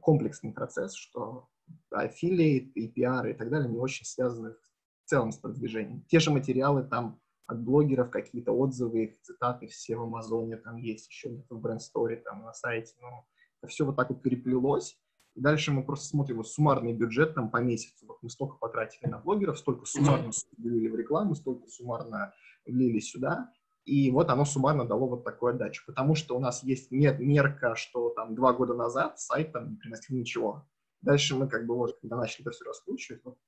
комплексный 0.00 0.52
процесс, 0.52 0.94
что 0.94 1.48
аффилиейт 1.90 2.76
и 2.76 2.88
пиар 2.88 3.26
и 3.26 3.34
так 3.34 3.50
далее 3.50 3.68
не 3.68 3.78
очень 3.78 4.06
связаны 4.06 4.52
в 4.52 5.08
целом 5.08 5.32
с 5.32 5.38
продвижением. 5.38 6.04
Те 6.08 6.20
же 6.20 6.30
материалы 6.30 6.84
там 6.84 7.20
от 7.46 7.62
блогеров, 7.62 8.10
какие-то 8.10 8.52
отзывы, 8.52 9.04
их 9.04 9.20
цитаты 9.22 9.68
все 9.68 9.96
в 9.96 10.02
Амазоне, 10.02 10.56
там 10.56 10.76
есть 10.76 11.08
еще 11.08 11.28
где-то 11.28 11.54
в 11.54 11.60
бренд-сторе, 11.60 12.16
там 12.16 12.42
на 12.42 12.52
сайте, 12.52 12.94
но 13.00 13.26
это 13.60 13.70
все 13.70 13.84
вот 13.84 13.96
так 13.96 14.10
вот 14.10 14.22
переплелось. 14.22 14.98
И 15.36 15.40
дальше 15.40 15.70
мы 15.70 15.84
просто 15.84 16.06
смотрим 16.06 16.38
вот 16.38 16.48
суммарный 16.48 16.94
бюджет 16.94 17.34
там 17.34 17.50
по 17.50 17.58
месяцу. 17.58 18.06
Вот 18.06 18.18
мы 18.22 18.30
столько 18.30 18.56
потратили 18.56 19.08
на 19.08 19.18
блогеров, 19.18 19.58
столько 19.58 19.84
суммарно 19.84 20.30
влили 20.56 20.88
в 20.88 20.96
рекламу, 20.96 21.34
столько 21.34 21.68
суммарно 21.68 22.32
влили 22.64 22.98
сюда. 23.00 23.52
И 23.86 24.10
вот 24.10 24.30
оно 24.30 24.44
суммарно 24.44 24.84
дало 24.84 25.08
вот 25.08 25.24
такую 25.24 25.54
отдачу. 25.54 25.84
Потому 25.86 26.16
что 26.16 26.36
у 26.36 26.40
нас 26.40 26.62
есть 26.64 26.90
мерка, 26.90 27.76
что 27.76 28.10
там 28.10 28.34
два 28.34 28.52
года 28.52 28.74
назад 28.74 29.20
сайт 29.20 29.52
там 29.52 29.70
не 29.70 29.76
приносил 29.76 30.16
ничего. 30.16 30.66
Дальше 31.02 31.36
мы 31.36 31.48
как 31.48 31.66
бы 31.66 31.76
вот, 31.76 31.98
когда 32.00 32.16
начали 32.16 32.42
это 32.42 32.50
все 32.50 32.64
раскручивать, 32.64 33.24
вот, 33.24 33.38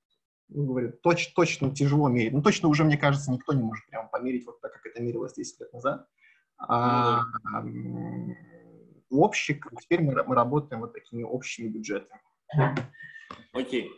ну, 0.48 0.64
говорю, 0.64 0.92
точ, 1.02 1.32
точно 1.34 1.74
тяжело 1.74 2.08
мерить. 2.08 2.32
Ну, 2.32 2.40
точно 2.40 2.68
уже, 2.68 2.84
мне 2.84 2.96
кажется, 2.96 3.32
никто 3.32 3.52
не 3.52 3.62
может 3.62 3.84
прямо 3.88 4.08
померить 4.08 4.46
вот 4.46 4.60
так, 4.60 4.72
как 4.72 4.86
это 4.86 5.02
мерилось 5.02 5.34
10 5.34 5.60
лет 5.60 5.72
назад. 5.72 6.06
А, 6.56 7.22
ну, 7.62 8.34
общий, 9.10 9.60
теперь 9.80 10.02
мы, 10.02 10.22
мы 10.22 10.34
работаем 10.36 10.82
вот 10.82 10.92
такими 10.92 11.24
общими 11.24 11.68
бюджетами. 11.68 12.20
Окей. 13.52 13.90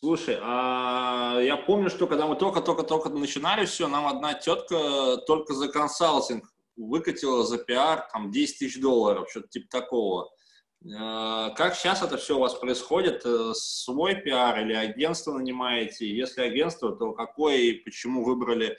Слушай, 0.00 0.38
а 0.40 1.40
я 1.40 1.56
помню, 1.56 1.90
что 1.90 2.06
когда 2.06 2.26
мы 2.28 2.36
только-только-только 2.36 3.08
начинали 3.08 3.66
все, 3.66 3.88
нам 3.88 4.06
одна 4.06 4.34
тетка 4.34 5.16
только 5.26 5.54
за 5.54 5.68
консалтинг 5.68 6.44
выкатила 6.76 7.44
за 7.44 7.58
пиар 7.58 8.08
там 8.12 8.30
10 8.30 8.58
тысяч 8.58 8.80
долларов, 8.80 9.28
что-то 9.28 9.48
типа 9.48 9.66
такого. 9.68 10.30
А, 10.96 11.50
как 11.50 11.74
сейчас 11.74 12.02
это 12.02 12.16
все 12.16 12.36
у 12.36 12.40
вас 12.40 12.54
происходит? 12.54 13.22
Э, 13.24 13.52
свой 13.54 14.14
пиар 14.14 14.60
или 14.60 14.72
агентство 14.72 15.32
нанимаете? 15.32 16.08
Если 16.08 16.42
агентство, 16.42 16.94
то 16.94 17.12
какое 17.12 17.56
и 17.56 17.72
почему 17.72 18.24
выбрали? 18.24 18.78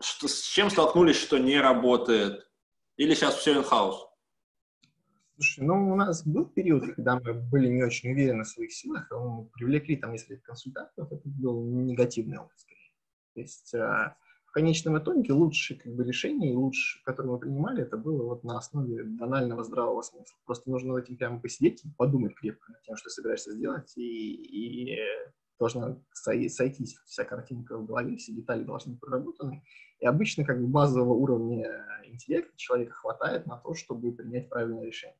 Что, 0.00 0.28
с 0.28 0.42
чем 0.42 0.70
столкнулись, 0.70 1.16
что 1.16 1.38
не 1.38 1.58
работает? 1.60 2.48
Или 2.96 3.14
сейчас 3.14 3.36
все 3.38 3.60
in-house? 3.60 4.07
Слушай, 5.40 5.66
ну, 5.66 5.92
у 5.92 5.94
нас 5.94 6.26
был 6.26 6.46
период, 6.46 6.84
когда 6.96 7.20
мы 7.20 7.32
были 7.32 7.68
не 7.68 7.84
очень 7.84 8.10
уверены 8.10 8.42
в 8.42 8.48
своих 8.48 8.72
силах, 8.72 9.06
а 9.12 9.18
мы 9.20 9.44
привлекли 9.44 9.94
там 9.94 10.10
несколько 10.10 10.42
консультантов, 10.46 11.12
это 11.12 11.22
был 11.28 11.64
негативный 11.64 12.38
опыт 12.38 12.58
скорее. 12.58 12.90
То 13.34 13.40
есть 13.40 13.72
а, 13.72 14.16
в 14.46 14.50
конечном 14.50 14.98
итоге 14.98 15.32
лучшее 15.32 15.78
как 15.78 15.94
бы, 15.94 16.02
решение, 16.02 16.56
лучшее, 16.56 17.04
которое 17.04 17.28
мы 17.28 17.38
принимали, 17.38 17.82
это 17.82 17.96
было 17.96 18.24
вот 18.24 18.42
на 18.42 18.58
основе 18.58 19.04
банального 19.04 19.62
здравого 19.62 20.02
смысла. 20.02 20.36
Просто 20.44 20.68
нужно 20.70 20.98
этим 20.98 21.16
прямо 21.16 21.38
посидеть 21.38 21.84
и 21.84 21.88
подумать 21.96 22.34
крепко 22.34 22.72
над 22.72 22.82
тем, 22.82 22.96
что 22.96 23.08
собираешься 23.08 23.52
сделать, 23.52 23.96
и, 23.96 24.92
и 24.92 24.98
должна 25.60 26.02
сойтись 26.14 26.98
вся 27.06 27.22
картинка 27.22 27.78
в 27.78 27.86
голове, 27.86 28.16
все 28.16 28.32
детали 28.32 28.64
должны 28.64 28.94
быть 28.94 29.00
проработаны. 29.00 29.62
И 30.00 30.04
обычно 30.04 30.44
как 30.44 30.60
бы 30.60 30.66
базового 30.66 31.12
уровня 31.12 31.86
интеллекта 32.06 32.56
человека 32.56 32.94
хватает 32.94 33.46
на 33.46 33.56
то, 33.56 33.74
чтобы 33.74 34.10
принять 34.10 34.48
правильное 34.48 34.84
решение. 34.84 35.16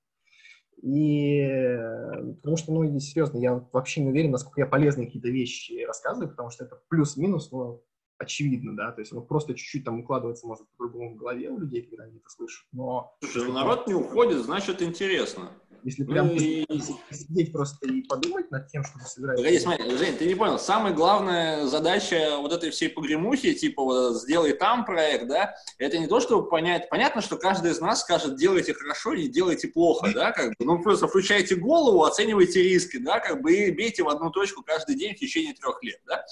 И 0.82 1.40
э, 1.40 2.32
потому 2.40 2.56
что, 2.56 2.72
ну, 2.72 3.00
серьезно, 3.00 3.38
я 3.38 3.66
вообще 3.72 4.00
не 4.00 4.09
уверен, 4.09 4.30
насколько 4.30 4.60
я 4.60 4.66
полезные 4.66 5.06
какие-то 5.06 5.28
вещи 5.28 5.84
рассказываю, 5.84 6.30
потому 6.30 6.50
что 6.50 6.64
это 6.64 6.80
плюс-минус, 6.88 7.50
но 7.50 7.82
очевидно, 8.18 8.76
да, 8.76 8.92
то 8.92 9.00
есть 9.00 9.12
оно 9.12 9.22
просто 9.22 9.55
чуть-чуть 9.55 9.84
там 9.84 10.00
укладывается, 10.00 10.46
может, 10.46 10.66
по-другому 10.76 11.14
в 11.14 11.16
голове 11.16 11.50
у 11.50 11.59
людей, 11.59 11.82
когда 11.82 12.05
они 12.05 12.18
это 12.18 12.28
слышат, 12.28 12.66
но... 12.72 13.16
Слушай, 13.20 13.48
ну, 13.48 13.55
народ 13.55 13.86
не 13.86 13.94
уходит, 13.94 14.38
значит, 14.38 14.82
интересно. 14.82 15.50
Если 15.84 16.02
ну 16.02 16.12
прям 16.12 16.28
ну, 16.28 16.34
и... 16.34 16.66
сидеть 17.10 17.52
просто 17.52 17.86
и 17.86 18.02
подумать 18.02 18.50
над 18.50 18.68
тем, 18.68 18.84
чтобы 18.84 19.05
собирать... 19.05 19.36
Погоди, 19.36 19.59
смотри, 19.59 19.96
Жень, 19.96 20.16
ты 20.16 20.26
не 20.26 20.34
понял. 20.34 20.59
Самая 20.59 20.92
главная 20.92 21.66
задача 21.66 22.38
вот 22.38 22.52
этой 22.52 22.70
всей 22.70 22.88
погремухи, 22.88 23.55
типа 23.55 23.82
вот, 23.82 24.16
сделай 24.16 24.52
там 24.52 24.84
проект, 24.84 25.28
да, 25.28 25.55
это 25.78 25.98
не 25.98 26.06
то, 26.06 26.20
чтобы 26.20 26.48
понять... 26.48 26.88
Понятно, 26.88 27.22
что 27.22 27.36
каждый 27.36 27.72
из 27.72 27.80
нас 27.80 28.00
скажет, 28.00 28.36
делайте 28.36 28.74
хорошо 28.74 29.12
и 29.14 29.28
делайте 29.28 29.68
плохо, 29.68 30.10
да, 30.14 30.32
как 30.32 30.50
бы. 30.50 30.55
Ну, 30.60 30.82
просто 30.82 31.09
включайте 31.09 31.55
голову, 31.55 32.05
оценивайте 32.05 32.62
риски, 32.62 32.98
да, 32.98 33.20
как 33.20 33.42
бы, 33.42 33.52
и 33.55 33.70
бейте 33.70 34.02
в 34.02 34.09
одну 34.09 34.30
точку 34.30 34.62
каждый 34.62 34.96
день 34.96 35.14
в 35.14 35.18
течение 35.18 35.55
трех 35.55 35.82
лет, 35.82 36.00
да. 36.06 36.24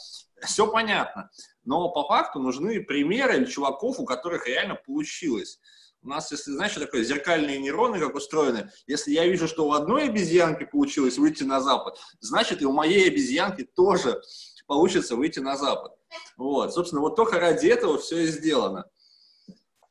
Все 0.45 0.71
понятно. 0.71 1.31
Но 1.65 1.89
по 1.91 2.05
факту 2.05 2.39
нужны 2.39 2.83
примеры 2.83 3.47
чуваков, 3.47 3.99
у 3.99 4.05
которых 4.05 4.47
реально 4.47 4.75
получилось. 4.75 5.59
У 6.07 6.09
нас, 6.09 6.31
если 6.31 6.53
знаешь, 6.53 6.73
такое 6.73 7.03
зеркальные 7.03 7.59
нейроны, 7.59 7.99
как 7.99 8.15
устроены, 8.15 8.71
если 8.87 9.11
я 9.11 9.27
вижу, 9.27 9.49
что 9.49 9.67
у 9.67 9.73
одной 9.73 10.05
обезьянки 10.05 10.65
получилось 10.65 11.19
выйти 11.19 11.43
на 11.43 11.61
запад, 11.61 11.99
значит 12.21 12.63
и 12.63 12.65
у 12.65 12.71
моей 12.71 13.09
обезьянки 13.09 13.65
тоже 13.65 14.23
получится 14.69 15.17
выйти 15.17 15.41
на 15.41 15.57
запад. 15.57 15.99
Вот, 16.37 16.73
собственно, 16.73 17.01
вот 17.01 17.17
только 17.17 17.41
ради 17.41 17.67
этого 17.67 17.99
все 17.99 18.21
и 18.21 18.27
сделано. 18.29 18.89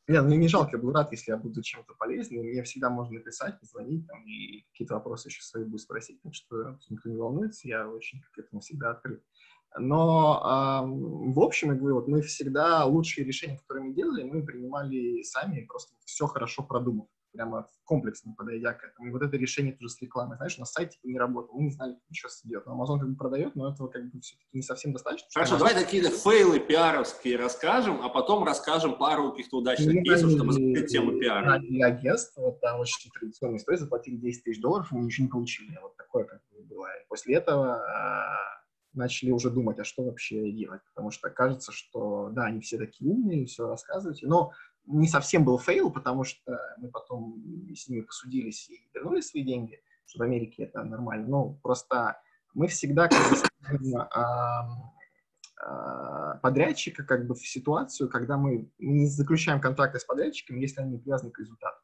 Нет, 0.08 0.24
мне 0.24 0.38
не 0.38 0.48
жалко, 0.48 0.78
я 0.78 0.78
буду 0.78 0.94
рад, 0.94 1.12
если 1.12 1.32
я 1.32 1.38
буду 1.38 1.62
чем-то 1.62 1.96
полезным. 1.96 2.46
Мне 2.46 2.64
всегда 2.64 2.90
можно 2.90 3.16
написать, 3.16 3.60
позвонить 3.60 4.08
там, 4.08 4.24
и 4.26 4.62
какие-то 4.72 4.94
вопросы 4.94 5.28
еще 5.28 5.42
свои 5.42 5.66
буду 5.66 5.80
спросить. 5.80 6.22
Так 6.22 6.34
что 6.34 6.80
никто 6.90 7.10
не 7.10 7.18
волнуется, 7.18 7.68
я 7.68 7.90
очень 7.90 8.22
к 8.32 8.40
этому 8.40 8.62
всегда 8.62 8.92
открыт. 8.92 9.22
Но 9.78 10.84
э, 10.86 11.32
в 11.34 11.40
общем, 11.40 11.72
я 11.72 11.76
говорю, 11.76 11.96
вот 11.96 12.08
мы 12.08 12.22
всегда 12.22 12.86
лучшие 12.86 13.26
решения, 13.26 13.58
которые 13.58 13.86
мы 13.86 13.94
делали, 13.94 14.24
мы 14.24 14.44
принимали 14.44 15.22
сами, 15.24 15.66
просто 15.66 15.94
все 16.06 16.28
хорошо 16.28 16.64
продумав, 16.64 17.08
прямо 17.34 17.68
комплексно 17.84 18.34
подойдя 18.38 18.74
к 18.74 18.84
этому. 18.84 19.10
И 19.10 19.12
вот 19.12 19.22
это 19.22 19.38
решение 19.38 19.74
тоже 19.74 19.90
с 19.90 20.02
рекламой, 20.02 20.38
знаешь, 20.38 20.58
на 20.58 20.66
сайте 20.66 20.98
не 21.04 21.20
работало, 21.20 21.58
мы 21.58 21.66
не 21.66 21.72
знали, 21.72 21.98
что 22.12 22.30
с 22.30 22.46
идет. 22.46 22.66
Amazon 22.66 23.00
как 23.00 23.10
бы 23.10 23.16
продает, 23.16 23.56
но 23.56 23.72
этого 23.72 23.88
как 23.88 24.10
бы 24.12 24.22
все-таки 24.22 24.48
не 24.54 24.62
совсем 24.62 24.94
достаточно. 24.94 25.28
Хорошо, 25.34 25.58
давай 25.58 25.74
такие 25.74 26.04
фейлы 26.04 26.60
пиаровские 26.60 27.38
расскажем, 27.38 28.02
а 28.02 28.10
потом 28.10 28.44
расскажем 28.44 28.98
пару 28.98 29.32
каких-то 29.32 29.58
удачных 29.58 29.96
ну, 29.96 30.04
кейсов, 30.04 30.32
чтобы 30.32 30.54
закрыть 30.54 30.88
тему 30.88 31.20
пиара. 31.20 31.60
Для 31.60 31.88
агентства, 31.88 32.42
вот 32.42 32.62
там 32.62 32.80
очень 32.80 33.12
традиционная 33.12 33.58
история, 33.58 33.78
заплатили 33.78 34.16
10 34.16 34.44
тысяч 34.44 34.62
долларов, 34.62 34.88
мы 34.92 35.04
ничего 35.04 35.26
не 35.26 35.32
получили. 35.32 35.78
Вот 35.82 35.96
такое 35.98 36.24
как 36.24 36.42
бы 36.52 36.64
было. 36.64 36.88
И 36.88 37.08
после 37.08 37.36
этого 37.36 37.76
а, 37.76 38.55
начали 38.96 39.32
уже 39.32 39.50
думать, 39.50 39.80
а 39.80 39.84
что 39.84 40.04
вообще 40.04 40.52
делать, 40.52 40.82
потому 40.94 41.12
что 41.12 41.30
кажется, 41.30 41.72
что, 41.72 42.30
да, 42.32 42.46
они 42.46 42.62
все 42.62 42.78
такие 42.78 43.12
умные, 43.12 43.46
все 43.46 43.68
рассказываете, 43.68 44.28
но 44.28 44.52
не 44.86 45.08
совсем 45.08 45.44
был 45.44 45.60
fail, 45.60 45.92
потому 45.92 46.24
что 46.24 46.60
мы 46.78 46.90
потом 46.90 47.44
с 47.76 47.88
ними 47.88 48.02
посудились 48.02 48.70
и 48.70 48.90
вернули 48.94 49.22
свои 49.22 49.44
деньги, 49.44 49.80
что 50.06 50.20
в 50.20 50.22
Америке 50.24 50.64
это 50.64 50.84
нормально, 50.84 51.28
но 51.28 51.50
просто 51.64 52.20
мы 52.54 52.68
всегда 52.68 53.08
как 53.08 53.82
бы, 53.82 54.08
а, 55.68 56.38
подрядчика 56.42 57.04
как 57.04 57.28
бы 57.28 57.34
в 57.36 57.48
ситуацию, 57.48 58.10
когда 58.10 58.38
мы 58.38 58.70
не 58.78 59.08
заключаем 59.08 59.62
контракты 59.62 60.00
с 60.00 60.04
подрядчиком, 60.04 60.58
если 60.58 60.82
они 60.82 60.92
не 60.92 60.98
привязаны 61.00 61.32
к 61.32 61.40
результату. 61.40 61.78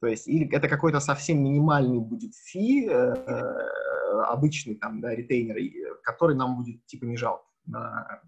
То 0.00 0.06
есть 0.08 0.28
или 0.28 0.48
это 0.54 0.68
какой-то 0.68 1.00
совсем 1.00 1.42
минимальный 1.42 1.98
будет 1.98 2.34
fee, 2.34 2.86
э, 2.88 3.14
обычный 4.26 4.76
там, 4.76 5.00
да, 5.00 5.14
ретейнер, 5.14 5.56
который 6.02 6.36
нам 6.36 6.56
будет 6.56 6.84
типа 6.86 7.04
не 7.04 7.16
жалко 7.16 7.46
на, 7.66 8.22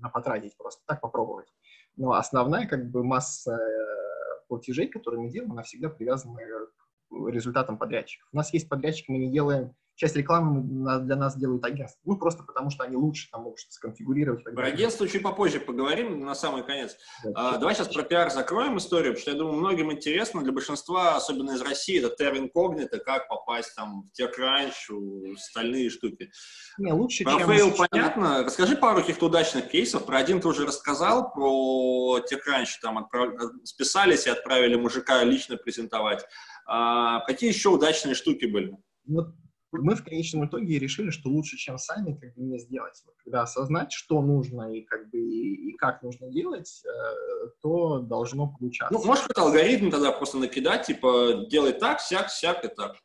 на 0.00 0.08
потратить 0.08 0.56
просто, 0.56 0.82
так 0.86 1.00
попробовать. 1.00 1.52
Но 1.96 2.12
основная 2.12 2.66
как 2.66 2.90
бы 2.90 3.02
масса 3.02 3.52
э, 3.52 4.46
платежей, 4.48 4.88
которые 4.88 5.20
мы 5.22 5.30
делаем, 5.30 5.52
она 5.52 5.62
всегда 5.62 5.88
привязана 5.88 6.36
к 6.36 7.28
результатам 7.28 7.78
подрядчиков. 7.78 8.28
У 8.32 8.36
нас 8.36 8.52
есть 8.52 8.68
подрядчики, 8.68 9.10
мы 9.10 9.18
не 9.18 9.30
делаем 9.30 9.74
часть 9.96 10.14
рекламы 10.14 10.62
для 11.00 11.16
нас 11.16 11.36
делают 11.36 11.64
агентство. 11.64 12.00
Ну, 12.04 12.16
просто 12.18 12.44
потому 12.44 12.70
что 12.70 12.84
они 12.84 12.96
лучше 12.96 13.28
там 13.30 13.42
могут 13.42 13.60
сконфигурировать. 13.60 14.44
Про 14.44 14.66
агентство 14.66 15.08
чуть 15.08 15.22
попозже 15.22 15.58
поговорим, 15.58 16.24
на 16.24 16.34
самый 16.34 16.62
конец. 16.64 16.96
Да, 17.24 17.30
а, 17.34 17.58
давай 17.58 17.74
сейчас 17.74 17.88
про 17.88 18.02
пиар 18.02 18.30
закроем 18.30 18.76
историю, 18.76 19.14
потому 19.14 19.22
что 19.22 19.30
я 19.30 19.38
думаю, 19.38 19.56
многим 19.56 19.90
интересно, 19.90 20.42
для 20.42 20.52
большинства, 20.52 21.16
особенно 21.16 21.52
из 21.52 21.62
России, 21.62 21.98
это 21.98 22.22
Terra 22.22 22.36
Incognita, 22.36 22.98
как 22.98 23.26
попасть 23.28 23.74
там 23.74 24.02
в 24.02 24.20
TechCrunch, 24.20 25.34
остальные 25.34 25.88
штуки. 25.90 26.30
Не, 26.78 26.92
лучше, 26.92 27.24
про 27.24 27.38
чем... 27.38 27.50
fail 27.50 27.72
понятно. 27.72 28.44
Расскажи 28.44 28.76
пару 28.76 29.00
каких-то 29.00 29.26
удачных 29.26 29.70
кейсов. 29.70 30.04
Про 30.04 30.18
один 30.18 30.40
ты 30.40 30.48
уже 30.48 30.66
рассказал, 30.66 31.32
про 31.32 32.18
TechCrunch, 32.18 32.68
там 32.82 32.98
отправ... 32.98 33.30
списались 33.64 34.26
и 34.26 34.30
отправили 34.30 34.76
мужика 34.76 35.24
лично 35.24 35.56
презентовать. 35.56 36.24
А, 36.66 37.20
какие 37.20 37.48
еще 37.48 37.70
удачные 37.70 38.14
штуки 38.14 38.44
были? 38.44 38.76
Вот 39.06 39.28
мы 39.72 39.94
в 39.94 40.04
конечном 40.04 40.46
итоге 40.46 40.78
решили, 40.78 41.10
что 41.10 41.28
лучше, 41.28 41.56
чем 41.56 41.78
сами, 41.78 42.14
как 42.14 42.34
бы 42.34 42.42
не 42.42 42.58
сделать. 42.58 43.02
Вот, 43.04 43.14
когда 43.24 43.42
осознать, 43.42 43.92
что 43.92 44.22
нужно 44.22 44.72
и 44.72 44.82
как 44.82 45.10
бы 45.10 45.18
и, 45.18 45.70
и 45.70 45.76
как 45.76 46.02
нужно 46.02 46.30
делать, 46.30 46.82
э, 46.84 47.48
то 47.62 48.00
должно 48.00 48.48
получаться. 48.48 48.94
Ну, 48.96 49.04
может, 49.04 49.24
какой-то 49.24 49.42
алгоритм 49.42 49.90
тогда 49.90 50.12
просто 50.12 50.38
накидать, 50.38 50.86
типа, 50.86 51.46
делай 51.50 51.72
так, 51.72 52.00
сяк, 52.00 52.30
сяк 52.30 52.64
и 52.64 52.68
так. 52.68 52.96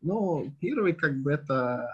Ну, 0.00 0.54
первый, 0.60 0.94
как 0.94 1.16
бы, 1.22 1.32
это, 1.32 1.88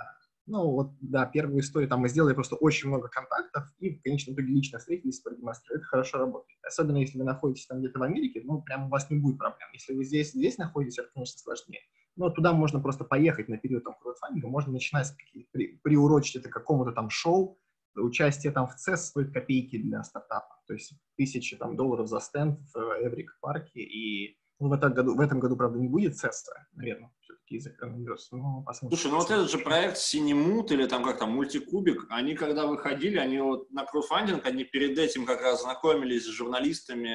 ну, 0.46 0.70
вот, 0.70 0.90
да, 1.00 1.26
первую 1.26 1.60
историю, 1.60 1.88
там, 1.88 2.00
мы 2.00 2.08
сделали 2.08 2.34
просто 2.34 2.56
очень 2.56 2.88
много 2.88 3.08
контактов, 3.08 3.64
и 3.78 3.90
в 3.90 4.02
конечном 4.02 4.34
итоге 4.34 4.52
лично 4.52 4.78
встретились, 4.78 5.20
продемонстрировали, 5.20 5.80
это 5.80 5.88
хорошо 5.88 6.18
работает. 6.18 6.58
Особенно, 6.62 6.98
если 6.98 7.18
вы 7.18 7.24
находитесь 7.24 7.66
там 7.66 7.78
где-то 7.78 7.98
в 7.98 8.02
Америке, 8.02 8.42
ну, 8.44 8.62
прям 8.62 8.86
у 8.86 8.88
вас 8.88 9.08
не 9.10 9.18
будет 9.18 9.38
проблем. 9.38 9.68
Если 9.72 9.94
вы 9.94 10.04
здесь, 10.04 10.32
здесь 10.32 10.58
находитесь, 10.58 10.98
это, 10.98 11.10
конечно, 11.14 11.38
сложнее. 11.38 11.80
Но 12.16 12.30
туда 12.30 12.52
можно 12.52 12.80
просто 12.80 13.04
поехать 13.04 13.48
на 13.48 13.56
период 13.56 13.84
там, 13.84 13.94
краудфандинга, 14.00 14.48
можно 14.48 14.72
начинать 14.72 15.12
при, 15.52 15.78
приурочить 15.82 16.36
это 16.36 16.50
к 16.50 16.52
какому-то 16.52 16.92
там 16.92 17.08
шоу, 17.10 17.58
участие 17.94 18.52
там 18.52 18.66
в 18.66 18.76
CES 18.76 18.96
стоит 18.96 19.32
копейки 19.32 19.78
для 19.78 20.02
стартапа, 20.02 20.60
то 20.66 20.74
есть 20.74 20.94
тысячи 21.16 21.56
там 21.56 21.76
долларов 21.76 22.08
за 22.08 22.20
стенд 22.20 22.58
в 22.74 22.76
Эврик 22.76 23.38
парке, 23.40 23.80
и 23.80 24.38
ну, 24.62 24.68
в, 24.68 24.72
этом 24.74 24.94
году, 24.94 25.16
в 25.16 25.20
этом 25.20 25.40
году, 25.40 25.56
правда, 25.56 25.80
не 25.80 25.88
будет 25.88 26.12
CES, 26.12 26.30
наверное, 26.74 27.10
все-таки 27.20 27.56
из-за 27.56 27.70
коронавируса, 27.70 28.36
но 28.36 28.62
посмотрим. 28.62 28.96
Слушай, 28.96 29.12
ну 29.12 29.18
вот 29.18 29.30
этот 29.32 29.50
же 29.50 29.58
проект 29.58 29.98
Синемут 29.98 30.70
или 30.70 30.86
там 30.86 31.02
как 31.02 31.18
там, 31.18 31.32
Мультикубик, 31.32 32.06
они 32.10 32.36
когда 32.36 32.66
выходили, 32.66 33.18
они 33.18 33.40
вот 33.40 33.68
на 33.72 33.84
краудфандинг, 33.84 34.46
они 34.46 34.62
перед 34.62 34.96
этим 34.96 35.26
как 35.26 35.40
раз 35.40 35.62
знакомились 35.62 36.26
с 36.26 36.28
журналистами, 36.28 37.10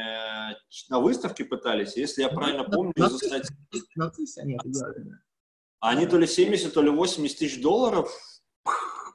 на 0.90 1.00
выставке 1.00 1.46
пытались, 1.46 1.96
если 1.96 2.24
я 2.24 2.30
ну, 2.30 2.36
правильно 2.36 2.64
на, 2.64 2.70
помню, 2.70 2.94
на, 2.98 3.08
кстати... 3.08 3.54
На 3.96 4.12
они 4.42 4.56
это 4.56 5.22
Они 5.80 6.06
то 6.06 6.18
ли 6.18 6.28
70, 6.28 6.74
то 6.74 6.82
ли 6.82 6.90
80 6.90 7.40
тысяч 7.40 7.62
долларов 7.62 8.12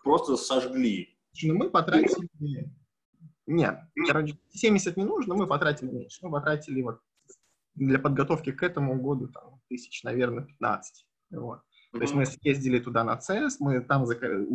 просто 0.02 0.38
сожгли. 0.38 1.18
Ну, 1.42 1.54
мы 1.54 1.68
потратили... 1.68 2.30
Нет, 3.44 3.78
короче, 4.06 4.38
70 4.54 4.96
не 4.96 5.04
нужно, 5.04 5.34
мы 5.34 5.46
потратили 5.46 5.90
меньше. 5.90 6.20
Мы 6.22 6.30
потратили 6.30 6.80
вот 6.80 7.00
для 7.74 7.98
подготовки 7.98 8.52
к 8.52 8.62
этому 8.62 9.00
году 9.00 9.28
там, 9.28 9.60
тысяч, 9.68 10.02
наверное, 10.02 10.44
15. 10.44 11.06
Вот. 11.32 11.58
Mm-hmm. 11.58 11.98
То 11.98 12.00
есть 12.00 12.14
мы 12.14 12.26
съездили 12.26 12.78
туда 12.78 13.04
на 13.04 13.18
CES, 13.18 13.56
мы 13.60 13.80
там 13.80 14.06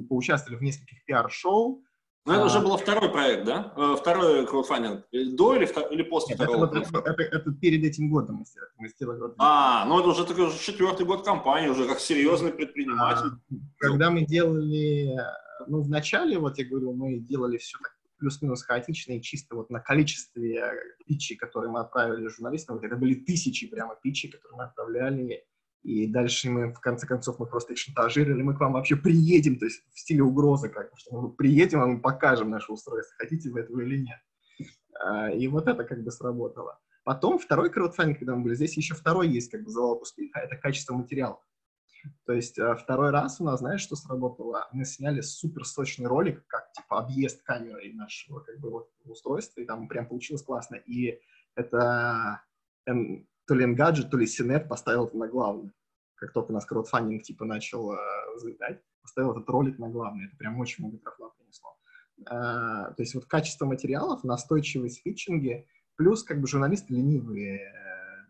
поучаствовали 0.08 0.60
в 0.60 0.64
нескольких 0.64 1.04
пиар-шоу, 1.06 1.84
ну, 2.28 2.34
это 2.34 2.46
уже 2.46 2.60
был 2.60 2.76
второй 2.76 3.10
проект, 3.10 3.46
да? 3.46 3.72
Э, 3.78 3.96
второй 3.98 4.46
краудфандинг. 4.46 5.06
До 5.38 5.56
или, 5.56 5.94
или 5.94 6.04
после 6.04 6.36
Нет, 6.36 6.44
второго? 6.44 6.66
Это, 6.66 6.80
это, 6.80 7.10
это, 7.10 7.24
это 7.24 7.52
перед 7.54 7.86
этим 7.86 8.10
годом 8.10 8.36
мы 8.40 8.46
сделали. 8.46 8.70
Мы 8.78 8.90
сделали 8.90 9.34
а, 9.38 9.86
ну 9.86 9.98
это 9.98 10.10
уже 10.10 10.26
такой 10.26 10.48
уже 10.48 10.60
четвертый 10.60 11.06
год 11.06 11.24
компании, 11.24 11.70
уже 11.70 11.88
как 11.88 12.02
серьезный 12.02 12.52
предприниматель. 12.52 13.30
А, 13.30 13.56
когда 13.78 14.12
мы 14.12 14.26
делали, 14.26 15.18
ну, 15.68 15.82
в 15.82 15.90
начале, 15.90 16.38
вот 16.38 16.58
я 16.58 16.66
говорю, 16.66 16.92
мы 16.94 17.18
делали 17.20 17.58
все 17.60 17.78
так 17.78 17.97
плюс-минус 18.18 18.64
хаотично 18.64 19.14
и 19.14 19.22
чисто 19.22 19.56
вот 19.56 19.70
на 19.70 19.80
количестве 19.80 20.74
питчей, 21.06 21.38
которые 21.38 21.72
мы 21.72 21.80
отправили 21.80 22.28
журналистам, 22.28 22.76
вот 22.76 22.86
это 22.86 22.96
были 22.96 23.16
тысячи 23.16 23.68
прямо 23.68 23.96
питчей, 24.02 24.32
которые 24.32 24.58
мы 24.58 24.64
отправляли 24.66 25.44
и 25.88 26.06
дальше 26.06 26.50
мы, 26.50 26.74
в 26.74 26.82
конце 26.82 27.08
концов, 27.08 27.40
мы 27.40 27.46
просто 27.46 27.72
их 27.72 27.80
шантажировали, 27.80 28.42
мы 28.42 28.56
к 28.56 28.60
вам 28.60 28.74
вообще 28.74 28.98
приедем, 28.98 29.58
то 29.58 29.64
есть 29.64 29.84
в 29.94 30.00
стиле 30.00 30.22
угрозы, 30.22 30.68
как 30.68 30.92
что 30.98 31.22
мы 31.22 31.32
приедем, 31.32 31.82
а 31.82 31.88
мы 31.88 32.02
покажем 32.02 32.50
наше 32.50 32.74
устройство, 32.74 33.16
хотите 33.18 33.50
вы 33.50 33.62
этого 33.62 33.80
или 33.80 34.00
нет. 34.00 34.20
А, 35.00 35.32
и 35.32 35.48
вот 35.48 35.68
это 35.68 35.86
как 35.86 36.04
бы 36.04 36.12
сработало. 36.12 36.78
Потом 37.06 37.40
второй 37.40 37.70
краудфандинг, 37.70 38.20
когда 38.20 38.36
мы 38.36 38.44
были, 38.44 38.56
здесь 38.56 38.76
еще 38.76 38.96
второй 38.96 39.30
есть 39.30 39.50
как 39.50 39.64
бы 39.64 39.72
залог 39.72 40.02
успеха, 40.02 40.40
это 40.40 40.58
качество 40.58 40.94
материалов. 40.94 41.40
То 42.26 42.34
есть 42.34 42.60
а, 42.60 42.76
второй 42.76 43.12
раз 43.12 43.40
у 43.40 43.44
нас, 43.44 43.60
знаешь, 43.60 43.82
что 43.82 43.96
сработало? 43.96 44.68
Мы 44.72 44.86
сняли 44.86 45.22
супер 45.22 45.66
сочный 45.66 46.08
ролик, 46.08 46.46
как 46.48 46.72
типа 46.74 47.00
объезд 47.00 47.42
камеры 47.44 47.94
нашего 47.94 48.40
как 48.40 48.60
бы 48.60 48.70
вот 48.70 48.90
устройства, 49.06 49.62
и 49.62 49.66
там 49.66 49.88
прям 49.88 50.08
получилось 50.08 50.44
классно. 50.44 50.76
И 50.76 51.20
это 51.56 52.42
то 52.86 53.56
ли 53.56 53.66
Engadget, 53.66 54.10
то 54.10 54.18
ли 54.18 54.28
Синет 54.28 54.68
поставил 54.68 55.08
это 55.08 55.18
на 55.18 55.28
главное. 55.28 55.72
Как 56.16 56.34
только 56.34 56.52
у 56.52 56.54
нас 56.54 56.66
краудфандинг 56.66 57.24
типа 57.24 57.46
начал 57.46 57.94
э, 57.94 57.98
взлетать, 58.36 58.82
поставил 59.02 59.32
этот 59.32 59.48
ролик 59.50 59.78
на 59.78 59.90
главное. 59.90 60.28
Это 60.28 60.36
прям 60.36 60.60
очень 60.60 60.84
много 60.84 60.98
трафла 60.98 61.30
принесло. 61.30 61.78
Э, 62.26 62.94
то 62.94 62.96
есть 62.98 63.16
вот 63.16 63.26
качество 63.26 63.66
материалов, 63.66 64.24
настойчивость 64.24 65.00
в 65.00 65.04
фитчинге, 65.04 65.68
плюс 65.96 66.24
как 66.24 66.42
бы 66.42 66.48
журналисты 66.48 66.94
ленивые 66.94 67.60
э, 67.60 67.87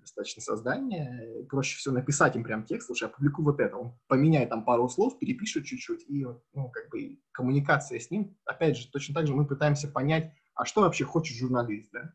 достаточно 0.08 0.42
создания. 0.42 1.46
Проще 1.50 1.78
всего 1.78 1.96
написать 1.96 2.36
им 2.36 2.44
прям 2.44 2.64
текст, 2.66 2.88
слушай, 2.88 3.08
опубликуй 3.08 3.46
вот 3.46 3.60
это. 3.60 3.78
Он 3.78 4.00
поменяет 4.08 4.50
там 4.50 4.64
пару 4.64 4.88
слов, 4.90 5.20
перепишет 5.20 5.66
чуть-чуть, 5.66 6.06
и 6.08 6.26
ну, 6.54 6.70
как 6.70 6.90
бы 6.90 7.20
коммуникация 7.32 8.00
с 8.00 8.10
ним. 8.10 8.36
Опять 8.46 8.78
же, 8.78 8.90
точно 8.90 9.16
так 9.16 9.28
же 9.28 9.34
мы 9.34 9.46
пытаемся 9.46 9.88
понять, 9.88 10.34
а 10.56 10.66
что 10.66 10.82
вообще 10.82 11.04
хочет 11.04 11.38
журналист, 11.38 11.92
да? 11.92 12.14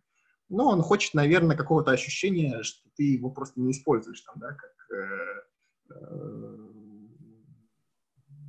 Ну, 0.48 0.64
он 0.64 0.82
хочет, 0.82 1.14
наверное, 1.14 1.56
какого-то 1.56 1.92
ощущения, 1.92 2.62
что 2.62 2.88
ты 2.96 3.04
его 3.04 3.30
просто 3.30 3.60
не 3.60 3.70
используешь 3.70 4.20
там, 4.22 4.34
да, 4.38 4.48
как... 4.48 4.70
Э, 4.90 5.94
э, 5.94 6.72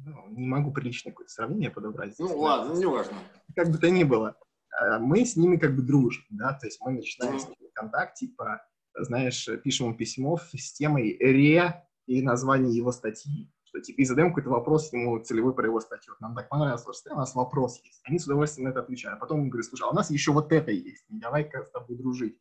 ну, 0.05 0.29
не 0.31 0.47
могу 0.47 0.73
приличное 0.73 1.11
какое-то 1.11 1.31
сравнение 1.31 1.69
подобрать. 1.69 2.15
Ну, 2.19 2.37
ладно, 2.39 2.73
не 2.77 2.85
важно. 2.85 3.15
Как 3.55 3.69
бы 3.69 3.77
то 3.77 3.89
ни 3.89 4.03
было. 4.03 4.35
А 4.77 4.99
мы 4.99 5.23
с 5.23 5.37
ними 5.37 5.55
как 5.55 5.75
бы 5.75 5.81
дружим, 5.81 6.25
да, 6.31 6.53
то 6.53 6.65
есть 6.65 6.81
мы 6.81 6.93
начинаем 6.93 7.39
с 7.39 7.47
ними 7.47 7.69
контакт, 7.73 8.15
типа, 8.15 8.61
знаешь, 8.95 9.47
пишем 9.63 9.87
ему 9.87 9.97
письмо 9.97 10.37
с 10.37 10.49
системой 10.51 11.17
ре 11.19 11.83
и 12.05 12.21
название 12.21 12.75
его 12.75 12.91
статьи 12.91 13.49
что 13.73 13.81
типа 13.81 14.01
и 14.01 14.05
задаем 14.05 14.29
какой-то 14.29 14.51
вопрос 14.51 14.93
ему 14.93 15.17
целевой 15.19 15.55
про 15.55 15.65
его 15.65 15.79
статью. 15.79 16.13
Нам 16.19 16.35
так 16.35 16.47
понравилось, 16.47 16.83
что 16.83 17.13
у 17.13 17.17
нас 17.17 17.33
вопрос 17.33 17.81
есть. 17.83 18.01
Они 18.03 18.19
с 18.19 18.25
удовольствием 18.25 18.67
на 18.67 18.71
это 18.71 18.81
отвечают. 18.81 19.19
Потом 19.19 19.41
он 19.41 19.49
говорит, 19.49 19.67
слушай, 19.67 19.83
а 19.83 19.89
у 19.89 19.95
нас 19.95 20.11
еще 20.11 20.31
вот 20.31 20.51
это 20.51 20.71
есть, 20.71 21.03
давай-ка 21.09 21.63
с 21.63 21.71
тобой 21.71 21.97
дружить. 21.97 22.37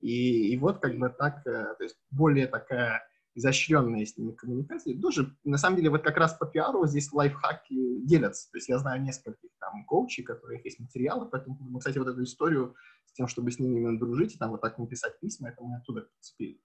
И, 0.00 0.52
и 0.52 0.56
вот 0.58 0.78
как 0.78 0.96
бы 0.96 1.08
так, 1.08 1.44
э, 1.46 1.74
то 1.76 1.82
есть 1.82 1.96
более 2.10 2.46
такая 2.46 3.02
изощренная 3.34 4.06
с 4.06 4.16
ними 4.16 4.32
коммуникация. 4.32 4.98
Тоже, 5.00 5.36
на 5.44 5.58
самом 5.58 5.76
деле, 5.76 5.90
вот 5.90 6.02
как 6.02 6.16
раз 6.16 6.34
по 6.34 6.46
пиару 6.46 6.86
здесь 6.86 7.12
лайфхаки 7.12 8.00
делятся. 8.06 8.50
То 8.52 8.58
есть 8.58 8.68
я 8.68 8.78
знаю 8.78 9.02
нескольких 9.02 9.50
там 9.58 9.84
коучей, 9.86 10.22
которых 10.22 10.64
есть 10.64 10.78
материалы, 10.78 11.26
поэтому, 11.26 11.78
кстати, 11.78 11.98
вот 11.98 12.08
эту 12.08 12.22
историю 12.22 12.76
тем, 13.16 13.26
чтобы 13.28 13.50
с 13.50 13.58
ними 13.58 13.78
именно 13.78 13.98
дружить 13.98 14.34
и 14.34 14.38
там 14.38 14.50
вот 14.50 14.60
так 14.60 14.78
написать 14.78 15.18
письма, 15.20 15.48
это 15.48 15.64
мы 15.64 15.76
оттуда 15.76 16.02
подцепили. 16.02 16.60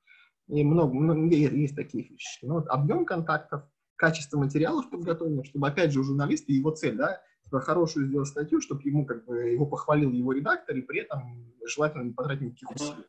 И 0.48 0.64
много, 0.64 0.94
много 0.94 1.34
есть 1.34 1.76
такие 1.76 2.04
вещи. 2.08 2.46
Но 2.46 2.56
вот 2.56 2.68
объем 2.68 3.06
контактов, 3.06 3.64
качество 3.96 4.38
материалов 4.38 4.90
подготовленных, 4.90 5.46
чтобы, 5.46 5.68
опять 5.68 5.92
же, 5.92 6.02
у 6.02 6.04
журналиста 6.04 6.52
его 6.52 6.72
цель, 6.72 6.98
да, 6.98 7.22
хорошую 7.52 8.08
сделать 8.08 8.28
статью, 8.28 8.62
чтобы 8.62 8.82
ему, 8.84 9.06
как 9.06 9.26
бы, 9.26 9.50
его 9.50 9.66
похвалил 9.66 10.12
его 10.12 10.32
редактор, 10.34 10.76
и 10.76 10.82
при 10.82 11.02
этом 11.02 11.54
желательно 11.66 12.04
не 12.04 12.12
потратить 12.12 12.42
никаких 12.44 12.72
усилий. 12.72 13.06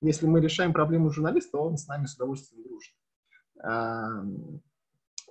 Если 0.00 0.26
мы 0.26 0.40
решаем 0.40 0.72
проблему 0.72 1.10
журналиста, 1.10 1.58
он 1.58 1.76
с 1.76 1.86
нами 1.86 2.06
с 2.06 2.14
удовольствием 2.14 2.62
дружит. 2.64 2.94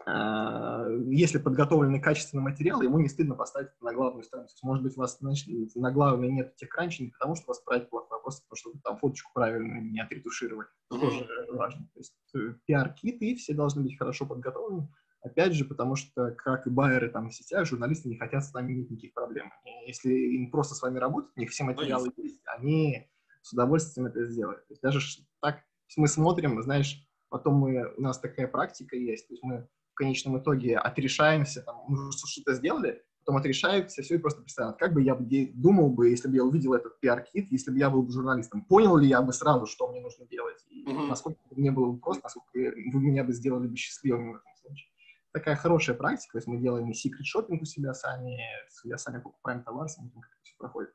А, 0.05 0.85
если 1.07 1.37
подготовлены 1.37 1.99
качественный 2.01 2.43
материал, 2.43 2.81
ему 2.81 2.99
не 2.99 3.07
стыдно 3.07 3.35
поставить 3.35 3.69
это 3.69 3.85
на 3.85 3.93
главную 3.93 4.23
страницу. 4.23 4.55
Может 4.63 4.83
быть, 4.83 4.97
у 4.97 4.99
вас 4.99 5.19
на 5.21 5.91
главной 5.91 6.29
нет 6.29 6.55
тех 6.55 6.69
кранчей 6.69 7.05
не 7.05 7.11
потому, 7.11 7.35
что 7.35 7.45
у 7.45 7.47
вас 7.49 7.59
проект 7.59 7.89
плохой, 7.89 8.17
а 8.17 8.21
просто 8.21 8.43
потому, 8.43 8.57
что 8.57 8.71
вы 8.71 8.79
там 8.83 8.97
фоточку 8.97 9.31
правильно 9.33 9.79
не 9.79 9.99
отретушировали. 10.01 10.67
Это 10.89 10.99
тоже 10.99 11.27
важно. 11.49 11.87
То 11.93 11.99
есть 11.99 12.15
э, 12.35 12.55
пиар-киты 12.65 13.35
все 13.35 13.53
должны 13.53 13.83
быть 13.83 13.97
хорошо 13.97 14.25
подготовлены. 14.25 14.89
Опять 15.21 15.53
же, 15.53 15.63
потому 15.63 15.95
что, 15.95 16.31
как 16.31 16.67
и 16.67 16.69
байеры 16.69 17.09
там 17.09 17.29
в 17.29 17.33
сетях, 17.33 17.65
журналисты 17.65 18.09
не 18.09 18.17
хотят 18.17 18.43
с 18.43 18.53
нами 18.53 18.73
иметь 18.73 18.91
никаких 18.91 19.13
проблем. 19.13 19.53
И 19.63 19.87
если 19.87 20.11
им 20.11 20.51
просто 20.51 20.75
с 20.75 20.81
вами 20.81 20.97
работать, 20.97 21.31
у 21.37 21.39
них 21.39 21.49
все 21.49 21.63
материалы 21.63 22.11
есть, 22.17 22.41
они 22.45 23.09
с 23.41 23.53
удовольствием 23.53 24.07
это 24.07 24.25
сделают. 24.25 24.67
То 24.67 24.73
есть 24.73 24.81
даже 24.81 24.99
так 25.39 25.63
мы 25.95 26.09
смотрим, 26.09 26.61
знаешь, 26.61 27.07
потом 27.29 27.55
мы, 27.55 27.93
у 27.95 28.01
нас 28.01 28.19
такая 28.19 28.47
практика 28.47 28.97
есть, 28.97 29.27
то 29.27 29.33
есть 29.33 29.43
мы 29.43 29.67
в 29.93 29.95
конечном 29.95 30.39
итоге 30.39 30.77
отрешаемся, 30.77 31.61
там, 31.61 31.83
мы 31.87 32.11
что-то 32.11 32.55
сделали, 32.55 33.03
потом 33.19 33.37
отрешаемся, 33.37 34.01
все, 34.01 34.15
и 34.15 34.17
просто 34.17 34.41
представляем, 34.41 34.77
как 34.77 34.93
бы 34.93 35.03
я 35.03 35.15
думал 35.53 35.91
бы, 35.91 36.09
если 36.09 36.27
бы 36.27 36.35
я 36.35 36.43
увидел 36.43 36.73
этот 36.73 36.99
пиар-кит, 36.99 37.51
если 37.51 37.71
бы 37.71 37.77
я 37.77 37.91
был 37.91 38.09
журналистом, 38.09 38.65
понял 38.65 38.97
ли 38.97 39.07
я 39.07 39.21
бы 39.21 39.31
сразу, 39.33 39.67
что 39.67 39.87
мне 39.89 40.01
нужно 40.01 40.25
делать, 40.25 40.65
и 40.67 40.83
mm-hmm. 40.83 41.07
насколько 41.07 41.39
мне 41.51 41.71
было 41.71 41.91
бы 41.91 41.99
просто, 41.99 42.23
насколько 42.23 42.49
вы 42.53 43.01
меня 43.01 43.23
бы 43.23 43.33
сделали 43.33 43.67
бы 43.67 43.75
счастливым 43.75 44.33
в 44.33 44.35
этом 44.37 44.55
случае. 44.61 44.89
Такая 45.31 45.55
хорошая 45.55 45.95
практика, 45.95 46.33
то 46.33 46.37
есть 46.39 46.47
мы 46.47 46.57
делаем 46.57 46.89
и 46.89 46.93
секрет 46.93 47.25
шопинг 47.25 47.61
у 47.61 47.65
себя 47.65 47.93
сами, 47.93 48.39
я 48.83 48.97
сами 48.97 49.19
покупаем 49.19 49.63
товар, 49.63 49.89
смотрим, 49.89 50.21
как 50.21 50.31
это 50.31 50.43
все 50.43 50.55
проходит. 50.57 50.93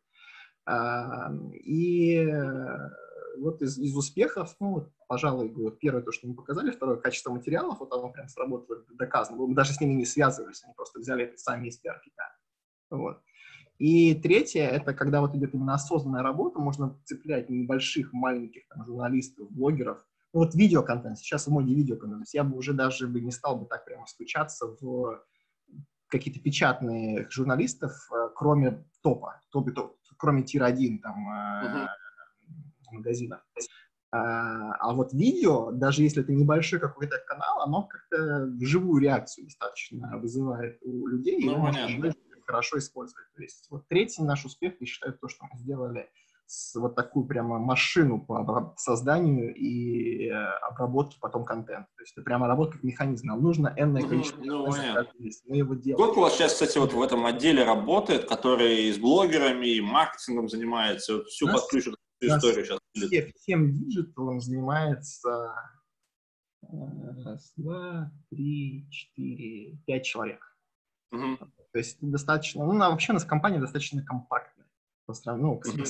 А, 0.67 1.33
и 1.55 2.27
вот 3.39 3.63
из, 3.63 3.79
из 3.79 3.97
успехов, 3.97 4.55
ну, 4.61 4.93
пожалуй, 5.09 5.51
вот 5.51 5.81
первое 5.81 6.03
то, 6.03 6.13
что 6.13 6.29
мы 6.29 6.35
показали, 6.35 6.71
второе 6.71 6.99
качество 6.99 7.33
материалов, 7.33 7.81
вот 7.81 7.93
оно 7.93 8.11
прям 8.11 8.29
сработало, 8.29 8.85
доказано. 8.91 9.39
Мы 9.39 9.55
даже 9.55 9.73
с 9.73 9.81
ними 9.81 9.95
не 9.95 10.05
связывались, 10.05 10.63
они 10.63 10.75
просто 10.75 11.01
взяли 11.01 11.25
это 11.25 11.39
сами 11.39 11.69
из 11.69 11.79
пиар-кита. 11.79 12.25
Вот. 12.91 13.21
И 13.79 14.15
третье, 14.15 14.63
это 14.63 14.93
когда 14.93 15.21
вот 15.21 15.35
идет 15.35 15.55
именно 15.55 15.75
осознанная 15.75 16.23
работа, 16.23 16.59
можно 16.59 17.01
цеплять 17.05 17.49
небольших, 17.49 18.13
маленьких 18.13 18.69
там, 18.69 18.85
журналистов, 18.85 19.51
блогеров. 19.51 19.99
Ну, 20.33 20.41
вот 20.41 20.55
видеоконтент, 20.55 21.19
сейчас 21.19 21.47
в 21.47 21.51
моде 21.51 21.75
видеоконтент. 21.75 22.27
Я 22.33 22.45
бы 22.45 22.57
уже 22.57 22.75
даже 22.75 23.09
бы 23.09 23.21
не 23.21 23.31
стал 23.31 23.59
бы 23.59 23.67
так 23.67 23.85
прямо 23.85 24.07
стучаться 24.07 24.67
в 24.81 25.25
какие-то 26.09 26.41
печатные 26.41 27.29
журналистов, 27.31 27.93
э, 28.11 28.31
кроме 28.35 28.85
топа, 29.03 29.41
топ, 29.51 29.73
топ, 29.75 29.97
кроме 30.17 30.43
тир-1, 30.43 30.99
там, 30.99 31.29
uh-huh 31.29 31.89
магазинах. 32.93 33.47
А, 33.55 33.61
а 34.11 34.95
вот 34.95 35.13
видео, 35.13 35.71
даже 35.71 36.03
если 36.03 36.23
это 36.23 36.33
небольшой 36.33 36.81
какой-то 36.81 37.19
канал, 37.27 37.61
оно 37.63 37.83
как-то 37.83 38.49
живую 38.61 39.03
реакцию 39.03 39.47
достаточно 39.47 40.19
вызывает 40.19 40.79
у 40.83 41.07
людей, 41.07 41.45
ну, 41.45 41.53
и 41.53 41.57
можно 41.57 42.13
хорошо 42.47 42.79
использовать. 42.79 43.27
То 43.37 43.43
есть 43.43 43.67
вот 43.71 43.87
третий 43.89 44.23
наш 44.23 44.45
успех, 44.45 44.75
я 44.81 44.87
считаю, 44.87 45.17
то, 45.19 45.29
что 45.29 45.45
мы 45.53 45.59
сделали 45.59 46.09
с 46.47 46.75
вот 46.77 46.95
такую 46.95 47.27
прямо 47.27 47.59
машину 47.59 48.25
по 48.25 48.75
созданию 48.79 49.55
и 49.55 50.29
э, 50.29 50.33
обработке 50.71 51.19
потом 51.21 51.45
контента. 51.45 51.89
То 51.95 52.03
есть 52.03 52.15
это 52.17 52.23
прямо 52.23 52.49
работа 52.49 52.73
как 52.73 52.85
механизм. 52.85 53.27
Нам 53.27 53.43
нужно 53.43 53.75
энное 53.77 54.03
количество. 54.03 54.43
Ну, 54.43 54.67
ну, 54.67 54.73
мы 55.47 55.57
его 55.57 55.75
делаем. 55.75 56.03
Сколько 56.03 56.19
у 56.19 56.23
вас 56.23 56.35
сейчас, 56.35 56.55
кстати, 56.55 56.79
вот 56.79 56.95
в 56.95 57.03
этом 57.03 57.27
отделе 57.27 57.65
работает, 57.65 58.27
который 58.27 58.91
с 58.91 58.99
блогерами 58.99 59.67
и 59.67 59.81
маркетингом 59.83 60.49
занимается, 60.49 61.23
всю 61.25 61.49
подключу 61.49 61.95
историю 62.21 62.65
сейчас. 62.65 62.79
Все, 62.95 63.33
всем 63.37 63.73
digital 63.73 64.26
ом 64.26 64.41
занимается 64.41 65.55
раз, 67.25 67.53
два, 67.57 68.13
три, 68.31 68.89
четыре, 68.91 69.79
пять 69.87 70.05
человек. 70.05 70.41
Угу. 71.13 71.37
То 71.73 71.79
есть 71.79 71.99
достаточно, 72.01 72.65
ну, 72.65 72.79
вообще 72.79 73.13
у 73.13 73.15
нас 73.15 73.25
компания 73.25 73.61
достаточно 73.61 74.05
компактная. 74.05 74.67
По 75.07 75.15
сравнению, 75.15 75.61
ну, 75.65 75.73
угу. 75.73 75.87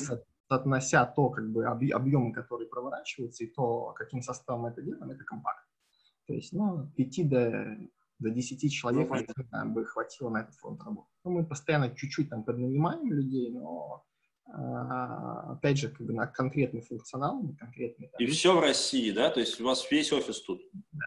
соотнося 0.47 1.05
то, 1.05 1.29
как 1.29 1.51
бы, 1.51 1.65
объемы, 1.65 2.33
которые 2.33 2.69
проворачиваются, 2.69 3.43
и 3.43 3.47
то, 3.47 3.93
каким 3.93 4.21
составом 4.21 4.61
мы 4.61 4.69
это 4.69 4.81
делаем, 4.81 5.11
это 5.11 5.23
компактно. 5.23 5.67
То 6.27 6.33
есть, 6.33 6.53
ну, 6.53 6.87
пяти 6.95 7.23
до, 7.23 7.77
до 8.19 8.29
десяти 8.29 8.69
человек 8.69 9.09
ну, 9.09 9.73
бы 9.73 9.85
хватило 9.85 10.29
на 10.29 10.41
этот 10.41 10.55
фронт 10.55 10.81
работы. 10.83 11.09
Ну, 11.25 11.29
Ну, 11.29 11.39
мы 11.39 11.45
постоянно 11.45 11.95
чуть-чуть 11.95 12.29
там 12.29 12.43
поднанимаем 12.43 13.11
людей, 13.11 13.51
но 13.51 14.03
опять 14.51 15.77
же, 15.77 15.89
как 15.89 16.05
бы 16.05 16.13
на 16.13 16.27
конкретный 16.27 16.81
функционал, 16.81 17.41
на 17.41 17.55
конкретный... 17.55 18.07
Там, 18.07 18.21
И 18.21 18.25
все 18.27 18.55
в 18.55 18.59
России, 18.59 19.11
да? 19.11 19.29
То 19.29 19.39
есть 19.39 19.59
у 19.61 19.65
вас 19.65 19.89
весь 19.91 20.11
офис 20.11 20.41
тут? 20.41 20.61
Да. 20.91 21.05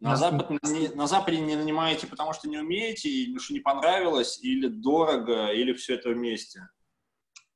На, 0.00 0.16
Запад, 0.16 0.50
не, 0.62 0.88
на 0.88 1.08
Западе 1.08 1.40
не 1.40 1.56
нанимаете, 1.56 2.06
потому 2.06 2.32
что 2.32 2.48
не 2.48 2.58
умеете, 2.58 3.08
или 3.08 3.36
что 3.38 3.52
не 3.52 3.60
понравилось, 3.60 4.38
или 4.40 4.68
дорого, 4.68 5.48
или 5.48 5.72
все 5.72 5.94
это 5.94 6.10
вместе? 6.10 6.68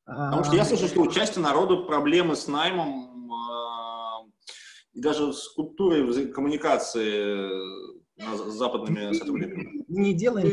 Потому 0.05 0.43
что 0.43 0.57
я 0.57 0.65
слышу, 0.65 0.89
что 0.89 1.03
у 1.03 1.11
части 1.11 1.39
народу 1.39 1.87
проблемы 1.87 2.35
с 2.35 2.49
наймом 2.49 3.33
э, 3.33 4.31
и 4.95 5.01
даже 5.01 5.33
с 5.33 5.49
культурой 5.51 6.33
коммуникации 6.33 7.49
с 8.19 8.53
западными 8.53 9.13
сотрудниками. 9.13 9.85
Не 9.89 10.13
делаем 10.13 10.49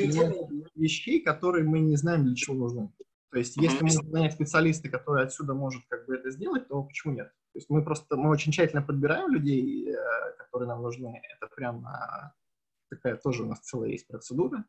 вещей, 0.75 1.21
которые 1.21 1.65
мы 1.65 1.79
не 1.79 1.95
знаем, 1.95 2.25
для 2.25 2.35
чего 2.35 2.55
нужны. 2.55 2.91
То 3.31 3.37
есть, 3.37 3.57
если 3.57 3.83
мы 3.83 3.89
нанять 4.11 4.33
специалиста, 4.33 4.89
который 4.89 5.23
отсюда 5.23 5.53
может 5.53 5.83
как 5.87 6.07
бы 6.07 6.15
это 6.15 6.31
сделать, 6.31 6.67
то 6.67 6.83
почему 6.83 7.13
нет? 7.13 7.27
То 7.53 7.59
есть 7.59 7.69
мы 7.69 7.83
просто, 7.83 8.15
мы 8.15 8.29
очень 8.29 8.51
тщательно 8.51 8.81
подбираем 8.81 9.31
людей, 9.31 9.89
э, 9.91 9.95
которые 10.37 10.67
нам 10.67 10.81
нужны. 10.81 11.21
Это 11.35 11.47
прям 11.55 11.85
такая 12.89 13.17
тоже 13.17 13.43
у 13.43 13.47
нас 13.47 13.59
целая 13.59 13.91
есть 13.91 14.07
процедура. 14.07 14.65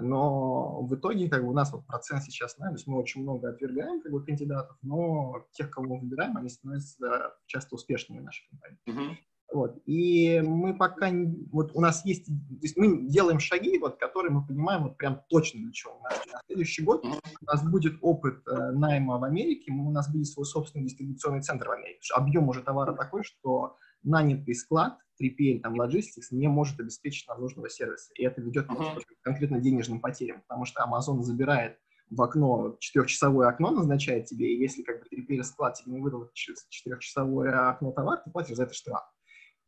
Но 0.00 0.82
в 0.82 0.94
итоге 0.94 1.30
как 1.30 1.42
бы 1.42 1.50
у 1.50 1.54
нас 1.54 1.72
вот 1.72 1.86
процент 1.86 2.22
сейчас, 2.22 2.56
да, 2.58 2.66
то 2.66 2.74
есть 2.74 2.86
мы 2.86 2.98
очень 2.98 3.22
много 3.22 3.48
отвергаем 3.48 4.02
как 4.02 4.12
бы 4.12 4.24
кандидатов, 4.24 4.76
но 4.82 5.46
тех, 5.52 5.70
кого 5.70 5.86
мы 5.86 6.00
выбираем, 6.00 6.36
они 6.36 6.50
становятся 6.50 7.34
часто 7.46 7.74
успешными 7.74 8.20
в 8.20 8.24
нашей 8.24 8.46
компании. 8.48 8.78
Uh-huh. 8.86 9.16
Вот. 9.50 9.80
И 9.86 10.42
мы 10.44 10.76
пока, 10.76 11.10
вот 11.50 11.70
у 11.74 11.80
нас 11.80 12.04
есть, 12.04 12.26
то 12.26 12.32
есть 12.62 12.76
мы 12.76 13.08
делаем 13.08 13.40
шаги, 13.40 13.78
вот, 13.78 13.96
которые 13.96 14.30
мы 14.30 14.46
понимаем 14.46 14.82
вот 14.82 14.98
прям 14.98 15.22
точно 15.28 15.60
для 15.60 15.72
чего. 15.72 16.00
На, 16.02 16.10
на 16.10 16.40
следующий 16.46 16.82
год 16.82 17.04
у 17.04 17.44
нас 17.46 17.64
будет 17.64 17.98
опыт 18.02 18.42
э, 18.46 18.70
найма 18.72 19.18
в 19.18 19.24
Америке, 19.24 19.72
у 19.72 19.90
нас 19.90 20.12
будет 20.12 20.26
свой 20.26 20.44
собственный 20.44 20.84
дистрибуционный 20.84 21.40
центр 21.40 21.68
в 21.68 21.72
Америке. 21.72 22.12
Объем 22.14 22.48
уже 22.48 22.62
товара 22.62 22.92
такой, 22.92 23.24
что 23.24 23.76
нанятый 24.02 24.54
склад, 24.54 24.98
3PL, 25.20 25.60
там, 25.60 25.80
Logistics 25.80 26.28
не 26.30 26.48
может 26.48 26.78
обеспечить 26.78 27.26
нам 27.26 27.40
нужного 27.40 27.70
сервиса. 27.70 28.12
И 28.14 28.24
это 28.24 28.40
ведет 28.40 28.66
uh-huh. 28.66 29.00
к 29.00 29.22
конкретно 29.22 29.60
денежным 29.60 30.00
потерям, 30.00 30.42
потому 30.42 30.64
что 30.64 30.84
Amazon 30.84 31.22
забирает 31.22 31.78
в 32.10 32.22
окно, 32.22 32.76
четырехчасовое 32.78 33.48
окно 33.48 33.70
назначает 33.70 34.26
тебе, 34.26 34.54
и 34.54 34.60
если 34.60 34.82
как 34.82 35.00
бы 35.00 35.06
3PL 35.14 35.42
склад 35.42 35.74
тебе 35.74 35.92
не 35.92 36.00
выдал 36.00 36.30
четырехчасовое 36.32 37.70
окно 37.70 37.92
товар, 37.92 38.20
ты 38.24 38.30
платишь 38.30 38.56
за 38.56 38.64
это 38.64 38.74
штраф. 38.74 39.02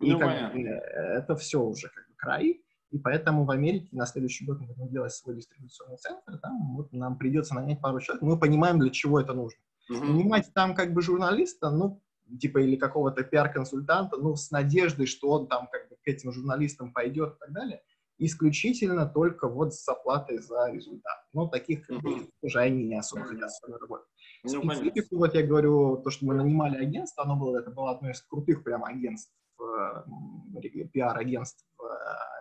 И 0.01 0.13
ну, 0.13 0.19
как 0.19 0.53
бы, 0.53 0.61
это 0.61 1.37
все 1.37 1.63
уже 1.63 1.89
как 1.89 2.09
бы 2.09 2.15
край. 2.17 2.63
И 2.91 2.99
поэтому 2.99 3.45
в 3.45 3.51
Америке 3.51 3.89
на 3.93 4.07
следующий 4.07 4.45
год 4.45 4.61
мы 4.61 4.75
будем 4.75 4.89
делать 4.89 5.13
свой 5.13 5.37
дистрибуционный 5.37 5.97
центр. 5.99 6.39
Там 6.39 6.75
вот 6.75 6.93
нам 6.93 7.19
придется 7.19 7.55
нанять 7.55 7.81
пару 7.81 8.01
человек. 8.01 8.23
Мы 8.23 8.39
понимаем, 8.39 8.81
для 8.81 8.91
чего 8.91 9.21
это 9.21 9.33
нужно. 9.33 9.61
Mm-hmm. 9.91 10.05
Нанимать 10.05 10.53
там 10.55 10.75
как 10.75 10.93
бы 10.93 11.03
журналиста, 11.03 11.71
ну, 11.71 12.03
типа, 12.41 12.59
или 12.59 12.77
какого-то 12.77 13.23
пиар-консультанта, 13.23 14.17
ну, 14.17 14.35
с 14.35 14.51
надеждой, 14.51 15.07
что 15.07 15.31
он 15.31 15.47
там 15.47 15.69
как 15.71 15.89
бы 15.89 15.97
к 15.97 16.09
этим 16.09 16.33
журналистам 16.33 16.93
пойдет 16.93 17.35
и 17.35 17.39
так 17.39 17.53
далее, 17.53 17.83
исключительно 18.19 19.07
только 19.07 19.49
вот 19.49 19.75
с 19.75 19.89
оплатой 19.89 20.39
за 20.39 20.71
результат. 20.71 21.25
Но 21.33 21.47
таких 21.47 21.87
как 21.87 22.01
бы, 22.03 22.29
уже 22.43 22.61
они 22.61 22.85
не 22.85 22.99
особо 22.99 23.25
хотят 23.25 23.51
с 23.51 23.63
вами 23.63 23.79
работать. 23.81 24.07
Ну, 24.45 24.71
Специфику, 24.75 25.17
вот 25.17 25.35
я 25.35 25.47
говорю, 25.47 25.99
то, 25.99 26.11
что 26.11 26.27
мы 26.27 26.35
нанимали 26.35 26.77
агентство, 26.77 27.25
оно 27.25 27.37
было, 27.37 27.59
это 27.59 27.71
было 27.71 27.93
одно 27.93 28.11
из 28.11 28.21
крутых 28.23 28.63
прям 28.65 28.85
агентств 28.85 29.33
пиар-агентств 30.93 31.67
в 31.79 31.83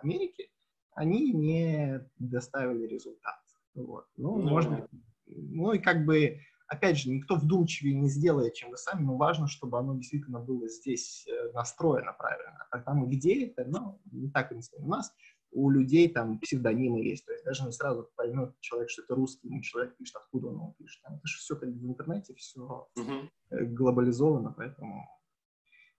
Америке, 0.02 0.48
они 0.94 1.32
не 1.32 2.06
доставили 2.18 2.86
результат. 2.86 3.40
Вот. 3.74 4.06
Ну, 4.16 4.38
ну, 4.38 4.50
можно, 4.50 4.88
ну 5.26 5.72
и 5.72 5.78
как 5.78 6.04
бы, 6.04 6.40
опять 6.66 6.98
же, 6.98 7.10
никто 7.10 7.36
вдумчивее 7.36 7.94
не 7.94 8.08
сделает, 8.08 8.54
чем 8.54 8.70
вы 8.70 8.76
сами, 8.76 9.02
но 9.02 9.16
важно, 9.16 9.46
чтобы 9.46 9.78
оно 9.78 9.94
действительно 9.96 10.40
было 10.40 10.68
здесь 10.68 11.26
э, 11.28 11.52
настроено 11.52 12.14
правильно. 12.18 12.66
А 12.70 12.78
там 12.80 13.08
где 13.08 13.46
это, 13.46 13.64
ну, 13.66 14.00
не 14.10 14.30
так 14.30 14.52
интересно. 14.52 14.84
У 14.84 14.88
нас 14.88 15.12
у 15.52 15.70
людей 15.70 16.08
там 16.08 16.38
псевдонимы 16.38 17.00
есть, 17.00 17.26
то 17.26 17.32
есть 17.32 17.44
даже 17.44 17.64
не 17.64 17.72
сразу 17.72 18.08
поймет 18.16 18.54
человек, 18.60 18.90
что 18.90 19.02
это 19.02 19.14
русский, 19.14 19.48
ему 19.48 19.60
человек 19.62 19.96
пишет, 19.96 20.16
откуда 20.16 20.48
он 20.48 20.54
его 20.54 20.74
пишет. 20.78 21.02
Там, 21.02 21.14
это 21.14 21.26
же 21.26 21.38
все 21.38 21.56
как 21.56 21.68
в 21.68 21.86
интернете, 21.86 22.34
все 22.34 22.88
uh-huh. 22.96 23.64
глобализовано, 23.66 24.52
поэтому 24.56 25.08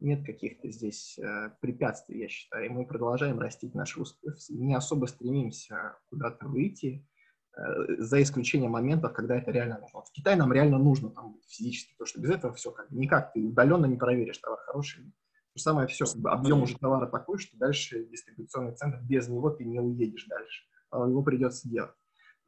нет 0.01 0.25
каких-то 0.25 0.69
здесь 0.69 1.17
э, 1.19 1.51
препятствий, 1.61 2.19
я 2.19 2.27
считаю. 2.27 2.65
И 2.65 2.69
мы 2.69 2.85
продолжаем 2.85 3.39
растить 3.39 3.75
наш 3.75 3.97
успех, 3.97 4.35
не 4.49 4.75
особо 4.75 5.05
стремимся 5.05 5.97
куда-то 6.09 6.47
выйти, 6.47 7.07
э, 7.55 7.95
за 7.99 8.21
исключением 8.21 8.71
моментов, 8.71 9.13
когда 9.13 9.37
это 9.37 9.51
реально 9.51 9.79
нужно. 9.79 9.99
Вот 9.99 10.07
в 10.07 10.11
Китае 10.11 10.35
нам 10.35 10.51
реально 10.51 10.79
нужно 10.79 11.11
там 11.11 11.33
быть 11.33 11.45
физически, 11.47 11.93
потому 11.93 12.07
что 12.07 12.21
без 12.21 12.31
этого 12.31 12.53
все 12.53 12.71
как 12.71 12.89
никак, 12.91 13.33
ты 13.33 13.45
удаленно 13.45 13.85
не 13.85 13.97
проверишь, 13.97 14.39
товар 14.39 14.59
хороший. 14.65 15.03
То 15.03 15.57
же 15.57 15.63
самое 15.63 15.87
все, 15.87 16.05
объем 16.25 16.63
уже 16.63 16.77
товара 16.77 17.07
такой, 17.07 17.37
что 17.37 17.57
дальше 17.57 18.05
дистрибуционный 18.05 18.75
центр, 18.75 18.99
без 19.03 19.27
него 19.27 19.49
ты 19.49 19.65
не 19.65 19.79
уедешь 19.79 20.25
дальше. 20.25 20.63
А 20.89 21.07
его 21.07 21.21
придется 21.23 21.69
делать. 21.69 21.95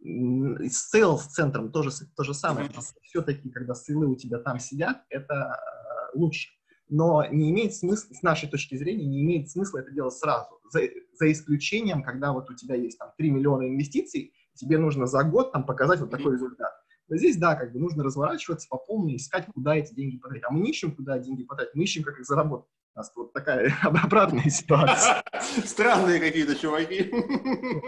С 0.01 0.93
sales 0.93 1.27
центром 1.29 1.71
тоже 1.71 1.91
то 2.15 2.23
же 2.23 2.33
самое. 2.33 2.69
Все-таки, 3.03 3.49
когда 3.49 3.73
сейлы 3.73 4.07
у 4.07 4.15
тебя 4.15 4.39
там 4.39 4.59
сидят, 4.59 5.03
это 5.09 5.33
э, 5.33 6.17
лучше 6.17 6.49
но 6.89 7.25
не 7.31 7.51
имеет 7.51 7.75
смысла, 7.75 8.13
с 8.13 8.21
нашей 8.21 8.49
точки 8.49 8.75
зрения, 8.75 9.05
не 9.05 9.21
имеет 9.23 9.49
смысла 9.49 9.79
это 9.79 9.91
делать 9.91 10.13
сразу, 10.13 10.59
за, 10.69 10.81
за 11.13 11.31
исключением, 11.31 12.03
когда 12.03 12.33
вот 12.33 12.49
у 12.49 12.55
тебя 12.55 12.75
есть 12.75 12.97
там 12.97 13.09
3 13.17 13.31
миллиона 13.31 13.67
инвестиций, 13.67 14.33
тебе 14.53 14.77
нужно 14.77 15.05
за 15.05 15.23
год 15.23 15.51
там 15.51 15.65
показать 15.65 15.99
вот 15.99 16.11
такой 16.11 16.33
результат. 16.33 16.71
Но 17.09 17.17
здесь, 17.17 17.37
да, 17.37 17.55
как 17.55 17.73
бы 17.73 17.79
нужно 17.79 18.03
разворачиваться 18.03 18.67
по 18.69 18.77
полной, 18.77 19.17
искать, 19.17 19.45
куда 19.53 19.75
эти 19.75 19.93
деньги 19.93 20.17
потратить. 20.17 20.45
А 20.47 20.51
мы 20.51 20.61
не 20.61 20.71
ищем, 20.71 20.95
куда 20.95 21.19
деньги 21.19 21.43
потратить, 21.43 21.75
мы 21.75 21.83
ищем, 21.83 22.03
как 22.03 22.17
их 22.19 22.25
заработать. 22.25 22.69
У 22.95 22.99
нас 22.99 23.11
вот 23.15 23.33
такая 23.33 23.73
обратная 23.81 24.49
ситуация. 24.49 25.23
Странные 25.65 26.19
какие-то 26.19 26.55
чуваки. 26.55 27.03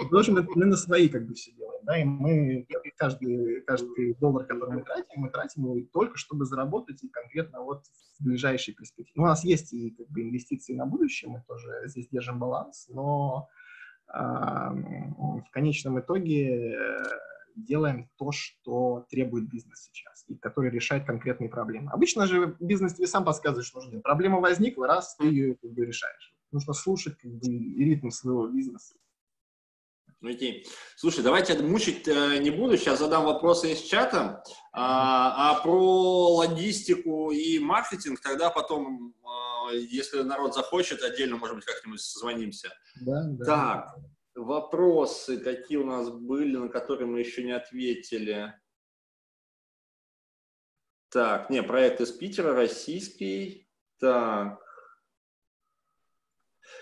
Потому 0.09 0.41
мы, 0.41 0.47
мы 0.55 0.65
на 0.65 0.75
свои 0.75 1.09
как 1.09 1.27
бы 1.27 1.35
все 1.35 1.51
делаем, 1.51 1.81
да, 1.83 1.97
и 1.99 2.03
мы 2.03 2.67
каждый, 2.97 3.61
каждый 3.61 4.15
доллар, 4.15 4.45
который 4.45 4.77
мы 4.77 4.83
тратим, 4.83 5.21
мы 5.21 5.29
тратим 5.29 5.63
его 5.63 5.87
только, 5.93 6.17
чтобы 6.17 6.45
заработать 6.45 7.03
и 7.03 7.09
конкретно 7.09 7.61
вот 7.61 7.83
в 8.19 8.23
ближайшей 8.23 8.73
перспективе. 8.73 9.21
У 9.21 9.27
нас 9.27 9.43
есть 9.43 9.73
и 9.73 9.91
как 9.91 10.07
бы 10.07 10.23
инвестиции 10.23 10.73
на 10.73 10.87
будущее, 10.87 11.29
мы 11.29 11.43
тоже 11.47 11.69
здесь 11.85 12.07
держим 12.09 12.39
баланс, 12.39 12.87
но 12.89 13.47
э, 14.07 14.17
в 14.17 15.49
конечном 15.51 15.99
итоге 15.99 16.75
делаем 17.55 18.09
то, 18.17 18.31
что 18.31 19.05
требует 19.09 19.49
бизнес 19.49 19.89
сейчас, 19.91 20.25
и 20.27 20.35
который 20.35 20.71
решает 20.71 21.05
конкретные 21.05 21.49
проблемы. 21.49 21.91
Обычно 21.91 22.27
же 22.27 22.55
бизнес 22.59 22.95
тебе 22.95 23.07
сам 23.07 23.25
подсказывает, 23.25 23.65
что 23.65 23.81
нужно. 23.81 24.01
Проблема 24.01 24.39
возникла, 24.39 24.87
раз, 24.87 25.15
ты 25.15 25.25
ее 25.25 25.55
как 25.55 25.71
бы, 25.71 25.85
решаешь. 25.85 26.33
Нужно 26.51 26.73
слушать 26.73 27.17
как 27.17 27.31
бы, 27.31 27.47
ритм 27.47 28.09
своего 28.09 28.47
бизнеса. 28.47 28.95
Окей. 30.23 30.65
Слушай, 30.95 31.23
давайте 31.23 31.61
мучить 31.61 32.07
э, 32.07 32.37
не 32.39 32.49
буду, 32.49 32.77
сейчас 32.77 32.99
задам 32.99 33.25
вопросы 33.25 33.73
из 33.73 33.81
чата. 33.81 34.43
А, 34.71 35.51
а 35.51 35.61
про 35.61 36.35
логистику 36.35 37.31
и 37.31 37.59
маркетинг 37.59 38.19
тогда 38.21 38.49
потом, 38.49 39.13
э, 39.71 39.77
если 39.77 40.21
народ 40.21 40.55
захочет, 40.55 41.03
отдельно, 41.03 41.37
может 41.37 41.57
быть, 41.57 41.65
как-нибудь 41.65 42.01
созвонимся. 42.01 42.69
Да, 43.01 43.23
да. 43.25 43.45
Так, 43.45 43.95
вопросы, 44.35 45.37
какие 45.37 45.77
у 45.77 45.85
нас 45.85 46.09
были, 46.09 46.57
на 46.57 46.69
которые 46.69 47.07
мы 47.07 47.19
еще 47.19 47.43
не 47.43 47.51
ответили. 47.51 48.53
Так, 51.09 51.49
не, 51.49 51.63
проект 51.63 52.01
из 52.01 52.11
Питера, 52.11 52.53
российский. 52.53 53.69
Так. 53.99 54.59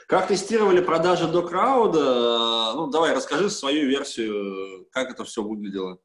Как 0.07 0.27
тестировали 0.27 0.81
продажи 0.81 1.31
до 1.31 1.47
крауда? 1.47 2.73
Ну, 2.75 2.87
давай, 2.87 3.15
расскажи 3.15 3.49
свою 3.49 3.87
версию, 3.87 4.87
как 4.91 5.11
это 5.11 5.23
все 5.23 5.43
выглядело. 5.43 5.99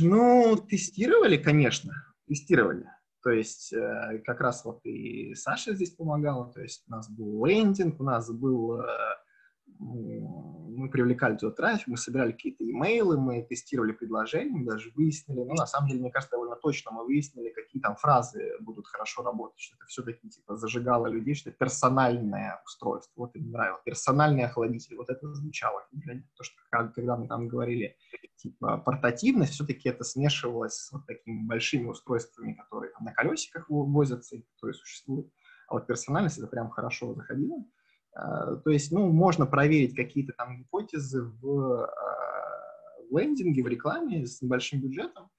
Ну, 0.00 0.56
тестировали, 0.56 1.36
конечно, 1.36 1.92
тестировали. 2.26 2.86
То 3.22 3.30
есть 3.30 3.72
э, 3.72 4.22
как 4.24 4.40
раз 4.40 4.64
вот 4.64 4.80
и 4.84 5.34
Саша 5.34 5.74
здесь 5.74 5.90
помогала, 5.90 6.52
то 6.52 6.62
есть 6.62 6.84
у 6.88 6.90
нас 6.90 7.10
был 7.10 7.44
лендинг, 7.44 8.00
у 8.00 8.04
нас 8.04 8.30
был 8.30 8.80
э, 8.80 8.86
мы 9.78 10.90
привлекали 10.90 11.36
туда 11.36 11.52
трафик, 11.52 11.88
мы 11.88 11.96
собирали 11.96 12.32
какие-то 12.32 12.64
имейлы, 12.64 13.18
мы 13.18 13.42
тестировали 13.42 13.92
предложения, 13.92 14.50
мы 14.50 14.64
даже 14.64 14.90
выяснили, 14.94 15.40
ну, 15.40 15.54
на 15.54 15.66
самом 15.66 15.88
деле, 15.88 16.00
мне 16.00 16.10
кажется, 16.10 16.36
довольно 16.36 16.56
точно 16.56 16.92
мы 16.92 17.04
выяснили, 17.04 17.50
какие 17.50 17.82
там 17.82 17.96
фразы 17.96 18.52
будут 18.60 18.86
хорошо 18.86 19.22
работать, 19.22 19.58
что 19.58 19.76
это 19.76 19.86
все-таки, 19.86 20.28
типа, 20.28 20.56
зажигало 20.56 21.06
людей, 21.08 21.34
что 21.34 21.50
это 21.50 21.58
персональное 21.58 22.60
устройство, 22.64 23.12
вот 23.16 23.36
им 23.36 23.50
нравилось, 23.50 23.82
персональный 23.84 24.44
охладитель, 24.44 24.96
вот 24.96 25.10
это 25.10 25.32
звучало, 25.34 25.86
то, 26.36 26.44
что 26.44 26.56
когда 26.94 27.16
мы 27.16 27.28
там 27.28 27.48
говорили, 27.48 27.96
типа, 28.36 28.78
портативность, 28.78 29.52
все-таки 29.52 29.88
это 29.88 30.04
смешивалось 30.04 30.74
с 30.74 30.92
вот 30.92 31.06
такими 31.06 31.46
большими 31.46 31.88
устройствами, 31.88 32.54
которые 32.54 32.92
там 32.92 33.04
на 33.04 33.12
колесиках 33.12 33.66
возятся, 33.68 34.36
которые 34.54 34.74
существуют, 34.74 35.28
а 35.68 35.74
вот 35.74 35.86
персональность 35.86 36.38
это 36.38 36.46
прям 36.46 36.70
хорошо 36.70 37.14
заходило. 37.14 37.64
А, 38.18 38.56
то 38.56 38.70
есть, 38.70 38.90
ну, 38.90 39.12
можно 39.12 39.46
проверить 39.46 39.94
какие-то 39.94 40.32
там 40.32 40.58
гипотезы 40.58 41.22
в, 41.22 41.84
а, 41.84 41.88
лендинге, 43.10 43.62
в 43.62 43.68
рекламе 43.68 44.26
с 44.26 44.42
небольшим 44.42 44.80
бюджетом. 44.80 45.30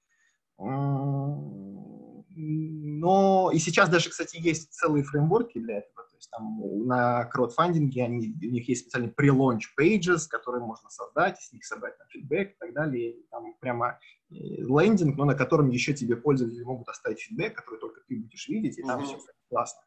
Но 2.36 3.50
и 3.52 3.58
сейчас 3.58 3.88
даже, 3.88 4.10
кстати, 4.10 4.36
есть 4.36 4.72
целые 4.72 5.04
фреймворки 5.04 5.58
для 5.58 5.78
этого. 5.78 6.04
То 6.08 6.16
есть 6.16 6.30
там 6.30 6.86
на 6.86 7.24
краудфандинге 7.26 8.04
они, 8.04 8.34
у 8.42 8.50
них 8.50 8.68
есть 8.68 8.82
специальные 8.82 9.12
pre-launch 9.12 9.62
pages, 9.78 10.26
которые 10.28 10.64
можно 10.64 10.88
создать, 10.90 11.40
с 11.40 11.52
них 11.52 11.64
собрать 11.64 11.96
там, 11.98 12.06
фидбэк 12.08 12.50
и 12.52 12.56
так 12.58 12.74
далее. 12.74 13.12
И 13.12 13.26
там 13.30 13.54
прямо 13.60 13.98
э, 14.30 14.34
лендинг, 14.34 15.16
но 15.16 15.24
на 15.24 15.34
котором 15.34 15.70
еще 15.70 15.92
тебе 15.92 16.16
пользователи 16.16 16.62
могут 16.62 16.88
оставить 16.88 17.20
фидбэк, 17.20 17.54
который 17.54 17.80
только 17.80 18.00
ты 18.06 18.16
будешь 18.16 18.48
видеть, 18.48 18.78
и 18.78 18.82
там 18.82 19.00
mm-hmm. 19.00 19.06
все 19.06 19.18
классно. 19.48 19.82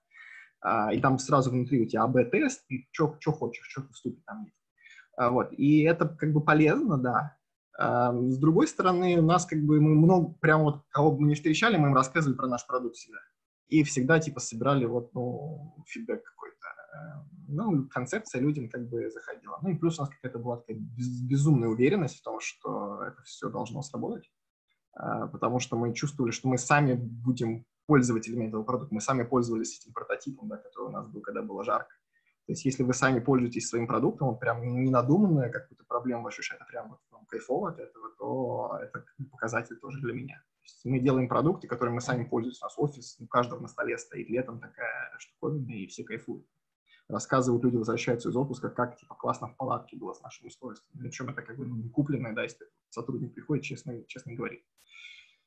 А, 0.63 0.93
и 0.93 1.01
там 1.01 1.19
сразу 1.19 1.51
внутри 1.51 1.81
у 1.81 1.85
тебя 1.85 2.03
АБ-тест, 2.03 2.63
и 2.69 2.87
что 2.91 3.31
хочешь, 3.31 3.67
что 3.67 3.83
вступит 3.91 4.23
там 4.25 4.45
есть. 4.45 4.55
А, 5.17 5.29
вот. 5.29 5.51
И 5.51 5.81
это 5.81 6.07
как 6.07 6.31
бы 6.31 6.41
полезно, 6.41 6.97
да. 6.97 7.37
А, 7.77 8.13
с 8.13 8.37
другой 8.37 8.67
стороны, 8.67 9.19
у 9.19 9.23
нас 9.23 9.45
как 9.45 9.61
бы 9.61 9.81
мы 9.81 9.93
много, 9.93 10.33
прям 10.39 10.61
вот 10.61 10.83
кого 10.89 11.11
бы 11.11 11.21
мы 11.21 11.27
не 11.27 11.35
встречали, 11.35 11.75
мы 11.75 11.89
им 11.89 11.95
рассказывали 11.95 12.37
про 12.37 12.47
наш 12.47 12.65
продукт 12.65 12.95
всегда. 12.95 13.19
И 13.67 13.83
всегда 13.83 14.19
типа 14.19 14.39
собирали 14.39 14.85
вот, 14.85 15.13
ну, 15.13 15.75
фидбэк 15.87 16.23
какой-то. 16.23 17.27
Ну, 17.49 17.87
концепция 17.89 18.39
людям 18.39 18.69
как 18.69 18.87
бы 18.87 19.09
заходила. 19.09 19.59
Ну 19.61 19.69
и 19.69 19.75
плюс 19.75 19.99
у 19.99 20.03
нас 20.03 20.09
какая-то 20.09 20.39
была 20.39 20.57
такая 20.57 20.77
безумная 20.77 21.69
уверенность 21.69 22.19
в 22.19 22.23
том, 22.23 22.39
что 22.39 23.03
это 23.03 23.21
все 23.23 23.49
должно 23.49 23.81
сработать. 23.81 24.31
Потому 24.93 25.59
что 25.59 25.75
мы 25.75 25.93
чувствовали, 25.93 26.31
что 26.31 26.47
мы 26.47 26.57
сами 26.57 26.93
будем 26.93 27.65
пользователями 27.85 28.47
этого 28.47 28.63
продукта. 28.63 28.93
Мы 28.93 29.01
сами 29.01 29.23
пользовались 29.23 29.79
этим 29.79 29.93
прототипом, 29.93 30.47
да, 30.47 30.57
который 30.57 30.87
у 30.87 30.91
нас 30.91 31.07
был, 31.07 31.21
когда 31.21 31.41
было 31.41 31.63
жарко. 31.63 31.93
То 32.45 32.51
есть 32.51 32.65
если 32.65 32.83
вы 32.83 32.93
сами 32.93 33.19
пользуетесь 33.19 33.69
своим 33.69 33.87
продуктом, 33.87 34.27
он 34.29 34.37
прям 34.37 34.83
не 34.83 34.91
надуманная 34.91 35.49
какую-то 35.49 35.85
проблему 35.85 36.23
вашу 36.23 36.41
а 36.59 36.65
прям 36.65 36.89
вот 36.89 36.99
вам 37.11 37.25
кайфово 37.25 37.69
от 37.69 37.79
этого, 37.79 38.09
то 38.17 38.79
это 38.81 39.05
показатель 39.31 39.77
тоже 39.77 40.01
для 40.01 40.13
меня. 40.13 40.35
То 40.35 40.65
есть 40.65 40.85
мы 40.85 40.99
делаем 40.99 41.29
продукты, 41.29 41.67
которыми 41.67 41.95
мы 41.95 42.01
сами 42.01 42.25
пользуемся. 42.25 42.65
У 42.65 42.67
нас 42.67 42.73
офис 42.77 43.17
у 43.19 43.27
каждого 43.27 43.61
на 43.61 43.69
столе 43.69 43.97
стоит 43.97 44.29
летом 44.29 44.59
такая 44.59 45.13
штуковина, 45.19 45.71
и 45.71 45.87
все 45.87 46.03
кайфуют. 46.03 46.45
Рассказывают, 47.07 47.63
люди 47.63 47.77
возвращаются 47.77 48.29
из 48.29 48.35
отпуска, 48.35 48.69
как 48.69 48.97
типа 48.97 49.15
классно 49.15 49.47
в 49.47 49.55
палатке 49.55 49.95
было 49.97 50.13
с 50.13 50.21
нашим 50.21 50.47
устройством. 50.47 50.99
Причем 50.99 51.29
это 51.29 51.41
как 51.41 51.57
бы 51.57 51.65
ну, 51.65 51.75
не 51.75 51.89
купленное, 51.89 52.33
да, 52.33 52.43
если 52.43 52.65
сотрудник 52.89 53.33
приходит, 53.33 53.63
честно, 53.63 54.03
честно 54.05 54.33
говорит 54.33 54.63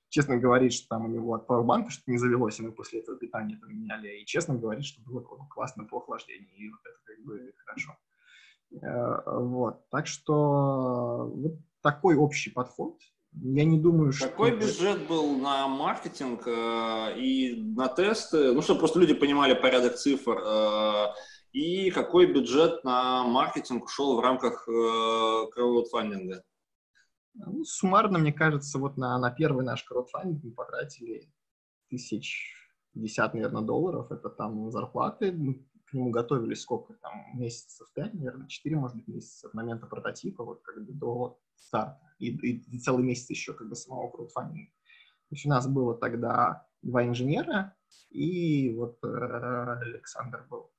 честно 0.08 0.36
говорит, 0.36 0.72
что 0.72 0.88
там 0.88 1.04
у 1.04 1.08
него 1.08 1.34
от 1.34 1.48
Powerbank 1.48 1.90
что-то 1.90 2.10
не 2.10 2.18
завелось, 2.18 2.58
и 2.58 2.62
мы 2.62 2.72
после 2.72 3.00
этого 3.00 3.18
питание 3.18 3.58
поменяли, 3.58 4.20
и 4.20 4.26
честно 4.26 4.54
говорит, 4.54 4.84
что 4.84 5.02
было 5.02 5.20
классно 5.50 5.84
по 5.84 5.98
охлаждению, 5.98 6.54
и 6.56 6.70
вот 6.70 6.80
это 6.84 6.98
как 7.04 7.24
бы 7.24 7.52
хорошо. 7.64 7.96
Э, 8.82 9.40
вот, 9.40 9.88
так 9.90 10.06
что 10.06 11.30
вот 11.34 11.54
такой 11.82 12.16
общий 12.16 12.50
подход. 12.50 12.98
Я 13.32 13.64
не 13.64 13.78
думаю, 13.78 14.12
что... 14.12 14.28
Какой 14.28 14.52
бюджет 14.58 15.06
был 15.06 15.36
на 15.36 15.68
маркетинг 15.68 16.46
э, 16.46 17.18
и 17.18 17.54
на 17.76 17.88
тесты? 17.88 18.52
Ну, 18.52 18.62
чтобы 18.62 18.80
просто 18.80 18.98
люди 18.98 19.14
понимали 19.14 19.54
порядок 19.54 19.96
цифр. 19.96 20.38
Э, 20.42 21.06
и 21.52 21.90
какой 21.90 22.26
бюджет 22.32 22.82
на 22.82 23.24
маркетинг 23.24 23.84
ушел 23.84 24.16
в 24.16 24.20
рамках 24.20 24.66
э, 24.68 25.46
краудфандинга? 25.52 26.42
Ну, 27.38 27.64
суммарно, 27.64 28.18
мне 28.18 28.32
кажется, 28.32 28.78
вот 28.78 28.96
на, 28.96 29.18
на 29.18 29.30
первый 29.30 29.64
наш 29.64 29.84
краудфандинг 29.84 30.42
мы 30.42 30.52
потратили 30.52 31.30
тысяч 31.88 32.52
десят, 32.94 33.34
наверное, 33.34 33.62
долларов. 33.62 34.10
Это 34.10 34.30
там 34.30 34.70
зарплаты. 34.70 35.32
Мы 35.32 35.66
к 35.86 35.92
нему 35.92 36.10
готовились 36.10 36.62
сколько 36.62 36.94
там, 36.94 37.12
месяцев 37.34 37.88
пять, 37.94 38.14
наверное, 38.14 38.48
четыре, 38.48 38.76
может 38.76 38.96
быть, 38.96 39.08
месяца 39.08 39.48
от 39.48 39.54
момента 39.54 39.86
прототипа, 39.86 40.44
вот 40.44 40.62
как 40.62 40.84
бы 40.84 40.92
до 40.92 41.38
старта. 41.54 42.00
И, 42.18 42.30
и, 42.30 42.76
и 42.76 42.78
целый 42.78 43.04
месяц 43.04 43.30
еще 43.30 43.52
как 43.52 43.68
бы 43.68 43.76
самого 43.76 44.10
краудфандинга. 44.10 44.72
То 45.28 45.34
есть 45.34 45.46
у 45.46 45.48
нас 45.48 45.68
было 45.68 45.96
тогда 45.96 46.66
два 46.82 47.04
инженера, 47.04 47.76
и 48.10 48.74
вот 48.74 48.98
э, 49.04 49.08
Александр 49.08 50.46
был. 50.48 50.70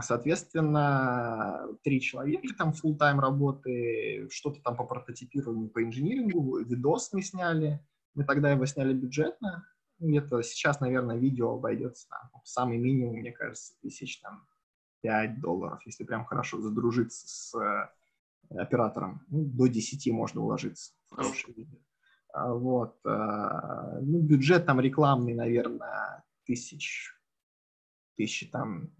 Соответственно, 0.00 1.68
три 1.84 2.00
человека 2.00 2.48
там 2.56 2.70
full 2.70 2.96
тайм 2.96 3.20
работы, 3.20 4.28
что-то 4.30 4.60
там 4.60 4.76
по 4.76 4.84
прототипированию, 4.84 5.68
по 5.68 5.82
инжинирингу, 5.82 6.58
видос 6.58 7.12
мы 7.12 7.22
сняли. 7.22 7.80
Мы 8.14 8.24
тогда 8.24 8.50
его 8.50 8.66
сняли 8.66 8.92
бюджетно. 8.92 9.66
Где-то 9.98 10.42
сейчас, 10.42 10.80
наверное, 10.80 11.16
видео 11.16 11.54
обойдется 11.54 12.08
там, 12.08 12.30
самый 12.44 12.78
минимум, 12.78 13.18
мне 13.18 13.30
кажется, 13.30 13.74
тысяч 13.80 14.20
там 14.20 14.44
5 15.02 15.40
долларов, 15.40 15.80
если 15.86 16.04
прям 16.04 16.24
хорошо 16.24 16.60
задружиться 16.60 17.28
с 17.28 17.54
э, 17.54 18.58
оператором. 18.58 19.24
Ну, 19.28 19.44
до 19.44 19.68
10 19.68 20.12
можно 20.12 20.40
уложиться 20.40 20.92
хорошее 21.08 21.54
видео. 21.54 21.78
А, 22.32 22.52
вот. 22.52 22.98
Э, 23.04 24.00
ну, 24.00 24.20
бюджет 24.20 24.66
там 24.66 24.80
рекламный, 24.80 25.34
наверное, 25.34 26.24
тысяч, 26.44 27.12
тысячи 28.16 28.46
там 28.46 28.90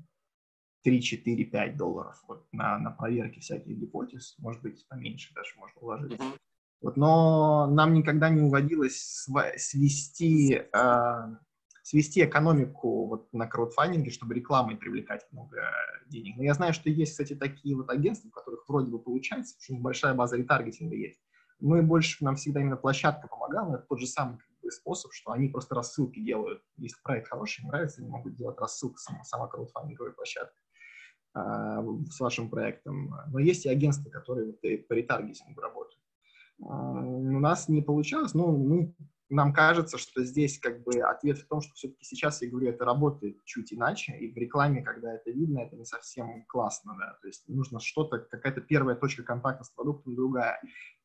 3, 0.83 1.03
4, 1.03 1.45
5 1.45 1.77
долларов 1.77 2.23
вот, 2.29 2.47
на, 2.53 2.79
на 2.79 2.91
проверке 2.91 3.41
всяких 3.41 3.77
гипотез, 3.77 4.35
может 4.39 4.63
быть, 4.63 4.87
поменьше 4.89 5.33
даже 5.35 5.51
можно 5.57 5.81
уложить. 5.81 6.13
Mm-hmm. 6.13 6.39
Вот, 6.83 6.97
но 6.97 7.69
нам 7.69 7.95
никогда 7.95 8.29
не 8.29 8.41
уводилось 8.41 9.29
свести, 9.57 10.63
э, 10.73 11.37
свести 11.83 12.25
экономику 12.25 13.07
вот 13.07 13.33
на 13.33 13.47
краудфандинге, 13.47 14.11
чтобы 14.11 14.35
рекламой 14.35 14.77
привлекать 14.77 15.25
много 15.31 15.63
денег. 16.09 16.37
Но 16.37 16.43
я 16.43 16.55
знаю, 16.55 16.75
что 16.75 16.91
есть, 16.91 17.13
кстати, 17.13 17.37
такие 17.37 17.77
вот 17.77 17.89
агентства, 17.89 18.29
у 18.29 18.33
которых 18.33 18.69
вроде 18.69 18.91
бы 18.91 18.99
получается, 18.99 19.55
потому 19.55 19.79
что 19.79 19.85
большая 19.85 20.15
база 20.15 20.37
ретаргетинга 20.37 20.97
есть. 20.97 21.21
Мы 21.61 21.83
больше, 21.83 22.25
нам 22.25 22.35
всегда 22.35 22.61
именно 22.61 22.77
площадка 22.77 23.29
помогала, 23.29 23.77
это 23.77 23.87
тот 23.89 24.01
же 24.01 24.07
самый 24.07 24.39
способ, 24.71 25.13
что 25.13 25.31
они 25.31 25.49
просто 25.49 25.77
рассылки 25.77 26.19
делают. 26.19 26.63
Если 26.77 27.01
проект 27.03 27.29
хороший, 27.29 27.65
нравится, 27.65 28.01
они 28.01 28.11
могут 28.11 28.35
делать 28.35 28.59
рассылку, 28.59 28.97
сама, 28.99 29.23
сама 29.23 29.47
краудфандинговая 29.47 30.13
площадка. 30.13 30.55
А, 31.35 31.83
с 32.11 32.21
вашим 32.21 32.51
проектом. 32.51 33.15
Но 33.29 33.39
есть 33.39 33.65
и 33.65 33.71
агентства, 33.71 34.11
которые 34.11 34.47
вот 34.47 34.61
по 34.61 34.93
ретаргетингу 34.93 35.61
работают. 35.61 36.03
А, 36.63 37.01
у 37.01 37.41
нас 37.41 37.69
не 37.69 37.81
получалось, 37.81 38.35
но 38.35 38.53
мы, 38.53 38.95
нам 39.31 39.55
кажется, 39.55 39.97
что 39.97 40.23
здесь 40.25 40.59
как 40.59 40.83
бы 40.83 41.01
ответ 41.01 41.39
в 41.39 41.49
том, 41.49 41.63
что 41.63 41.73
все-таки 41.75 42.05
сейчас, 42.05 42.43
я 42.43 42.51
говорю, 42.51 42.69
это 42.69 42.85
работает 42.85 43.43
чуть 43.47 43.73
иначе, 43.73 44.13
и 44.13 44.31
в 44.31 44.37
рекламе, 44.37 44.83
когда 44.83 45.15
это 45.15 45.31
видно, 45.31 45.61
это 45.61 45.75
не 45.75 45.87
совсем 45.87 46.45
классно, 46.49 46.95
да, 46.99 47.17
то 47.23 47.29
есть 47.29 47.49
нужно 47.49 47.81
что-то, 47.81 48.19
какая-то 48.19 48.61
первая 48.61 48.95
точка 48.95 49.23
контакта 49.23 49.65
с 49.65 49.71
продуктом 49.71 50.15
другая. 50.15 50.61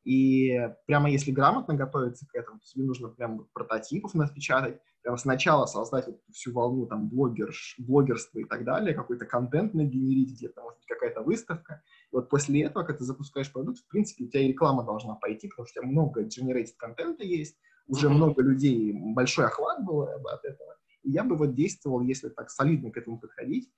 И 0.08 0.58
прямо 0.86 1.10
если 1.10 1.32
грамотно 1.32 1.74
готовиться 1.74 2.26
к 2.26 2.34
этому, 2.34 2.60
то 2.60 2.64
тебе 2.64 2.86
нужно 2.86 3.10
прям 3.10 3.46
прототипов 3.52 4.14
напечатать, 4.14 4.80
прям 5.02 5.18
сначала 5.18 5.66
создать 5.66 6.06
вот 6.06 6.22
всю 6.32 6.54
волну 6.54 6.86
там 6.86 7.10
блогер, 7.10 7.52
блогерства 7.76 8.38
и 8.38 8.44
так 8.44 8.64
далее, 8.64 8.94
какой-то 8.94 9.26
контент 9.26 9.74
нагенерить 9.74 10.32
где-то, 10.32 10.62
может 10.62 10.78
быть, 10.78 10.86
какая-то 10.86 11.20
выставка. 11.20 11.82
И 12.10 12.16
вот 12.16 12.30
после 12.30 12.62
этого, 12.62 12.84
когда 12.84 13.00
ты 13.00 13.04
запускаешь 13.04 13.52
продукт, 13.52 13.80
в 13.80 13.88
принципе, 13.88 14.24
у 14.24 14.28
тебя 14.28 14.40
и 14.40 14.48
реклама 14.48 14.82
должна 14.82 15.14
пойти, 15.14 15.46
потому 15.46 15.66
что 15.66 15.80
у 15.80 15.82
тебя 15.82 15.92
много 15.92 16.22
generated 16.22 16.72
контента 16.78 17.22
есть, 17.22 17.58
уже 17.86 18.06
mm-hmm. 18.06 18.10
много 18.10 18.40
людей, 18.40 18.94
большой 19.14 19.44
охват 19.44 19.84
был 19.84 20.04
от 20.04 20.42
этого. 20.42 20.78
И 21.02 21.10
я 21.10 21.22
бы 21.22 21.36
вот 21.36 21.54
действовал, 21.54 22.00
если 22.00 22.30
так 22.30 22.48
солидно 22.48 22.90
к 22.90 22.96
этому 22.96 23.20
подходить, 23.20 23.70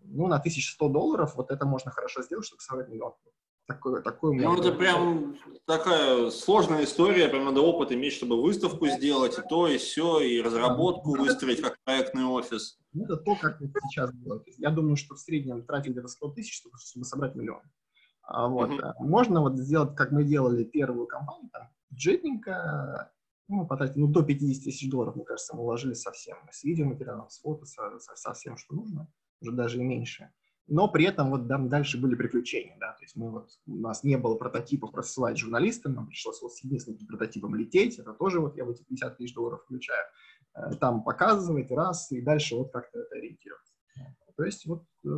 ну, 0.00 0.26
на 0.26 0.38
1100 0.38 0.88
долларов 0.88 1.36
вот 1.36 1.52
это 1.52 1.64
можно 1.64 1.92
хорошо 1.92 2.22
сделать, 2.22 2.44
чтобы 2.44 2.60
собрать 2.60 2.88
миллион. 2.88 3.12
Такое, 3.66 4.00
такое 4.00 4.32
ну, 4.32 4.56
это 4.56 4.70
прям 4.70 5.36
такая 5.64 6.30
сложная 6.30 6.84
история, 6.84 7.28
прям 7.28 7.46
надо 7.46 7.62
опыт 7.62 7.90
иметь, 7.90 8.12
чтобы 8.12 8.40
выставку 8.40 8.86
сделать, 8.86 9.36
и 9.38 9.42
то, 9.42 9.66
и 9.66 9.76
все, 9.76 10.20
и 10.20 10.40
разработку 10.40 11.16
выстроить 11.16 11.60
как 11.60 11.76
проектный 11.82 12.26
офис. 12.26 12.78
Ну, 12.92 13.04
это 13.04 13.16
то, 13.16 13.34
как 13.34 13.60
это 13.60 13.72
сейчас 13.88 14.12
делать. 14.14 14.44
Я 14.58 14.70
думаю, 14.70 14.94
что 14.94 15.16
в 15.16 15.18
среднем 15.18 15.64
тратить 15.64 15.92
где-то 15.92 16.06
100 16.06 16.28
тысяч, 16.30 16.54
чтобы, 16.54 17.04
собрать 17.04 17.34
миллион. 17.34 17.62
А, 18.22 18.46
вот. 18.46 18.70
Uh-huh. 18.70 18.92
Можно 19.00 19.40
вот 19.40 19.56
сделать, 19.58 19.96
как 19.96 20.12
мы 20.12 20.22
делали 20.22 20.62
первую 20.62 21.08
компанию, 21.08 21.50
там, 21.52 21.68
бюджетненько, 21.90 23.12
ну, 23.48 23.66
потратить, 23.66 23.96
ну, 23.96 24.06
до 24.06 24.22
50 24.22 24.62
тысяч 24.62 24.88
долларов, 24.88 25.16
мне 25.16 25.24
кажется, 25.24 25.56
мы 25.56 25.62
уложили 25.62 25.94
совсем. 25.94 26.36
С 26.52 26.62
видеоматериалом, 26.62 27.28
с 27.30 27.40
фото, 27.40 27.66
со, 27.66 27.98
со, 27.98 28.14
со 28.14 28.32
всем, 28.32 28.56
что 28.56 28.76
нужно, 28.76 29.08
уже 29.40 29.50
даже 29.50 29.80
и 29.80 29.82
меньше 29.82 30.30
но 30.68 30.88
при 30.88 31.04
этом 31.04 31.30
вот 31.30 31.48
там 31.48 31.68
дальше 31.68 31.98
были 32.00 32.14
приключения, 32.14 32.76
да, 32.80 32.92
то 32.92 33.02
есть 33.02 33.16
мы 33.16 33.30
вот, 33.30 33.50
у 33.66 33.76
нас 33.76 34.02
не 34.04 34.16
было 34.16 34.34
прототипов 34.34 34.94
рассылать 34.94 35.38
журналистам, 35.38 35.94
нам 35.94 36.08
пришлось 36.08 36.42
вот 36.42 36.52
с 36.52 36.64
единственным 36.64 37.06
прототипом 37.06 37.54
лететь, 37.54 37.98
это 37.98 38.12
тоже 38.12 38.40
вот 38.40 38.56
я 38.56 38.64
в 38.64 38.70
эти 38.70 38.82
50 38.82 39.16
тысяч 39.16 39.34
долларов 39.34 39.62
включаю, 39.64 40.04
э, 40.54 40.74
там 40.80 41.04
показывать 41.04 41.70
раз, 41.70 42.10
и 42.12 42.20
дальше 42.20 42.56
вот 42.56 42.72
как-то 42.72 42.98
это 42.98 43.14
ориентироваться. 43.16 43.74
То 44.36 44.44
есть 44.44 44.66
вот 44.66 44.82
э, 45.04 45.08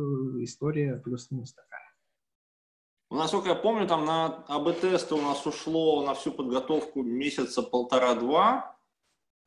история 0.43 0.95
плюс-минус 0.95 1.53
такая. 1.53 1.79
Ну, 3.11 3.17
насколько 3.17 3.49
я 3.49 3.55
помню, 3.55 3.87
там 3.87 4.05
на 4.05 4.45
АБ-тесты 4.47 5.15
у 5.15 5.21
нас 5.21 5.45
ушло 5.45 6.05
на 6.05 6.13
всю 6.13 6.31
подготовку 6.31 7.01
месяца 7.03 7.61
полтора-два. 7.63 8.77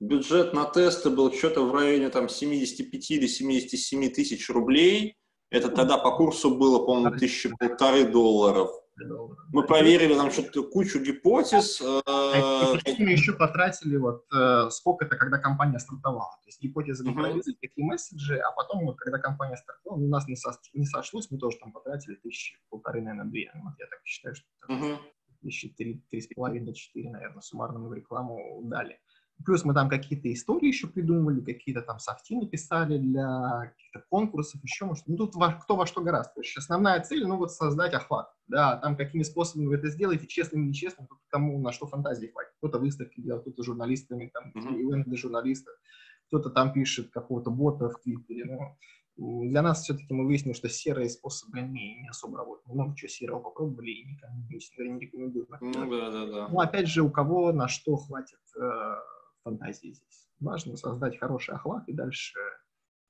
Бюджет 0.01 0.53
на 0.53 0.65
тесты 0.65 1.11
был 1.11 1.33
что-то 1.33 1.65
в 1.65 1.73
районе 1.73 2.11
там 2.11 2.29
75 2.29 3.11
или 3.13 3.27
77 3.27 4.11
тысяч 4.11 4.51
рублей. 4.51 5.17
Это 5.53 5.69
тогда 5.69 5.99
по 5.99 6.17
курсу 6.17 6.57
было, 6.57 6.85
по-моему, 6.85 7.17
тысячи 7.19 7.55
полторы 7.55 8.11
долларов. 8.11 8.71
Мы 9.53 9.67
проверили 9.67 10.15
там 10.15 10.31
что-то 10.31 10.63
кучу 10.65 11.01
гипотез. 11.01 11.81
Э, 11.81 12.01
а 12.07 12.75
мы 12.99 13.11
еще 13.11 13.33
потратили 13.33 13.97
вот 13.97 14.25
э, 14.33 14.71
сколько 14.71 15.05
это, 15.05 15.17
когда 15.17 15.39
компания 15.39 15.79
стартовала. 15.79 16.39
То 16.43 16.49
есть 16.49 16.63
гипотезы 16.63 17.05
мы 17.05 17.15
проверили, 17.15 17.57
какие 17.61 17.85
месседжи, 17.85 18.39
а 18.39 18.51
потом 18.53 18.87
вот 18.87 18.97
когда 18.99 19.19
компания 19.19 19.57
стартовала, 19.57 19.99
у 19.99 20.09
нас 20.09 20.27
не, 20.27 20.37
со, 20.37 20.53
не 20.73 20.87
сошлось, 20.87 21.31
мы 21.31 21.39
тоже 21.39 21.59
там 21.59 21.73
потратили 21.73 22.15
тысячи, 22.17 22.59
полторы, 22.71 23.03
наверное, 23.03 23.31
две. 23.31 23.51
Вот 23.55 23.75
я 23.79 23.87
так 23.87 24.01
считаю, 24.05 24.35
что 24.35 24.47
тысячи 25.43 25.69
три, 25.69 26.03
три 26.11 26.21
с 26.21 26.29
половиной, 26.29 26.73
четыре, 26.73 27.11
наверное, 27.11 27.43
суммарно 27.43 27.79
мы 27.79 27.89
в 27.89 27.95
рекламу 27.95 28.61
дали. 28.65 28.99
Плюс 29.45 29.65
мы 29.65 29.75
там 29.75 29.89
какие-то 29.89 30.33
истории 30.33 30.69
еще 30.69 30.87
придумывали, 30.87 31.41
какие-то 31.41 31.83
там 31.83 31.99
софти 31.99 32.35
написали 32.35 32.99
для 32.99 33.73
каких-то 33.73 34.05
конкурсов, 34.09 34.63
еще 34.63 34.85
может. 34.85 35.07
Ну, 35.07 35.17
тут 35.17 35.35
во, 35.35 35.53
кто 35.53 35.77
во 35.77 35.87
что 35.87 36.01
гораздо. 36.01 36.35
То 36.35 36.41
есть 36.41 36.57
основная 36.57 37.01
цель, 37.01 37.27
ну, 37.27 37.37
вот 37.37 37.53
создать 37.53 37.95
охват. 37.95 38.33
Да, 38.47 38.77
там 38.77 38.97
какими 38.97 39.23
способами 39.23 39.67
вы 39.67 39.77
это 39.77 39.89
сделаете, 39.89 40.27
честным 40.27 40.63
или 40.63 40.69
нечестным, 40.69 41.09
кому 41.29 41.59
на 41.61 41.73
что 41.73 41.87
фантазии 41.87 42.27
хватит. 42.27 42.53
Кто-то 42.59 42.79
выставки 42.79 43.21
делает, 43.21 43.43
кто-то 43.43 43.63
журналистами, 43.63 44.31
там, 44.33 44.53
mm-hmm. 44.55 44.81
ивент 44.81 45.07
для 45.07 45.17
журналистов, 45.17 45.75
кто-то 46.27 46.51
там 46.51 46.73
пишет 46.73 47.11
какого-то 47.11 47.51
бота 47.51 47.89
в 47.89 48.01
Твиттере. 48.01 48.45
Ну, 48.45 48.77
для 49.17 49.63
нас 49.63 49.83
все-таки 49.83 50.15
мы 50.15 50.25
выяснили, 50.25 50.55
что 50.55 50.69
серые 50.69 51.09
способы 51.11 51.61
не, 51.61 52.01
не 52.01 52.09
особо 52.09 52.39
работают. 52.39 52.67
Мы 52.67 52.75
много 52.75 52.97
чего 52.97 53.09
серого 53.09 53.41
попробовали 53.41 53.91
и 53.91 54.07
никому 54.07 54.43
не, 54.49 54.57
не 54.57 55.01
рекомендуем. 55.01 55.47
Ну, 55.61 55.91
да, 55.91 56.11
да, 56.11 56.27
да. 56.27 56.49
Ну, 56.49 56.61
опять 56.61 56.89
же, 56.89 57.03
у 57.03 57.11
кого 57.11 57.53
на 57.53 57.69
что 57.69 57.97
хватит 57.97 58.41
э, 58.59 58.95
фантазии 59.43 59.93
здесь. 59.93 60.29
Важно 60.41 60.77
создать 60.77 61.19
хороший 61.19 61.55
охват, 61.55 61.89
и 61.89 61.93
дальше 61.93 62.39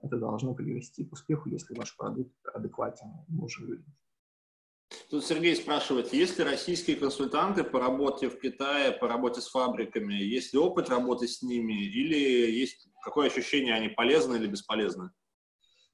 это 0.01 0.19
должно 0.19 0.55
привести 0.55 1.05
к 1.05 1.13
успеху, 1.13 1.49
если 1.49 1.75
ваш 1.75 1.97
продукт 1.97 2.35
адекватен 2.53 3.09
нужен 3.29 3.67
людям. 3.67 3.95
Тут 5.11 5.25
Сергей 5.25 5.57
спрашивает, 5.57 6.13
есть 6.13 6.39
ли 6.39 6.45
российские 6.45 6.97
консультанты 6.97 7.65
по 7.65 7.79
работе 7.81 8.29
в 8.29 8.39
Китае, 8.39 8.93
по 8.93 9.09
работе 9.09 9.41
с 9.41 9.49
фабриками, 9.49 10.15
есть 10.15 10.53
ли 10.53 10.59
опыт 10.59 10.91
работы 10.91 11.29
с 11.29 11.43
ними, 11.43 11.87
или 11.87 12.17
есть 12.51 12.89
какое 13.03 13.29
ощущение, 13.29 13.75
они 13.75 13.89
полезны 13.89 14.37
или 14.37 14.47
бесполезны? 14.47 15.11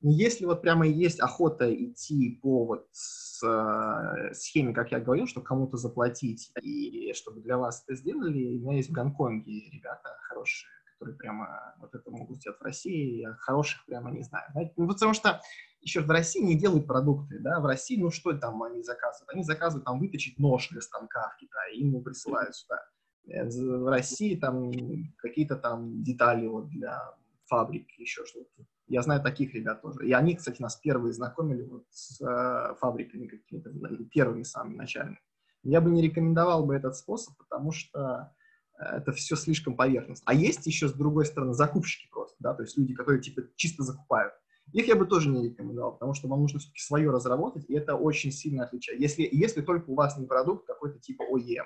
Ну, 0.01 0.11
если 0.13 0.45
вот 0.45 0.63
прямо 0.63 0.87
есть 0.87 1.19
охота 1.19 1.75
идти 1.75 2.39
по 2.41 2.65
вот 2.65 2.87
с, 2.93 3.43
э, 3.45 4.33
схеме, 4.33 4.73
как 4.73 4.93
я 4.93 5.01
говорил, 5.01 5.27
что 5.27 5.41
кому-то 5.41 5.77
заплатить, 5.77 6.53
и 6.63 7.13
чтобы 7.15 7.41
для 7.41 7.59
вас 7.59 7.83
это 7.85 7.97
сделали, 7.97 8.59
у 8.59 8.61
меня 8.61 8.77
есть 8.77 8.91
в 8.91 8.93
Гонконге 8.93 9.71
ребята 9.71 10.17
хорошие, 10.29 10.69
которые 10.93 11.17
прямо 11.17 11.75
вот 11.81 11.93
это 11.97 12.11
могут 12.13 12.37
сделать 12.37 12.61
в 12.61 12.63
России, 12.63 13.23
я 13.23 13.35
хороших 13.41 13.85
прямо 13.87 14.13
не 14.13 14.23
знаю. 14.23 14.45
Ну, 14.77 14.87
потому 14.87 15.15
что 15.15 15.41
еще 15.81 16.01
в 16.01 16.11
России 16.11 16.43
не 16.43 16.55
делают 16.55 16.87
продукты, 16.87 17.41
да, 17.41 17.59
в 17.59 17.67
России, 17.67 18.01
ну 18.01 18.11
что 18.11 18.33
там 18.35 18.63
они 18.63 18.85
заказывают? 18.85 19.31
Они 19.35 19.43
заказывают 19.43 19.85
там 19.85 19.99
выточить 19.99 20.39
нож 20.39 20.69
для 20.69 20.81
станка 20.81 21.33
в 21.35 21.41
Китае, 21.41 21.77
им 21.77 21.89
его 21.89 22.01
присылают 22.03 22.55
сюда. 22.55 22.79
Э, 23.27 23.49
в 23.49 23.89
России 23.89 24.37
там 24.37 24.71
какие-то 25.17 25.57
там 25.57 26.05
детали 26.05 26.47
вот 26.47 26.69
для 26.69 27.17
фабрик, 27.47 27.91
еще 27.99 28.25
что-то. 28.25 28.65
Я 28.89 29.03
знаю 29.03 29.23
таких 29.23 29.55
ребят 29.55 29.83
тоже. 29.83 30.07
И 30.07 30.13
они, 30.13 30.35
кстати, 30.35 30.63
нас 30.63 30.77
первые 30.77 31.13
знакомили 31.13 31.63
вот 31.63 31.85
с 31.91 32.21
э, 32.21 32.75
фабриками 32.77 33.27
какими-то, 33.27 33.71
первыми 34.11 34.43
самыми 34.43 34.77
начальными. 34.77 35.21
Я 35.63 35.81
бы 35.81 35.91
не 35.91 36.03
рекомендовал 36.03 36.65
бы 36.65 36.75
этот 36.75 36.97
способ, 36.97 37.37
потому 37.37 37.71
что 37.71 38.33
э, 38.79 38.83
это 38.83 39.13
все 39.13 39.37
слишком 39.37 39.77
поверхностно. 39.77 40.25
А 40.27 40.35
есть 40.35 40.67
еще, 40.67 40.89
с 40.89 40.93
другой 40.95 41.27
стороны, 41.27 41.53
закупщики 41.53 42.09
просто, 42.11 42.37
да, 42.41 42.55
то 42.55 42.63
есть 42.63 42.79
люди, 42.79 42.95
которые 42.95 43.21
типа 43.21 43.43
чисто 43.57 43.83
закупают. 43.83 44.33
Их 44.73 44.87
я 44.87 44.97
бы 44.97 45.07
тоже 45.07 45.29
не 45.29 45.49
рекомендовал, 45.49 45.93
потому 45.93 46.15
что 46.15 46.29
вам 46.29 46.41
нужно 46.41 46.59
все-таки 46.59 46.81
свое 46.81 47.11
разработать, 47.11 47.65
и 47.69 47.75
это 47.75 47.95
очень 47.95 48.33
сильно 48.33 48.65
отличает. 48.65 49.01
Если, 49.01 49.29
если 49.31 49.61
только 49.61 49.91
у 49.91 49.95
вас 49.95 50.17
не 50.19 50.27
продукт 50.27 50.67
какой-то 50.67 50.99
типа 50.99 51.25
OEM. 51.31 51.65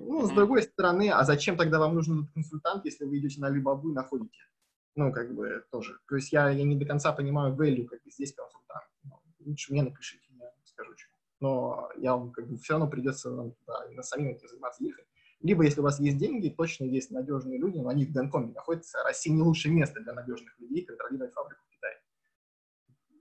Ну, 0.00 0.26
с 0.26 0.30
другой 0.30 0.62
стороны, 0.62 1.10
а 1.10 1.24
зачем 1.24 1.56
тогда 1.56 1.78
вам 1.78 1.94
нужен 1.94 2.20
этот 2.22 2.32
консультант, 2.34 2.84
если 2.84 3.04
вы 3.04 3.18
идете 3.18 3.40
на 3.40 3.50
Alibaba 3.50 3.82
и 3.88 3.92
находите 3.94 4.38
ну, 4.96 5.12
как 5.12 5.34
бы, 5.34 5.64
тоже. 5.70 5.98
То 6.08 6.16
есть 6.16 6.32
я, 6.32 6.48
я 6.50 6.64
не 6.64 6.74
до 6.74 6.86
конца 6.86 7.12
понимаю 7.12 7.54
value, 7.54 7.84
как 7.84 8.02
бы, 8.02 8.10
здесь 8.10 8.34
консультант. 8.34 8.84
Ну, 9.04 9.20
лучше 9.44 9.72
мне 9.72 9.82
напишите, 9.82 10.26
я 10.30 10.50
скажу, 10.64 10.92
что. 10.96 11.10
Но 11.38 11.90
я 11.96 12.16
вам, 12.16 12.32
как 12.32 12.48
бы, 12.48 12.56
все 12.56 12.72
равно 12.72 12.88
придется 12.88 13.30
вам 13.30 13.52
туда 13.52 13.84
именно 13.86 14.02
самим 14.02 14.30
этим 14.30 14.48
заниматься, 14.48 14.82
ехать. 14.82 15.04
Либо, 15.40 15.64
если 15.64 15.80
у 15.80 15.84
вас 15.84 16.00
есть 16.00 16.16
деньги, 16.16 16.48
точно 16.48 16.84
есть 16.84 17.10
надежные 17.10 17.58
люди, 17.58 17.76
но 17.76 17.90
они 17.90 18.06
в 18.06 18.12
Гонконге 18.12 18.54
находятся. 18.54 19.02
Россия 19.04 19.34
не 19.34 19.42
лучшее 19.42 19.74
место 19.74 20.00
для 20.00 20.14
надежных 20.14 20.58
людей 20.58 20.84
контролировать 20.84 21.34
фабрику. 21.34 21.60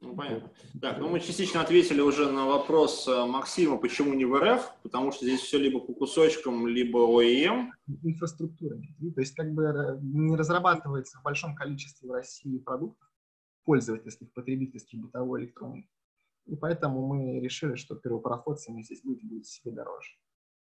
Ну, 0.06 0.15
понятно. 0.15 0.52
Так, 0.80 0.99
ну 0.99 1.10
мы 1.10 1.19
частично 1.19 1.61
ответили 1.61 1.99
уже 1.99 2.32
на 2.32 2.45
вопрос 2.45 3.07
э, 3.07 3.26
Максима, 3.26 3.77
почему 3.77 4.14
не 4.14 4.26
в 4.26 4.36
РФ, 4.40 4.61
потому 4.84 5.11
что 5.11 5.26
здесь 5.26 5.41
все 5.41 5.57
либо 5.57 5.80
по 5.80 5.94
кусочкам, 5.94 6.68
либо 6.68 6.99
ОЕМ. 7.19 7.73
Инфраструктура. 8.03 8.77
То 8.77 9.22
есть 9.22 9.36
как 9.36 9.52
бы 9.52 9.64
э, 9.64 9.99
не 10.02 10.36
разрабатывается 10.36 11.18
в 11.18 11.23
большом 11.23 11.56
количестве 11.56 12.07
в 12.07 12.11
России 12.11 12.60
продуктов 12.60 13.10
пользовательских, 13.64 14.32
потребительских, 14.32 14.99
бытовой 14.99 15.41
электроники. 15.41 15.90
И 16.45 16.56
поэтому 16.56 17.07
мы 17.07 17.40
решили, 17.40 17.76
что 17.76 17.95
первопроходцами 17.95 18.84
здесь 18.84 19.02
будет, 19.02 19.23
будет 19.23 19.48
себе 19.48 19.72
дороже. 19.72 20.11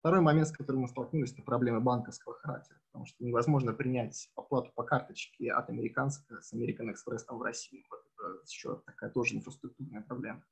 Второй 0.01 0.21
момент, 0.21 0.47
с 0.47 0.53
которым 0.53 0.83
мы 0.83 0.89
столкнулись, 0.89 1.33
это 1.33 1.43
проблемы 1.43 1.81
банковского 1.81 2.35
характера, 2.35 2.79
потому 2.87 3.07
что 3.07 3.25
невозможно 3.25 3.73
принять 3.73 4.31
оплату 4.37 4.71
по 4.75 4.85
карточке 4.85 5.51
от 5.51 5.69
американцев 5.71 6.25
с 6.41 6.55
American 6.55 6.93
Express 6.93 7.25
там 7.27 7.39
в 7.39 7.43
Россию. 7.43 7.83
Вот 7.91 8.01
это 8.07 8.41
еще 8.47 8.81
такая 8.87 9.11
тоже 9.11 9.35
инфраструктурная 9.35 10.03
проблема. 10.03 10.45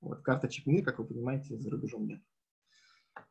Вот 0.00 0.22
карточек 0.22 0.66
мир, 0.66 0.84
как 0.84 1.00
вы 1.00 1.06
понимаете, 1.06 1.58
за 1.58 1.70
рубежом 1.70 2.06
нет. 2.06 2.22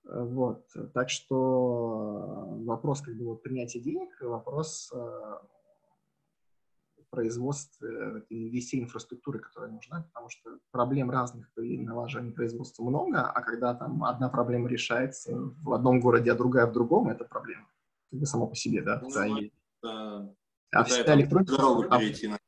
Вот, 0.03 0.67
так 0.93 1.09
что 1.09 2.57
вопрос 2.65 3.01
как 3.01 3.15
бы 3.15 3.25
вот, 3.25 3.43
принятия 3.43 3.79
денег, 3.79 4.09
вопрос 4.21 4.91
э, 4.93 5.37
производстве 7.13 8.23
и 8.29 8.59
всей 8.59 8.81
инфраструктуры, 8.81 9.39
которая 9.39 9.71
нужна, 9.71 10.01
потому 10.01 10.29
что 10.29 10.57
проблем 10.71 11.11
разных 11.11 11.53
при 11.53 11.77
налаживании 11.77 12.31
производства 12.31 12.83
много, 12.83 13.21
а 13.21 13.41
когда 13.41 13.75
там 13.75 14.03
одна 14.03 14.29
проблема 14.29 14.67
решается 14.67 15.31
в 15.35 15.73
одном 15.73 15.99
городе, 15.99 16.31
а 16.31 16.35
другая 16.35 16.65
в 16.65 16.73
другом, 16.73 17.09
это 17.09 17.23
проблема. 17.23 17.67
Как 18.09 18.19
бы 18.19 18.25
само 18.25 18.47
по 18.47 18.55
себе, 18.55 18.81
да. 18.81 18.99
Ну, 18.99 19.09
да, 19.13 19.27
и... 19.27 19.51
да. 19.83 20.33
А 20.71 20.83
вся 20.85 21.13
электроника, 21.13 21.55
а, 21.59 21.99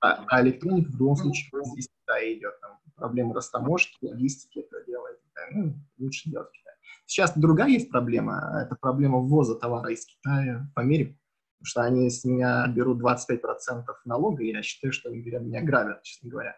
а, 0.02 0.26
а 0.28 0.42
электроника 0.42 0.90
в 0.90 1.00
любом 1.00 1.16
случае 1.16 1.52
здесь 1.66 1.90
да, 2.08 2.20
идет. 2.34 2.60
Там, 2.60 2.80
проблемы 2.96 3.36
растаможки, 3.36 3.96
логистики 4.02 4.60
это 4.60 4.84
делает. 4.88 5.20
Ну, 5.52 5.76
лучше 6.00 6.32
делать 6.32 6.50
в 6.50 6.52
Китае. 6.54 6.76
Сейчас 7.06 7.38
другая 7.38 7.70
есть 7.70 7.92
проблема. 7.92 8.64
Это 8.66 8.76
проблема 8.76 9.20
ввоза 9.20 9.54
товара 9.54 9.92
из 9.92 10.08
Китая 10.08 10.68
в 10.76 10.80
Америку 10.80 11.20
потому 11.66 11.66
что 11.66 11.82
они 11.82 12.10
с 12.10 12.24
меня 12.24 12.68
берут 12.68 13.02
25% 13.02 13.86
налога, 14.06 14.44
и 14.44 14.52
я 14.52 14.62
считаю, 14.62 14.94
что 14.94 15.10
они 15.10 15.20
меня 15.20 15.62
грабят, 15.62 16.04
честно 16.04 16.30
говоря. 16.30 16.56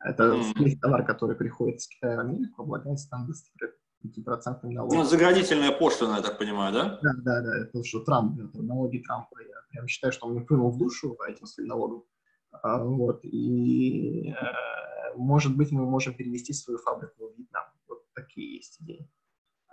Это 0.00 0.40
весь 0.56 0.78
товар, 0.78 1.04
который 1.04 1.36
приходит 1.36 1.76
из 1.76 1.88
Китая 1.88 2.16
в 2.16 2.20
Америку, 2.20 2.62
облагается 2.62 3.08
там 3.10 3.28
25% 3.28 4.58
налога. 4.62 4.96
Ну, 4.96 5.04
заградительная 5.04 5.72
пошлина, 5.72 6.16
я 6.16 6.22
так 6.22 6.38
понимаю, 6.38 6.72
да? 6.72 6.98
Да, 7.02 7.12
да, 7.18 7.42
да, 7.42 7.58
это 7.58 7.84
что 7.84 8.00
Трамп, 8.00 8.38
это 8.40 8.62
налоги 8.62 8.98
Трампа. 8.98 9.40
Я 9.40 9.56
прям 9.70 9.88
считаю, 9.88 10.12
что 10.12 10.26
он 10.26 10.32
мне 10.32 10.44
плюнул 10.44 10.70
в 10.70 10.78
душу 10.78 11.16
этим 11.28 11.46
своим 11.46 11.68
налогом. 11.68 12.04
А, 12.52 12.82
вот, 12.82 13.24
и, 13.24 14.30
э, 14.30 15.16
может 15.16 15.56
быть, 15.56 15.70
мы 15.70 15.84
можем 15.84 16.14
перевести 16.14 16.54
свою 16.54 16.78
фабрику 16.78 17.28
в 17.28 17.38
Вьетнам. 17.38 17.64
Вот 17.88 18.04
такие 18.14 18.56
есть 18.56 18.80
идеи. 18.80 19.10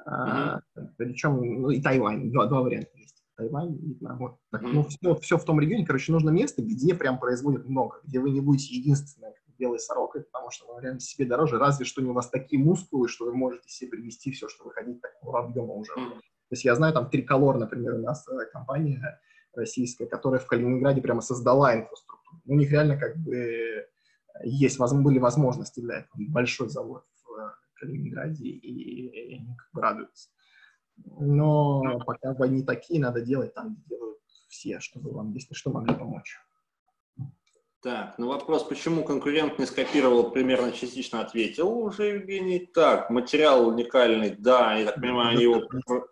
Mm-hmm. 0.06 0.60
Причем, 0.98 1.62
ну, 1.62 1.70
и 1.70 1.82
Тайвань, 1.82 2.32
два, 2.32 2.48
два 2.48 2.62
варианта. 2.62 2.90
Тайвань, 3.36 3.78
Вьетнам. 3.78 4.18
Вот. 4.18 4.38
Так, 4.52 4.62
ну, 4.62 4.84
все, 4.84 5.16
все 5.16 5.38
в 5.38 5.46
том 5.46 5.60
регионе, 5.60 5.86
короче, 5.86 6.12
нужно 6.12 6.30
место, 6.30 6.62
где 6.62 6.94
прям 6.94 7.20
производят 7.20 7.68
много, 7.68 8.00
где 8.04 8.20
вы 8.20 8.30
не 8.30 8.42
будете 8.42 8.76
единственной 8.76 9.34
белой 9.58 9.80
сорокой, 9.80 10.24
потому 10.24 10.52
что 10.52 10.74
вы 10.74 10.82
реально 10.82 11.00
себе 11.00 11.26
дороже, 11.26 11.58
разве 11.58 11.86
что 11.86 12.02
не 12.02 12.10
у 12.10 12.14
вас 12.14 12.30
такие 12.30 12.62
мускулы, 12.62 13.08
что 13.08 13.26
вы 13.26 13.34
можете 13.34 13.70
себе 13.70 13.92
привести 13.92 14.32
все, 14.32 14.48
что 14.48 14.66
вы 14.66 14.72
хотите 14.72 15.00
такого 15.00 15.40
объема 15.40 15.74
уже. 15.74 15.94
То 15.94 16.56
есть 16.56 16.66
я 16.66 16.76
знаю, 16.76 16.94
там 16.94 17.10
Триколор, 17.10 17.58
например, 17.58 17.96
у 17.96 18.00
нас 18.00 18.28
э, 18.28 18.46
компания 18.52 19.20
российская, 19.56 20.06
которая 20.06 20.40
в 20.40 20.48
Калининграде 20.48 21.02
прямо 21.02 21.22
создала 21.22 21.76
инфраструктуру. 21.76 22.42
У 22.46 22.56
них 22.56 22.72
реально 22.72 22.98
как 22.98 23.18
бы 23.18 23.88
есть, 24.44 24.80
были 24.80 25.20
возможности 25.20 25.80
для 25.80 26.00
этого. 26.00 26.22
Большой 26.30 26.70
завод 26.70 27.06
в 27.24 27.40
э, 27.40 27.50
Калининграде, 27.76 28.46
и 28.46 29.36
они 29.36 29.56
как 29.56 29.70
бы 29.74 29.82
радуются. 29.82 30.30
Но 30.96 32.00
пока 32.06 32.34
вы 32.34 32.50
не 32.50 32.64
такие, 32.64 33.00
надо 33.00 33.22
делать 33.22 33.54
там, 33.54 33.76
где 33.76 33.96
делают 33.96 34.20
все, 34.48 34.80
чтобы 34.80 35.12
вам, 35.12 35.34
если 35.34 35.54
что, 35.54 35.72
могли 35.72 35.96
помочь. 35.96 36.38
Так, 37.82 38.18
ну 38.18 38.30
вопрос, 38.30 38.64
почему 38.64 39.04
конкурент 39.04 39.60
не 39.60 39.66
скопировал, 39.66 40.32
примерно 40.32 40.72
частично 40.72 41.20
ответил 41.20 41.70
уже 41.70 42.16
Евгений. 42.16 42.66
Так, 42.66 43.10
материал 43.10 43.68
уникальный, 43.68 44.36
да, 44.38 44.76
я 44.76 44.86
так 44.86 44.96
понимаю, 44.96 45.32
они 45.32 45.44
его 45.44 45.68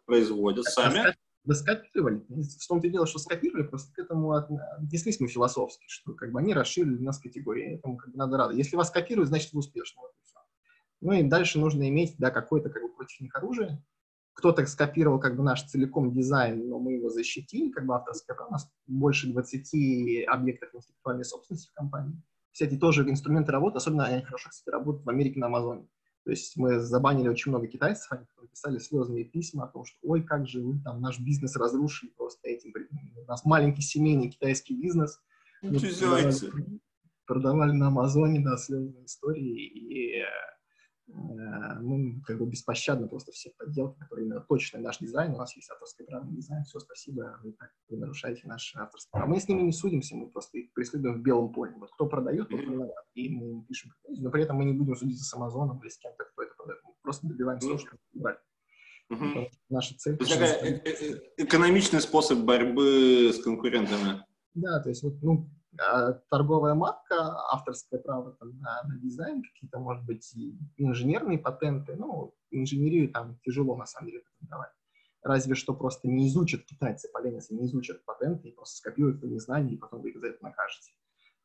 производят 0.06 0.66
сами. 0.66 1.16
Да 1.44 1.56
скопировали. 1.56 2.24
В 2.30 2.68
том-то 2.68 2.88
и 2.88 2.91
дело, 2.91 3.08
что 3.08 3.20
скопировали, 3.20 3.64
просто 3.64 3.94
к 3.94 3.99
этому 3.99 4.34
отнеслись 4.34 5.20
мы 5.20 5.28
философски, 5.28 5.86
что 5.88 6.14
как 6.14 6.32
бы 6.32 6.40
они 6.40 6.53
расширили 6.53 7.02
нас 7.02 7.20
категории, 7.20 7.78
этому 7.78 7.98
как 7.98 8.12
бы 8.12 8.18
надо 8.18 8.38
рады. 8.38 8.56
Если 8.56 8.76
вас 8.76 8.91
копируют, 8.91 9.30
значит 9.30 9.53
вы 9.53 9.60
успешны. 9.60 10.02
Ну 10.99 11.14
и 11.14 11.24
дальше 11.24 11.58
нужно 11.58 11.90
иметь, 11.90 12.16
да, 12.20 12.30
какое-то 12.30 12.70
как 12.70 12.84
бы 12.84 12.90
против 12.90 13.22
них 13.22 13.36
оружие. 13.36 13.84
Кто-то 14.34 14.66
скопировал 14.66 15.20
как 15.20 15.36
бы 15.36 15.44
наш 15.44 15.64
целиком 15.64 16.12
дизайн, 16.14 16.68
но 16.70 16.80
мы 16.80 16.94
его 16.94 17.10
защитили, 17.10 17.70
как 17.70 17.86
бы 17.86 17.95
авторское 17.95 18.36
право. 18.36 18.49
У 18.49 18.52
нас 18.53 18.72
больше 18.88 19.28
20 19.28 20.28
объектов 20.28 20.74
интеллектуальной 20.74 21.26
собственности 21.26 21.70
в 21.70 21.74
компании. 21.74 22.22
Все 22.52 22.66
эти 22.66 22.78
тоже 22.78 23.08
инструменты 23.10 23.52
работы, 23.52 23.78
особенно 23.78 24.06
они 24.06 24.24
хорошо, 24.24 24.49
кстати, 24.49 24.74
работают 24.74 25.06
в 25.06 25.10
Америке 25.10 25.40
на 25.40 25.48
Амазоне. 25.48 25.88
То 26.24 26.32
есть 26.32 26.56
мы 26.56 26.80
забанили 26.80 27.30
очень 27.30 27.52
много 27.52 27.68
китайцев, 27.68 28.12
они 28.12 28.26
писали 28.52 28.78
слезные 28.78 29.26
письма 29.26 29.64
о 29.64 29.68
том, 29.68 29.86
что 29.86 29.98
ой, 30.03 30.24
как 30.24 30.48
же 30.48 30.62
вы 30.62 30.80
там 30.84 31.02
наш 31.02 31.20
бизнес 31.20 31.56
разрушили 31.56 32.12
просто 32.12 32.48
этим. 32.48 32.74
У 33.16 33.28
нас 33.28 33.44
маленький 33.44 33.82
семейный 33.82 34.30
китайский 34.30 34.80
бизнес. 34.80 35.20
Продавали, 35.62 36.34
продавали 37.26 37.72
на 37.72 37.88
Амазоне, 37.88 38.41
да, 38.41 38.58
слезные 38.58 39.06
истории. 39.06 39.68
И 39.68 40.20
э, 40.20 40.26
мы 41.13 42.21
как 42.21 42.39
бы 42.39 42.45
беспощадно 42.45 43.07
просто 43.07 43.31
все 43.31 43.51
подделки, 43.57 43.99
которые 43.99 44.27
именно 44.27 44.41
точно 44.41 44.79
наш 44.79 44.99
дизайн, 44.99 45.33
у 45.33 45.38
нас 45.38 45.55
есть 45.55 45.69
авторский 45.69 46.05
право 46.05 46.23
на 46.23 46.31
дизайн, 46.31 46.63
все, 46.63 46.79
спасибо, 46.79 47.39
вы, 47.43 47.53
так, 47.53 47.69
вы 47.89 47.97
нарушаете 47.97 48.47
наш 48.47 48.73
авторский 48.75 49.09
право. 49.11 49.27
Мы 49.27 49.39
с 49.39 49.47
ними 49.47 49.61
не 49.61 49.71
судимся, 49.71 50.15
мы 50.15 50.29
просто 50.29 50.57
их 50.57 50.73
преследуем 50.73 51.19
в 51.19 51.23
белом 51.23 51.51
поле. 51.51 51.73
Вот 51.77 51.91
кто 51.91 52.07
продает, 52.07 52.49
тот 52.49 52.61
виноват, 52.61 53.05
и 53.13 53.29
мы 53.29 53.63
пишем 53.65 53.91
но 54.07 54.29
при 54.29 54.43
этом 54.43 54.57
мы 54.57 54.65
не 54.65 54.73
будем 54.73 54.95
судиться 54.95 55.23
с 55.23 55.33
Амазоном 55.33 55.79
или 55.81 55.89
с 55.89 55.97
кем-то, 55.97 56.23
кто 56.25 56.43
это 56.43 56.53
продает. 56.55 56.81
Мы 56.83 56.93
просто 57.01 57.27
добиваемся 57.27 57.67
того, 57.67 57.79
чтобы 57.79 57.99
брать. 58.13 58.39
Угу. 59.09 59.49
Наша 59.69 59.95
цель... 59.97 60.15
Это 60.15 60.25
такая 60.25 60.53
э, 60.61 60.81
э, 60.85 61.19
экономичный 61.38 62.01
способ 62.01 62.39
борьбы 62.39 63.31
с 63.33 63.43
конкурентами. 63.43 64.23
Да, 64.53 64.81
то 64.81 64.89
есть 64.89 65.03
вот, 65.03 65.21
ну, 65.21 65.49
торговая 66.30 66.73
марка, 66.73 67.15
авторское 67.52 67.99
право 67.99 68.34
там, 68.34 68.60
на, 68.60 68.84
на 68.84 68.99
дизайн, 68.99 69.41
какие-то, 69.41 69.80
может 69.80 70.06
быть, 70.06 70.35
инженерные 70.77 71.39
патенты. 71.39 71.95
Ну, 71.95 72.34
инженерию 72.52 73.11
там 73.11 73.39
тяжело, 73.43 73.76
на 73.77 73.85
самом 73.85 74.07
деле, 74.07 74.23
патентовать. 74.23 74.72
Разве 75.23 75.56
что 75.56 75.73
просто 75.73 76.07
не 76.07 76.27
изучат 76.27 76.65
китайцы, 76.65 77.10
поленятся, 77.14 77.53
не 77.53 77.65
изучат 77.65 78.03
патенты 78.06 78.49
и 78.49 78.56
просто 78.56 78.77
скопируют 78.77 79.19
это 79.19 79.27
незнание, 79.27 79.76
и 79.76 79.77
потом 79.77 80.02
вы 80.02 80.10
их 80.10 80.19
за 80.19 80.27
это 80.27 80.43
накажете. 80.43 80.93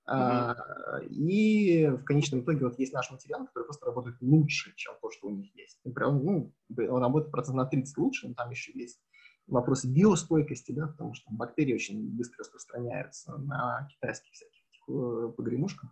Mm-hmm. 0.08 1.08
И 1.08 1.86
в 1.88 2.04
конечном 2.04 2.42
итоге 2.42 2.64
вот 2.64 2.78
есть 2.78 2.92
наш 2.92 3.10
материал, 3.10 3.44
который 3.46 3.64
просто 3.64 3.86
работает 3.86 4.16
лучше, 4.20 4.72
чем 4.76 4.94
то, 5.02 5.10
что 5.10 5.26
у 5.26 5.30
них 5.30 5.54
есть. 5.54 5.80
Прям, 5.94 6.24
ну, 6.24 6.54
он 6.76 7.02
работает 7.02 7.32
процент 7.32 7.56
на 7.56 7.66
30 7.66 7.98
лучше, 7.98 8.28
но 8.28 8.34
там 8.34 8.50
еще 8.50 8.72
есть 8.72 9.00
вопросы 9.46 9.88
биостойкости, 9.88 10.72
да, 10.72 10.88
потому 10.88 11.14
что 11.14 11.32
бактерии 11.32 11.74
очень 11.74 12.16
быстро 12.16 12.40
распространяются 12.40 13.36
на 13.38 13.88
китайских 13.92 14.32
всяких 14.32 14.88
э, 14.88 15.32
погремушках, 15.36 15.90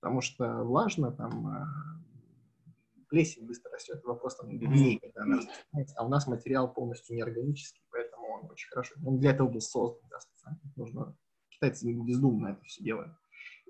потому 0.00 0.20
что 0.20 0.64
влажно, 0.64 1.12
там 1.12 1.48
э, 1.48 1.64
плесень 3.08 3.46
быстро 3.46 3.72
растет, 3.72 4.02
вопрос 4.04 4.36
там 4.36 4.58
дней, 4.58 4.98
когда 4.98 5.22
она 5.22 5.36
распространяется, 5.38 5.94
а 5.98 6.06
у 6.06 6.08
нас 6.08 6.26
материал 6.26 6.72
полностью 6.72 7.16
неорганический, 7.16 7.82
поэтому 7.90 8.26
он 8.26 8.50
очень 8.50 8.68
хорошо, 8.68 8.94
он 9.04 9.18
для 9.18 9.30
этого 9.30 9.48
был 9.48 9.60
создан, 9.60 10.08
да, 10.10 10.20
специально. 10.20 10.60
Нужно, 10.76 11.16
китайцы 11.50 11.92
бездумно 11.92 12.48
это 12.48 12.64
все 12.64 12.82
делают. 12.82 13.12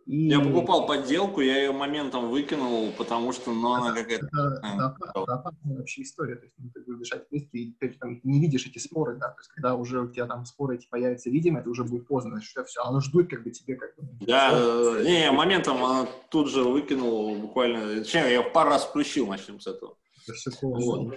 И... 0.08 0.28
Я 0.28 0.40
покупал 0.40 0.86
подделку, 0.86 1.42
я 1.42 1.58
ее 1.58 1.72
моментом 1.72 2.30
выкинул, 2.30 2.90
потому 2.96 3.30
что 3.32 3.52
ну, 3.52 3.74
она 3.74 3.92
какая-то... 3.92 4.26
Это, 4.26 4.96
это, 5.02 5.22
опасная 5.34 5.76
вообще 5.76 6.00
история. 6.00 6.36
То 6.36 6.44
есть 6.44 6.54
ну, 6.56 6.70
ты 6.72 6.80
будешь 6.80 7.00
дышать 7.00 7.28
в 7.28 7.34
и 7.34 7.76
ты 7.78 7.90
там, 7.90 8.18
не 8.22 8.40
видишь 8.40 8.66
эти 8.66 8.78
споры, 8.78 9.16
да. 9.16 9.28
То 9.28 9.40
есть 9.40 9.50
когда 9.50 9.74
уже 9.74 10.00
у 10.00 10.08
тебя 10.08 10.24
там 10.24 10.46
споры 10.46 10.76
эти 10.76 10.88
появятся 10.88 11.28
видимо, 11.28 11.60
это 11.60 11.68
уже 11.68 11.84
будет 11.84 12.06
поздно. 12.06 12.30
Значит, 12.30 12.48
что 12.48 12.64
все, 12.64 12.80
оно 12.84 13.00
ждут 13.00 13.28
как 13.28 13.44
бы 13.44 13.50
тебе 13.50 13.76
как 13.76 13.96
бы... 13.96 14.08
Да, 14.26 14.50
э, 14.54 15.02
не, 15.04 15.18
не, 15.24 15.30
моментом 15.30 15.84
она 15.84 16.08
тут 16.30 16.48
же 16.48 16.62
выкинул 16.62 17.36
буквально... 17.36 17.98
Точнее, 17.98 18.32
я 18.32 18.42
пару 18.42 18.70
раз 18.70 18.86
включил, 18.86 19.26
начнем 19.26 19.60
с 19.60 19.66
этого. 19.66 19.98
Это 20.26 20.32
все 20.32 20.50
вот. 20.62 21.12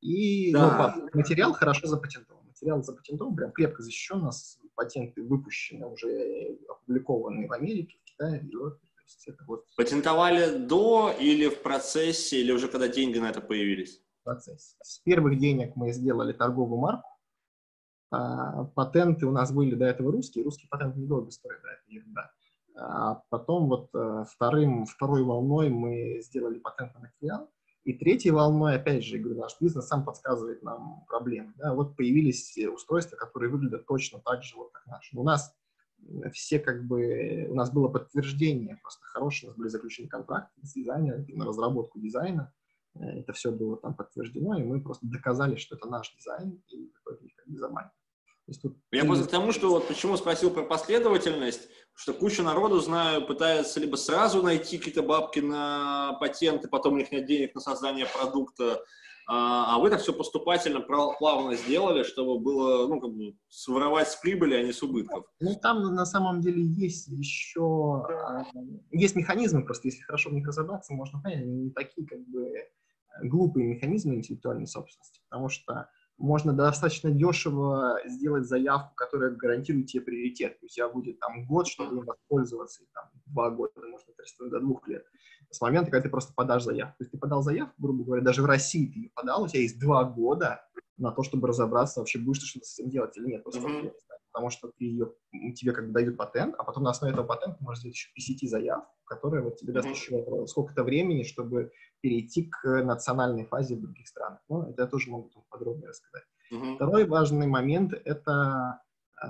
И 0.00 0.52
да. 0.52 0.96
ну, 0.96 1.08
материал 1.14 1.52
хорошо 1.52 1.86
запатентован. 1.86 2.42
Материал 2.48 2.82
запатентован, 2.82 3.36
прям 3.36 3.52
крепко 3.52 3.84
защищен. 3.84 4.18
У 4.18 4.24
нас 4.24 4.58
патенты 4.74 5.22
выпущены, 5.22 5.86
уже 5.86 6.58
опубликованы 6.68 7.46
в 7.46 7.52
Америке, 7.52 7.98
да, 8.18 8.36
и 8.36 8.50
вот. 9.46 9.64
Патентовали 9.76 10.58
до 10.58 11.14
или 11.18 11.48
в 11.48 11.62
процессе, 11.62 12.40
или 12.40 12.52
уже 12.52 12.68
когда 12.68 12.88
деньги 12.88 13.18
на 13.18 13.30
это 13.30 13.40
появились? 13.40 14.02
В 14.20 14.24
процессе. 14.24 14.76
С 14.82 14.98
первых 14.98 15.38
денег 15.38 15.76
мы 15.76 15.92
сделали 15.92 16.32
торговую 16.32 16.80
марку. 16.80 17.08
А, 18.10 18.64
патенты 18.64 19.26
у 19.26 19.30
нас 19.30 19.52
были 19.52 19.74
до 19.74 19.86
этого 19.86 20.12
русские. 20.12 20.44
Русские 20.44 20.68
патенты 20.68 20.98
недолго 20.98 21.30
стоят, 21.30 21.60
да, 21.62 21.68
это 21.72 21.82
ерунда. 21.86 22.30
А 22.76 23.22
потом 23.28 23.68
вот 23.68 23.90
э, 23.94 24.24
вторым, 24.30 24.86
второй 24.86 25.24
волной 25.24 25.68
мы 25.68 26.20
сделали 26.22 26.58
патент 26.58 26.94
на 26.94 27.00
материал. 27.00 27.50
И 27.84 27.94
третьей 27.94 28.30
волной, 28.30 28.76
опять 28.76 29.04
же, 29.04 29.18
говорю, 29.18 29.40
наш 29.40 29.56
бизнес 29.60 29.86
сам 29.86 30.04
подсказывает 30.04 30.62
нам 30.62 31.04
проблемы. 31.08 31.54
Да? 31.56 31.74
Вот 31.74 31.96
появились 31.96 32.56
устройства, 32.72 33.16
которые 33.16 33.50
выглядят 33.50 33.86
точно 33.86 34.20
так 34.20 34.42
же, 34.42 34.56
вот 34.56 34.70
как 34.72 34.86
наши. 34.86 35.16
У 35.16 35.24
нас 35.24 35.54
все 36.32 36.58
как 36.58 36.86
бы, 36.86 37.46
у 37.50 37.54
нас 37.54 37.72
было 37.72 37.88
подтверждение 37.88 38.78
просто 38.82 39.04
хорошее, 39.06 39.48
у 39.48 39.50
нас 39.50 39.58
были 39.58 39.68
заключены 39.68 40.08
контракты 40.08 40.60
с 40.62 40.72
дизайнером 40.72 41.26
на 41.28 41.44
разработку 41.44 42.00
дизайна, 42.00 42.52
э, 42.94 43.20
это 43.20 43.32
все 43.32 43.52
было 43.52 43.76
там 43.76 43.94
подтверждено, 43.94 44.58
и 44.58 44.64
мы 44.64 44.82
просто 44.82 45.06
доказали, 45.06 45.56
что 45.56 45.76
это 45.76 45.88
наш 45.88 46.14
дизайн, 46.14 46.62
и 46.68 46.86
в 46.86 47.00
итоге 47.02 47.30
как 47.36 47.48
бы 47.48 47.58
заманили. 47.58 47.92
Тут... 48.62 48.78
Я 48.92 49.04
просто 49.04 49.26
к 49.26 49.30
тому, 49.30 49.52
что 49.52 49.68
вот 49.68 49.88
почему 49.88 50.16
спросил 50.16 50.50
про 50.50 50.62
последовательность, 50.62 51.68
что 51.94 52.14
куча 52.14 52.42
народу, 52.42 52.80
знаю, 52.80 53.26
пытается 53.26 53.78
либо 53.78 53.96
сразу 53.96 54.42
найти 54.42 54.78
какие-то 54.78 55.02
бабки 55.02 55.40
на 55.40 56.14
патенты, 56.18 56.66
потом 56.68 56.94
у 56.94 56.96
них 56.96 57.12
нет 57.12 57.26
денег 57.26 57.54
на 57.54 57.60
создание 57.60 58.06
продукта, 58.06 58.82
а, 59.30 59.74
а 59.74 59.78
вы 59.78 59.88
это 59.88 59.98
все 59.98 60.14
поступательно, 60.14 60.80
плавно 60.80 61.54
сделали, 61.54 62.02
чтобы 62.02 62.40
было, 62.40 62.88
ну, 62.88 62.98
как 62.98 63.12
бы, 63.12 63.36
своровать 63.50 64.08
с 64.08 64.16
прибыли, 64.16 64.54
а 64.54 64.62
не 64.62 64.72
с 64.72 64.82
убытков. 64.82 65.26
Ну, 65.38 65.54
там 65.54 65.82
на 65.94 66.06
самом 66.06 66.40
деле 66.40 66.62
есть 66.62 67.08
еще, 67.08 68.06
а, 68.08 68.46
есть 68.90 69.16
механизмы, 69.16 69.66
просто 69.66 69.88
если 69.88 70.00
хорошо 70.00 70.30
в 70.30 70.32
них 70.32 70.46
разобраться, 70.46 70.94
можно 70.94 71.20
понять, 71.20 71.44
не 71.44 71.70
такие, 71.70 72.06
как 72.06 72.20
бы, 72.26 72.50
глупые 73.22 73.66
механизмы 73.66 74.14
интеллектуальной 74.14 74.66
собственности, 74.66 75.20
потому 75.28 75.50
что 75.50 75.90
можно 76.18 76.52
достаточно 76.52 77.10
дешево 77.10 77.98
сделать 78.04 78.46
заявку, 78.46 78.94
которая 78.94 79.30
гарантирует 79.30 79.86
тебе 79.86 80.02
приоритет. 80.02 80.58
У 80.62 80.66
тебя 80.66 80.88
будет 80.88 81.18
там 81.20 81.46
год, 81.46 81.68
чтобы 81.68 81.96
им 81.96 82.04
воспользоваться, 82.04 82.82
и 82.82 82.86
там 82.92 83.04
два 83.26 83.50
года, 83.50 83.72
может, 83.88 84.06
до 84.50 84.60
двух 84.60 84.86
лет 84.88 85.04
с 85.50 85.60
момента, 85.60 85.90
когда 85.90 86.04
ты 86.04 86.10
просто 86.10 86.32
подашь 86.34 86.64
заявку. 86.64 86.98
То 86.98 87.02
есть 87.02 87.12
ты 87.12 87.18
подал 87.18 87.42
заявку, 87.42 87.74
грубо 87.78 88.04
говоря, 88.04 88.22
даже 88.22 88.42
в 88.42 88.46
России 88.46 88.90
ты 88.92 88.98
ее 88.98 89.10
подал, 89.14 89.44
у 89.44 89.48
тебя 89.48 89.62
есть 89.62 89.78
два 89.78 90.04
года 90.04 90.62
на 90.96 91.12
то, 91.12 91.22
чтобы 91.22 91.48
разобраться, 91.48 92.00
вообще 92.00 92.18
будешь 92.18 92.40
ты 92.40 92.46
что-то 92.46 92.66
с 92.66 92.78
этим 92.78 92.90
делать 92.90 93.16
или 93.16 93.26
нет. 93.26 93.42
Просто 93.44 93.60
mm-hmm. 93.60 93.92
Потому 94.38 94.50
что 94.50 94.68
ты 94.68 94.84
ее, 94.84 95.12
тебе 95.56 95.72
как 95.72 95.88
бы 95.88 95.92
дают 95.92 96.16
патент, 96.16 96.54
а 96.58 96.62
потом 96.62 96.84
на 96.84 96.90
основе 96.90 97.12
этого 97.12 97.26
патента 97.26 97.56
можешь 97.58 97.80
сделать 97.80 97.96
еще 97.96 98.10
PCT 98.16 98.46
заявку, 98.46 98.94
которая 99.04 99.42
вот 99.42 99.56
тебе 99.56 99.72
даст 99.72 99.88
еще 99.88 100.46
сколько-то 100.46 100.84
времени, 100.84 101.24
чтобы 101.24 101.72
перейти 102.00 102.44
к 102.44 102.84
национальной 102.84 103.46
фазе 103.46 103.74
в 103.74 103.80
других 103.80 104.06
странах. 104.06 104.38
Ну, 104.48 104.62
это 104.70 104.82
я 104.82 104.86
тоже 104.88 105.10
могу 105.10 105.28
подробнее 105.50 105.88
рассказать. 105.88 106.22
Mm-hmm. 106.52 106.76
Второй 106.76 107.06
важный 107.06 107.48
момент— 107.48 107.92
это 108.04 108.80
э, 109.20 109.26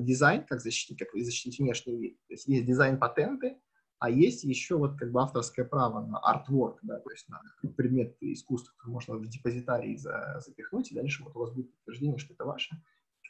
дизайн, 0.00 0.44
как 0.44 0.60
защитить, 0.60 0.98
как 0.98 1.10
защитить 1.14 1.60
внешний 1.60 1.96
вид. 1.96 2.18
То 2.26 2.34
есть 2.34 2.48
есть 2.48 2.66
дизайн-патенты, 2.66 3.58
а 4.00 4.10
есть 4.10 4.42
еще 4.42 4.76
вот 4.76 4.98
как 4.98 5.12
бы 5.12 5.22
авторское 5.22 5.66
право 5.66 6.04
на 6.04 6.16
artwork, 6.18 6.78
да, 6.82 6.98
то 6.98 7.10
есть 7.10 7.28
на 7.28 7.40
предмет 7.76 8.16
искусства, 8.20 8.72
который 8.76 8.94
можно 8.94 9.14
в 9.18 9.28
депозитарий 9.28 9.96
за, 9.96 10.40
запихнуть, 10.44 10.90
и 10.90 10.96
дальше 10.96 11.22
вот 11.22 11.36
у 11.36 11.38
вас 11.38 11.52
будет 11.52 11.70
подтверждение, 11.76 12.18
что 12.18 12.34
это 12.34 12.44
ваше. 12.44 12.70
Как 12.70 12.80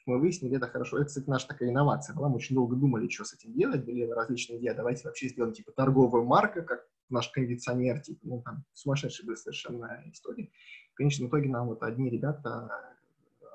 мы 0.08 0.18
выяснили, 0.18 0.56
это 0.56 0.66
хорошо. 0.66 0.98
Это, 0.98 1.06
кстати, 1.06 1.28
наша 1.28 1.48
такая 1.48 1.68
инновация 1.68 2.14
была. 2.14 2.28
Мы 2.28 2.36
очень 2.36 2.54
долго 2.54 2.74
думали, 2.74 3.08
что 3.08 3.24
с 3.24 3.34
этим 3.34 3.52
делать, 3.52 3.84
были 3.84 4.02
различные 4.10 4.58
идеи. 4.58 4.72
Давайте 4.74 5.04
вообще 5.04 5.28
сделаем 5.28 5.54
типа 5.54 5.72
торговую 5.72 6.24
марку, 6.24 6.62
как 6.62 6.86
наш 7.10 7.28
кондиционер, 7.28 8.00
типа, 8.00 8.20
ну 8.22 8.42
там 8.42 8.64
сумасшедшая 8.72 9.26
была 9.26 9.36
совершенно 9.36 10.02
история. 10.06 10.50
В 10.92 10.96
конечном 10.96 11.28
итоге 11.28 11.48
нам 11.48 11.68
вот 11.68 11.82
одни 11.82 12.10
ребята, 12.10 12.70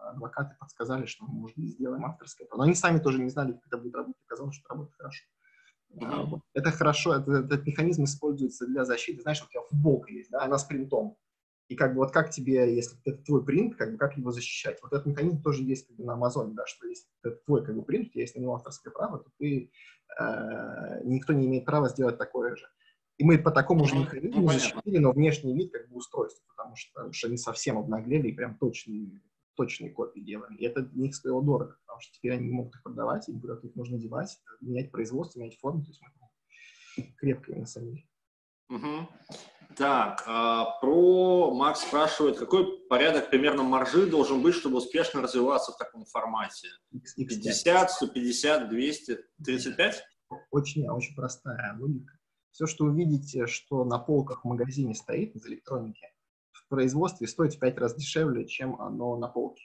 адвокаты 0.09 0.55
подсказали, 0.59 1.05
что 1.05 1.25
мы, 1.25 1.33
может 1.33 1.57
быть, 1.57 1.71
сделаем 1.71 2.05
авторское. 2.05 2.47
Но 2.55 2.63
они 2.63 2.75
сами 2.75 2.99
тоже 2.99 3.19
не 3.19 3.29
знали, 3.29 3.53
как 3.53 3.67
это 3.67 3.77
будет 3.77 3.95
работать, 3.95 4.21
оказалось, 4.25 4.55
что 4.55 4.69
работает 4.69 4.95
хорошо. 4.97 5.23
Mm-hmm. 5.95 6.39
Это 6.53 6.71
хорошо, 6.71 7.15
это, 7.15 7.31
этот 7.31 7.65
механизм 7.65 8.05
используется 8.05 8.65
для 8.65 8.85
защиты. 8.85 9.21
Знаешь, 9.21 9.43
у 9.43 9.49
тебя 9.49 9.61
футболка 9.61 10.11
есть, 10.11 10.31
да, 10.31 10.43
она 10.43 10.57
с 10.57 10.63
принтом. 10.63 11.17
И 11.69 11.75
как 11.75 11.93
бы 11.93 11.99
вот 11.99 12.11
как 12.11 12.29
тебе, 12.29 12.75
если 12.75 12.97
это 13.05 13.23
твой 13.23 13.43
принт, 13.43 13.75
как 13.75 13.93
бы 13.93 13.97
как 13.97 14.17
его 14.17 14.31
защищать? 14.31 14.79
Вот 14.81 14.93
этот 14.93 15.05
механизм 15.05 15.41
тоже 15.41 15.63
есть 15.63 15.87
как 15.87 15.95
бы 15.95 16.03
на 16.03 16.13
Амазоне, 16.13 16.53
да, 16.53 16.65
что 16.65 16.87
если 16.87 17.07
это 17.23 17.35
твой 17.45 17.63
как 17.65 17.75
бы 17.75 17.83
принт, 17.83 18.07
у 18.07 18.11
тебя 18.11 18.21
есть 18.21 18.35
на 18.35 18.41
него 18.41 18.55
авторское 18.55 18.91
право, 18.93 19.19
то 19.19 19.31
ты, 19.37 19.71
э, 20.19 21.01
никто 21.03 21.33
не 21.33 21.47
имеет 21.47 21.65
права 21.65 21.89
сделать 21.89 22.17
такое 22.17 22.55
же. 22.55 22.67
И 23.17 23.23
мы 23.23 23.37
по 23.37 23.51
такому 23.51 23.85
же 23.85 23.95
механизму 23.95 24.41
ну, 24.41 24.49
защитили, 24.49 24.97
но 24.97 25.11
внешний 25.11 25.53
вид 25.53 25.71
как 25.71 25.87
бы 25.89 25.97
устройства, 25.97 26.43
потому 26.55 26.75
что, 26.75 27.11
что 27.13 27.27
они 27.27 27.37
совсем 27.37 27.77
обнаглели 27.77 28.29
и 28.29 28.33
прям 28.33 28.57
точные, 28.57 29.21
точные 29.55 29.91
копии 29.91 30.19
делали. 30.19 30.57
И 30.57 30.65
это 30.65 30.81
для 30.81 31.03
них 31.03 31.15
стоило 31.15 31.41
дорого 31.43 31.77
потому 31.93 32.01
что 32.01 32.13
теперь 32.15 32.33
они 32.33 32.47
не 32.47 32.53
могут 32.53 32.75
их 32.75 32.81
продавать, 32.81 33.29
им 33.29 33.39
куда-то 33.39 33.67
их 33.67 33.75
нужно 33.75 33.99
девать, 33.99 34.39
менять 34.61 34.91
производство, 34.91 35.39
менять 35.39 35.59
форму, 35.59 35.83
то 35.83 35.89
есть 35.89 36.01
мы 36.01 37.03
крепкие 37.17 37.57
на 37.57 37.67
самом 37.67 37.91
деле. 37.91 38.07
Угу. 38.69 39.07
Так, 39.77 40.23
а, 40.27 40.79
про 40.79 41.53
Макс 41.53 41.81
спрашивает, 41.81 42.37
какой 42.37 42.79
порядок 42.87 43.29
примерно 43.29 43.63
маржи 43.63 44.05
должен 44.05 44.41
быть, 44.41 44.55
чтобы 44.55 44.77
успешно 44.77 45.21
развиваться 45.21 45.71
в 45.71 45.77
таком 45.77 46.05
формате? 46.05 46.67
50, 47.15 47.91
150, 47.91 48.69
200, 48.69 49.17
35? 49.43 50.03
Очень, 50.51 50.87
очень 50.89 51.15
простая 51.15 51.77
логика. 51.79 52.13
Все, 52.51 52.67
что 52.67 52.85
вы 52.85 52.95
видите, 52.95 53.47
что 53.47 53.83
на 53.83 53.97
полках 53.99 54.43
в 54.43 54.47
магазине 54.47 54.93
стоит 54.93 55.35
из 55.35 55.45
электроники, 55.47 56.07
в 56.51 56.67
производстве 56.67 57.27
стоит 57.27 57.55
в 57.55 57.59
5 57.59 57.77
раз 57.77 57.95
дешевле, 57.95 58.45
чем 58.47 58.79
оно 58.79 59.17
на 59.17 59.27
полке. 59.27 59.63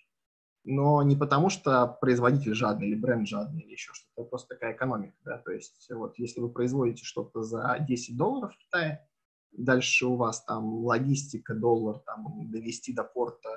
Но 0.65 1.03
не 1.03 1.17
потому, 1.17 1.49
что 1.49 1.87
производитель 2.01 2.55
жадный 2.55 2.89
или 2.89 2.95
бренд 2.95 3.27
жадный 3.27 3.63
или 3.63 3.73
еще 3.73 3.93
что-то, 3.95 4.23
это 4.23 4.31
просто 4.31 4.55
такая 4.55 4.75
экономика. 4.75 5.17
Да? 5.25 5.39
То 5.39 5.53
есть 5.53 5.89
вот 5.91 6.19
если 6.19 6.41
вы 6.41 6.51
производите 6.51 7.05
что-то 7.05 7.43
за 7.43 7.77
10 7.81 8.17
долларов 8.17 8.55
в 8.55 8.59
Китае, 8.59 9.09
Дальше 9.53 10.07
у 10.07 10.17
вас 10.17 10.45
там 10.45 10.85
логистика, 10.85 11.55
доллар, 11.55 11.99
там 12.01 12.51
довести 12.51 12.93
до 12.93 13.03
порта, 13.03 13.49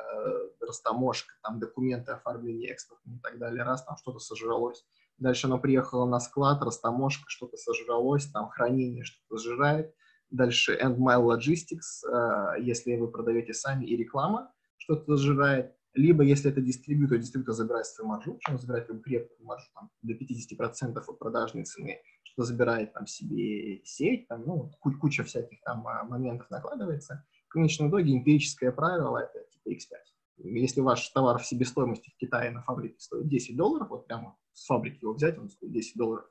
растаможка, 0.60 1.34
там 1.44 1.60
документы, 1.60 2.14
оформление 2.14 2.72
экспорта 2.72 3.10
и 3.10 3.20
так 3.20 3.38
далее. 3.38 3.64
Раз 3.64 3.84
там 3.84 3.98
что-то 3.98 4.20
сожралось. 4.20 4.86
Дальше 5.18 5.48
оно 5.48 5.60
приехало 5.60 6.06
на 6.08 6.20
склад, 6.20 6.64
растаможка, 6.64 7.26
что-то 7.28 7.58
сожралось, 7.58 8.26
там 8.28 8.50
хранение 8.50 9.04
что-то 9.04 9.38
сжирает. 9.38 9.94
Дальше 10.32 10.80
end 10.82 10.98
mile 10.98 11.26
logistics, 11.26 12.04
э, 12.10 12.62
если 12.62 12.96
вы 12.96 13.12
продаете 13.12 13.54
сами, 13.54 13.86
и 13.86 13.98
реклама 13.98 14.52
что-то 14.78 15.18
сжирает. 15.18 15.76
Либо, 15.94 16.24
если 16.24 16.50
это 16.50 16.62
дистрибьютор, 16.62 17.18
дистрибьютор 17.18 17.54
забирает 17.54 17.86
свою 17.86 18.10
маржу, 18.10 18.40
он 18.50 18.58
забирает 18.58 18.88
как 18.88 19.04
крепкую 19.04 19.46
маржу 19.46 19.68
там, 19.76 19.90
до 20.02 20.14
50% 20.14 20.98
от 21.06 21.20
продажной 21.20 21.66
цены, 21.66 22.00
что 22.32 22.44
забирает 22.44 22.94
там 22.94 23.08
себе 23.08 23.82
сеть, 23.84 24.28
там, 24.28 24.46
ну, 24.46 24.72
куча 24.80 25.24
всяких 25.24 25.62
там 25.64 25.86
а, 25.88 26.04
моментов 26.04 26.50
накладывается. 26.50 27.26
В 27.48 27.54
конечном 27.54 27.90
итоге 27.90 28.14
эмпирическое 28.14 28.72
правило 28.72 29.18
это 29.18 29.46
типа 29.52 29.70
X5. 29.70 29.98
Если 30.44 30.82
ваш 30.82 31.08
товар 31.10 31.40
в 31.40 31.46
себестоимости 31.46 32.10
в 32.10 32.18
Китае 32.18 32.52
на 32.52 32.62
фабрике 32.62 33.00
стоит 33.00 33.28
10 33.28 33.58
долларов, 33.58 33.90
вот 33.90 34.08
прямо 34.08 34.38
с 34.54 34.66
фабрики 34.66 35.04
его 35.04 35.14
взять, 35.14 35.38
он 35.38 35.50
стоит 35.50 35.72
10 35.72 35.98
долларов, 35.98 36.26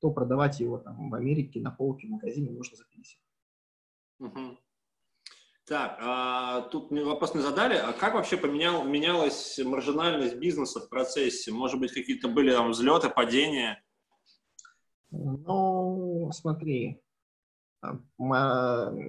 то 0.00 0.10
продавать 0.10 0.60
его 0.60 0.78
там 0.78 1.10
в 1.10 1.14
Америке 1.14 1.60
на 1.60 1.70
полке 1.70 2.06
в 2.06 2.10
магазине 2.10 2.50
нужно 2.50 2.76
за 2.76 2.84
50. 2.84 3.20
Угу. 4.20 4.58
Так, 5.66 5.98
а, 6.00 6.62
тут 6.62 6.90
вопрос 6.90 7.34
не 7.34 7.42
задали. 7.42 7.74
А 7.74 7.92
как 7.92 8.14
вообще 8.14 8.36
поменял, 8.36 8.84
менялась 8.84 9.58
маржинальность 9.62 10.36
бизнеса 10.36 10.80
в 10.80 10.88
процессе? 10.88 11.52
Может 11.52 11.80
быть, 11.80 11.92
какие-то 11.92 12.28
были 12.28 12.50
там 12.50 12.70
взлеты, 12.70 13.08
падения? 13.10 13.82
Ну, 15.16 16.30
смотри, 16.32 17.02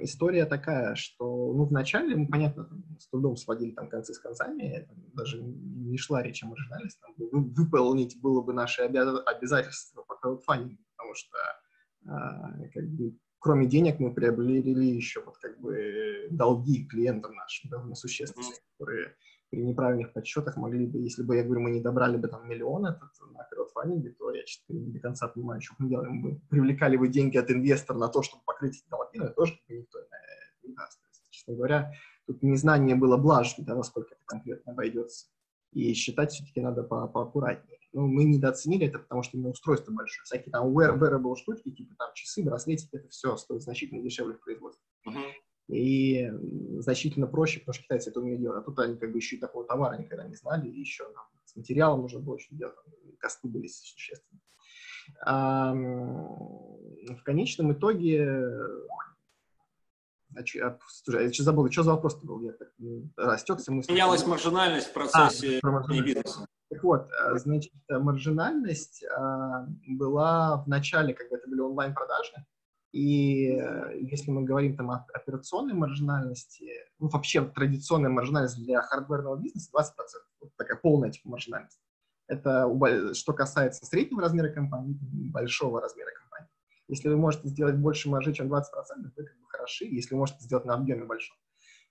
история 0.04 0.46
такая, 0.46 0.96
что, 0.96 1.54
ну, 1.54 1.66
вначале 1.66 2.16
мы, 2.16 2.28
понятно, 2.28 2.70
с 3.00 3.08
трудом 3.08 3.38
сводили 3.38 3.72
там 3.72 3.90
концы 3.90 4.14
с 4.14 4.20
концами, 4.20 4.88
даже 5.14 5.42
не 5.42 5.98
шла 5.98 6.22
речь 6.22 6.44
о 6.44 6.48
маржинальности, 6.48 7.00
там, 7.02 7.14
выполнить 7.18 8.20
было 8.22 8.42
бы 8.42 8.54
наши 8.54 8.82
обязательства 8.82 10.04
по 10.04 10.16
краудфандингу, 10.16 10.84
потому 10.98 11.16
что 11.16 11.38
а, 12.08 12.52
как 12.74 12.88
бы 12.90 13.18
кроме 13.40 13.68
денег 13.68 14.00
мы 14.00 14.14
приобрели 14.14 14.96
еще 14.96 15.24
вот 15.24 15.38
как 15.38 15.60
бы 15.60 16.28
долги 16.32 16.86
клиентам 16.86 17.36
нашим 17.36 17.70
довольно 17.70 17.96
существенные, 17.96 18.60
которые 18.78 19.16
при 19.56 19.64
неправильных 19.64 20.12
подсчетах 20.12 20.58
могли 20.58 20.86
бы, 20.86 21.00
если 21.00 21.24
бы, 21.24 21.38
я 21.38 21.44
говорю, 21.44 21.62
мы 21.62 21.72
не 21.72 21.80
добрали 21.80 22.18
бы 22.18 22.28
там 22.28 22.48
миллион 22.48 22.88
этот 22.88 23.10
на 23.32 23.44
краудфандинге, 23.46 24.10
то 24.12 24.32
я 24.32 24.46
что-то 24.46 24.74
не 24.74 24.92
до 24.92 25.00
конца 25.00 25.30
понимаю, 25.30 25.62
что 25.62 25.76
мы 25.80 25.88
делаем. 25.88 26.16
Мы 26.16 26.42
привлекали 26.50 26.98
бы 26.98 27.08
деньги 27.08 27.38
от 27.38 27.50
инвестора 27.50 27.98
на 27.98 28.10
то, 28.10 28.22
чтобы 28.22 28.44
покрыть 28.46 28.76
эти 28.76 28.90
долги, 28.90 29.18
но 29.18 29.26
это 29.26 29.34
тоже 29.34 29.58
никто 29.70 30.00
не 30.64 30.74
даст. 30.74 31.00
честно 31.30 31.56
говоря, 31.56 31.94
тут 32.28 32.44
незнание 32.44 32.98
было 32.98 33.16
блажь, 33.16 33.56
да, 33.58 33.76
насколько 33.76 34.16
это 34.16 34.24
конкретно 34.26 34.74
обойдется. 34.74 35.28
И 35.72 35.94
считать 35.94 36.32
все-таки 36.34 36.60
надо 36.60 36.84
по 36.84 37.08
поаккуратнее. 37.08 37.80
Ну, 37.94 38.08
мы 38.08 38.26
недооценили 38.26 38.88
это, 38.88 39.00
потому 39.00 39.24
что 39.24 39.38
именно 39.38 39.52
устройство 39.52 39.94
большое. 39.94 40.26
Всякие 40.26 40.52
там 40.52 40.68
wearable 40.78 41.36
штучки, 41.38 41.72
типа 41.72 41.96
там 41.98 42.10
часы, 42.14 42.44
браслетики, 42.44 42.98
это 42.98 43.08
все 43.08 43.38
стоит 43.38 43.62
значительно 43.62 44.04
дешевле 44.04 44.36
в 44.36 44.42
производстве. 44.42 44.84
Uh-huh. 45.08 45.32
И 45.68 46.30
значительно 46.80 47.28
проще, 47.28 47.60
потому 47.60 47.74
что 47.74 47.84
китайцы 47.84 48.10
это 48.12 48.20
умеют 48.20 48.42
делать. 48.42 48.60
А 48.60 48.62
тут 48.62 48.78
они 48.80 48.98
как 48.98 49.12
бы 49.12 49.18
еще 49.18 49.36
и 49.36 49.40
такого 49.40 49.66
товара 49.66 49.98
никогда 49.98 50.28
не 50.28 50.36
знали, 50.36 50.70
и 50.70 50.80
еще 50.80 51.06
нам 51.06 51.26
с 51.46 51.56
материалом 51.56 52.02
нужно 52.02 52.20
было 52.20 52.36
очень 52.36 52.58
делать, 52.58 52.76
косты 53.20 53.48
были 53.48 53.68
существенные. 53.68 54.42
А, 55.22 55.74
в 55.74 57.24
конечном 57.24 57.74
итоге 57.74 58.50
а, 60.36 60.42
а, 60.62 60.78
слушай, 60.88 61.26
я 61.26 61.44
забыл, 61.44 61.72
что 61.72 61.84
за 61.84 61.92
вопрос-то 61.92 62.26
был? 62.26 62.42
Я 62.42 62.52
так 62.52 62.70
растекся. 63.16 63.72
Мысль. 63.72 63.92
Менялась 63.92 64.26
маржинальность 64.26 64.88
в 64.88 64.94
процессе 64.94 65.60
а, 65.64 66.02
бизнеса. 66.02 66.46
Так 66.70 66.84
вот, 66.84 67.08
э, 67.10 67.38
значит, 67.38 67.72
маржинальность 67.90 69.06
а, 69.06 69.68
была 69.88 70.58
в 70.58 70.68
начале, 70.68 71.14
когда 71.14 71.38
это 71.38 71.48
были 71.48 71.62
онлайн-продажи, 71.62 72.34
и 72.96 73.50
э, 73.50 74.00
если 74.00 74.32
мы 74.32 74.44
говорим 74.44 74.78
там 74.78 74.90
о 74.90 75.06
операционной 75.14 75.74
маржинальности, 75.74 76.72
ну, 76.98 77.10
вообще 77.10 77.44
традиционная 77.44 78.10
маржинальность 78.10 78.56
для 78.64 78.82
хардверного 78.82 79.36
бизнеса 79.36 79.70
20%, 79.76 79.84
вот 80.40 80.56
такая 80.56 80.78
полная 80.78 81.12
типа 81.12 81.28
маржинальность. 81.28 81.78
Это 82.28 82.72
что 83.14 83.34
касается 83.34 83.86
среднего 83.86 84.22
размера 84.22 84.50
компании, 84.50 84.98
большого 85.30 85.82
размера 85.82 86.10
компании. 86.18 86.50
Если 86.88 87.10
вы 87.10 87.18
можете 87.18 87.50
сделать 87.50 87.76
больше 87.76 88.10
маржи, 88.10 88.32
чем 88.32 88.48
20%, 88.48 88.62
вы 89.18 89.24
как 89.26 89.40
бы 89.42 89.46
хороши, 89.50 89.84
если 89.88 90.14
вы 90.14 90.20
можете 90.20 90.46
сделать 90.46 90.64
на 90.64 90.76
объеме 90.76 91.04
большом. 91.04 91.36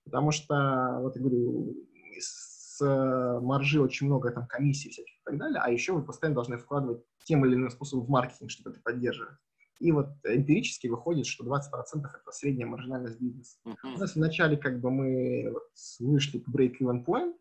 Потому 0.04 0.30
что, 0.30 1.00
вот 1.02 1.16
я 1.16 1.20
говорю, 1.20 1.76
с 2.18 2.80
э, 2.80 3.40
маржи 3.40 3.78
очень 3.78 4.06
много 4.06 4.30
там 4.30 4.46
комиссий 4.46 4.88
всяких 4.88 5.12
и 5.12 5.22
так 5.22 5.36
далее, 5.36 5.60
а 5.62 5.70
еще 5.70 5.92
вы 5.92 6.02
постоянно 6.02 6.36
должны 6.36 6.56
вкладывать 6.56 7.04
тем 7.24 7.44
или 7.44 7.56
иным 7.56 7.68
способом 7.68 8.06
в 8.06 8.08
маркетинг, 8.08 8.50
чтобы 8.50 8.70
это 8.70 8.80
поддерживать. 8.80 9.36
И 9.80 9.92
вот 9.92 10.08
эмпирически 10.24 10.86
выходит, 10.86 11.26
что 11.26 11.44
20% 11.44 11.58
это 11.94 12.30
средняя 12.30 12.68
маржинальность 12.68 13.20
бизнеса. 13.20 13.58
Uh-huh. 13.66 13.94
У 13.96 13.98
нас 13.98 14.14
вначале 14.14 14.56
как 14.56 14.80
бы 14.80 14.90
мы 14.90 15.50
вот 15.52 15.68
вышли 15.98 16.38
к 16.38 16.48
break-even 16.48 17.04
point, 17.04 17.34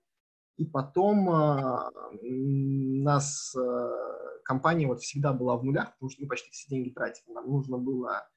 и 0.57 0.65
потом 0.65 1.29
э, 1.29 1.89
нас 2.21 3.55
э, 3.55 3.89
компания 4.43 4.87
вот 4.87 5.01
всегда 5.01 5.33
была 5.33 5.57
в 5.57 5.63
нулях, 5.63 5.93
потому 5.93 6.09
что 6.09 6.21
мы 6.21 6.27
почти 6.27 6.51
все 6.51 6.69
деньги 6.69 6.89
тратили. 6.89 7.33
Нам 7.33 7.49
нужно 7.49 7.77
было... 7.77 8.27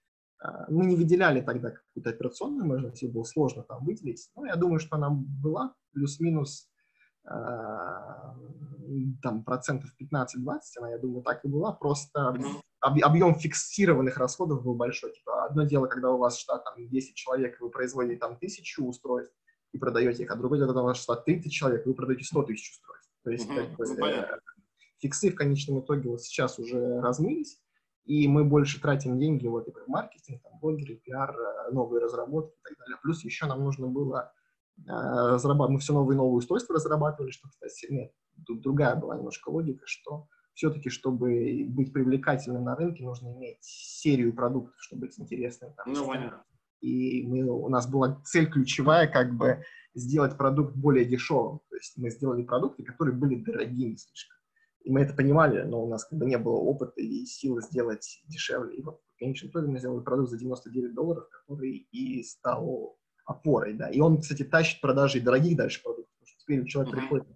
Э, 0.43 0.65
мы 0.69 0.87
не 0.87 0.97
выделяли 0.97 1.43
тогда 1.43 1.73
какую-то 1.73 2.11
операционную 2.11 2.67
мощность, 2.67 3.13
было 3.13 3.25
сложно 3.25 3.65
там 3.65 3.85
выделить. 3.85 4.31
Но 4.35 4.47
я 4.47 4.57
думаю, 4.57 4.79
что 4.79 4.97
она 4.97 5.11
была 5.11 5.75
плюс-минус 5.93 6.71
э, 7.25 7.35
там 9.23 9.45
процентов 9.45 9.91
15-20, 10.01 10.27
она, 10.79 10.91
я 10.91 10.99
думаю, 10.99 11.23
так 11.23 11.45
и 11.45 11.49
была. 11.49 11.73
Просто 11.73 12.35
объем 12.81 13.35
фиксированных 13.35 14.17
расходов 14.19 14.63
был 14.63 14.75
большой. 14.75 15.13
Типа, 15.13 15.47
одно 15.47 15.65
дело, 15.65 15.87
когда 15.87 16.11
у 16.11 16.19
вас 16.19 16.39
штат 16.39 16.65
там 16.65 16.89
10 16.89 17.15
человек, 17.15 17.61
вы 17.61 17.71
производите 17.71 18.19
там 18.19 18.37
тысячу 18.37 18.85
устройств, 18.85 19.35
и 19.73 19.79
продаете 19.79 20.25
их, 20.25 20.31
а 20.31 20.37
другое 20.37 20.59
дело, 20.59 20.69
когда 20.69 20.83
у 20.83 20.87
вас 20.87 20.99
штат 20.99 21.25
30 21.25 21.53
человек, 21.53 21.87
вы 21.87 21.95
продаете 21.95 22.25
100 22.25 22.43
тысяч 22.45 22.73
устройств. 22.73 23.13
То 23.23 23.31
есть, 23.31 23.49
как 23.49 23.77
бы, 23.77 23.87
ну, 23.87 24.07
э, 24.07 24.39
фиксы 24.99 25.31
в 25.31 25.35
конечном 25.35 25.81
итоге 25.81 26.09
вот 26.09 26.23
сейчас 26.23 26.59
уже 26.59 27.01
размылись, 27.01 27.61
и 28.05 28.29
мы 28.29 28.45
больше 28.45 28.81
тратим 28.81 29.19
деньги 29.19 29.47
вот 29.47 29.69
в 29.69 29.89
маркетинг, 29.89 30.43
там, 30.43 30.59
блогеры, 30.61 30.97
пиар, 30.97 31.37
э, 31.37 31.73
новые 31.73 32.03
разработки 32.03 32.57
и 32.57 32.63
так 32.63 32.79
далее. 32.79 32.97
Плюс 33.03 33.25
еще 33.25 33.47
нам 33.47 33.65
нужно 33.65 33.89
было 33.89 34.33
э, 34.79 34.83
разрабатывать, 34.87 35.73
мы 35.73 35.79
все 35.81 35.93
новые 35.93 36.15
и 36.15 36.19
новые 36.19 36.39
устройства 36.39 36.77
разрабатывали, 36.77 37.31
что, 37.31 37.49
кстати, 37.49 37.87
нет, 37.91 38.13
тут 38.47 38.63
другая 38.63 38.95
была 38.97 39.17
немножко 39.17 39.49
логика, 39.51 39.83
что 39.87 40.29
все-таки, 40.57 40.89
чтобы 40.89 41.67
быть 41.69 41.93
привлекательным 41.93 42.65
на 42.65 42.75
рынке, 42.75 43.05
нужно 43.05 43.29
иметь 43.37 43.59
серию 43.61 44.35
продуктов, 44.35 44.75
чтобы 44.79 45.03
быть 45.03 45.21
интересным. 45.21 45.75
Там, 45.75 45.93
ну, 45.93 46.07
понятно. 46.07 46.45
И 46.81 47.27
мы, 47.27 47.45
у 47.45 47.69
нас 47.69 47.89
была 47.89 48.21
цель 48.25 48.51
ключевая, 48.51 49.07
как 49.07 49.35
бы 49.35 49.63
сделать 49.95 50.37
продукт 50.37 50.75
более 50.75 51.05
дешевым. 51.05 51.61
То 51.69 51.77
есть 51.77 51.97
мы 51.99 52.11
сделали 52.11 52.43
продукты, 52.43 52.85
которые 52.85 53.15
были 53.15 53.37
дорогими 53.37 53.97
слишком. 53.97 54.37
И 54.83 54.91
мы 54.91 55.03
это 55.03 55.15
понимали, 55.15 55.63
но 55.63 55.85
у 55.85 55.89
нас 55.89 56.05
как 56.07 56.19
бы 56.19 56.25
не 56.25 56.39
было 56.39 56.55
опыта 56.55 57.03
и 57.03 57.27
силы 57.27 57.61
сделать 57.61 58.23
дешевле. 58.27 58.77
И 58.77 58.83
вот 58.83 59.01
в 59.15 59.19
конечном 59.19 59.51
итоге 59.51 59.69
мы 59.69 59.79
сделали 59.79 60.03
продукт 60.03 60.31
за 60.31 60.39
99 60.39 60.95
долларов, 60.95 61.29
который 61.29 61.87
и 61.91 62.23
стал 62.23 62.97
опорой, 63.27 63.75
да. 63.75 63.91
И 63.91 64.01
он, 64.01 64.21
кстати, 64.21 64.43
тащит 64.43 64.81
продажи 64.81 65.21
дорогих 65.21 65.57
дальше 65.57 65.83
продуктов. 65.83 66.15
Потому 66.15 66.29
что 66.29 66.41
теперь 66.41 66.67
человек 66.67 66.95
mm-hmm. 66.95 66.97
приходит 66.99 67.27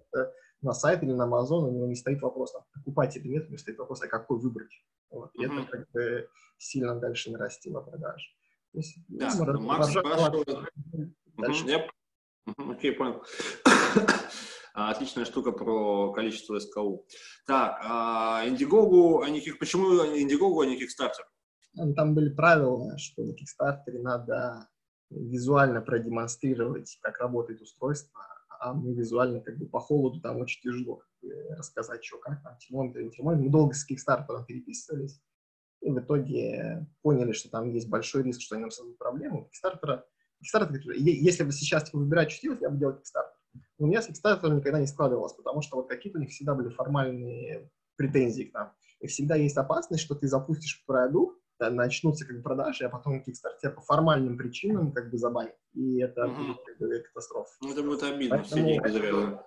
на 0.63 0.73
сайт 0.73 1.03
или 1.03 1.13
на 1.13 1.27
Amazon, 1.27 1.69
у 1.69 1.71
него 1.71 1.87
не 1.87 1.95
стоит 1.95 2.21
вопрос, 2.23 2.53
там, 2.53 2.63
покупать 2.75 3.17
или 3.17 3.29
нет, 3.29 3.45
у 3.45 3.49
него 3.49 3.59
стоит 3.59 3.79
вопрос, 3.79 4.03
а 4.03 4.09
какой 4.09 4.39
выбрать. 4.39 4.73
Вот. 5.11 5.31
И 5.35 5.45
mm-hmm. 5.45 5.63
это 5.63 5.71
как 5.71 5.91
бы 5.91 6.29
сильно 6.59 6.99
дальше 6.99 7.31
нарастило 7.31 7.81
продажи. 7.81 8.27
Есть, 8.73 8.99
да, 9.09 9.31
ну, 9.37 9.61
Макс 9.61 9.91
спрашивает... 9.91 10.71
Дальше. 11.37 11.65
Mm-hmm. 11.65 11.89
Yep. 12.47 12.71
Окей, 12.71 12.93
понял. 12.93 13.23
А, 14.73 14.93
отличная 14.93 15.25
штука 15.25 15.51
про 15.51 16.13
количество 16.13 16.57
СКУ. 16.61 17.05
Так, 17.45 17.81
а 17.83 18.47
Indiegogo, 18.47 19.21
а 19.25 19.29
никаких, 19.29 19.59
почему 19.59 20.05
Indiegogo, 20.17 20.63
а 20.63 20.67
не 20.67 20.81
Kickstarter? 20.81 21.95
Там 21.97 22.15
были 22.15 22.33
правила, 22.33 22.97
что 22.97 23.25
на 23.25 23.33
Kickstarter 23.33 23.99
надо 23.99 24.69
визуально 25.11 25.81
продемонстрировать, 25.81 26.99
как 27.03 27.19
работает 27.19 27.61
устройство, 27.61 28.21
а 28.61 28.75
мы 28.75 28.95
визуально 28.95 29.41
как 29.41 29.59
бы 29.59 29.67
по 29.67 29.81
холоду 29.81 30.21
там 30.21 30.37
очень 30.37 30.61
тяжело 30.63 31.03
рассказать, 31.57 32.05
что 32.05 32.19
как 32.19 32.43
там, 32.43 32.57
не 32.71 33.11
термометр. 33.11 33.43
Мы 33.43 33.49
долго 33.49 33.75
с 33.75 33.91
Kickstarter 33.91 34.45
переписывались, 34.47 35.21
и 35.81 35.91
в 35.91 35.99
итоге 35.99 36.87
поняли, 37.03 37.33
что 37.33 37.51
там 37.51 37.71
есть 37.71 37.89
большой 37.89 38.23
риск, 38.23 38.43
что 38.43 38.55
они 38.55 38.63
нам 38.63 38.71
создадут 38.71 38.99
проблему. 38.99 39.51
Kickstarter, 39.51 40.03
Kickstarter, 40.43 40.79
если 40.95 41.43
бы 41.43 41.53
сейчас 41.53 41.85
типа, 41.85 41.99
выбирать, 41.99 42.31
что 42.31 42.43
делать, 42.43 42.61
я 42.61 42.71
бы 42.71 42.79
делал 42.79 42.95
Kickstarter. 42.95 43.61
Но 43.79 43.87
у 43.87 43.89
меня 43.89 44.03
с 44.03 44.11
Kickstarter 44.11 44.55
никогда 44.55 44.79
не 44.79 44.87
складывалось, 44.87 45.33
потому 45.33 45.63
что 45.63 45.77
вот 45.77 45.89
какие-то 45.89 46.19
у 46.19 46.21
них 46.23 46.31
всегда 46.31 46.55
были 46.55 46.69
формальные 46.69 47.71
претензии 47.97 48.45
к 48.45 48.55
нам. 48.55 48.73
И 49.01 49.07
всегда 49.07 49.37
есть 49.37 49.57
опасность, 49.57 50.03
что 50.03 50.15
ты 50.15 50.29
запустишь 50.29 50.85
продукт, 50.87 51.40
начнутся 51.69 52.27
как 52.27 52.37
бы 52.37 52.43
продажи, 52.43 52.85
а 52.85 52.89
потом 52.89 53.23
Kickstarter 53.23 53.71
по 53.75 53.83
формальным 53.83 54.39
причинам 54.39 54.93
как 54.93 55.11
бы 55.11 55.19
забанят. 55.19 55.57
И 55.75 56.01
это 56.01 56.23
mm-hmm. 56.23 56.37
будет 56.37 56.57
как 56.65 56.79
бы 56.79 56.99
катастрофа. 57.01 57.51
Ну, 57.61 57.73
это 57.73 57.83
будет 57.83 58.03
обидно, 58.03 58.39
Поэтому, 58.39 58.45
все 58.45 58.65
деньги 58.65 58.89
зря. 58.89 59.45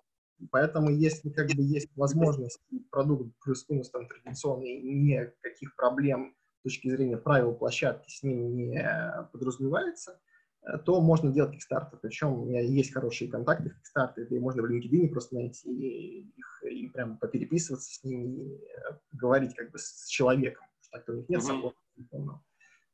Поэтому, 0.52 0.90
если 0.90 1.30
как 1.30 1.48
бы 1.48 1.64
есть 1.64 1.90
возможность, 1.96 2.60
продукт 2.92 3.32
плюс-минус 3.44 3.90
там 3.90 4.08
традиционный, 4.08 4.82
никаких 4.82 5.76
проблем 5.76 6.36
с 6.60 6.64
точки 6.64 6.90
зрения 6.90 7.18
правил 7.18 7.54
площадки 7.54 8.10
с 8.10 8.24
ним 8.24 8.56
не 8.56 9.30
подразумевается, 9.32 10.20
э, 10.62 10.78
то 10.80 11.02
можно 11.02 11.32
делать 11.32 11.56
Kickstarter. 11.56 11.98
Причем 12.02 12.34
у 12.34 12.46
меня 12.46 12.62
есть 12.62 12.94
хорошие 12.94 13.30
контакты 13.30 13.70
в 13.70 13.74
Kickstarter, 13.74 14.24
это 14.24 14.36
можно 14.36 14.64
в 14.64 14.72
LinkedIn 14.72 15.10
просто 15.10 15.36
найти 15.36 16.22
их 16.36 16.64
и 16.70 16.88
прям 16.90 17.18
попереписываться 17.18 17.94
с 17.94 18.04
ними, 18.04 18.28
и 18.28 18.56
э, 18.56 18.98
говорить 19.12 19.56
как 19.56 19.72
бы 19.72 19.80
с 19.80 20.08
человеком, 20.08 20.66
так 20.94 21.10
у 21.10 21.14
них 21.14 21.30
нет 21.30 21.42
mm-hmm. 21.42 21.74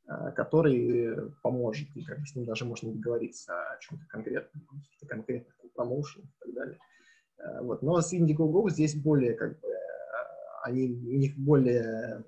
саппорта, 0.08 0.34
который 0.36 1.32
поможет, 1.44 1.88
и 1.96 2.04
как 2.04 2.20
бы 2.20 2.26
с 2.26 2.36
ним 2.36 2.46
даже 2.46 2.66
можно 2.66 2.92
договориться 2.92 3.54
о 3.54 3.78
чем-то 3.80 4.06
конкретном, 4.08 4.66
каких-то 4.68 5.06
конкретных 5.06 5.56
промоушенах 5.76 6.28
и 6.28 6.46
так 6.46 6.54
далее. 6.56 6.80
Э, 7.40 7.62
вот. 7.62 7.82
Но 7.82 8.00
с 8.02 8.14
Indiegogo 8.14 8.70
здесь 8.70 8.96
более, 8.96 9.34
как 9.34 9.60
бы, 9.60 9.68
э, 9.68 9.74
они, 10.64 10.88
у 10.88 11.18
них 11.18 11.38
более 11.38 12.26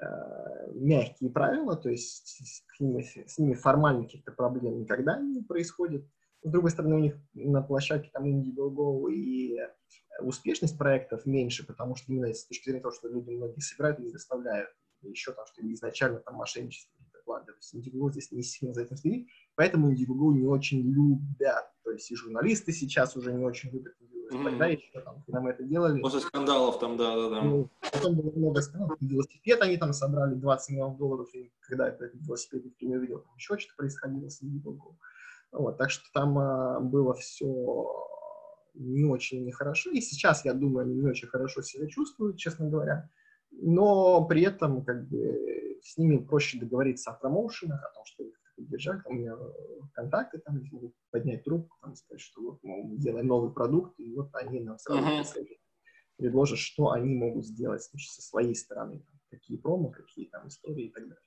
э, 0.00 0.72
мягкие 0.74 1.30
правила, 1.30 1.76
то 1.76 1.90
есть 1.90 2.62
с 2.74 2.80
ними, 2.80 3.02
с 3.02 3.38
ними 3.38 3.54
формально 3.54 4.04
каких-то 4.04 4.32
проблем 4.32 4.80
никогда 4.80 5.18
не 5.18 5.42
происходит. 5.42 6.06
С 6.42 6.50
другой 6.50 6.70
стороны, 6.70 6.96
у 6.96 6.98
них 6.98 7.16
на 7.34 7.62
площадке 7.62 8.10
там 8.12 8.24
Indiegogo 8.24 9.10
и 9.10 9.58
успешность 10.20 10.78
проектов 10.78 11.26
меньше, 11.26 11.66
потому 11.66 11.96
что 11.96 12.12
именно 12.12 12.32
с 12.32 12.46
точки 12.46 12.64
зрения 12.64 12.82
того, 12.82 12.94
что 12.94 13.08
люди 13.08 13.30
многие 13.30 13.60
собирают 13.60 13.98
и 14.00 14.02
не 14.02 14.12
доставляют, 14.12 14.70
и 15.02 15.10
еще 15.10 15.32
там, 15.32 15.44
что 15.46 15.60
изначально 15.62 16.20
там 16.20 16.34
мошенничество 16.36 16.94
плане. 17.24 17.46
То 17.46 17.52
есть 17.52 17.74
Indiegogo 17.74 18.10
здесь 18.10 18.32
не 18.32 18.42
сильно 18.42 18.74
за 18.74 18.82
этим 18.82 18.96
следит, 18.96 19.28
поэтому 19.54 19.92
Indiegogo 19.92 20.32
не 20.32 20.46
очень 20.46 20.82
любят. 20.82 21.70
То 21.82 21.90
есть 21.90 22.10
и 22.10 22.16
журналисты 22.16 22.72
сейчас 22.72 23.16
уже 23.16 23.32
не 23.32 23.44
очень 23.44 23.70
любят 23.70 23.94
mm-hmm. 24.00 24.44
Тогда 24.44 24.66
еще, 24.66 25.00
там, 25.00 25.22
когда 25.26 25.40
мы 25.40 25.50
это 25.50 25.62
делали... 25.64 26.00
После 26.00 26.20
скандалов 26.20 26.78
там, 26.78 26.96
да-да-да. 26.96 27.42
Ну, 27.42 27.70
потом 27.92 28.16
было 28.16 28.30
много 28.32 28.60
скандалов. 28.62 28.96
Велосипед 29.00 29.60
они 29.62 29.76
там 29.76 29.92
собрали 29.92 30.34
20 30.34 30.70
миллионов 30.70 30.96
долларов, 30.96 31.28
и 31.34 31.52
когда 31.60 31.88
это 31.88 32.10
велосипед 32.14 32.64
никто 32.64 32.86
не 32.86 32.96
увидел, 32.96 33.20
там 33.20 33.34
еще 33.36 33.58
что-то 33.58 33.76
происходило 33.76 34.28
с 34.28 34.42
Indiegogo. 34.42 34.96
Вот, 35.52 35.78
так 35.78 35.90
что 35.90 36.04
там 36.12 36.36
а, 36.38 36.80
было 36.80 37.14
все 37.14 37.46
не 38.74 39.04
очень 39.04 39.44
нехорошо. 39.44 39.90
И 39.90 40.00
сейчас, 40.00 40.44
я 40.44 40.52
думаю, 40.52 40.84
они 40.86 40.94
не 40.94 41.06
очень 41.06 41.28
хорошо 41.28 41.62
себя 41.62 41.86
чувствуют, 41.88 42.38
честно 42.38 42.68
говоря. 42.68 43.08
Но 43.50 44.26
при 44.26 44.42
этом, 44.42 44.84
как 44.84 45.08
бы, 45.08 45.78
с 45.82 45.96
ними 45.96 46.18
проще 46.18 46.58
договориться 46.58 47.10
о 47.10 47.14
промоушенах, 47.14 47.82
о 47.84 47.94
том, 47.94 48.04
что 48.04 48.24
их 48.24 48.34
поддержать, 48.56 49.00
у 49.06 49.12
меня 49.12 49.36
контакты, 49.92 50.38
там 50.38 50.62
могут 50.70 50.94
поднять 51.10 51.44
трубку, 51.44 51.76
там 51.80 51.94
сказать, 51.94 52.20
что 52.20 52.42
вот 52.42 52.58
мы 52.62 52.96
делаем 52.98 53.26
новый 53.26 53.52
продукт, 53.52 53.98
и 53.98 54.14
вот 54.14 54.30
они 54.34 54.60
нам 54.60 54.78
сразу 54.78 55.02
uh-huh. 55.02 55.46
предложат, 56.16 56.58
что 56.58 56.90
они 56.90 57.14
могут 57.14 57.46
сделать 57.46 57.82
значит, 57.82 58.12
со 58.12 58.22
своей 58.22 58.54
стороны, 58.54 59.00
там, 59.00 59.20
какие 59.30 59.56
промо, 59.56 59.90
какие 59.90 60.26
там 60.26 60.48
истории 60.48 60.86
и 60.86 60.92
так 60.92 61.02
далее. 61.04 61.22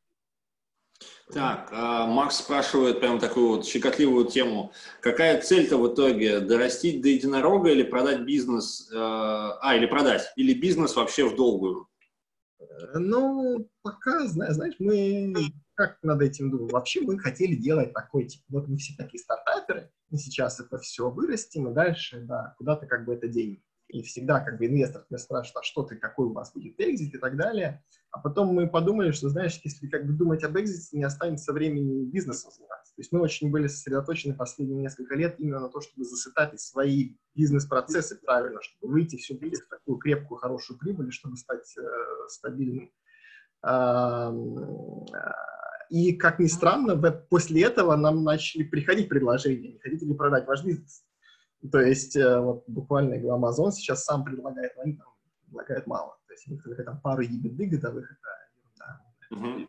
Так, 1.33 1.69
а 1.73 2.05
Макс 2.07 2.37
спрашивает 2.37 3.01
прям 3.01 3.19
такую 3.19 3.57
вот 3.57 3.65
щекотливую 3.65 4.25
тему. 4.25 4.71
Какая 5.01 5.41
цель-то 5.41 5.77
в 5.77 5.93
итоге? 5.93 6.39
Дорастить 6.39 7.01
до 7.01 7.09
единорога 7.09 7.69
или 7.69 7.83
продать 7.83 8.21
бизнес? 8.21 8.89
Э, 8.93 8.95
а, 8.95 9.75
или 9.75 9.87
продать? 9.87 10.31
Или 10.37 10.53
бизнес 10.53 10.95
вообще 10.95 11.27
в 11.27 11.35
долгую? 11.35 11.87
Ну, 12.93 13.69
пока, 13.81 14.25
знаешь, 14.27 14.75
мы 14.79 15.33
как 15.77 15.99
над 16.01 16.21
этим 16.21 16.49
думаем? 16.49 16.69
Вообще 16.69 17.01
мы 17.01 17.19
хотели 17.19 17.55
делать 17.55 17.93
такой, 17.93 18.25
типа, 18.25 18.43
вот 18.49 18.67
мы 18.67 18.77
все 18.77 18.93
такие 18.97 19.19
стартаперы, 19.21 19.91
мы 20.09 20.17
сейчас 20.17 20.59
это 20.59 20.79
все 20.79 21.09
вырастим, 21.09 21.69
и 21.69 21.73
дальше, 21.73 22.21
да, 22.21 22.55
куда-то 22.57 22.87
как 22.87 23.05
бы 23.05 23.13
это 23.13 23.27
деньги. 23.27 23.61
И 23.89 24.01
всегда 24.01 24.39
как 24.39 24.57
бы 24.57 24.65
инвестор 24.65 25.05
меня 25.09 25.19
спрашивает, 25.19 25.57
а 25.57 25.63
что 25.63 25.83
ты, 25.83 25.95
какой 25.95 26.27
у 26.27 26.33
вас 26.33 26.51
будет 26.51 26.79
экзит 26.79 27.13
и 27.13 27.17
так 27.17 27.37
далее. 27.37 27.83
А 28.17 28.19
потом 28.19 28.47
мы 28.47 28.67
подумали, 28.67 29.11
что, 29.11 29.29
знаешь, 29.29 29.59
если 29.63 29.87
как 29.87 30.07
бы 30.07 30.13
думать 30.13 30.43
об 30.43 30.57
экзите, 30.57 30.97
не 30.97 31.03
останется 31.03 31.53
времени 31.53 32.03
бизнесом 32.03 32.51
заниматься. 32.51 32.95
То 32.95 33.01
есть 33.01 33.11
мы 33.11 33.21
очень 33.21 33.51
были 33.51 33.67
сосредоточены 33.67 34.33
последние 34.33 34.81
несколько 34.81 35.13
лет 35.13 35.35
именно 35.37 35.59
на 35.59 35.69
то, 35.69 35.81
чтобы 35.81 36.03
засытать 36.03 36.59
свои 36.59 37.11
бизнес-процессы 37.35 38.19
правильно, 38.25 38.59
чтобы 38.63 38.91
выйти 38.91 39.17
все-таки 39.17 39.55
в 39.55 39.69
такую 39.69 39.99
крепкую, 39.99 40.39
хорошую 40.39 40.79
прибыль, 40.79 41.11
чтобы 41.11 41.37
стать 41.37 41.77
э, 41.77 41.81
стабильным. 42.27 42.91
И, 45.91 46.13
как 46.13 46.39
ни 46.39 46.47
странно, 46.47 46.97
после 47.29 47.65
этого 47.65 47.95
нам 47.95 48.23
начали 48.23 48.63
приходить 48.63 49.09
предложения, 49.09 49.73
не 49.73 49.79
хотите 49.79 50.07
ли 50.07 50.15
продать 50.15 50.47
ваш 50.47 50.63
бизнес. 50.63 51.03
То 51.71 51.81
есть 51.81 52.15
э, 52.15 52.39
вот 52.39 52.63
буквально 52.67 53.13
Amazon 53.15 53.69
сейчас 53.71 54.03
сам 54.05 54.23
предлагает, 54.23 54.75
но 54.75 54.81
они 54.81 54.93
там 54.93 55.07
предлагают 55.45 55.85
мало. 55.85 56.17
Есть 56.37 56.47
некоторые 56.47 56.85
там 56.85 57.01
пару 57.01 57.23
EBITDA 57.23 57.65
годовых, 57.65 58.11
это 58.11 58.29
ерунда. 59.31 59.67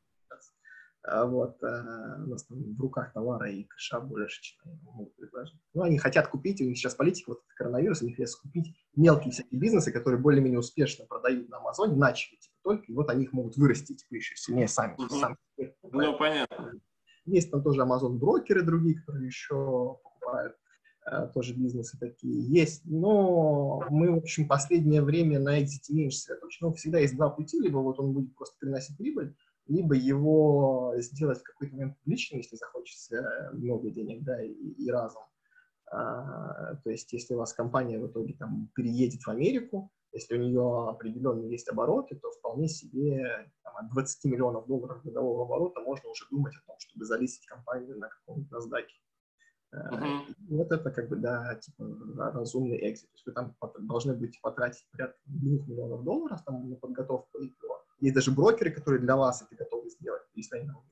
А 1.04 1.24
вот, 1.24 1.62
а, 1.62 2.22
у 2.22 2.28
нас 2.28 2.44
там 2.44 2.58
в 2.74 2.80
руках 2.80 3.14
товара 3.14 3.50
и 3.50 3.64
кэша 3.64 3.98
больше, 3.98 4.42
чем 4.42 4.58
они 4.64 4.78
могут 4.82 5.16
предложить. 5.16 5.58
Ну, 5.72 5.82
они 5.82 5.96
хотят 5.96 6.28
купить, 6.28 6.60
у 6.60 6.64
них 6.64 6.76
сейчас 6.76 6.94
политика, 6.94 7.30
вот 7.30 7.40
коронавирус, 7.56 8.02
они 8.02 8.12
хотят 8.12 8.34
купить 8.34 8.76
мелкие 8.94 9.32
всякие 9.32 9.58
бизнесы, 9.58 9.90
которые 9.90 10.20
более-менее 10.20 10.58
успешно 10.58 11.06
продают 11.06 11.48
на 11.48 11.58
Амазоне, 11.58 11.96
начали 11.96 12.36
типа 12.36 12.56
только, 12.62 12.84
и 12.92 12.94
вот 12.94 13.08
они 13.08 13.24
их 13.24 13.32
могут 13.32 13.56
вырастить 13.56 14.02
типа, 14.02 14.16
еще 14.16 14.36
сильнее 14.36 14.68
сами. 14.68 14.96
Uh-huh. 14.96 15.08
сами. 15.18 15.36
Ну, 15.82 16.18
понятно. 16.18 16.72
Есть 17.24 17.50
там 17.50 17.62
тоже 17.62 17.80
Amazon-брокеры 17.80 18.60
другие, 18.60 19.00
которые 19.00 19.28
еще 19.28 19.98
покупают 20.02 20.52
э, 20.52 20.67
тоже 21.34 21.54
бизнесы 21.54 21.98
такие 21.98 22.40
есть. 22.40 22.82
Но 22.84 23.82
мы, 23.90 24.12
в 24.12 24.18
общем, 24.18 24.48
последнее 24.48 25.02
время 25.02 25.38
на 25.40 25.60
экзите 25.60 25.94
меньше 25.94 26.18
сосредоточены. 26.18 26.68
Ну, 26.68 26.74
всегда 26.74 26.98
есть 26.98 27.16
два 27.16 27.30
пути. 27.30 27.60
Либо 27.60 27.78
вот 27.78 27.98
он 28.00 28.12
будет 28.12 28.34
просто 28.34 28.56
приносить 28.58 28.96
прибыль, 28.96 29.34
либо 29.66 29.94
его 29.94 30.94
сделать 30.96 31.40
в 31.40 31.42
какой-то 31.42 31.74
момент 31.74 31.98
публичным, 31.98 32.40
если 32.40 32.56
захочется 32.56 33.16
э, 33.16 33.50
много 33.52 33.90
денег, 33.90 34.24
да, 34.24 34.42
и, 34.42 34.50
и 34.50 34.90
разом. 34.90 35.22
А, 35.90 36.76
то 36.76 36.90
есть, 36.90 37.12
если 37.12 37.34
у 37.34 37.38
вас 37.38 37.52
компания 37.52 37.98
в 37.98 38.06
итоге 38.06 38.34
там 38.34 38.70
переедет 38.74 39.22
в 39.22 39.28
Америку, 39.28 39.90
если 40.12 40.36
у 40.36 40.42
нее 40.42 40.88
определенно 40.88 41.44
есть 41.46 41.68
обороты, 41.68 42.16
то 42.16 42.30
вполне 42.30 42.68
себе 42.68 43.50
там, 43.62 43.76
от 43.76 43.90
20 43.92 44.24
миллионов 44.24 44.66
долларов 44.66 45.02
годового 45.02 45.44
оборота 45.44 45.80
можно 45.80 46.08
уже 46.10 46.24
думать 46.30 46.54
о 46.56 46.66
том, 46.66 46.76
чтобы 46.78 47.04
залистить 47.04 47.46
компанию 47.46 47.98
на 47.98 48.08
каком-нибудь 48.08 48.50
NASDAQ. 48.50 48.84
Uh-huh. 49.70 50.34
вот 50.48 50.72
это 50.72 50.90
как 50.90 51.10
бы, 51.10 51.16
да, 51.16 51.54
типа 51.56 51.84
разумный 52.32 52.78
экзит. 52.90 53.06
То 53.10 53.14
есть 53.16 53.26
вы 53.26 53.32
там 53.32 53.54
должны 53.80 54.14
быть 54.14 54.40
потратить 54.40 54.86
порядка 54.92 55.18
2 55.26 55.66
миллионов 55.66 56.04
долларов 56.04 56.40
там, 56.46 56.70
на 56.70 56.76
подготовку 56.76 57.38
IPO. 57.38 57.78
Есть 58.00 58.14
даже 58.14 58.30
брокеры, 58.30 58.70
которые 58.70 59.02
для 59.02 59.16
вас 59.16 59.42
это 59.42 59.54
готовы 59.56 59.90
сделать, 59.90 60.22
если 60.34 60.56
они 60.56 60.68
вам 60.68 60.84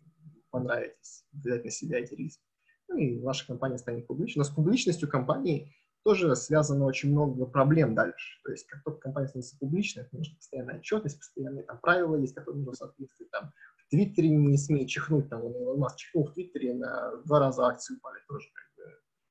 понравитесь, 0.50 1.24
взять 1.32 1.64
на 1.64 1.70
себя 1.70 2.00
эти 2.00 2.14
риски. 2.14 2.42
Ну 2.88 2.98
и 2.98 3.18
ваша 3.20 3.46
компания 3.46 3.78
станет 3.78 4.06
публичной. 4.06 4.40
Но 4.40 4.44
с 4.44 4.50
публичностью 4.50 5.08
компании 5.08 5.74
тоже 6.04 6.36
связано 6.36 6.84
очень 6.84 7.10
много 7.10 7.46
проблем 7.46 7.94
дальше. 7.94 8.40
То 8.44 8.52
есть 8.52 8.66
как 8.68 8.84
только 8.84 9.00
компания 9.00 9.28
становится 9.28 9.58
публичной, 9.58 10.04
это 10.04 10.16
нужно 10.16 10.36
постоянная 10.36 10.78
отчетность, 10.78 11.18
постоянные 11.18 11.64
там 11.64 11.78
правила 11.80 12.16
есть, 12.16 12.34
которые 12.34 12.58
нужно 12.60 12.74
соответствовать. 12.74 13.30
Там, 13.32 13.52
в 13.78 13.90
Твиттере 13.90 14.30
не 14.30 14.56
смей 14.56 14.86
чихнуть, 14.86 15.28
там, 15.28 15.42
Илон 15.42 15.78
Маск 15.78 15.96
чихнул 15.96 16.26
в 16.26 16.32
Твиттере, 16.32 16.74
на 16.74 17.16
два 17.24 17.40
раза 17.40 17.66
акции 17.66 17.96
упали 17.96 18.20
тоже. 18.28 18.48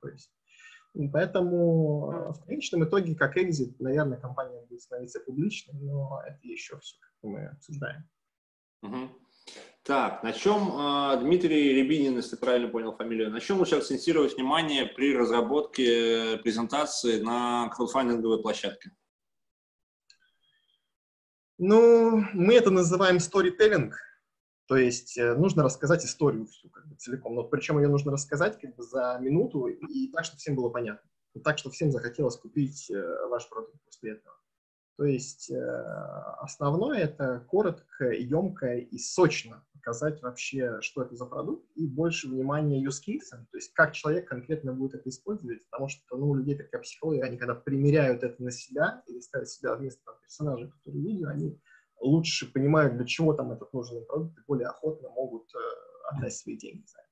То 0.06 0.12
есть, 0.12 0.32
поэтому 1.12 2.12
э, 2.12 2.32
в 2.32 2.44
конечном 2.44 2.84
итоге, 2.84 3.14
как 3.14 3.36
экзит, 3.36 3.78
наверное, 3.80 4.18
компания 4.18 4.64
будет 4.68 4.82
становиться 4.82 5.20
публичной, 5.20 5.74
но 5.80 6.22
это 6.24 6.38
еще 6.42 6.78
все, 6.78 6.96
как 7.00 7.12
мы 7.22 7.46
обсуждаем. 7.46 8.08
Угу. 8.82 9.08
Так, 9.82 10.22
на 10.22 10.32
чем 10.32 10.70
э, 10.72 11.20
Дмитрий 11.20 11.72
Рябинин, 11.74 12.16
если 12.16 12.36
правильно 12.36 12.68
понял 12.68 12.96
фамилию, 12.96 13.30
на 13.30 13.40
чем 13.40 13.58
лучше 13.58 13.76
акцентировать 13.76 14.36
внимание 14.36 14.86
при 14.86 15.16
разработке 15.16 16.38
презентации 16.38 17.20
на 17.20 17.68
краудфандинговой 17.70 18.42
площадке? 18.42 18.90
Ну, 21.58 22.24
мы 22.32 22.54
это 22.54 22.70
называем 22.70 23.16
storytelling. 23.16 23.90
То 24.66 24.76
есть 24.76 25.16
э, 25.16 25.34
нужно 25.34 25.62
рассказать 25.62 26.04
историю 26.04 26.46
всю 26.46 26.68
как 26.70 26.86
бы, 26.88 26.96
целиком, 26.96 27.34
но 27.34 27.44
причем 27.44 27.78
ее 27.78 27.88
нужно 27.88 28.12
рассказать 28.12 28.60
как 28.60 28.74
бы 28.74 28.82
за 28.82 29.18
минуту 29.20 29.66
и 29.66 30.10
так, 30.12 30.24
чтобы 30.24 30.38
всем 30.38 30.56
было 30.56 30.70
понятно. 30.70 31.08
И 31.34 31.40
так, 31.40 31.58
чтобы 31.58 31.74
всем 31.74 31.92
захотелось 31.92 32.36
купить 32.36 32.90
э, 32.90 33.26
ваш 33.28 33.48
продукт 33.48 33.78
после 33.84 34.12
этого. 34.12 34.34
То 34.96 35.04
есть 35.04 35.50
э, 35.50 35.82
основное 36.40 36.98
это 36.98 37.44
коротко, 37.48 38.10
емко 38.10 38.76
и 38.76 38.98
сочно 38.98 39.64
показать 39.74 40.20
вообще, 40.22 40.80
что 40.80 41.02
это 41.02 41.14
за 41.14 41.26
продукт, 41.26 41.64
и 41.76 41.86
больше 41.86 42.28
внимания 42.28 42.84
use 42.84 43.02
case, 43.06 43.30
то 43.30 43.56
есть 43.56 43.72
как 43.74 43.92
человек 43.92 44.26
конкретно 44.26 44.72
будет 44.72 44.94
это 44.94 45.08
использовать, 45.10 45.64
потому 45.70 45.88
что 45.88 46.16
ну, 46.16 46.30
у 46.30 46.34
людей 46.34 46.56
такая 46.56 46.80
психология, 46.80 47.22
они 47.22 47.36
когда 47.36 47.54
примеряют 47.54 48.24
это 48.24 48.42
на 48.42 48.50
себя 48.50 49.04
или 49.06 49.20
ставят 49.20 49.48
себя 49.48 49.76
вместо 49.76 50.02
персонажа, 50.22 50.68
который 50.70 51.00
видео, 51.02 51.28
они 51.28 51.60
лучше 52.00 52.52
понимают, 52.52 52.96
для 52.96 53.06
чего 53.06 53.32
там 53.34 53.52
этот 53.52 53.72
нужен 53.72 54.04
продукт, 54.06 54.38
и 54.38 54.42
более 54.46 54.68
охотно 54.68 55.08
могут 55.10 55.52
э, 55.54 55.58
отдать 56.12 56.34
свои 56.34 56.56
деньги 56.56 56.84
за 56.86 56.98
это. 56.98 57.08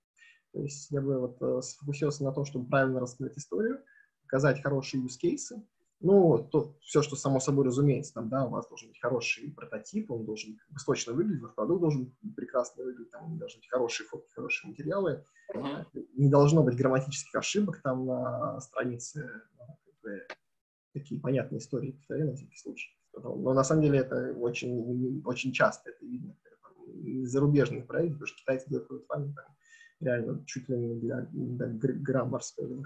То 0.52 0.62
есть 0.62 0.90
я 0.90 1.00
бы 1.00 1.18
вот 1.18 1.42
э, 1.42 1.62
сфокусировался 1.62 2.24
на 2.24 2.32
том, 2.32 2.44
чтобы 2.44 2.68
правильно 2.68 3.00
рассказать 3.00 3.36
историю, 3.36 3.82
показать 4.22 4.62
хорошие 4.62 5.02
use 5.02 5.18
cases, 5.22 5.62
ну, 6.00 6.46
то, 6.52 6.76
все, 6.82 7.00
что 7.02 7.16
само 7.16 7.40
собой 7.40 7.64
разумеется, 7.64 8.12
там, 8.12 8.28
да, 8.28 8.44
у 8.44 8.50
вас 8.50 8.68
должен 8.68 8.88
быть 8.88 9.00
хороший 9.00 9.50
прототип, 9.52 10.10
он 10.10 10.26
должен 10.26 10.56
как 10.56 10.68
бы, 10.68 10.76
точно 10.84 11.14
выглядеть, 11.14 11.42
ваш 11.42 11.54
продукт 11.54 11.80
должен 11.80 12.14
прекрасно 12.36 12.84
выглядеть, 12.84 13.10
там 13.10 13.38
должны 13.38 13.60
быть 13.60 13.70
хорошие 13.70 14.06
фотки, 14.06 14.30
хорошие 14.34 14.68
материалы, 14.70 15.24
uh-huh. 15.54 15.86
не 16.14 16.28
должно 16.28 16.62
быть 16.62 16.76
грамматических 16.76 17.34
ошибок 17.34 17.80
там 17.82 18.04
на 18.04 18.60
странице, 18.60 19.42
ну, 19.58 20.10
такие 20.92 21.20
понятные 21.20 21.58
истории, 21.58 21.92
повторяю 21.92 22.30
на 22.30 22.36
всякий 22.36 22.58
случай. 22.58 22.90
Но 23.16 23.54
на 23.54 23.64
самом 23.64 23.82
деле 23.82 23.98
это 24.00 24.34
очень, 24.38 25.22
очень 25.24 25.52
часто 25.52 25.90
это 25.90 26.04
видно. 26.04 26.36
Зарубежных 27.24 27.86
проектов, 27.86 28.18
потому 28.20 28.26
что 28.26 28.38
китайцы 28.38 28.68
делают 28.68 28.88
краудфандинг 28.88 29.36
там, 29.36 29.56
реально 30.00 30.44
чуть 30.46 30.68
ли 30.68 30.76
не 30.76 30.94
для, 31.00 31.26
для 31.32 31.66
граммарского 31.66 32.84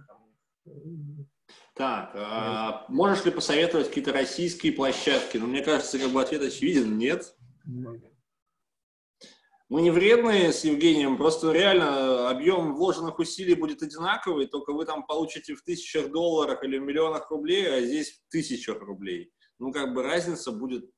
так, 1.75 2.13
а 2.15 2.85
можешь 2.89 3.25
ли 3.25 3.31
посоветовать 3.31 3.89
какие-то 3.89 4.13
российские 4.13 4.73
площадки? 4.73 5.39
Ну, 5.39 5.47
мне 5.47 5.63
кажется, 5.63 5.99
как 5.99 6.11
бы 6.11 6.21
ответ 6.21 6.43
очевиден, 6.43 6.99
нет. 6.99 7.35
Мы 9.69 9.83
не 9.83 9.91
вредные 9.91 10.53
с 10.53 10.65
Евгением, 10.65 11.19
просто 11.19 11.53
реально 11.53 12.31
объем 12.31 12.75
вложенных 12.75 13.19
усилий 13.19 13.55
будет 13.55 13.83
одинаковый, 13.83 14.47
только 14.47 14.73
вы 14.73 14.87
там 14.87 15.07
получите 15.07 15.55
в 15.55 15.63
тысячах 15.63 16.11
долларов 16.11 16.63
или 16.63 16.79
в 16.79 16.83
миллионах 16.83 17.31
рублей, 17.31 17.69
а 17.71 17.81
здесь 17.83 18.13
в 18.13 18.31
тысячах 18.31 18.81
рублей. 18.81 19.31
Ну, 19.59 19.73
как 19.73 19.95
бы 19.95 20.03
разница 20.03 20.53
будет 20.53 20.91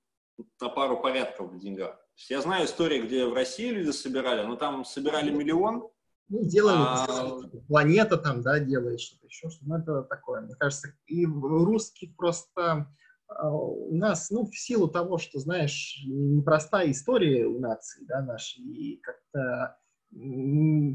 на 0.61 0.69
пару 0.69 1.01
порядков 1.01 1.53
в 1.53 1.59
деньгах. 1.59 1.99
Я 2.29 2.41
знаю 2.41 2.67
истории, 2.67 3.03
где 3.03 3.27
в 3.27 3.35
России 3.35 3.71
люди 3.71 3.91
собирали, 3.91 4.47
но 4.47 4.57
там 4.57 4.85
собирали 4.85 5.31
миллион, 5.31 5.89
ну, 6.29 6.45
делаем, 6.45 6.79
а... 6.81 7.41
планета 7.67 8.17
там, 8.17 8.43
да, 8.43 8.61
делает 8.61 9.01
что-то 9.01 9.27
еще, 9.27 9.51
что 9.51 9.65
ну, 9.67 9.79
это 9.79 10.03
такое. 10.03 10.43
Мне 10.43 10.55
кажется, 10.55 10.93
и 11.07 11.27
русский 11.27 12.15
просто 12.17 12.87
а, 13.27 13.51
у 13.51 13.97
нас, 13.97 14.31
ну, 14.31 14.47
в 14.47 14.57
силу 14.57 14.89
того, 14.89 15.19
что, 15.19 15.41
знаешь, 15.41 16.01
непростая 16.07 16.93
история 16.93 17.47
у 17.47 17.59
нации, 17.59 18.05
да, 18.05 18.23
нашей, 18.23 18.63
и 18.63 19.01
как-то 19.01 19.77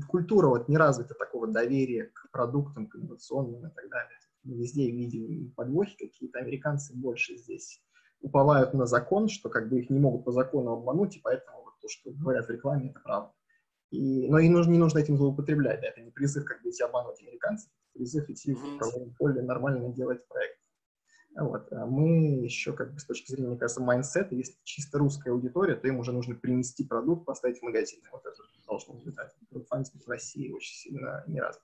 культура 0.10 0.48
вот 0.48 0.68
не 0.68 0.78
развита 0.78 1.14
такого 1.14 1.48
доверия 1.48 2.12
к 2.14 2.30
продуктам, 2.32 2.88
к 2.88 2.96
инновационным 2.96 3.66
и 3.66 3.74
так 3.74 3.90
далее. 3.90 4.18
Мы 4.46 4.58
везде 4.58 4.90
видим 4.90 5.52
подвохи 5.56 5.98
какие-то, 5.98 6.40
американцы 6.40 6.96
больше 6.96 7.38
здесь 7.38 7.82
уповают 8.22 8.74
на 8.74 8.86
закон, 8.86 9.28
что 9.28 9.50
как 9.50 9.70
бы 9.70 9.80
их 9.80 9.90
не 9.90 10.00
могут 10.00 10.26
по 10.26 10.32
закону 10.32 10.72
обмануть, 10.72 11.18
и 11.18 11.20
поэтому 11.22 11.64
вот 11.64 11.74
то, 11.82 11.88
что 11.90 12.12
говорят 12.12 12.48
в 12.48 12.52
рекламе, 12.52 12.90
это 12.90 13.00
правда. 13.02 13.34
И, 13.92 14.28
но 14.30 14.40
и 14.40 14.50
нужно, 14.50 14.72
не 14.72 14.78
нужно 14.78 15.00
этим 15.00 15.18
злоупотреблять. 15.18 15.82
Да? 15.82 15.88
Это 15.88 16.02
не 16.02 16.12
призыв 16.12 16.46
как 16.46 16.62
бы 16.64 16.70
идти 16.70 16.84
обманывать 16.84 17.22
американцев, 17.22 17.70
это 17.70 18.00
призыв 18.00 18.30
идти 18.30 18.54
в 18.54 18.78
правовом 18.78 19.14
поле 19.16 19.42
нормально 19.42 19.90
делать 19.94 20.28
проект. 20.28 20.60
Вот. 21.38 21.72
А 21.72 21.86
мы 21.86 22.44
еще, 22.44 22.72
как 22.74 22.94
бы, 22.94 23.00
с 23.00 23.06
точки 23.06 23.32
зрения, 23.32 23.50
мне 23.50 23.58
кажется, 23.58 23.82
mindset 23.82 24.24
а, 24.24 24.36
если 24.36 24.56
чисто 24.64 24.98
русская 24.98 25.32
аудитория, 25.32 25.76
то 25.76 25.88
им 25.88 26.00
уже 26.00 26.14
нужно 26.14 26.36
принести 26.36 26.86
продукт, 26.86 27.26
поставить 27.26 27.60
в 27.60 27.64
магазин. 27.64 28.02
Вот 28.12 28.26
это 28.26 28.42
должно 28.66 28.94
быть. 28.94 29.16
Краудфандинг 29.50 30.06
в 30.06 30.10
России 30.10 30.52
очень 30.52 30.76
сильно 30.76 31.24
не 31.28 31.42
развит. 31.42 31.64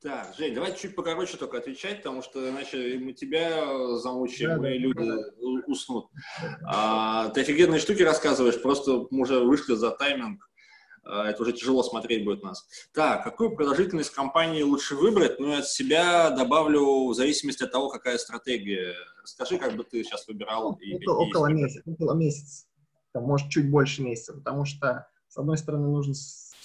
Так, 0.00 0.32
Жень, 0.38 0.54
давай 0.54 0.76
чуть 0.76 0.94
покороче 0.94 1.36
только 1.36 1.58
отвечать, 1.58 1.98
потому 1.98 2.22
что 2.22 2.48
иначе 2.48 2.98
мы 3.00 3.12
тебя 3.14 3.96
замучаем, 3.96 4.62
да, 4.62 4.72
и 4.72 4.78
люди 4.78 5.04
да. 5.04 5.16
уснут. 5.66 6.06
А, 6.64 7.30
ты 7.30 7.40
офигенные 7.40 7.80
штуки 7.80 8.02
рассказываешь, 8.02 8.62
просто 8.62 9.08
мы 9.10 9.22
уже 9.22 9.40
вышли 9.40 9.74
за 9.74 9.90
тайминг. 9.90 10.48
А, 11.02 11.28
это 11.28 11.42
уже 11.42 11.52
тяжело 11.52 11.82
смотреть 11.82 12.24
будет 12.24 12.44
нас. 12.44 12.68
Так, 12.92 13.24
какую 13.24 13.56
продолжительность 13.56 14.10
компании 14.10 14.62
лучше 14.62 14.94
выбрать? 14.94 15.40
Ну, 15.40 15.48
я 15.48 15.58
от 15.58 15.68
себя 15.68 16.30
добавлю 16.30 17.08
в 17.08 17.14
зависимости 17.14 17.64
от 17.64 17.72
того, 17.72 17.88
какая 17.88 18.18
стратегия. 18.18 18.94
Скажи, 19.24 19.58
как 19.58 19.74
бы 19.74 19.82
ты 19.82 20.04
сейчас 20.04 20.28
выбирал. 20.28 20.72
Ну, 20.72 20.78
и, 20.78 20.94
это 20.94 21.10
около 21.10 21.46
месяца, 21.46 21.82
около 21.90 22.14
месяца. 22.14 22.66
Там, 23.12 23.24
может, 23.24 23.48
чуть 23.48 23.68
больше 23.68 24.02
месяца, 24.02 24.34
потому 24.34 24.64
что, 24.64 25.08
с 25.26 25.36
одной 25.36 25.58
стороны, 25.58 25.88
нужно 25.88 26.14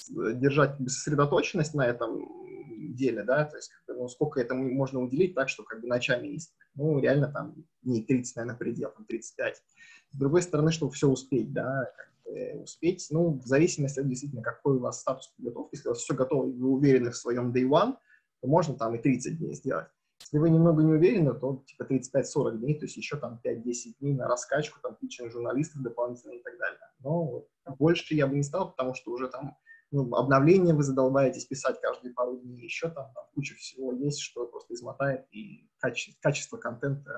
держать 0.08 0.76
сосредоточенность 0.86 1.74
на 1.74 1.86
этом 1.86 2.43
деле, 2.92 3.22
да, 3.22 3.44
то 3.44 3.56
есть 3.56 3.70
как 3.70 3.96
бы, 3.96 4.02
ну, 4.02 4.08
сколько 4.08 4.40
это 4.40 4.54
можно 4.54 5.00
уделить 5.00 5.34
так, 5.34 5.48
что 5.48 5.64
как 5.64 5.80
бы 5.80 5.86
ночами 5.86 6.28
есть. 6.28 6.54
Ну, 6.74 6.98
реально 6.98 7.32
там 7.32 7.54
не 7.82 8.02
30, 8.02 8.36
наверное, 8.36 8.58
предел, 8.58 8.90
там 8.90 9.04
35. 9.06 9.62
С 10.10 10.18
другой 10.18 10.42
стороны, 10.42 10.72
чтобы 10.72 10.92
все 10.92 11.08
успеть, 11.08 11.52
да, 11.52 11.90
как 11.96 12.12
бы 12.24 12.62
успеть, 12.62 13.06
ну, 13.10 13.38
в 13.38 13.46
зависимости 13.46 14.00
от 14.00 14.08
действительно, 14.08 14.42
какой 14.42 14.76
у 14.76 14.80
вас 14.80 15.00
статус 15.00 15.28
подготовки. 15.36 15.76
Если 15.76 15.88
у 15.88 15.92
вас 15.92 16.00
все 16.00 16.14
готово, 16.14 16.48
и 16.48 16.52
вы 16.52 16.68
уверены 16.68 17.10
в 17.10 17.16
своем 17.16 17.52
day 17.52 17.68
one, 17.68 17.96
то 18.40 18.48
можно 18.48 18.76
там 18.76 18.94
и 18.94 18.98
30 18.98 19.38
дней 19.38 19.54
сделать. 19.54 19.88
Если 20.20 20.38
вы 20.38 20.48
немного 20.48 20.82
не 20.82 20.92
уверены, 20.92 21.34
то 21.34 21.64
типа 21.66 21.82
35-40 21.82 22.58
дней, 22.58 22.78
то 22.78 22.86
есть 22.86 22.96
еще 22.96 23.16
там 23.16 23.40
5-10 23.44 23.94
дней 24.00 24.14
на 24.14 24.26
раскачку, 24.26 24.80
там 24.80 24.96
питчинг 24.96 25.30
журналистов 25.30 25.82
дополнительно 25.82 26.32
и 26.32 26.42
так 26.42 26.56
далее. 26.58 26.80
Но 27.00 27.46
больше 27.78 28.14
я 28.14 28.26
бы 28.26 28.34
не 28.34 28.42
стал, 28.42 28.70
потому 28.70 28.94
что 28.94 29.12
уже 29.12 29.28
там 29.28 29.56
ну, 29.90 30.14
обновления 30.14 30.74
вы 30.74 30.82
задолбаетесь 30.82 31.46
писать 31.46 31.80
каждые 31.80 32.12
пару 32.14 32.36
дней, 32.38 32.64
еще 32.64 32.88
там, 32.88 33.12
там 33.14 33.24
куча 33.34 33.54
всего 33.54 33.92
есть, 33.92 34.20
что 34.20 34.46
просто 34.46 34.74
измотает, 34.74 35.26
и 35.30 35.68
качество, 35.78 36.18
качество 36.20 36.56
контента 36.56 37.12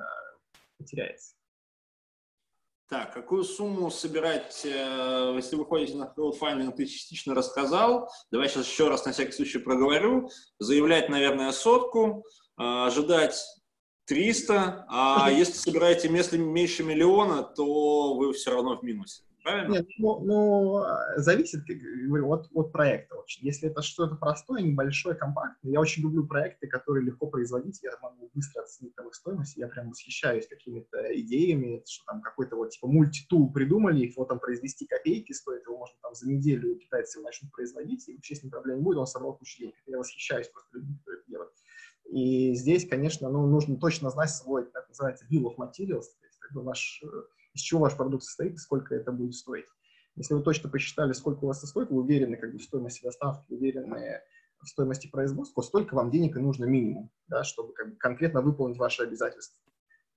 потеряется. 0.78 1.34
Так, 2.88 3.12
какую 3.12 3.42
сумму 3.42 3.90
собирать, 3.90 4.64
э, 4.64 5.32
если 5.34 5.56
вы 5.56 5.64
ходите 5.64 5.96
на 5.96 6.06
краудфандинг, 6.06 6.76
ты 6.76 6.86
частично 6.86 7.34
рассказал. 7.34 8.08
Давай 8.30 8.48
сейчас 8.48 8.68
еще 8.68 8.88
раз 8.88 9.04
на 9.04 9.10
всякий 9.10 9.32
случай 9.32 9.58
проговорю. 9.58 10.30
Заявлять, 10.60 11.08
наверное, 11.08 11.50
сотку, 11.50 12.24
э, 12.58 12.62
ожидать 12.62 13.44
300, 14.04 14.86
а 14.88 15.30
если 15.32 15.54
собираете 15.54 16.08
если 16.08 16.38
меньше 16.38 16.84
миллиона, 16.84 17.42
то 17.42 18.14
вы 18.14 18.32
все 18.32 18.52
равно 18.52 18.76
в 18.76 18.84
минусе. 18.84 19.25
Правильно? 19.46 19.74
Нет, 19.74 19.86
ну, 19.98 20.18
ну 20.24 20.84
зависит, 21.18 21.64
как 21.64 21.76
говорю, 21.76 22.30
от, 22.30 22.48
от 22.52 22.72
проекта 22.72 23.14
очень. 23.14 23.46
Если 23.46 23.70
это 23.70 23.80
что-то 23.80 24.16
простое, 24.16 24.60
небольшое, 24.60 25.14
компактное, 25.14 25.70
я 25.70 25.80
очень 25.80 26.02
люблю 26.02 26.26
проекты, 26.26 26.66
которые 26.66 27.04
легко 27.04 27.28
производить, 27.28 27.80
я 27.84 27.92
могу 28.02 28.28
быстро 28.34 28.62
оценить 28.62 28.96
там 28.96 29.06
их 29.06 29.14
стоимость, 29.14 29.56
я 29.56 29.68
прям 29.68 29.90
восхищаюсь 29.90 30.48
какими-то 30.48 30.98
идеями, 31.20 31.80
что 31.86 32.04
там 32.06 32.22
какой-то 32.22 32.56
вот 32.56 32.70
типа 32.70 32.88
мультитул 32.88 33.52
придумали, 33.52 34.06
его 34.06 34.24
там 34.24 34.40
произвести 34.40 34.84
копейки 34.84 35.30
стоит, 35.30 35.62
его 35.62 35.78
можно 35.78 35.96
там 36.02 36.12
за 36.16 36.28
неделю 36.28 36.76
китайцы 36.76 37.20
начнут 37.20 37.52
производить, 37.52 38.08
и 38.08 38.16
вообще 38.16 38.34
с 38.34 38.42
ним 38.42 38.50
проблем 38.50 38.78
не 38.78 38.82
будет, 38.82 38.98
он 38.98 39.06
собрал 39.06 39.36
кучу 39.36 39.60
денег. 39.60 39.74
Я 39.86 39.98
восхищаюсь 39.98 40.48
просто 40.48 40.76
людьми, 40.76 40.96
которые 40.98 41.20
это 41.20 41.30
делают. 41.30 41.52
И 42.06 42.52
здесь, 42.54 42.88
конечно, 42.88 43.28
ну, 43.28 43.46
нужно 43.46 43.76
точно 43.76 44.10
знать 44.10 44.30
свой, 44.30 44.64
так 44.64 44.88
называется, 44.88 45.24
bill 45.30 45.44
of 45.44 45.54
materials, 45.56 46.06
то 46.18 46.26
есть 46.26 46.38
как 46.40 46.52
бы 46.52 46.62
ваш 46.62 47.00
э, 47.04 47.06
из 47.56 47.62
чего 47.62 47.80
ваш 47.80 47.96
продукт 47.96 48.22
состоит 48.22 48.54
и 48.54 48.58
сколько 48.58 48.94
это 48.94 49.10
будет 49.10 49.34
стоить. 49.34 49.66
Если 50.14 50.34
вы 50.34 50.42
точно 50.42 50.70
посчитали, 50.70 51.12
сколько 51.12 51.44
у 51.44 51.46
вас 51.48 51.58
это 51.58 51.66
стоит, 51.66 51.90
вы 51.90 52.00
уверены 52.02 52.36
как 52.36 52.52
бы, 52.52 52.58
в 52.58 52.62
стоимости 52.62 53.02
доставки, 53.02 53.52
уверены 53.52 54.20
в 54.62 54.68
стоимости 54.68 55.08
производства, 55.08 55.62
столько 55.62 55.94
вам 55.94 56.10
денег 56.10 56.36
и 56.36 56.40
нужно 56.40 56.64
минимум, 56.64 57.10
да, 57.28 57.44
чтобы 57.44 57.72
как 57.72 57.90
бы, 57.90 57.96
конкретно 57.96 58.40
выполнить 58.40 58.78
ваши 58.78 59.02
обязательства. 59.02 59.62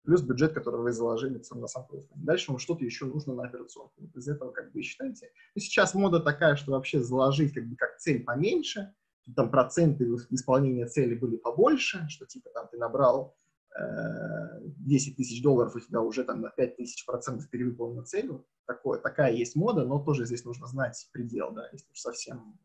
Плюс 0.04 0.22
бюджет, 0.22 0.54
который 0.54 0.82
вы 0.82 0.92
заложили 0.92 1.42
на 1.54 1.68
сам 1.68 1.86
производство. 1.86 2.18
Дальше 2.18 2.52
вам 2.52 2.60
что-то 2.60 2.86
еще 2.86 3.06
нужно 3.06 3.34
на 3.36 3.44
операционку. 3.44 3.94
Вот 3.98 4.16
из 4.16 4.28
этого 4.28 4.52
как 4.52 4.72
бы 4.72 4.82
считаете. 4.82 5.30
И 5.56 5.60
сейчас 5.60 5.94
мода 5.94 6.20
такая, 6.20 6.56
что 6.56 6.72
вообще 6.72 7.02
заложить 7.02 7.54
как 7.54 7.68
бы 7.68 7.76
как 7.76 7.98
цель 7.98 8.24
поменьше, 8.24 8.94
там 9.36 9.52
проценты 9.52 10.06
исполнения 10.30 10.88
цели 10.88 11.16
были 11.16 11.36
побольше, 11.36 12.06
что 12.10 12.26
типа 12.26 12.50
там 12.54 12.68
ты 12.72 12.78
набрал 12.78 13.38
10 13.76 15.16
тысяч 15.16 15.42
долларов 15.42 15.76
у 15.76 15.80
тебя 15.80 16.02
уже 16.02 16.24
там 16.24 16.42
на 16.42 16.50
5 16.50 16.78
тысяч 16.78 17.06
процентов 17.06 17.50
перевыполнена 17.50 18.04
цель. 18.04 18.32
Такое, 18.66 19.00
такая 19.00 19.34
есть 19.34 19.56
мода, 19.56 19.86
но 19.86 20.00
тоже 20.00 20.26
здесь 20.26 20.46
нужно 20.46 20.68
знать 20.68 21.08
предел, 21.12 21.52
да, 21.52 21.70
если 21.72 21.90
уж 21.92 22.00
совсем, 22.00 22.60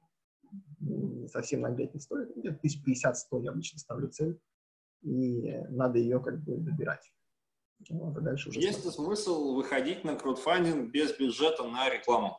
совсем 1.28 1.60
нагреть 1.62 1.94
не 1.94 2.00
стоит. 2.00 2.36
Где-то 2.36 2.58
1050-100 2.66 3.42
я 3.42 3.50
обычно 3.50 3.78
ставлю 3.78 4.08
цель, 4.08 4.38
и 5.02 5.62
надо 5.70 5.98
ее 5.98 6.20
как 6.20 6.42
бы 6.42 6.56
добирать. 6.56 7.12
Вот, 7.90 8.16
а 8.16 8.20
дальше 8.20 8.48
уже 8.48 8.60
Есть 8.60 8.84
ли 8.84 8.90
смысл 8.90 9.54
выходить 9.54 10.04
на 10.04 10.16
краудфандинг 10.16 10.90
без 10.90 11.16
бюджета 11.16 11.64
на 11.64 11.90
рекламу? 11.90 12.38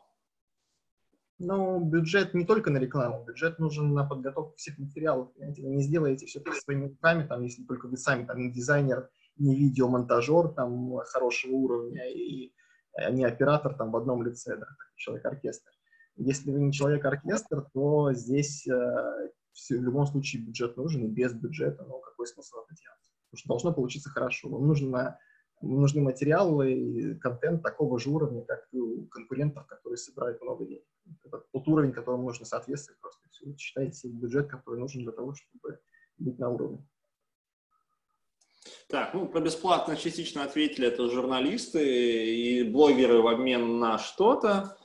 Ну, 1.38 1.80
бюджет 1.80 2.32
не 2.32 2.46
только 2.46 2.70
на 2.70 2.78
рекламу, 2.78 3.24
бюджет 3.24 3.58
нужен 3.58 3.92
на 3.92 4.04
подготовку 4.04 4.56
всех 4.56 4.78
материалов. 4.78 5.32
Понимаете? 5.34 5.62
Вы 5.62 5.68
не 5.68 5.82
сделаете 5.82 6.26
все 6.26 6.40
это 6.40 6.52
своими 6.52 6.88
руками, 6.88 7.26
там, 7.26 7.42
если 7.42 7.62
только 7.64 7.88
вы 7.88 7.98
сами 7.98 8.24
там, 8.24 8.40
не 8.40 8.50
дизайнер, 8.50 9.10
не 9.36 9.54
видеомонтажер 9.54 10.48
там, 10.54 10.96
хорошего 11.04 11.52
уровня 11.52 12.10
и 12.10 12.52
э, 12.98 13.12
не 13.12 13.24
оператор 13.24 13.74
там, 13.74 13.90
в 13.90 13.96
одном 13.96 14.22
лице, 14.22 14.56
да, 14.56 14.66
человек-оркестр. 14.96 15.70
Если 16.16 16.50
вы 16.50 16.60
не 16.60 16.72
человек-оркестр, 16.72 17.66
то 17.74 18.14
здесь 18.14 18.66
э, 18.66 19.30
все, 19.52 19.78
в 19.78 19.82
любом 19.82 20.06
случае 20.06 20.42
бюджет 20.42 20.78
нужен, 20.78 21.04
и 21.04 21.08
без 21.08 21.34
бюджета, 21.34 21.84
ну, 21.84 22.00
какой 22.00 22.26
смысл 22.26 22.56
это 22.64 22.74
делать? 22.74 22.98
Потому 23.30 23.38
что 23.38 23.48
должно 23.48 23.74
получиться 23.74 24.08
хорошо. 24.08 24.48
Вам 24.48 24.66
нужно 24.66 25.18
нужны 25.62 26.02
материалы 26.02 26.72
и 26.72 27.14
контент 27.18 27.62
такого 27.62 27.98
же 27.98 28.10
уровня, 28.10 28.42
как 28.42 28.66
и 28.72 28.78
у 28.78 29.06
конкурентов, 29.06 29.66
которые 29.66 29.96
собирают 29.96 30.40
много 30.42 30.66
денег. 30.66 30.84
Это 31.24 31.44
тот 31.52 31.68
уровень, 31.68 31.92
которому 31.92 32.24
нужно 32.24 32.46
соответствовать 32.46 33.00
просто. 33.00 33.28
Все. 33.30 33.56
Считайте 33.56 34.08
бюджет, 34.08 34.48
который 34.48 34.80
нужен 34.80 35.02
для 35.02 35.12
того, 35.12 35.34
чтобы 35.34 35.80
быть 36.18 36.38
на 36.38 36.50
уровне. 36.50 36.86
Так, 38.88 39.14
ну, 39.14 39.26
про 39.28 39.40
бесплатно 39.40 39.96
частично 39.96 40.44
ответили, 40.44 40.88
это 40.88 41.08
журналисты 41.08 42.34
и 42.34 42.62
блогеры 42.62 43.20
в 43.20 43.26
обмен 43.26 43.78
на 43.78 43.98
что-то 43.98 44.76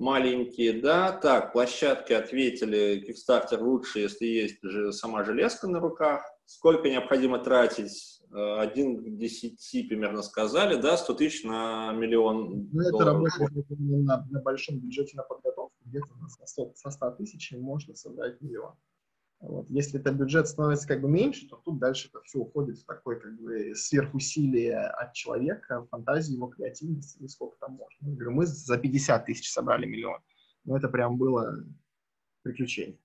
маленькие, 0.00 0.80
да. 0.80 1.12
Так, 1.12 1.52
площадки 1.52 2.12
ответили, 2.12 3.04
Kickstarter 3.06 3.58
лучше, 3.58 4.00
если 4.00 4.26
есть 4.26 4.58
же 4.62 4.92
сама 4.92 5.24
железка 5.24 5.68
на 5.68 5.78
руках. 5.78 6.24
Сколько 6.46 6.88
необходимо 6.88 7.38
тратить? 7.38 8.19
Один 8.32 9.02
к 9.02 9.16
десяти 9.16 9.82
примерно 9.82 10.22
сказали, 10.22 10.80
да, 10.80 10.96
100 10.96 11.14
тысяч 11.14 11.44
на 11.44 11.92
миллион 11.92 12.68
Ну, 12.72 12.80
это 12.80 13.04
работает 13.04 13.50
на, 13.70 14.24
на 14.30 14.40
большом 14.40 14.78
бюджете 14.78 15.16
на 15.16 15.24
подготовку, 15.24 15.74
где-то 15.84 16.06
со 16.28 16.46
100, 16.46 16.72
со 16.76 16.90
100 16.90 17.10
тысяч 17.12 17.52
можно 17.52 17.94
собрать 17.94 18.40
миллион. 18.40 18.74
Вот. 19.40 19.70
Если 19.70 19.98
этот 19.98 20.16
бюджет 20.16 20.48
становится 20.48 20.86
как 20.86 21.00
бы 21.00 21.08
меньше, 21.08 21.48
то 21.48 21.56
тут 21.56 21.78
дальше 21.78 22.08
это 22.08 22.20
все 22.22 22.38
уходит 22.38 22.78
в 22.78 22.84
такое 22.84 23.18
как 23.18 23.40
бы 23.40 23.74
сверхусилие 23.74 24.78
от 24.78 25.14
человека, 25.14 25.86
фантазии, 25.90 26.34
его 26.34 26.48
креативности, 26.48 27.18
и 27.22 27.26
сколько 27.26 27.56
там 27.58 27.72
можно. 27.72 28.06
Я 28.06 28.14
говорю, 28.14 28.32
мы 28.32 28.46
за 28.46 28.76
50 28.76 29.24
тысяч 29.24 29.50
собрали 29.50 29.86
миллион. 29.86 30.20
Но 30.64 30.76
это 30.76 30.88
прям 30.88 31.16
было 31.16 31.56
приключение. 32.42 32.98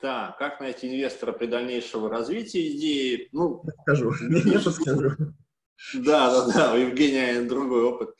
Так, 0.00 0.38
как 0.38 0.60
найти 0.60 0.88
инвестора 0.88 1.32
при 1.32 1.46
дальнейшем 1.46 2.06
развитии 2.06 2.76
идеи? 2.76 3.28
Ну, 3.32 3.62
скажу, 3.82 4.14
я 4.46 4.58
подскажу. 4.58 5.10
Да, 5.94 6.30
да, 6.30 6.52
да, 6.52 6.72
у 6.72 6.76
Евгения 6.76 7.42
другой 7.42 7.82
опыт. 7.82 8.10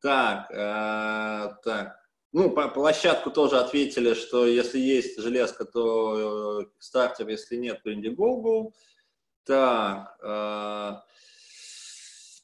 Так, 0.00 0.48
э, 0.50 1.54
так. 1.64 1.96
Ну, 2.32 2.50
по 2.50 2.68
площадку 2.68 3.30
тоже 3.30 3.58
ответили, 3.58 4.14
что 4.14 4.46
если 4.46 4.78
есть 4.78 5.18
железка, 5.20 5.64
то 5.64 6.66
стартер, 6.78 7.28
если 7.28 7.56
нет, 7.56 7.82
то 7.82 7.90
Indiegogo. 7.90 8.72
Так, 9.44 10.16
э, 10.22 10.92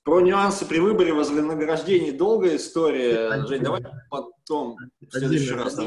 про 0.02 0.20
нюансы 0.20 0.66
при 0.66 0.78
выборе 0.78 1.12
вознаграждений 1.12 2.10
долгая 2.10 2.56
история. 2.56 3.46
Жень, 3.46 3.62
давай 3.62 3.84
потом 4.10 4.76
в 5.00 5.10
следующий 5.10 5.52
раз. 5.54 5.78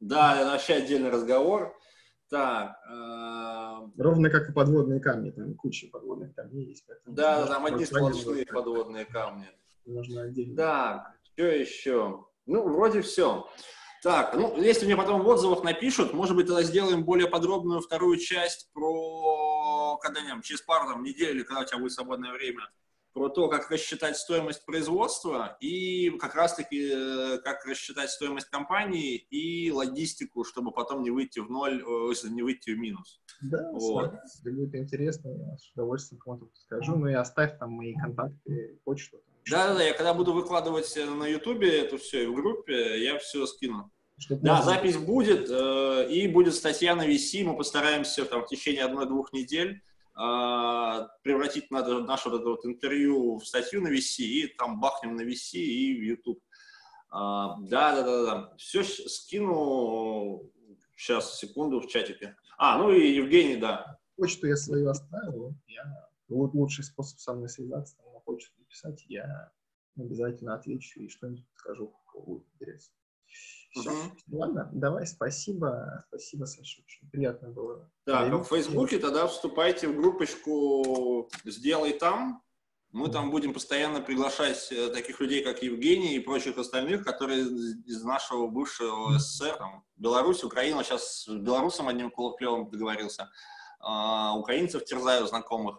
Да, 0.00 0.52
вообще 0.52 0.74
отдельный 0.74 1.10
разговор. 1.10 1.74
Так. 2.34 2.80
Э... 2.90 3.88
Ровно 3.96 4.28
как 4.28 4.50
и 4.50 4.52
подводные 4.52 4.98
камни, 4.98 5.30
там 5.30 5.54
куча 5.54 5.86
подводных 5.86 6.34
камней 6.34 6.66
есть. 6.66 6.84
Да, 7.06 7.46
там 7.46 7.64
одни 7.64 7.84
сплошные 7.84 8.44
подводные 8.44 9.04
камни. 9.04 9.48
Нужно 9.86 10.22
отдельно. 10.22 10.56
Так, 10.56 11.12
что 11.22 11.44
еще? 11.44 12.26
Ну, 12.46 12.68
вроде 12.68 13.02
все. 13.02 13.46
Так, 14.02 14.34
ну, 14.34 14.60
если 14.60 14.84
мне 14.84 14.96
потом 14.96 15.22
в 15.22 15.28
отзывах 15.28 15.62
напишут, 15.62 16.12
может 16.12 16.34
быть, 16.34 16.48
тогда 16.48 16.64
сделаем 16.64 17.04
более 17.04 17.28
подробную 17.28 17.80
вторую 17.80 18.18
часть 18.18 18.68
про 18.72 19.96
когда-нибудь, 20.02 20.44
через 20.44 20.60
пару 20.62 20.90
там, 20.90 21.04
недель 21.04 21.36
или 21.36 21.44
когда 21.44 21.62
у 21.62 21.64
тебя 21.64 21.78
будет 21.78 21.92
свободное 21.92 22.32
время, 22.32 22.68
про 23.14 23.28
то, 23.28 23.48
как 23.48 23.70
рассчитать 23.70 24.18
стоимость 24.18 24.66
производства 24.66 25.56
и 25.60 26.10
как 26.18 26.34
раз-таки 26.34 26.90
э, 26.92 27.38
как 27.38 27.64
рассчитать 27.64 28.10
стоимость 28.10 28.48
компании 28.48 29.16
и 29.16 29.70
логистику, 29.70 30.44
чтобы 30.44 30.72
потом 30.72 31.02
не 31.02 31.10
выйти 31.10 31.38
в 31.38 31.48
ноль, 31.48 31.82
если 32.10 32.28
не 32.28 32.42
выйти 32.42 32.70
в 32.70 32.78
минус. 32.78 33.22
Да, 33.40 33.70
вот. 33.72 34.12
если 34.24 34.50
будет 34.50 34.74
интересно, 34.74 35.28
я 35.28 35.56
с 35.56 35.70
удовольствием 35.72 36.20
кому-то 36.20 36.50
скажу. 36.54 36.96
Ну 36.96 37.06
и 37.06 37.14
оставь 37.14 37.56
там 37.58 37.70
мои 37.70 37.94
контакты, 37.94 38.80
почту. 38.84 39.22
Да, 39.48 39.68
да, 39.68 39.74
да, 39.74 39.82
я 39.84 39.94
когда 39.94 40.12
буду 40.12 40.32
выкладывать 40.32 40.92
на 40.96 41.26
Ютубе 41.26 41.82
это 41.82 41.98
все 41.98 42.24
и 42.24 42.26
в 42.26 42.34
группе, 42.34 43.02
я 43.02 43.18
все 43.18 43.46
скину. 43.46 43.92
Чтобы 44.18 44.42
да, 44.42 44.56
можно... 44.56 44.72
запись 44.72 44.96
будет, 44.96 45.48
э, 45.50 46.08
и 46.10 46.28
будет 46.28 46.54
статья 46.54 46.94
на 46.94 47.06
VC, 47.06 47.44
мы 47.44 47.56
постараемся 47.56 48.24
там 48.24 48.42
в 48.42 48.46
течение 48.46 48.84
одной-двух 48.84 49.32
недель 49.32 49.82
превратить 50.14 51.70
надо 51.70 52.00
наше 52.00 52.28
вот 52.28 52.40
это 52.40 52.50
вот 52.50 52.64
интервью 52.64 53.38
в 53.38 53.46
статью 53.46 53.82
на 53.82 53.88
VC, 53.88 54.22
и 54.22 54.46
там 54.46 54.80
бахнем 54.80 55.16
на 55.16 55.22
VC 55.22 55.58
и 55.58 55.98
в 55.98 56.02
YouTube. 56.02 56.40
А, 57.10 57.56
да, 57.60 57.94
да, 57.94 58.02
да, 58.02 58.24
да. 58.24 58.56
Все 58.56 58.82
скину 58.82 60.50
сейчас, 60.96 61.38
секунду, 61.38 61.80
в 61.80 61.88
чатике. 61.88 62.36
А, 62.58 62.78
ну 62.78 62.92
и 62.92 63.14
Евгений, 63.14 63.56
да. 63.56 63.98
Почту 64.16 64.46
я 64.46 64.56
свою 64.56 64.88
оставил. 64.88 65.54
Я... 65.66 66.08
Вот 66.28 66.54
лучший 66.54 66.84
способ 66.84 67.18
со 67.18 67.34
мной 67.34 67.48
связаться, 67.48 67.96
на 68.12 68.20
почту 68.20 68.52
написать, 68.58 69.04
я 69.08 69.52
обязательно 69.96 70.54
отвечу 70.54 71.00
и 71.00 71.08
что-нибудь 71.08 71.44
скажу, 71.54 71.94
будет 72.14 72.44
интересно. 72.54 72.94
Все. 73.74 73.90
Угу. 73.90 74.38
Ладно, 74.38 74.70
давай, 74.72 75.06
спасибо. 75.06 76.04
Спасибо, 76.08 76.44
Саша, 76.44 76.82
очень 76.82 77.10
приятно 77.10 77.48
было. 77.48 77.90
Да, 78.06 78.24
в 78.24 78.44
Фейсбуке 78.44 78.98
тогда 78.98 79.26
вступайте 79.26 79.88
в 79.88 79.96
группочку 79.96 81.28
«Сделай 81.44 81.92
там». 81.92 82.42
Мы 82.92 83.08
там 83.10 83.32
будем 83.32 83.52
постоянно 83.52 84.00
приглашать 84.00 84.70
э, 84.70 84.88
таких 84.90 85.18
людей, 85.18 85.42
как 85.42 85.64
Евгений 85.64 86.14
и 86.14 86.20
прочих 86.20 86.58
остальных, 86.58 87.04
которые 87.04 87.40
из 87.40 88.04
нашего 88.04 88.46
бывшего 88.46 89.18
СССР, 89.18 89.56
там, 89.56 89.84
Беларусь, 89.96 90.44
Украина, 90.44 90.84
сейчас 90.84 91.24
с 91.24 91.28
белорусом 91.28 91.88
одним 91.88 92.12
клевым 92.12 92.70
договорился, 92.70 93.32
а, 93.80 94.38
украинцев 94.38 94.84
терзаю 94.84 95.26
знакомых 95.26 95.78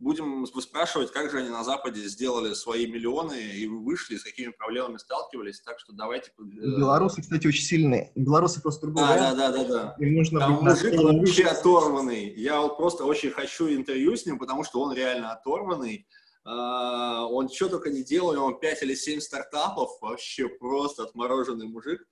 будем 0.00 0.46
спрашивать, 0.46 1.12
как 1.12 1.30
же 1.30 1.38
они 1.38 1.50
на 1.50 1.62
Западе 1.62 2.00
сделали 2.08 2.54
свои 2.54 2.86
миллионы 2.86 3.34
и 3.34 3.66
вышли, 3.66 4.16
с 4.16 4.24
какими 4.24 4.50
проблемами 4.50 4.96
сталкивались. 4.96 5.60
Так 5.60 5.78
что 5.78 5.92
давайте... 5.92 6.32
Э, 6.38 6.42
белорусы, 6.42 7.20
кстати, 7.20 7.46
очень 7.46 7.62
сильные. 7.62 8.10
Белорусы 8.14 8.60
просто 8.60 8.86
другой 8.86 9.04
да, 9.04 9.34
да, 9.34 9.52
да, 9.52 9.52
да, 9.52 9.64
да. 9.64 9.96
Им 9.98 10.14
нужно 10.14 10.40
Там 10.40 10.64
мужик 10.64 10.94
вообще 10.98 11.44
оторванный. 11.44 12.34
Я 12.34 12.60
вот 12.60 12.78
просто 12.78 13.04
очень 13.04 13.30
хочу 13.30 13.68
интервью 13.68 14.16
с 14.16 14.24
ним, 14.26 14.38
потому 14.38 14.64
что 14.64 14.80
он 14.80 14.94
реально 14.94 15.32
оторванный. 15.32 16.08
Uh, 16.46 17.26
он 17.26 17.50
что 17.50 17.68
только 17.68 17.90
не 17.90 18.02
делал, 18.02 18.30
у 18.30 18.34
него 18.34 18.52
5 18.52 18.82
или 18.82 18.94
7 18.94 19.20
стартапов, 19.20 19.90
вообще 20.00 20.48
просто 20.48 21.02
отмороженный 21.02 21.66
мужик. 21.66 22.08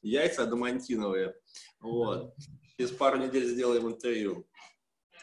Яйца 0.00 0.44
адамантиновые. 0.44 1.34
Вот. 1.80 2.34
Через 2.78 2.92
пару 2.92 3.18
недель 3.18 3.46
сделаем 3.46 3.86
интервью. 3.86 4.46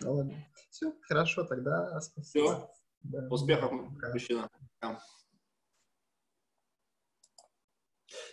Ладно. 0.02 0.46
Все, 0.76 0.94
хорошо, 1.04 1.46
тогда 1.46 2.02
спасибо. 2.02 2.48
Все. 2.48 2.70
Да. 3.04 3.28
Успехов, 3.30 3.72
мужчина. 3.72 4.50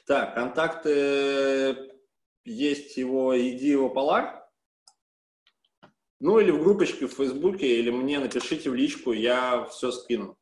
Так, 0.06 0.34
контакты 0.34 1.92
есть 2.44 2.96
его, 2.96 3.38
иди 3.38 3.68
его 3.68 3.94
Polar. 3.94 4.42
Ну 6.18 6.40
или 6.40 6.50
в 6.50 6.60
группочке 6.60 7.06
в 7.06 7.12
Фейсбуке, 7.12 7.78
или 7.78 7.90
мне 7.90 8.18
напишите 8.18 8.70
в 8.70 8.74
личку, 8.74 9.12
я 9.12 9.64
все 9.66 9.92
скину. 9.92 10.36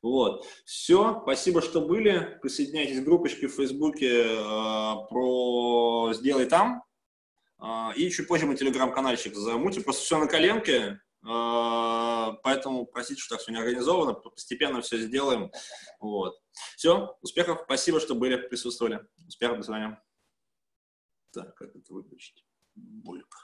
Вот. 0.00 0.46
Все, 0.64 1.22
спасибо, 1.22 1.60
что 1.60 1.80
были. 1.80 2.38
Присоединяйтесь 2.40 3.00
к 3.00 3.04
группочке 3.04 3.48
в 3.48 3.54
Фейсбуке 3.54 4.26
э, 4.26 4.94
про 5.10 6.12
«Сделай 6.14 6.46
там». 6.46 6.84
А, 7.66 7.94
и 7.96 8.10
чуть 8.10 8.28
позже 8.28 8.44
мы 8.44 8.56
телеграм-канальчик 8.56 9.34
замутим. 9.34 9.84
Просто 9.84 10.02
все 10.02 10.18
на 10.18 10.26
коленке, 10.26 11.00
а, 11.22 12.32
поэтому 12.42 12.84
простите, 12.84 13.22
что 13.22 13.36
так 13.36 13.42
все 13.42 13.52
не 13.52 13.58
организовано. 13.58 14.12
Постепенно 14.12 14.82
все 14.82 14.98
сделаем. 14.98 15.50
Вот. 15.98 16.38
Все, 16.76 17.16
успехов. 17.22 17.62
Спасибо, 17.64 18.00
что 18.00 18.14
были, 18.14 18.36
присутствовали. 18.36 19.00
Успехов, 19.26 19.56
до 19.56 19.62
свидания. 19.62 20.02
Так, 21.32 21.54
как 21.54 21.74
это 21.74 21.94
выключить? 21.94 22.44
Бульк. 22.74 23.34